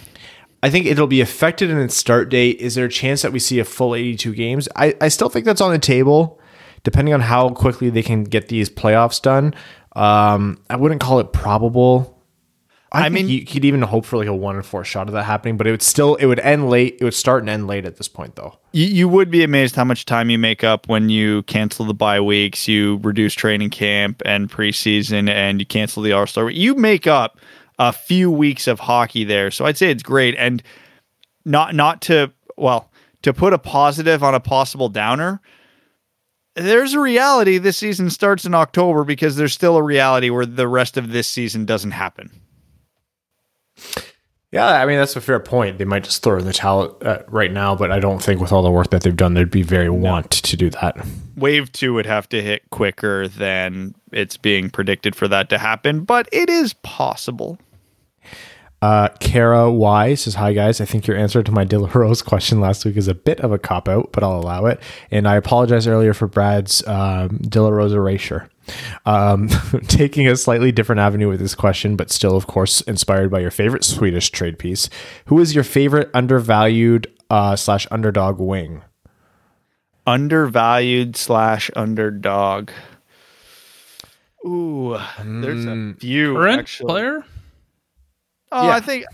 I 0.63 0.71
think 0.71 0.87
it'll 0.87 1.07
be 1.07 1.21
affected 1.21 1.71
in 1.71 1.79
its 1.79 1.97
start 1.97 2.29
date. 2.29 2.61
Is 2.61 2.75
there 2.75 2.87
a 2.87 2.91
chance 2.91 3.23
that 3.23 3.33
we 3.33 3.39
see 3.39 3.61
a 3.61 3.65
full 3.65 3.95
82 3.95 4.35
games? 4.35 4.69
I, 4.75 4.95
I 5.01 5.09
still 5.09 5.29
think 5.29 5.45
that's 5.45 5.61
on 5.61 5.71
the 5.71 5.79
table, 5.79 6.41
depending 6.83 7.15
on 7.15 7.21
how 7.21 7.51
quickly 7.51 7.91
they 7.91 8.03
can 8.03 8.25
get 8.25 8.49
these 8.49 8.69
playoffs 8.69 9.23
done. 9.23 9.55
Um, 9.99 10.63
I 10.71 10.77
wouldn't 10.77 11.01
call 11.01 11.19
it 11.19 11.33
probable. 11.33 12.15
I, 12.91 13.07
I 13.07 13.09
mean, 13.11 13.29
you 13.29 13.45
could 13.45 13.65
even 13.65 13.83
hope 13.83 14.07
for 14.07 14.17
like 14.17 14.29
a 14.29 14.35
one 14.35 14.57
in 14.57 14.63
four 14.63 14.83
shot 14.83 15.09
of 15.09 15.13
that 15.13 15.25
happening, 15.25 15.57
but 15.59 15.67
it 15.67 15.73
would 15.73 15.83
still 15.83 16.15
it 16.15 16.27
would 16.27 16.39
end 16.39 16.71
late. 16.71 16.99
It 17.01 17.05
would 17.05 17.15
start 17.15 17.43
and 17.43 17.51
end 17.51 17.67
late 17.67 17.85
at 17.85 17.97
this 17.97 18.09
point, 18.09 18.37
though. 18.37 18.59
You, 18.73 18.87
you 18.87 19.09
would 19.09 19.31
be 19.31 19.43
amazed 19.43 19.75
how 19.75 19.85
much 19.85 20.07
time 20.07 20.31
you 20.31 20.39
make 20.39 20.65
up 20.65 20.89
when 20.89 21.11
you 21.11 21.43
cancel 21.43 21.85
the 21.85 21.93
bye 21.93 22.21
weeks, 22.21 22.67
you 22.67 22.99
reduce 23.03 23.35
training 23.35 23.71
camp 23.71 24.23
and 24.25 24.51
preseason, 24.51 25.29
and 25.29 25.61
you 25.61 25.67
cancel 25.67 26.03
the 26.03 26.13
All 26.13 26.27
Star. 26.27 26.49
You 26.49 26.77
make 26.77 27.07
up 27.07 27.39
a 27.79 27.93
few 27.93 28.31
weeks 28.31 28.67
of 28.69 28.81
hockey 28.81 29.25
there, 29.25 29.51
so 29.51 29.67
I'd 29.67 29.77
say 29.77 29.91
it's 29.91 30.03
great. 30.03 30.35
And 30.39 30.63
not 31.45 31.75
not 31.75 32.01
to 32.03 32.33
well 32.57 32.91
to 33.23 33.35
put 33.35 33.53
a 33.53 33.59
positive 33.59 34.23
on 34.23 34.35
a 34.35 34.41
possible 34.41 34.89
downer 34.89 35.43
there's 36.59 36.95
a 36.95 37.01
reality 37.01 37.59
this 37.59 37.77
season 37.77 38.11
starts 38.11 38.45
in 38.45 38.55
October 38.55 39.05
because 39.05 39.37
there's 39.37 39.53
still 39.53 39.77
a 39.77 39.83
reality 39.83 40.31
where 40.31 40.47
the 40.47 40.69
rest 40.69 40.97
of 40.97 41.11
this 41.13 41.27
season 41.27 41.65
doesn't 41.65 41.93
happen. 41.93 42.31
Yeah, 44.51 44.67
I 44.67 44.87
mean 44.87 44.97
that's 44.97 45.15
a 45.15 45.21
fair 45.21 45.41
point. 45.41 45.77
They 45.77 45.85
might 45.85 46.05
just 46.05 46.23
throw 46.23 46.39
in 46.39 46.47
the 46.47 46.55
towel 46.55 46.97
uh, 47.03 47.19
right 47.29 47.53
now, 47.53 47.75
but 47.75 47.93
I 47.93 48.01
don't 48.01 48.23
think 48.23 48.41
with 48.41 48.51
all 48.51 48.63
the 48.63 48.71
work 48.71 48.89
that 48.91 49.03
they've 49.03 49.15
done, 49.15 49.35
they'd 49.35 49.51
be 49.51 49.63
very 49.63 49.91
want 49.91 50.31
to 50.31 50.57
do 50.57 50.71
that. 50.71 51.07
Wave 51.37 51.71
two 51.71 51.93
would 51.95 52.07
have 52.07 52.29
to 52.31 52.43
hit 52.43 52.63
quicker 52.71 53.29
than 53.29 53.95
it's 54.11 54.39
being 54.39 54.71
predicted 54.71 55.15
for 55.15 55.29
that 55.29 55.51
to 55.51 55.59
happen, 55.59 56.01
but 56.01 56.29
it 56.33 56.49
is 56.49 56.73
possible. 56.83 57.59
Uh, 58.81 59.09
Kara 59.19 59.71
Y 59.71 60.15
says, 60.15 60.35
Hi 60.37 60.53
guys. 60.53 60.81
I 60.81 60.85
think 60.85 61.07
your 61.07 61.17
answer 61.17 61.43
to 61.43 61.53
my 61.53 61.65
De 61.65 61.79
La 61.79 61.91
Rose 61.93 62.23
question 62.23 62.61
last 62.61 62.85
week 62.85 62.97
is 62.97 63.09
a 63.09 63.15
bit 63.15 63.41
of 63.41 63.51
a 63.51 63.59
cop 63.59 63.89
out, 63.89 64.13
but 64.13 64.23
I'll 64.23 64.39
allow 64.39 64.67
it. 64.67 64.81
And 65.11 65.27
I 65.27 65.37
apologize 65.37 65.87
earlier 65.87 66.15
for 66.15 66.29
Brad's 66.29 66.87
um, 66.87 67.39
De 67.39 67.61
La 67.61 67.71
Rose 67.71 67.93
erasure. 67.93 68.49
Um, 69.05 69.49
taking 69.89 70.29
a 70.29 70.37
slightly 70.37 70.71
different 70.71 71.01
avenue 71.01 71.29
with 71.29 71.41
this 71.41 71.55
question, 71.55 71.97
but 71.97 72.11
still, 72.11 72.37
of 72.37 72.47
course, 72.47 72.81
inspired 72.83 73.31
by 73.31 73.41
your 73.41 73.51
favorite 73.51 73.85
Swedish 73.85 74.31
trade 74.31 74.59
piece. 74.59 74.89
Who 75.27 75.41
is 75.41 75.55
your 75.55 75.65
favorite 75.65 76.11
undervalued 76.15 77.13
uh, 77.31 77.57
slash 77.57 77.87
underdog 77.91 78.39
wing? 78.39 78.83
Undervalued 80.07 81.17
slash 81.17 81.71
underdog. 81.75 82.71
Ooh, 84.47 84.97
there's 85.23 85.65
a 85.65 85.75
hmm. 85.75 85.93
few. 85.95 86.35
Current 86.35 86.61
actually. 86.61 86.87
player? 86.87 87.25
Oh, 88.51 88.67
yeah. 88.67 88.75
I 88.77 88.81
think 88.81 89.05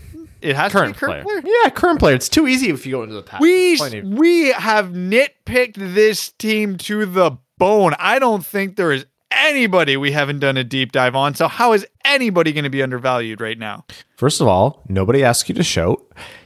it 0.41 0.55
has 0.55 0.71
current 0.71 0.95
to 0.95 0.99
be 0.99 0.99
current 0.99 1.25
player. 1.25 1.41
player. 1.41 1.55
Yeah, 1.63 1.69
current 1.69 1.99
player. 1.99 2.15
It's 2.15 2.29
too 2.29 2.47
easy 2.47 2.69
if 2.69 2.85
you 2.85 2.91
go 2.93 3.03
into 3.03 3.15
the 3.15 3.23
past. 3.23 3.41
We 3.41 3.77
we 4.03 4.51
have 4.51 4.87
nitpicked 4.89 5.75
this 5.75 6.31
team 6.31 6.77
to 6.79 7.05
the 7.05 7.37
bone. 7.57 7.93
I 7.99 8.19
don't 8.19 8.45
think 8.45 8.75
there 8.75 8.91
is 8.91 9.05
anybody 9.31 9.97
we 9.97 10.11
haven't 10.11 10.39
done 10.39 10.57
a 10.57 10.63
deep 10.63 10.91
dive 10.91 11.15
on. 11.15 11.35
So 11.35 11.47
how 11.47 11.73
is 11.73 11.85
anybody 12.03 12.53
going 12.53 12.63
to 12.63 12.69
be 12.69 12.81
undervalued 12.81 13.41
right 13.41 13.57
now? 13.57 13.85
First 14.15 14.41
of 14.41 14.47
all, 14.47 14.83
nobody 14.87 15.23
asked 15.23 15.49
you 15.49 15.55
to 15.55 15.63
shout. 15.63 16.01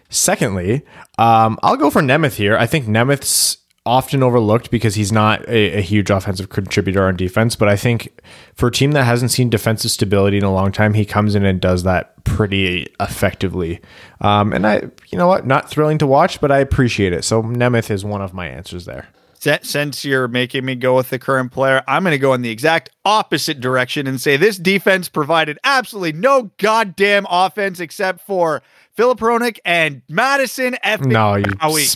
Secondly, 0.10 0.84
um, 1.20 1.60
I'll 1.62 1.78
go 1.78 1.92
for 1.92 2.02
Nemeth 2.02 2.34
here. 2.34 2.58
I 2.58 2.66
think 2.66 2.88
Nemeth's 2.88 3.59
often 3.86 4.22
overlooked 4.22 4.72
because 4.72 4.96
he's 4.96 5.12
not 5.12 5.48
a, 5.48 5.78
a, 5.78 5.82
huge 5.82 6.10
offensive 6.10 6.50
contributor 6.50 7.08
on 7.08 7.16
defense. 7.16 7.56
But 7.56 7.70
I 7.70 7.76
think 7.76 8.22
for 8.54 8.68
a 8.68 8.72
team 8.72 8.92
that 8.92 9.04
hasn't 9.04 9.32
seen 9.32 9.50
defensive 9.50 9.92
stability 9.92 10.38
in 10.38 10.44
a 10.44 10.54
long 10.54 10.72
time, 10.72 10.94
he 10.94 11.06
comes 11.06 11.36
in 11.36 11.46
and 11.46 11.60
does 11.60 11.84
that 11.84 12.24
pretty 12.24 12.88
effectively. 13.00 13.80
Um, 14.22 14.54
and 14.54 14.68
I, 14.68 14.84
you 15.08 15.18
know 15.18 15.28
what, 15.28 15.48
not 15.48 15.70
thrilling 15.70 15.98
to 16.00 16.08
watch, 16.08 16.42
but 16.42 16.52
I 16.52 16.60
appreciate 16.60 17.14
it. 17.14 17.24
So 17.24 17.42
Nemeth 17.42 17.90
is 17.90 18.04
one 18.04 18.22
of 18.22 18.34
my 18.34 18.48
answers 18.48 18.86
there. 18.86 19.08
Since 19.40 20.04
you're 20.04 20.28
making 20.28 20.66
me 20.66 20.76
go 20.76 20.98
with 20.98 21.10
the 21.10 21.18
current 21.18 21.54
player, 21.54 21.82
I'm 21.88 22.04
going 22.04 22.12
to 22.12 22.18
go 22.18 22.34
in 22.34 22.42
the 22.42 22.50
exact 22.50 22.90
opposite 23.06 23.62
direction 23.62 24.06
and 24.06 24.20
say 24.20 24.36
this 24.36 24.58
defense 24.58 25.08
provided 25.08 25.58
absolutely 25.64 26.12
no 26.12 26.52
goddamn 26.58 27.26
offense 27.30 27.80
except 27.80 28.20
for 28.20 28.62
Filip 29.00 29.20
Hronek 29.20 29.60
and 29.64 30.02
Madison 30.10 30.76
F. 30.84 31.00
No, 31.00 31.36
you 31.36 31.46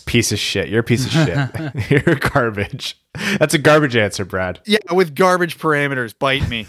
piece 0.05 0.31
of 0.31 0.39
shit. 0.39 0.69
You're 0.69 0.79
a 0.79 0.83
piece 0.83 1.05
of 1.05 1.11
shit. 1.91 1.91
You're 2.07 2.15
garbage. 2.15 2.97
That's 3.39 3.53
a 3.53 3.57
garbage 3.57 3.97
answer, 3.97 4.23
Brad. 4.23 4.61
Yeah, 4.65 4.77
with 4.89 5.13
garbage 5.13 5.57
parameters. 5.57 6.17
Bite 6.17 6.47
me. 6.47 6.65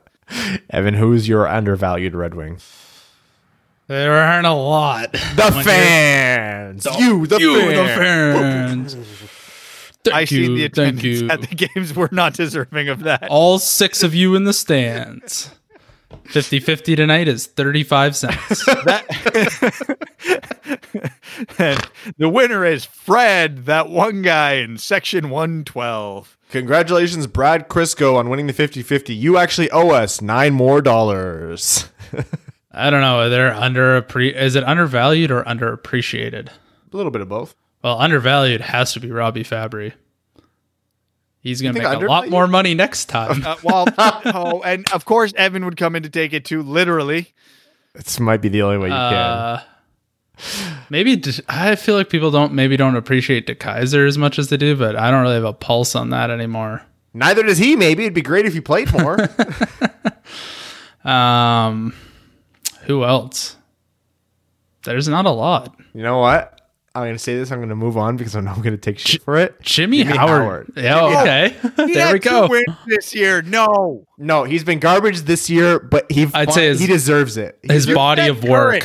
Evan, 0.70 0.94
who's 0.94 1.28
your 1.28 1.46
undervalued 1.46 2.16
Red 2.16 2.34
Wing? 2.34 2.58
There 3.86 4.14
aren't 4.14 4.48
a 4.48 4.52
lot. 4.52 5.12
The 5.12 5.62
fans. 5.64 6.84
You, 6.98 7.28
the 7.28 7.38
you, 7.38 7.60
fans. 7.60 8.94
The 8.96 9.00
fans. 9.04 9.30
Thank 10.02 10.16
I 10.16 10.20
you, 10.22 10.26
see 10.26 10.56
the 10.56 10.64
attendance 10.64 11.30
at 11.30 11.48
the 11.48 11.54
games. 11.54 11.94
We're 11.94 12.08
not 12.10 12.34
deserving 12.34 12.88
of 12.88 13.04
that. 13.04 13.28
All 13.30 13.60
six 13.60 14.02
of 14.02 14.12
you 14.12 14.34
in 14.34 14.42
the 14.42 14.52
stands. 14.52 15.52
50 16.24 16.60
50 16.60 16.96
tonight 16.96 17.28
is 17.28 17.46
35 17.46 18.16
cents. 18.16 18.64
that, 18.84 19.04
the 22.18 22.28
winner 22.28 22.64
is 22.64 22.84
Fred, 22.84 23.66
that 23.66 23.88
one 23.88 24.22
guy 24.22 24.54
in 24.54 24.78
section 24.78 25.30
112. 25.30 26.36
Congratulations, 26.50 27.26
Brad 27.26 27.68
Crisco, 27.68 28.16
on 28.16 28.30
winning 28.30 28.46
the 28.46 28.52
50 28.52 28.82
50. 28.82 29.14
You 29.14 29.36
actually 29.36 29.70
owe 29.70 29.90
us 29.90 30.22
nine 30.22 30.54
more 30.54 30.80
dollars. 30.80 31.88
I 32.72 32.90
don't 32.90 33.00
know. 33.00 33.28
They're 33.28 33.52
under 33.52 33.98
is 34.18 34.54
it 34.54 34.64
undervalued 34.64 35.30
or 35.30 35.42
underappreciated? 35.44 36.48
A 36.48 36.96
little 36.96 37.10
bit 37.10 37.22
of 37.22 37.28
both. 37.28 37.54
Well, 37.82 37.98
undervalued 37.98 38.60
has 38.60 38.92
to 38.94 39.00
be 39.00 39.10
Robby 39.10 39.44
Fabbri. 39.44 39.92
He's 41.40 41.62
going 41.62 41.74
to 41.74 41.80
make 41.80 41.88
a 41.88 42.04
lot 42.04 42.28
more 42.28 42.46
money 42.46 42.74
next 42.74 43.06
time. 43.06 43.44
Uh, 43.44 43.56
well, 43.62 43.86
oh, 43.98 44.60
and 44.62 44.90
of 44.92 45.04
course, 45.04 45.32
Evan 45.36 45.64
would 45.64 45.76
come 45.76 45.94
in 45.94 46.02
to 46.02 46.10
take 46.10 46.32
it 46.32 46.44
too 46.44 46.62
literally. 46.62 47.32
This 47.94 48.20
might 48.20 48.42
be 48.42 48.48
the 48.48 48.62
only 48.62 48.78
way 48.78 48.88
you 48.88 48.94
uh, 48.94 49.58
can. 49.58 49.66
Maybe 50.90 51.20
I 51.48 51.76
feel 51.76 51.94
like 51.94 52.08
people 52.08 52.30
don't 52.30 52.52
maybe 52.52 52.76
don't 52.76 52.96
appreciate 52.96 53.46
DeKeyser 53.46 54.06
as 54.06 54.16
much 54.16 54.38
as 54.38 54.48
they 54.48 54.56
do, 54.56 54.76
but 54.76 54.96
I 54.96 55.10
don't 55.10 55.22
really 55.22 55.34
have 55.34 55.44
a 55.44 55.52
pulse 55.52 55.94
on 55.94 56.10
that 56.10 56.30
anymore. 56.30 56.82
Neither 57.14 57.42
does 57.42 57.58
he. 57.58 57.76
Maybe 57.76 58.04
it'd 58.04 58.14
be 58.14 58.22
great 58.22 58.46
if 58.46 58.54
he 58.54 58.60
played 58.60 58.92
more. 58.92 59.18
um, 61.04 61.94
who 62.82 63.04
else? 63.04 63.56
There's 64.84 65.08
not 65.08 65.26
a 65.26 65.30
lot. 65.30 65.74
You 65.92 66.02
know 66.02 66.18
what? 66.18 66.57
I'm 66.94 67.02
going 67.02 67.14
to 67.14 67.18
say 67.18 67.36
this. 67.36 67.52
I'm 67.52 67.58
going 67.58 67.68
to 67.68 67.76
move 67.76 67.96
on 67.96 68.16
because 68.16 68.34
I'm 68.34 68.44
not 68.44 68.56
going 68.56 68.72
to 68.72 68.78
take 68.78 68.98
shit 68.98 69.22
for 69.22 69.36
it. 69.36 69.60
Jimmy, 69.60 69.98
Jimmy 69.98 70.16
Howard. 70.16 70.42
Howard. 70.42 70.72
Yeah, 70.76 71.04
okay. 71.04 71.56
there 71.92 72.12
we 72.12 72.18
go. 72.18 72.48
this 72.86 73.14
year, 73.14 73.42
no, 73.42 74.04
no, 74.16 74.44
he's 74.44 74.64
been 74.64 74.78
garbage 74.78 75.20
this 75.22 75.48
year, 75.48 75.78
but 75.78 76.10
he 76.10 76.26
I'd 76.34 76.52
say 76.52 76.68
his, 76.68 76.80
he 76.80 76.86
deserves 76.86 77.36
it. 77.36 77.58
His 77.62 77.86
body 77.86 78.28
of 78.28 78.42
work, 78.42 78.84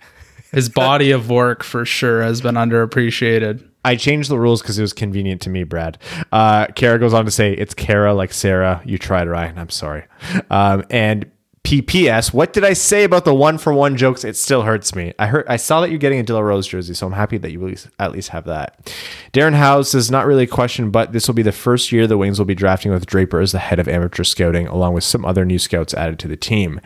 his 0.52 0.68
body 0.68 1.12
of 1.12 1.30
work 1.30 1.62
for 1.62 1.84
sure 1.84 2.22
has 2.22 2.40
been 2.40 2.56
underappreciated. 2.56 3.66
I 3.84 3.94
changed 3.94 4.28
the 4.28 4.38
rules 4.38 4.60
because 4.62 4.78
it 4.80 4.82
was 4.82 4.92
convenient 4.92 5.40
to 5.42 5.50
me, 5.50 5.62
Brad. 5.62 5.98
Uh, 6.32 6.66
Kara 6.74 6.98
goes 6.98 7.14
on 7.14 7.24
to 7.24 7.30
say, 7.30 7.52
"It's 7.52 7.72
Kara 7.72 8.12
like 8.12 8.32
Sarah. 8.32 8.82
You 8.84 8.98
tried, 8.98 9.28
Ryan. 9.28 9.58
I'm 9.58 9.70
sorry." 9.70 10.04
Um, 10.50 10.84
and 10.90 11.30
PPS, 11.66 12.32
what 12.32 12.52
did 12.52 12.62
I 12.62 12.74
say 12.74 13.02
about 13.02 13.24
the 13.24 13.34
one 13.34 13.58
for 13.58 13.72
one 13.72 13.96
jokes? 13.96 14.22
It 14.22 14.36
still 14.36 14.62
hurts 14.62 14.94
me. 14.94 15.12
I 15.18 15.26
heard 15.26 15.48
I 15.48 15.56
saw 15.56 15.80
that 15.80 15.90
you're 15.90 15.98
getting 15.98 16.20
a 16.20 16.22
De 16.22 16.32
La 16.32 16.38
Rose 16.38 16.68
jersey, 16.68 16.94
so 16.94 17.08
I'm 17.08 17.12
happy 17.12 17.38
that 17.38 17.50
you 17.50 17.60
at 17.60 17.66
least, 17.66 17.88
at 17.98 18.12
least 18.12 18.28
have 18.28 18.44
that. 18.44 18.94
Darren 19.32 19.54
House 19.54 19.92
is 19.92 20.08
not 20.08 20.26
really 20.26 20.44
a 20.44 20.46
question, 20.46 20.92
but 20.92 21.12
this 21.12 21.26
will 21.26 21.34
be 21.34 21.42
the 21.42 21.50
first 21.50 21.90
year 21.90 22.06
the 22.06 22.16
Wings 22.16 22.38
will 22.38 22.46
be 22.46 22.54
drafting 22.54 22.92
with 22.92 23.04
Draper 23.04 23.40
as 23.40 23.50
the 23.50 23.58
head 23.58 23.80
of 23.80 23.88
amateur 23.88 24.22
scouting, 24.22 24.68
along 24.68 24.94
with 24.94 25.02
some 25.02 25.24
other 25.24 25.44
new 25.44 25.58
scouts 25.58 25.92
added 25.92 26.20
to 26.20 26.28
the 26.28 26.36
team. 26.36 26.80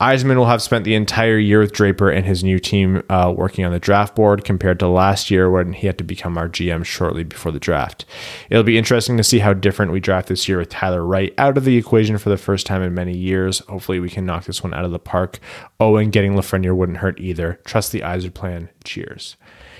Yzerman 0.00 0.36
will 0.36 0.46
have 0.46 0.62
spent 0.62 0.86
the 0.86 0.94
entire 0.94 1.36
year 1.36 1.60
with 1.60 1.74
Draper 1.74 2.10
and 2.10 2.24
his 2.24 2.42
new 2.42 2.58
team 2.58 3.02
uh, 3.10 3.34
working 3.36 3.66
on 3.66 3.72
the 3.72 3.78
draft 3.78 4.16
board 4.16 4.46
compared 4.46 4.78
to 4.78 4.88
last 4.88 5.30
year 5.30 5.50
when 5.50 5.74
he 5.74 5.86
had 5.86 5.98
to 5.98 6.04
become 6.04 6.38
our 6.38 6.48
GM 6.48 6.86
shortly 6.86 7.22
before 7.22 7.52
the 7.52 7.60
draft. 7.60 8.06
It'll 8.48 8.62
be 8.62 8.78
interesting 8.78 9.18
to 9.18 9.24
see 9.24 9.40
how 9.40 9.52
different 9.52 9.92
we 9.92 10.00
draft 10.00 10.28
this 10.28 10.48
year 10.48 10.56
with 10.56 10.70
Tyler 10.70 11.04
Wright 11.04 11.34
out 11.36 11.58
of 11.58 11.66
the 11.66 11.76
equation 11.76 12.16
for 12.16 12.30
the 12.30 12.38
first 12.38 12.64
time 12.66 12.80
in 12.80 12.94
many 12.94 13.14
years. 13.14 13.58
Hopefully, 13.68 14.00
we 14.00 14.08
can 14.08 14.21
knock 14.26 14.44
this 14.44 14.62
one 14.62 14.74
out 14.74 14.84
of 14.84 14.90
the 14.90 14.98
park. 14.98 15.38
Oh, 15.80 15.96
and 15.96 16.12
getting 16.12 16.34
Lafreniere 16.34 16.76
wouldn't 16.76 16.98
hurt 16.98 17.20
either. 17.20 17.60
Trust 17.64 17.92
the 17.92 18.00
Yzerplan. 18.00 18.68
Cheers. 18.84 19.36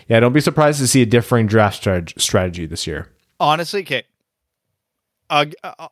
Yeah, 0.09 0.21
don't 0.21 0.33
be 0.33 0.41
surprised 0.41 0.81
to 0.81 0.87
see 0.87 1.03
a 1.03 1.07
differing 1.07 1.47
draft 1.47 1.83
strat- 1.83 2.21
strategy 2.21 2.67
this 2.67 2.87
year. 2.87 3.09
Honestly, 3.41 3.83
okay. 3.83 4.05
Uh, 5.31 5.47
uh, 5.63 5.89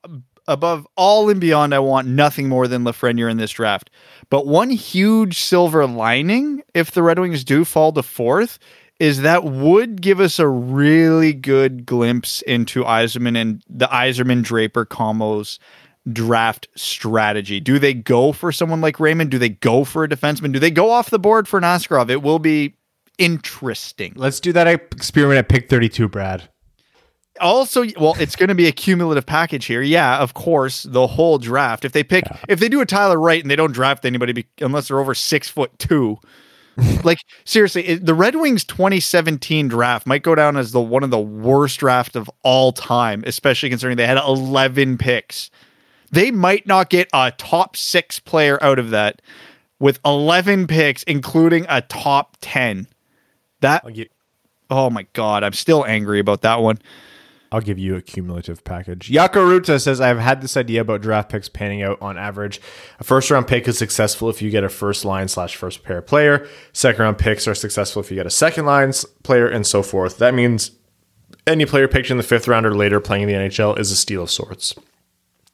above 0.46 0.86
all 0.96 1.30
and 1.30 1.40
beyond, 1.40 1.74
I 1.74 1.78
want 1.78 2.09
nothing 2.09 2.48
more 2.48 2.68
than 2.68 2.84
Lafreniere 2.84 3.30
in 3.30 3.36
this 3.36 3.53
draft. 3.53 3.90
But 4.28 4.46
one 4.46 4.70
huge 4.70 5.38
silver 5.38 5.86
lining, 5.86 6.62
if 6.74 6.90
the 6.90 7.03
Red 7.03 7.18
Wings 7.18 7.44
do 7.44 7.64
fall 7.64 7.92
to 7.92 8.03
fourth, 8.03 8.59
is 8.98 9.22
that 9.22 9.44
would 9.44 10.03
give 10.03 10.20
us 10.20 10.38
a 10.38 10.46
really 10.46 11.32
good 11.32 11.86
glimpse 11.86 12.42
into 12.42 12.84
Yzerman 12.84 13.36
and 13.36 13.62
the 13.68 13.86
Yzerman 13.86 14.42
Draper 14.42 14.84
combos 14.84 15.59
draft 16.11 16.68
strategy. 16.76 17.61
Do 17.61 17.78
they 17.78 17.94
go 17.94 18.32
for 18.32 18.53
someone 18.53 18.80
like 18.80 19.01
Raymond? 19.01 19.30
Do 19.30 19.38
they 19.38 19.51
go 19.51 19.84
for 19.84 20.05
a 20.05 20.09
defenseman? 20.09 20.53
Do 20.53 20.59
they 20.59 20.70
go 20.70 20.90
off 20.90 21.11
the 21.11 21.18
board 21.18 21.46
for 21.46 21.61
Askarov? 21.61 22.11
It 22.11 22.22
will 22.22 22.38
be 22.38 22.74
interesting. 23.18 24.12
Let's 24.16 24.40
do 24.40 24.53
that 24.53 24.66
experiment 24.66 25.38
at 25.38 25.48
pick 25.48 25.68
32, 25.68 26.09
Brad. 26.09 26.48
Also, 27.40 27.84
well, 27.98 28.16
it's 28.18 28.36
going 28.36 28.48
to 28.48 28.55
be 28.55 28.66
a 28.66 28.72
cumulative 28.72 29.24
package 29.24 29.66
here. 29.66 29.80
Yeah, 29.80 30.18
of 30.18 30.34
course, 30.34 30.82
the 30.82 31.07
whole 31.07 31.38
draft. 31.38 31.84
If 31.84 31.92
they 31.92 32.03
pick, 32.03 32.24
yeah. 32.26 32.36
if 32.48 32.61
they 32.61 32.68
do 32.68 32.80
a 32.80 32.86
Tyler 32.86 33.18
Wright 33.18 33.40
and 33.42 33.51
they 33.51 33.57
don't 33.57 33.72
draft 33.72 34.05
anybody 34.05 34.32
be, 34.32 34.46
unless 34.61 34.88
they're 34.88 34.98
over 34.98 35.14
six 35.14 35.48
foot 35.48 35.78
two, 35.78 36.18
like 37.05 37.18
seriously, 37.44 37.86
it, 37.86 38.07
the 38.07 38.14
Red 38.14 38.36
Wings 38.36 38.64
2017 38.64 39.68
draft 39.68 40.07
might 40.07 40.22
go 40.22 40.34
down 40.34 40.57
as 40.57 40.72
the 40.72 40.80
one 40.80 41.03
of 41.03 41.11
the 41.11 41.20
worst 41.20 41.80
draft 41.80 42.16
of 42.16 42.30
all 42.42 42.72
time, 42.72 43.22
especially 43.26 43.68
considering 43.70 43.96
they 43.96 44.07
had 44.07 44.18
11 44.18 44.98
picks. 44.98 45.51
They 46.11 46.30
might 46.30 46.66
not 46.66 46.90
get 46.90 47.08
a 47.12 47.32
top 47.32 47.76
six 47.76 48.18
player 48.18 48.62
out 48.62 48.78
of 48.78 48.90
that 48.90 49.22
with 49.78 50.00
11 50.04 50.66
picks, 50.66 51.02
including 51.04 51.66
a 51.68 51.82
top 51.82 52.36
10. 52.40 52.86
That, 53.61 53.84
oh 54.70 54.90
my 54.90 55.06
God, 55.12 55.44
I'm 55.44 55.52
still 55.52 55.84
angry 55.84 56.18
about 56.20 56.42
that 56.42 56.61
one. 56.61 56.78
I'll 57.52 57.61
give 57.61 57.80
you 57.80 57.96
a 57.96 58.00
cumulative 58.00 58.62
package. 58.62 59.11
Yakaruta 59.11 59.80
says, 59.80 60.00
I've 60.00 60.20
had 60.20 60.40
this 60.40 60.56
idea 60.56 60.82
about 60.82 61.02
draft 61.02 61.30
picks 61.30 61.48
panning 61.48 61.82
out 61.82 62.00
on 62.00 62.16
average. 62.16 62.61
A 63.00 63.04
first 63.04 63.28
round 63.28 63.48
pick 63.48 63.66
is 63.66 63.76
successful 63.76 64.30
if 64.30 64.40
you 64.40 64.50
get 64.50 64.62
a 64.62 64.68
first 64.68 65.04
line 65.04 65.26
slash 65.26 65.56
first 65.56 65.82
pair 65.82 66.00
player. 66.00 66.46
Second 66.72 67.02
round 67.02 67.18
picks 67.18 67.48
are 67.48 67.54
successful 67.54 68.00
if 68.00 68.11
you 68.11 68.14
get 68.14 68.26
a 68.26 68.30
second 68.30 68.66
line 68.66 68.92
player 69.24 69.48
and 69.48 69.66
so 69.66 69.82
forth. 69.82 70.18
That 70.18 70.32
means 70.32 70.70
any 71.44 71.66
player 71.66 71.88
picked 71.88 72.11
in 72.11 72.18
the 72.18 72.22
fifth 72.22 72.46
round 72.46 72.66
or 72.66 72.74
later 72.74 73.00
playing 73.00 73.24
in 73.24 73.28
the 73.28 73.34
NHL 73.34 73.78
is 73.78 73.90
a 73.90 73.96
steal 73.96 74.22
of 74.22 74.30
sorts. 74.30 74.76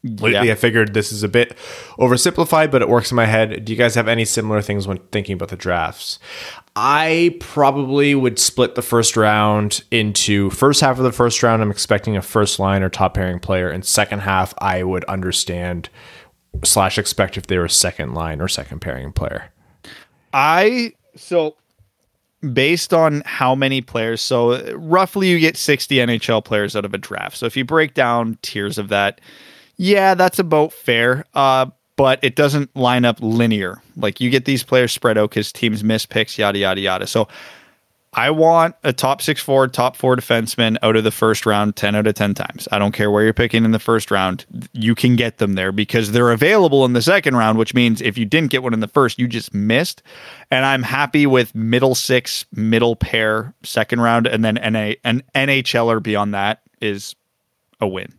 Lately, 0.06 0.46
yeah. 0.46 0.52
I 0.52 0.54
figured 0.54 0.94
this 0.94 1.12
is 1.12 1.22
a 1.22 1.28
bit 1.28 1.56
oversimplified, 1.98 2.70
but 2.70 2.82
it 2.82 2.88
works 2.88 3.10
in 3.10 3.16
my 3.16 3.26
head. 3.26 3.64
Do 3.64 3.72
you 3.72 3.78
guys 3.78 3.94
have 3.94 4.08
any 4.08 4.24
similar 4.24 4.62
things 4.62 4.86
when 4.86 4.98
thinking 5.12 5.34
about 5.34 5.48
the 5.48 5.56
drafts? 5.56 6.18
I 6.74 7.36
probably 7.40 8.14
would 8.14 8.38
split 8.38 8.74
the 8.74 8.82
first 8.82 9.16
round 9.16 9.82
into 9.90 10.50
first 10.50 10.80
half 10.80 10.98
of 10.98 11.04
the 11.04 11.12
first 11.12 11.42
round. 11.42 11.62
I'm 11.62 11.70
expecting 11.70 12.16
a 12.16 12.22
first 12.22 12.58
line 12.58 12.82
or 12.82 12.88
top 12.88 13.14
pairing 13.14 13.40
player, 13.40 13.70
and 13.70 13.84
second 13.84 14.20
half 14.20 14.54
I 14.58 14.82
would 14.82 15.04
understand 15.04 15.88
slash 16.64 16.98
expect 16.98 17.36
if 17.36 17.46
they 17.46 17.58
were 17.58 17.68
second 17.68 18.14
line 18.14 18.40
or 18.40 18.48
second 18.48 18.80
pairing 18.80 19.12
player. 19.12 19.50
I 20.32 20.92
so 21.16 21.56
based 22.52 22.92
on 22.92 23.22
how 23.24 23.54
many 23.54 23.80
players, 23.80 24.20
so 24.20 24.74
roughly 24.74 25.28
you 25.28 25.38
get 25.38 25.56
60 25.56 25.96
NHL 25.96 26.44
players 26.44 26.76
out 26.76 26.84
of 26.84 26.94
a 26.94 26.98
draft. 26.98 27.36
So 27.36 27.46
if 27.46 27.56
you 27.56 27.64
break 27.64 27.94
down 27.94 28.38
tiers 28.42 28.78
of 28.78 28.88
that 28.88 29.20
yeah, 29.76 30.14
that's 30.14 30.38
about 30.38 30.72
fair. 30.72 31.24
Uh, 31.34 31.66
but 31.96 32.18
it 32.22 32.36
doesn't 32.36 32.74
line 32.76 33.04
up 33.04 33.18
linear. 33.20 33.82
Like 33.96 34.20
you 34.20 34.30
get 34.30 34.44
these 34.44 34.62
players 34.62 34.92
spread 34.92 35.16
out 35.16 35.30
because 35.30 35.50
teams 35.50 35.82
miss 35.82 36.06
picks, 36.06 36.38
yada 36.38 36.58
yada 36.58 36.80
yada. 36.80 37.06
So 37.06 37.26
I 38.12 38.30
want 38.30 38.76
a 38.82 38.94
top 38.94 39.20
six 39.20 39.42
forward, 39.42 39.74
top 39.74 39.94
four 39.94 40.16
defenseman 40.16 40.78
out 40.82 40.96
of 40.96 41.04
the 41.04 41.10
first 41.10 41.44
round 41.44 41.76
10 41.76 41.94
out 41.94 42.06
of 42.06 42.14
10 42.14 42.32
times. 42.32 42.66
I 42.72 42.78
don't 42.78 42.92
care 42.92 43.10
where 43.10 43.22
you're 43.22 43.34
picking 43.34 43.64
in 43.64 43.72
the 43.72 43.78
first 43.78 44.10
round. 44.10 44.46
You 44.72 44.94
can 44.94 45.16
get 45.16 45.36
them 45.36 45.54
there 45.54 45.70
because 45.70 46.12
they're 46.12 46.32
available 46.32 46.86
in 46.86 46.94
the 46.94 47.02
second 47.02 47.36
round, 47.36 47.58
which 47.58 47.74
means 47.74 48.00
if 48.00 48.16
you 48.16 48.24
didn't 48.24 48.50
get 48.50 48.62
one 48.62 48.72
in 48.72 48.80
the 48.80 48.88
first, 48.88 49.18
you 49.18 49.28
just 49.28 49.52
missed. 49.52 50.02
And 50.50 50.64
I'm 50.64 50.82
happy 50.82 51.26
with 51.26 51.54
middle 51.54 51.94
six, 51.94 52.46
middle 52.52 52.96
pair, 52.96 53.54
second 53.62 54.00
round, 54.00 54.26
and 54.26 54.42
then 54.42 54.54
NA, 54.54 54.94
an 55.04 55.22
NHLer 55.34 56.02
beyond 56.02 56.32
that 56.32 56.62
is 56.80 57.14
a 57.80 57.88
win. 57.88 58.14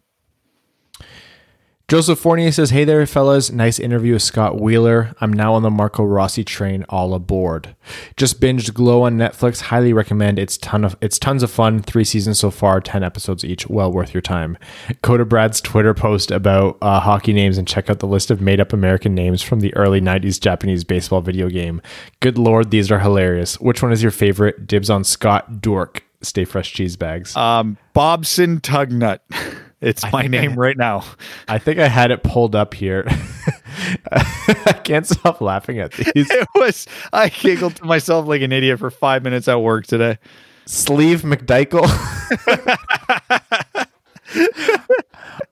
Joseph 1.89 2.19
Fournier 2.19 2.51
says, 2.51 2.71
Hey 2.71 2.83
there, 2.83 3.05
fellas. 3.05 3.49
Nice 3.49 3.79
interview 3.79 4.11
with 4.11 4.21
Scott 4.21 4.59
Wheeler. 4.59 5.15
I'm 5.21 5.31
now 5.31 5.53
on 5.53 5.61
the 5.61 5.69
Marco 5.69 6.03
Rossi 6.03 6.43
train, 6.43 6.83
all 6.89 7.13
aboard. 7.13 7.77
Just 8.17 8.41
binged 8.41 8.73
Glow 8.73 9.03
on 9.03 9.15
Netflix. 9.15 9.61
Highly 9.61 9.93
recommend. 9.93 10.38
It's 10.38 10.57
ton 10.57 10.83
of 10.83 10.97
it's 10.99 11.17
tons 11.17 11.43
of 11.43 11.49
fun. 11.49 11.81
Three 11.81 12.03
seasons 12.03 12.39
so 12.39 12.51
far, 12.51 12.81
ten 12.81 13.03
episodes 13.03 13.45
each. 13.45 13.69
Well 13.69 13.89
worth 13.89 14.13
your 14.13 14.19
time. 14.19 14.57
Go 15.01 15.15
to 15.15 15.23
Brad's 15.23 15.61
Twitter 15.61 15.93
post 15.93 16.29
about 16.29 16.77
uh, 16.81 16.99
hockey 16.99 17.31
names 17.31 17.57
and 17.57 17.65
check 17.65 17.89
out 17.89 17.99
the 17.99 18.05
list 18.05 18.31
of 18.31 18.41
made 18.41 18.59
up 18.59 18.73
American 18.73 19.15
names 19.15 19.41
from 19.41 19.61
the 19.61 19.73
early 19.77 20.01
90s 20.01 20.41
Japanese 20.41 20.83
baseball 20.83 21.21
video 21.21 21.47
game. 21.47 21.81
Good 22.19 22.38
lord, 22.38 22.69
these 22.69 22.91
are 22.91 22.99
hilarious. 22.99 23.61
Which 23.61 23.81
one 23.81 23.93
is 23.93 24.03
your 24.03 24.11
favorite? 24.11 24.67
Dibs 24.67 24.89
on 24.89 25.05
Scott 25.05 25.61
Dork. 25.61 26.03
Stay 26.21 26.43
fresh 26.43 26.73
cheese 26.73 26.97
bags. 26.97 27.33
Um, 27.38 27.77
Bobson 27.93 28.59
Dugnutt. 28.59 29.19
It's 29.80 30.03
my 30.11 30.23
name 30.23 30.55
right 30.55 30.75
now. 30.78 31.03
I 31.47 31.59
think 31.59 31.80
I 31.80 31.88
had 31.88 32.11
it 32.11 32.23
pulled 32.23 32.55
up 32.55 32.73
here. 32.73 33.05
I 34.11 34.73
can't 34.84 35.05
stop 35.05 35.39
laughing 35.39 35.80
at 35.80 35.91
these. 35.91 36.30
It 36.32 36.47
was 36.55 36.88
I 37.13 37.30
giggled 37.30 37.75
to 37.78 37.86
myself 37.86 38.28
like 38.28 38.41
an 38.41 38.51
idiot 38.51 38.80
for 38.80 38.89
five 38.89 39.23
minutes 39.23 39.47
at 39.47 39.61
work 39.61 39.86
today. 39.86 40.17
Sleeve 40.65 41.21
McDichael. 41.21 41.88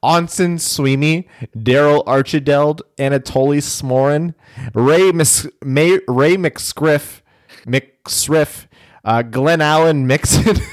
Onsen 0.04 0.60
Sweeney, 0.60 1.28
Daryl 1.58 2.04
Archideld, 2.06 2.82
Anatoly 2.98 3.58
Smorin, 3.60 4.36
Ray 4.74 5.12
Mis- 5.12 5.48
May- 5.64 6.00
Ray 6.08 6.36
McScriff, 6.36 7.22
McSriff, 7.66 8.68
uh, 9.04 9.22
Glenn 9.24 9.62
Allen 9.62 10.06
Mixon. 10.06 10.58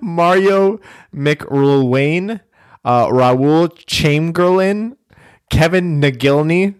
Mario 0.00 0.80
McRulwayne, 1.14 2.40
uh, 2.84 3.06
Raul 3.06 3.70
Chamberlain, 3.86 4.96
Kevin 5.50 6.00
Nagilny, 6.00 6.74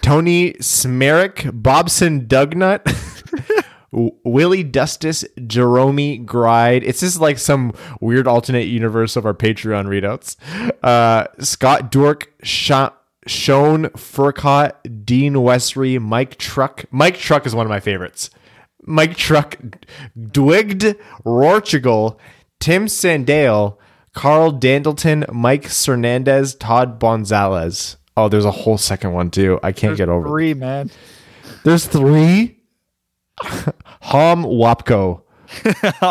Tony 0.00 0.54
Smerick, 0.60 1.46
Bobson 1.52 2.26
Dugnutt, 2.26 2.84
Willie 4.24 4.64
Dustus, 4.64 5.24
Jerome 5.46 6.24
Gride. 6.24 6.82
It's 6.84 7.00
just 7.00 7.20
like 7.20 7.38
some 7.38 7.72
weird 8.00 8.26
alternate 8.26 8.66
universe 8.66 9.16
of 9.16 9.24
our 9.24 9.34
Patreon 9.34 9.86
readouts. 9.86 10.36
Uh, 10.82 11.26
Scott 11.38 11.90
Dork, 11.90 12.32
Sean, 12.42 12.90
Sean 13.26 13.84
Furcott, 13.90 15.04
Dean 15.04 15.34
Westry, 15.34 16.00
Mike 16.00 16.36
Truck. 16.36 16.84
Mike 16.90 17.16
Truck 17.16 17.46
is 17.46 17.54
one 17.54 17.64
of 17.64 17.70
my 17.70 17.80
favorites. 17.80 18.30
Mike 18.86 19.16
Truck, 19.16 19.56
Dwigged 20.30 20.96
Rorchigal, 21.24 22.18
Tim 22.60 22.86
Sandale, 22.86 23.78
Carl 24.12 24.52
Dandleton, 24.52 25.24
Mike 25.32 25.68
Cernandez, 25.68 26.54
Todd 26.54 27.00
Bonzales. 27.00 27.96
Oh, 28.16 28.28
there's 28.28 28.44
a 28.44 28.50
whole 28.50 28.78
second 28.78 29.12
one 29.12 29.30
too. 29.30 29.58
I 29.62 29.72
can't 29.72 29.90
there's 29.90 29.98
get 29.98 30.08
over 30.08 30.28
three, 30.28 30.54
man. 30.54 30.90
There's 31.64 31.86
three. 31.86 32.60
Hom 34.02 34.44
Wapko. 34.44 35.22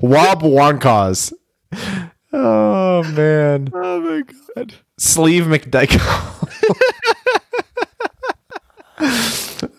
Wob 0.00 0.42
Wankaz. 0.42 1.32
Oh 2.32 3.02
man. 3.02 3.68
Oh 3.74 4.00
my 4.00 4.22
god. 4.54 4.74
Sleeve 4.98 5.44
McDyke 5.44 6.00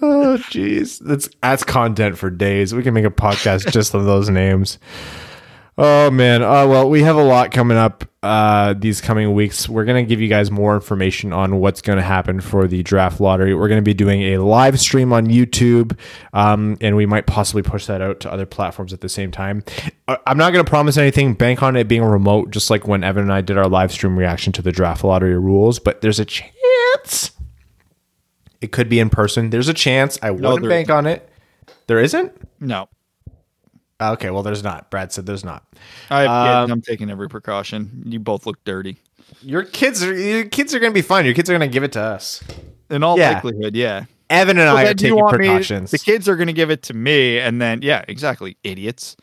oh 0.01 0.37
jeez 0.49 0.99
that's 0.99 1.29
that's 1.41 1.63
content 1.63 2.17
for 2.17 2.29
days 2.29 2.73
we 2.73 2.83
can 2.83 2.93
make 2.93 3.05
a 3.05 3.09
podcast 3.09 3.71
just 3.71 3.93
of 3.93 4.05
those 4.05 4.29
names 4.29 4.77
Oh 5.79 6.09
man. 6.09 6.41
Uh, 6.41 6.65
well, 6.65 6.89
we 6.89 7.03
have 7.03 7.17
a 7.17 7.23
lot 7.23 7.51
coming 7.51 7.77
up 7.77 8.03
uh, 8.23 8.73
these 8.75 8.99
coming 8.99 9.35
weeks. 9.35 9.69
We're 9.69 9.85
gonna 9.85 10.01
give 10.01 10.19
you 10.19 10.27
guys 10.27 10.49
more 10.49 10.73
information 10.73 11.31
on 11.31 11.59
what's 11.59 11.83
gonna 11.83 12.01
happen 12.01 12.41
for 12.41 12.67
the 12.67 12.81
draft 12.81 13.21
lottery. 13.21 13.53
We're 13.53 13.67
gonna 13.67 13.83
be 13.83 13.93
doing 13.93 14.23
a 14.33 14.37
live 14.39 14.79
stream 14.79 15.13
on 15.13 15.27
YouTube, 15.27 15.95
um, 16.33 16.77
and 16.81 16.95
we 16.95 17.05
might 17.05 17.27
possibly 17.27 17.61
push 17.61 17.85
that 17.85 18.01
out 18.01 18.21
to 18.21 18.31
other 18.33 18.47
platforms 18.47 18.91
at 18.91 19.01
the 19.01 19.09
same 19.09 19.29
time. 19.29 19.63
I- 20.07 20.17
I'm 20.25 20.39
not 20.39 20.51
gonna 20.51 20.63
promise 20.63 20.97
anything. 20.97 21.35
Bank 21.35 21.61
on 21.61 21.75
it 21.75 21.87
being 21.87 22.03
remote, 22.03 22.49
just 22.49 22.71
like 22.71 22.87
when 22.87 23.03
Evan 23.03 23.21
and 23.21 23.31
I 23.33 23.41
did 23.41 23.59
our 23.59 23.69
live 23.69 23.91
stream 23.91 24.17
reaction 24.17 24.51
to 24.53 24.63
the 24.63 24.71
draft 24.71 25.03
lottery 25.03 25.37
rules. 25.37 25.77
But 25.77 26.01
there's 26.01 26.19
a 26.19 26.25
chance 26.25 27.29
it 28.61 28.71
could 28.71 28.89
be 28.89 28.99
in 28.99 29.09
person. 29.09 29.49
There's 29.49 29.67
a 29.67 29.73
chance. 29.73 30.17
I 30.21 30.31
wouldn't 30.31 30.61
there 30.61 30.69
bank 30.69 30.89
on 30.89 31.05
it. 31.05 31.29
There 31.87 31.99
isn't. 31.99 32.33
No, 32.59 32.89
Okay, 33.99 34.29
well, 34.29 34.43
there's 34.43 34.63
not. 34.63 34.91
Brad 34.91 35.11
said 35.11 35.25
there's 35.25 35.43
not. 35.43 35.63
I, 36.11 36.23
yeah, 36.25 36.61
Um, 36.61 36.71
I'm 36.71 36.81
taking 36.81 37.09
every 37.09 37.27
precaution. 37.29 38.03
You 38.05 38.19
both 38.19 38.45
look 38.45 38.63
dirty. 38.63 38.97
Your 39.41 39.63
kids 39.63 40.03
are 40.03 40.13
your 40.17 40.45
kids 40.45 40.73
are 40.75 40.79
gonna 40.79 40.93
be 40.93 41.01
fine. 41.01 41.25
Your 41.25 41.33
kids 41.33 41.49
are 41.49 41.53
gonna 41.53 41.67
give 41.67 41.83
it 41.83 41.91
to 41.93 42.01
us. 42.01 42.43
In 42.89 43.03
all 43.03 43.17
Yeah. 43.17 43.31
likelihood, 43.33 43.75
yeah. 43.75 44.05
Evan 44.29 44.57
and 44.59 44.67
Well, 44.67 44.77
I 44.77 44.81
are 44.83 44.85
then 44.87 44.95
do 44.97 45.05
you 45.07 45.11
taking 45.13 45.23
want 45.23 45.37
me- 45.39 45.47
precautions. 45.47 45.91
the 45.91 45.97
kids 45.99 46.27
are 46.29 46.35
going 46.35 46.47
to 46.47 46.53
give 46.53 46.69
it 46.69 46.83
to 46.83 46.93
me, 46.93 47.39
and 47.39 47.61
then 47.61 47.81
yeah, 47.81 48.03
exactly, 48.09 48.57
idiots. 48.63 49.15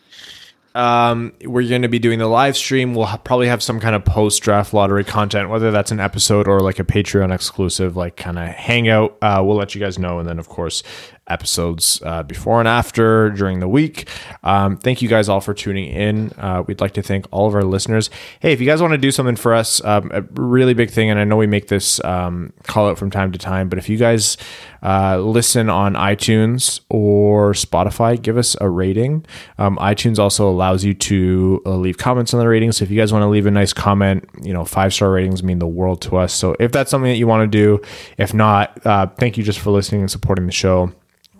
Um, 0.74 1.32
we're 1.44 1.68
going 1.68 1.82
to 1.82 1.88
be 1.88 2.00
doing 2.00 2.18
the 2.18 2.26
live 2.26 2.56
stream. 2.56 2.94
We'll 2.94 3.06
ha- 3.06 3.18
probably 3.18 3.46
have 3.46 3.62
some 3.62 3.78
kind 3.78 3.94
of 3.94 4.04
post 4.04 4.42
draft 4.42 4.74
lottery 4.74 5.04
content, 5.04 5.48
whether 5.48 5.70
that's 5.70 5.92
an 5.92 6.00
episode 6.00 6.48
or 6.48 6.60
like 6.60 6.80
a 6.80 6.84
Patreon 6.84 7.32
exclusive, 7.32 7.96
like 7.96 8.16
kind 8.16 8.38
of 8.38 8.48
hangout. 8.48 9.16
Uh, 9.22 9.40
we'll 9.44 9.56
let 9.56 9.74
you 9.76 9.80
guys 9.80 9.98
know, 10.00 10.18
and 10.18 10.28
then 10.28 10.38
of 10.40 10.48
course 10.48 10.82
episodes 11.26 12.02
uh, 12.04 12.22
before 12.22 12.58
and 12.58 12.68
after 12.68 13.30
during 13.30 13.60
the 13.60 13.68
week. 13.68 14.08
Um, 14.42 14.76
thank 14.76 15.02
you 15.02 15.08
guys 15.08 15.28
all 15.28 15.40
for 15.40 15.54
tuning 15.54 15.86
in. 15.90 16.32
Uh, 16.38 16.62
we'd 16.66 16.80
like 16.80 16.92
to 16.94 17.02
thank 17.02 17.26
all 17.30 17.46
of 17.46 17.54
our 17.54 17.64
listeners. 17.64 18.10
Hey, 18.40 18.52
if 18.52 18.60
you 18.60 18.66
guys 18.66 18.82
want 18.82 18.92
to 18.92 18.98
do 18.98 19.10
something 19.10 19.36
for 19.36 19.54
us, 19.54 19.82
um, 19.84 20.10
a 20.12 20.22
really 20.34 20.74
big 20.74 20.90
thing, 20.90 21.10
and 21.10 21.18
I 21.18 21.24
know 21.24 21.36
we 21.36 21.46
make 21.46 21.68
this 21.68 22.02
um, 22.04 22.52
call 22.64 22.88
out 22.88 22.98
from 22.98 23.10
time 23.10 23.32
to 23.32 23.38
time, 23.38 23.68
but 23.68 23.78
if 23.78 23.88
you 23.88 23.96
guys 23.96 24.36
uh, 24.82 25.18
listen 25.18 25.70
on 25.70 25.94
iTunes 25.94 26.80
or 26.90 27.52
Spotify, 27.52 28.20
give 28.20 28.36
us 28.36 28.54
a 28.60 28.68
rating. 28.68 29.24
Um, 29.56 29.78
iTunes 29.78 30.18
also 30.18 30.48
allows 30.48 30.84
you 30.84 30.92
to 30.94 31.62
uh, 31.64 31.76
leave 31.76 31.96
comments 31.96 32.34
on 32.34 32.40
the 32.40 32.46
ratings. 32.46 32.76
So 32.76 32.84
if 32.84 32.90
you 32.90 32.98
guys 32.98 33.12
want 33.12 33.22
to 33.22 33.28
leave 33.28 33.46
a 33.46 33.50
nice 33.50 33.72
comment, 33.72 34.28
you 34.42 34.52
know, 34.52 34.64
five 34.64 34.92
star 34.92 35.10
ratings 35.10 35.42
mean 35.42 35.58
the 35.58 35.66
world 35.66 36.02
to 36.02 36.18
us. 36.18 36.34
So 36.34 36.54
if 36.60 36.70
that's 36.70 36.90
something 36.90 37.10
that 37.10 37.16
you 37.16 37.26
want 37.26 37.50
to 37.50 37.58
do, 37.58 37.80
if 38.18 38.34
not, 38.34 38.84
uh, 38.86 39.06
thank 39.06 39.38
you 39.38 39.42
just 39.42 39.58
for 39.58 39.70
listening 39.70 40.02
and 40.02 40.10
supporting 40.10 40.44
the 40.46 40.52
show 40.52 40.92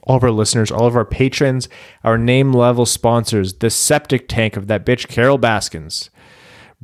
all 0.05 0.16
of 0.16 0.24
our 0.24 0.31
listeners, 0.31 0.70
all 0.70 0.86
of 0.86 0.97
our 0.97 1.05
patrons, 1.05 1.68
our 2.05 2.16
name 2.16 2.52
level 2.52 2.86
sponsors, 2.86 3.55
the 3.55 3.70
septic 3.70 4.28
tank 4.28 4.56
of 4.56 4.66
that 4.68 4.86
bitch, 4.86 5.09
Carol 5.09 5.39
Baskins. 5.39 6.10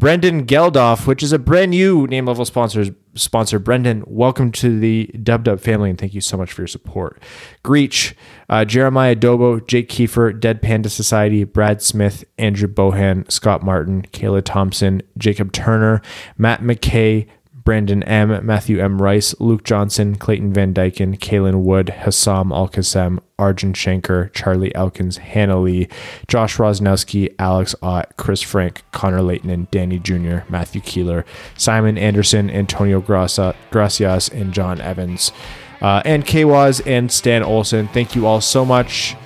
Brendan 0.00 0.46
Geldof, 0.46 1.06
which 1.06 1.22
is 1.22 1.30
a 1.30 1.38
brand 1.38 1.72
new 1.72 2.06
name 2.06 2.24
level 2.24 2.46
sponsor. 2.46 2.86
Sponsor 3.14 3.58
Brendan, 3.58 4.02
welcome 4.06 4.50
to 4.52 4.78
the 4.78 5.08
Dub 5.22 5.44
Dub 5.44 5.60
family, 5.60 5.90
and 5.90 5.98
thank 5.98 6.14
you 6.14 6.22
so 6.22 6.38
much 6.38 6.52
for 6.52 6.62
your 6.62 6.68
support. 6.68 7.20
Greach, 7.62 8.14
uh, 8.48 8.64
Jeremiah 8.64 9.14
Dobo, 9.14 9.66
Jake 9.66 9.90
Kiefer, 9.90 10.38
Dead 10.38 10.62
Panda 10.62 10.88
Society, 10.88 11.44
Brad 11.44 11.82
Smith, 11.82 12.24
Andrew 12.38 12.68
Bohan, 12.68 13.30
Scott 13.30 13.62
Martin, 13.62 14.02
Kayla 14.12 14.42
Thompson, 14.42 15.02
Jacob 15.18 15.52
Turner, 15.52 16.00
Matt 16.38 16.62
McKay, 16.62 17.26
Brandon 17.64 18.02
M, 18.04 18.44
Matthew 18.44 18.80
M. 18.80 19.00
Rice, 19.00 19.34
Luke 19.38 19.64
Johnson, 19.64 20.16
Clayton 20.16 20.52
Van 20.52 20.72
Dyken, 20.72 21.18
Kalen 21.18 21.62
Wood, 21.62 21.90
Hassam 21.90 22.52
Al 22.52 22.68
Qassem, 22.68 23.18
Arjun 23.38 23.72
Shanker, 23.72 24.32
Charlie 24.32 24.74
Elkins, 24.74 25.18
Hannah 25.18 25.60
Lee, 25.60 25.88
Josh 26.28 26.56
Rosnowski, 26.56 27.34
Alex 27.38 27.74
Ott, 27.82 28.16
Chris 28.16 28.42
Frank, 28.42 28.82
Connor 28.92 29.22
Leighton, 29.22 29.66
Danny 29.70 29.98
Jr., 29.98 30.40
Matthew 30.48 30.80
Keeler, 30.80 31.24
Simon 31.56 31.98
Anderson, 31.98 32.50
Antonio 32.50 33.00
Grasa, 33.00 33.54
Gracias, 33.70 34.28
and 34.28 34.52
John 34.52 34.80
Evans. 34.80 35.32
Uh, 35.80 36.02
and 36.04 36.26
Kwaz 36.26 36.86
and 36.86 37.10
Stan 37.10 37.42
Olson. 37.42 37.88
Thank 37.88 38.14
you 38.14 38.26
all 38.26 38.40
so 38.40 38.64
much. 38.64 39.16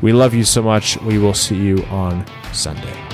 We 0.00 0.12
love 0.12 0.34
you 0.34 0.44
so 0.44 0.62
much. 0.62 1.00
We 1.02 1.18
will 1.18 1.34
see 1.34 1.56
you 1.56 1.82
on 1.84 2.24
Sunday. 2.52 3.13